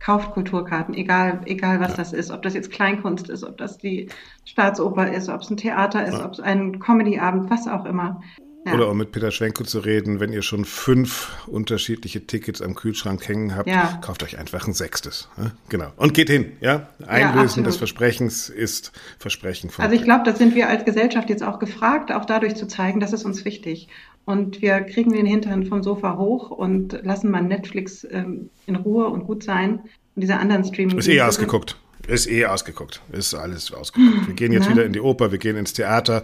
kauft 0.00 0.32
Kulturkarten, 0.32 0.94
egal, 0.94 1.40
egal 1.46 1.80
was 1.80 1.92
ja. 1.92 1.96
das 1.96 2.12
ist, 2.12 2.30
ob 2.30 2.42
das 2.42 2.54
jetzt 2.54 2.70
Kleinkunst 2.70 3.30
ist, 3.30 3.44
ob 3.44 3.56
das 3.56 3.78
die 3.78 4.08
Staatsoper 4.44 5.12
ist, 5.12 5.28
ob 5.28 5.40
es 5.40 5.50
ein 5.50 5.56
Theater 5.56 6.06
ist, 6.06 6.18
ja. 6.18 6.24
ob 6.24 6.32
es 6.32 6.40
ein 6.40 6.78
Comedyabend, 6.78 7.50
was 7.50 7.66
auch 7.66 7.84
immer. 7.84 8.20
Ja. 8.66 8.74
Oder 8.74 8.90
um 8.90 8.98
mit 8.98 9.12
Peter 9.12 9.30
Schwenko 9.30 9.62
zu 9.62 9.78
reden, 9.78 10.18
wenn 10.18 10.32
ihr 10.32 10.42
schon 10.42 10.64
fünf 10.64 11.30
unterschiedliche 11.46 12.26
Tickets 12.26 12.60
am 12.60 12.74
Kühlschrank 12.74 13.28
hängen 13.28 13.54
habt, 13.54 13.68
ja. 13.68 14.00
kauft 14.02 14.24
euch 14.24 14.38
einfach 14.38 14.66
ein 14.66 14.74
sechstes. 14.74 15.28
Genau. 15.68 15.92
Und 15.96 16.14
geht 16.14 16.28
hin, 16.28 16.52
ja? 16.60 16.88
Einlösen 17.06 17.62
ja, 17.62 17.68
des 17.68 17.76
Versprechens 17.76 18.48
ist 18.48 18.90
Versprechen 19.20 19.70
von. 19.70 19.84
Also 19.84 19.94
ich 19.94 20.02
glaube, 20.02 20.24
da 20.24 20.34
sind 20.34 20.56
wir 20.56 20.68
als 20.68 20.84
Gesellschaft 20.84 21.30
jetzt 21.30 21.44
auch 21.44 21.60
gefragt, 21.60 22.10
auch 22.10 22.24
dadurch 22.24 22.56
zu 22.56 22.66
zeigen, 22.66 22.98
das 22.98 23.12
ist 23.12 23.24
uns 23.24 23.44
wichtig. 23.44 23.88
Und 24.24 24.60
wir 24.60 24.80
kriegen 24.80 25.12
den 25.12 25.26
Hintern 25.26 25.66
vom 25.66 25.84
Sofa 25.84 26.16
hoch 26.16 26.50
und 26.50 26.98
lassen 27.04 27.30
mal 27.30 27.42
Netflix 27.42 28.04
ähm, 28.10 28.50
in 28.66 28.74
Ruhe 28.74 29.06
und 29.06 29.24
gut 29.24 29.44
sein. 29.44 29.78
Und 30.16 30.22
diese 30.22 30.38
anderen 30.38 30.64
Streaming. 30.64 30.98
Ist 30.98 31.06
eh 31.06 31.20
ausgeguckt. 31.20 31.76
Ist 32.06 32.28
eh 32.28 32.46
ausgeguckt. 32.46 33.02
Ist 33.10 33.34
alles 33.34 33.72
ausgeguckt. 33.72 34.28
Wir 34.28 34.34
gehen 34.34 34.52
jetzt 34.52 34.66
ja. 34.66 34.72
wieder 34.72 34.84
in 34.84 34.92
die 34.92 35.00
Oper, 35.00 35.32
wir 35.32 35.38
gehen 35.38 35.56
ins 35.56 35.72
Theater. 35.72 36.22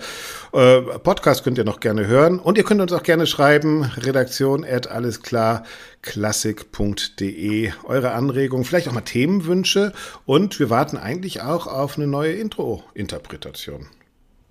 Äh, 0.53 0.81
Podcast 0.81 1.43
könnt 1.45 1.59
ihr 1.59 1.65
noch 1.65 1.81
gerne 1.81 2.07
hören. 2.07 2.39
Und 2.39 2.57
ihr 2.57 2.63
könnt 2.65 2.81
uns 2.81 2.93
auch 2.93 3.03
gerne 3.03 3.27
schreiben. 3.27 3.83
Redaktion 3.83 4.65
at 4.65 4.87
allesklarklassik.de. 4.89 7.73
Eure 7.85 8.13
Anregungen, 8.13 8.65
vielleicht 8.65 8.87
auch 8.89 8.93
mal 8.93 9.01
Themenwünsche. 9.01 9.93
Und 10.25 10.61
wir 10.61 10.71
warten 10.71 10.97
eigentlich 10.97 11.43
auch 11.43 11.67
auf 11.67 11.97
eine 11.97 12.07
neue 12.07 12.33
Intro-Interpretation. 12.33 13.89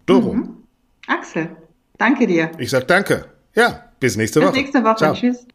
Doro. 0.05 0.33
Mhm. 0.33 0.57
Axel, 1.07 1.47
danke 1.97 2.27
dir. 2.27 2.51
Ich 2.57 2.69
sag 2.69 2.87
danke. 2.87 3.25
Ja, 3.55 3.85
bis 3.99 4.17
nächste 4.17 4.41
Woche. 4.41 4.51
Bis 4.51 4.61
nächste 4.61 4.83
Woche. 4.83 4.97
Ciao. 4.97 5.13
Tschüss. 5.13 5.45